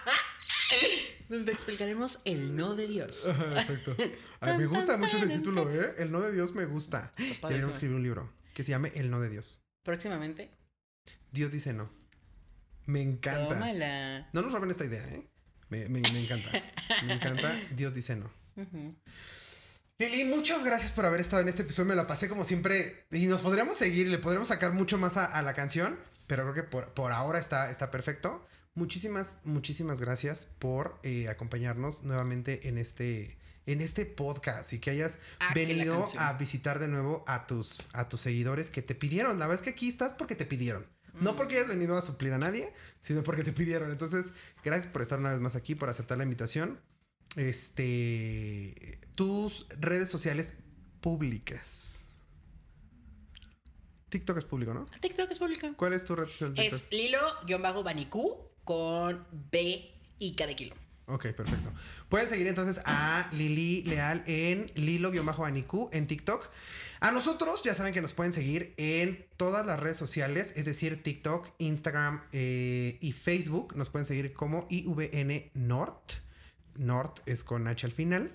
Donde 1.29 1.53
explicaremos 1.53 2.21
el 2.25 2.55
no 2.57 2.75
de 2.75 2.87
Dios. 2.87 3.27
Exacto. 3.27 3.97
Ay, 4.41 4.59
me 4.59 4.67
gusta 4.67 4.97
mucho 4.99 5.17
ese 5.17 5.27
título, 5.29 5.71
¿eh? 5.73 5.95
El 5.99 6.13
no 6.13 6.21
de 6.21 6.33
Dios 6.33 6.55
me 6.55 6.67
gusta. 6.67 7.13
Deberíamos 7.43 7.75
escribir 7.75 7.97
un 7.97 8.03
libro 8.03 8.31
que 8.53 8.63
se 8.63 8.71
llame 8.73 8.93
El 8.95 9.11
no 9.11 9.21
de 9.21 9.31
Dios. 9.31 9.63
Próximamente. 9.85 10.51
Dios 11.33 11.51
dice 11.53 11.73
no. 11.73 11.91
Me 12.87 13.01
encanta. 13.03 13.55
Tómala. 13.55 14.29
No 14.33 14.43
nos 14.43 14.53
roben 14.53 14.71
esta 14.71 14.85
idea, 14.85 15.03
¿eh? 15.09 15.27
Me, 15.69 15.89
me- 15.89 16.01
me 16.01 16.23
encanta. 16.25 16.51
Me 17.07 17.15
encanta. 17.15 17.55
Dios 17.75 17.95
dice 17.95 18.17
no. 18.17 18.31
Ujú. 18.57 18.95
Lili, 19.99 20.25
muchas 20.25 20.65
gracias 20.65 20.93
por 20.93 21.07
haber 21.07 21.21
estado 21.21 21.43
en 21.43 21.49
este 21.49 21.63
episodio. 21.63 21.89
Me 21.89 21.95
la 21.97 22.07
pasé 22.07 22.29
como 22.29 22.45
siempre. 22.45 23.07
Y 23.11 23.27
nos 23.27 23.41
podríamos 23.41 23.77
seguir, 23.77 24.09
le 24.09 24.19
podríamos 24.19 24.49
sacar 24.49 24.73
mucho 24.73 24.99
más 24.99 25.17
a, 25.17 25.25
a 25.25 25.43
la 25.43 25.55
canción. 25.55 25.99
Pero 26.27 26.43
creo 26.43 26.55
que 26.55 26.63
por, 26.71 26.93
por 26.95 27.13
ahora 27.13 27.39
está, 27.39 27.71
está 27.71 27.91
perfecto. 27.91 28.47
Muchísimas, 28.75 29.39
muchísimas 29.45 30.01
gracias 30.01 30.47
por 30.59 30.99
eh, 31.05 31.29
acompañarnos 31.29 32.03
nuevamente 32.03 32.69
en 32.69 32.77
este, 32.79 33.39
en 33.67 33.81
este 33.81 34.05
podcast 34.05 34.73
y 34.73 34.81
que 34.81 34.91
hayas 34.91 35.21
Ah, 35.39 35.53
venido 35.55 36.05
a 36.19 36.33
visitar 36.33 36.81
de 36.81 36.89
nuevo 36.89 37.25
a 37.29 37.47
tus, 37.47 37.89
a 37.93 38.09
tus 38.09 38.21
seguidores 38.21 38.71
que 38.71 38.83
te 38.83 38.95
pidieron. 38.97 39.39
La 39.39 39.47
verdad 39.47 39.61
es 39.63 39.65
que 39.65 39.71
aquí 39.71 39.89
estás 39.89 40.13
porque 40.13 40.35
te 40.35 40.45
pidieron. 40.45 40.87
No 41.21 41.33
Mm. 41.33 41.37
porque 41.37 41.57
hayas 41.57 41.69
venido 41.69 41.97
a 41.97 42.03
suplir 42.03 42.33
a 42.33 42.39
nadie, 42.39 42.73
sino 43.01 43.23
porque 43.23 43.45
te 43.45 43.53
pidieron. 43.53 43.91
Entonces, 43.91 44.33
gracias 44.65 44.93
por 44.93 45.03
estar 45.03 45.19
una 45.19 45.31
vez 45.31 45.41
más 45.41 45.55
aquí, 45.57 45.75
por 45.75 45.89
aceptar 45.89 46.19
la 46.19 46.25
invitación. 46.25 46.81
Este, 47.37 48.99
tus 49.15 49.67
redes 49.81 50.11
sociales 50.11 50.55
públicas. 51.01 52.09
TikTok 54.09 54.39
es 54.39 54.45
público, 54.45 54.73
¿no? 54.75 54.87
TikTok 55.01 55.31
es 55.31 55.39
público. 55.39 55.69
¿Cuál 55.77 55.93
es 55.93 56.05
tu 56.05 56.15
red 56.15 56.25
social? 56.29 56.55
TikTok? 56.55 56.73
Es 56.73 56.93
Lilo-Banicú 56.93 58.51
con 58.63 59.27
B 59.51 59.91
y 60.19 60.35
K 60.37 60.47
de 60.47 60.57
kilo. 60.57 60.75
Ok, 61.07 61.27
perfecto. 61.33 61.71
Pueden 62.09 62.29
seguir 62.29 62.47
entonces 62.47 62.81
a 62.87 63.29
Lili 63.33 63.83
Leal 63.83 64.23
en 64.27 64.67
Lilo-Anicú 64.75 65.91
en 65.93 66.07
TikTok. 66.07 66.51
A 67.05 67.13
nosotros 67.13 67.63
ya 67.63 67.75
saben 67.75 67.93
que 67.93 68.01
nos 68.01 68.15
pueden 68.15 68.33
seguir 68.33 68.73
en 68.79 69.27
todas 69.37 69.67
las 69.67 69.79
redes 69.79 69.99
sociales, 69.99 70.55
es 70.57 70.65
decir, 70.65 71.03
TikTok, 71.03 71.51
Instagram 71.59 72.23
eh, 72.33 72.97
y 73.03 73.13
Facebook. 73.13 73.77
Nos 73.77 73.91
pueden 73.91 74.07
seguir 74.07 74.33
como 74.33 74.67
IVN 74.71 75.51
Nord. 75.53 76.01
Nord 76.77 77.21
es 77.27 77.45
con 77.45 77.69
H 77.69 77.85
al 77.85 77.93
final. 77.93 78.33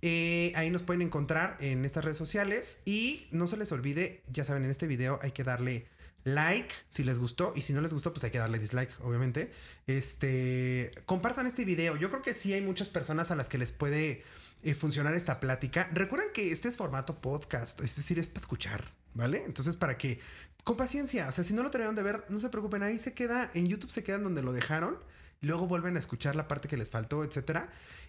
Eh, 0.00 0.54
ahí 0.56 0.70
nos 0.70 0.80
pueden 0.80 1.02
encontrar 1.02 1.58
en 1.60 1.84
estas 1.84 2.02
redes 2.06 2.16
sociales. 2.16 2.80
Y 2.86 3.26
no 3.30 3.46
se 3.46 3.58
les 3.58 3.70
olvide, 3.72 4.22
ya 4.32 4.46
saben, 4.46 4.64
en 4.64 4.70
este 4.70 4.86
video 4.86 5.20
hay 5.22 5.32
que 5.32 5.44
darle 5.44 5.86
like 6.24 6.72
si 6.88 7.04
les 7.04 7.18
gustó. 7.18 7.52
Y 7.54 7.60
si 7.60 7.74
no 7.74 7.82
les 7.82 7.92
gustó, 7.92 8.10
pues 8.14 8.24
hay 8.24 8.30
que 8.30 8.38
darle 8.38 8.58
dislike, 8.58 9.00
obviamente. 9.02 9.52
Este, 9.86 10.92
compartan 11.04 11.46
este 11.46 11.66
video. 11.66 11.98
Yo 11.98 12.08
creo 12.08 12.22
que 12.22 12.32
sí 12.32 12.54
hay 12.54 12.62
muchas 12.62 12.88
personas 12.88 13.30
a 13.30 13.36
las 13.36 13.50
que 13.50 13.58
les 13.58 13.70
puede 13.70 14.24
eh, 14.62 14.74
funcionar 14.74 15.14
esta 15.14 15.40
plática. 15.40 15.88
Recuerden 15.92 16.28
que 16.32 16.52
este 16.52 16.68
es 16.68 16.76
formato 16.76 17.20
podcast, 17.20 17.80
es 17.80 17.96
decir, 17.96 18.18
es 18.18 18.28
para 18.28 18.42
escuchar, 18.42 18.90
¿vale? 19.14 19.42
Entonces, 19.44 19.76
para 19.76 19.98
que, 19.98 20.20
con 20.64 20.76
paciencia, 20.76 21.28
o 21.28 21.32
sea, 21.32 21.42
si 21.42 21.52
no 21.52 21.62
lo 21.62 21.70
terminaron 21.70 21.96
de 21.96 22.02
ver, 22.02 22.24
no 22.28 22.38
se 22.38 22.48
preocupen, 22.48 22.82
ahí 22.82 22.98
se 22.98 23.12
queda, 23.12 23.50
en 23.54 23.66
YouTube 23.66 23.90
se 23.90 24.04
quedan 24.04 24.22
donde 24.22 24.42
lo 24.42 24.52
dejaron. 24.52 24.98
Luego 25.42 25.66
vuelven 25.66 25.96
a 25.96 25.98
escuchar 25.98 26.36
la 26.36 26.48
parte 26.48 26.68
que 26.68 26.76
les 26.76 26.88
faltó, 26.88 27.24
etcétera. 27.24 27.68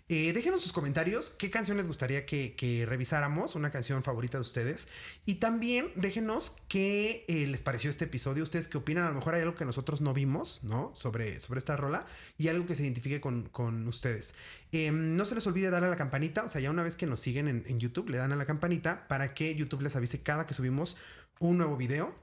Eh, 0.09 0.33
déjenos 0.33 0.61
sus 0.61 0.73
comentarios 0.73 1.33
qué 1.37 1.49
canción 1.49 1.77
les 1.77 1.87
gustaría 1.87 2.25
que, 2.25 2.85
revisáramos, 2.87 3.55
una 3.55 3.71
canción 3.71 4.03
favorita 4.03 4.37
de 4.37 4.41
ustedes. 4.41 4.87
Y 5.25 5.35
también 5.35 5.87
déjenos 5.95 6.55
qué 6.67 7.25
eh, 7.27 7.47
les 7.47 7.61
pareció 7.61 7.89
este 7.89 8.05
episodio, 8.05 8.43
ustedes 8.43 8.67
qué 8.67 8.77
opinan. 8.77 9.05
A 9.05 9.09
lo 9.09 9.15
mejor 9.15 9.33
hay 9.33 9.41
algo 9.41 9.55
que 9.55 9.65
nosotros 9.65 9.99
no 9.99 10.13
vimos, 10.13 10.59
¿no? 10.63 10.91
Sobre, 10.93 11.39
sobre 11.39 11.57
esta 11.57 11.75
rola 11.75 12.05
y 12.37 12.49
algo 12.49 12.67
que 12.67 12.75
se 12.75 12.83
identifique 12.83 13.19
con, 13.19 13.49
con 13.49 13.87
ustedes. 13.87 14.35
Eh, 14.71 14.91
no 14.91 15.25
se 15.25 15.33
les 15.33 15.47
olvide 15.47 15.71
darle 15.71 15.87
a 15.87 15.91
la 15.91 15.97
campanita, 15.97 16.43
o 16.43 16.49
sea, 16.49 16.61
ya 16.61 16.69
una 16.69 16.83
vez 16.83 16.95
que 16.95 17.07
nos 17.07 17.19
siguen 17.19 17.47
en, 17.47 17.63
en 17.65 17.79
YouTube, 17.79 18.09
le 18.09 18.17
dan 18.17 18.31
a 18.31 18.35
la 18.35 18.45
campanita 18.45 19.07
para 19.07 19.33
que 19.33 19.55
YouTube 19.55 19.81
les 19.81 19.95
avise 19.95 20.21
cada 20.21 20.45
que 20.45 20.53
subimos 20.53 20.97
un 21.39 21.57
nuevo 21.57 21.77
video. 21.77 22.22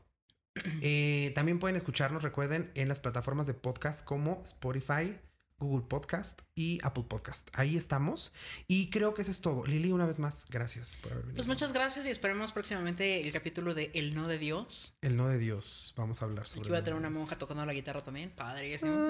Eh, 0.82 1.32
también 1.34 1.58
pueden 1.58 1.76
escucharnos, 1.76 2.22
recuerden, 2.22 2.70
en 2.74 2.88
las 2.88 3.00
plataformas 3.00 3.46
de 3.46 3.54
podcast 3.54 4.04
como 4.04 4.42
Spotify, 4.44 5.16
Google 5.60 5.86
Podcast 5.86 6.40
y 6.54 6.78
Apple 6.82 7.04
Podcast. 7.06 7.48
Ahí 7.52 7.76
estamos. 7.76 8.32
Y 8.66 8.88
creo 8.88 9.12
que 9.14 9.22
eso 9.22 9.30
es 9.30 9.42
todo. 9.42 9.64
Lili, 9.66 9.92
una 9.92 10.06
vez 10.06 10.18
más, 10.18 10.46
gracias 10.48 10.96
por 10.96 11.12
haber 11.12 11.24
venido. 11.24 11.36
Pues 11.36 11.46
muchas 11.46 11.72
gracias 11.74 12.06
y 12.06 12.10
esperemos 12.10 12.52
próximamente 12.52 13.20
el 13.22 13.30
capítulo 13.30 13.74
de 13.74 13.90
El 13.94 14.14
no 14.14 14.26
de 14.26 14.38
Dios. 14.38 14.94
El 15.02 15.16
no 15.16 15.28
de 15.28 15.38
Dios. 15.38 15.92
Vamos 15.96 16.22
a 16.22 16.24
hablar 16.24 16.48
sobre. 16.48 16.62
Aquí 16.62 16.70
va 16.70 16.78
a 16.78 16.82
tener 16.82 16.98
una 16.98 17.10
monja 17.10 17.36
tocando 17.36 17.64
la 17.66 17.74
guitarra 17.74 18.00
también. 18.00 18.30
Padrísimo. 18.30 19.08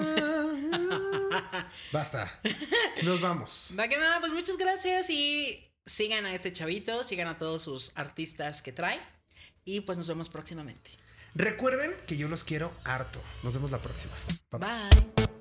Basta. 1.93 2.39
Nos 3.03 3.21
vamos. 3.21 3.73
Va 3.79 3.87
que 3.87 3.97
va, 3.97 4.19
pues 4.19 4.33
muchas 4.33 4.57
gracias 4.57 5.09
y 5.09 5.71
sigan 5.85 6.25
a 6.25 6.35
este 6.35 6.51
chavito, 6.51 7.03
sigan 7.03 7.27
a 7.27 7.37
todos 7.37 7.61
sus 7.61 7.97
artistas 7.97 8.61
que 8.61 8.73
trae. 8.73 8.99
Y 9.63 9.81
pues 9.81 9.97
nos 9.97 10.07
vemos 10.07 10.27
próximamente. 10.27 10.91
Recuerden 11.35 11.91
que 12.07 12.17
yo 12.17 12.27
los 12.27 12.43
quiero 12.43 12.71
harto. 12.83 13.21
Nos 13.43 13.53
vemos 13.53 13.71
la 13.71 13.79
próxima. 13.79 14.13
Bye. 14.51 15.40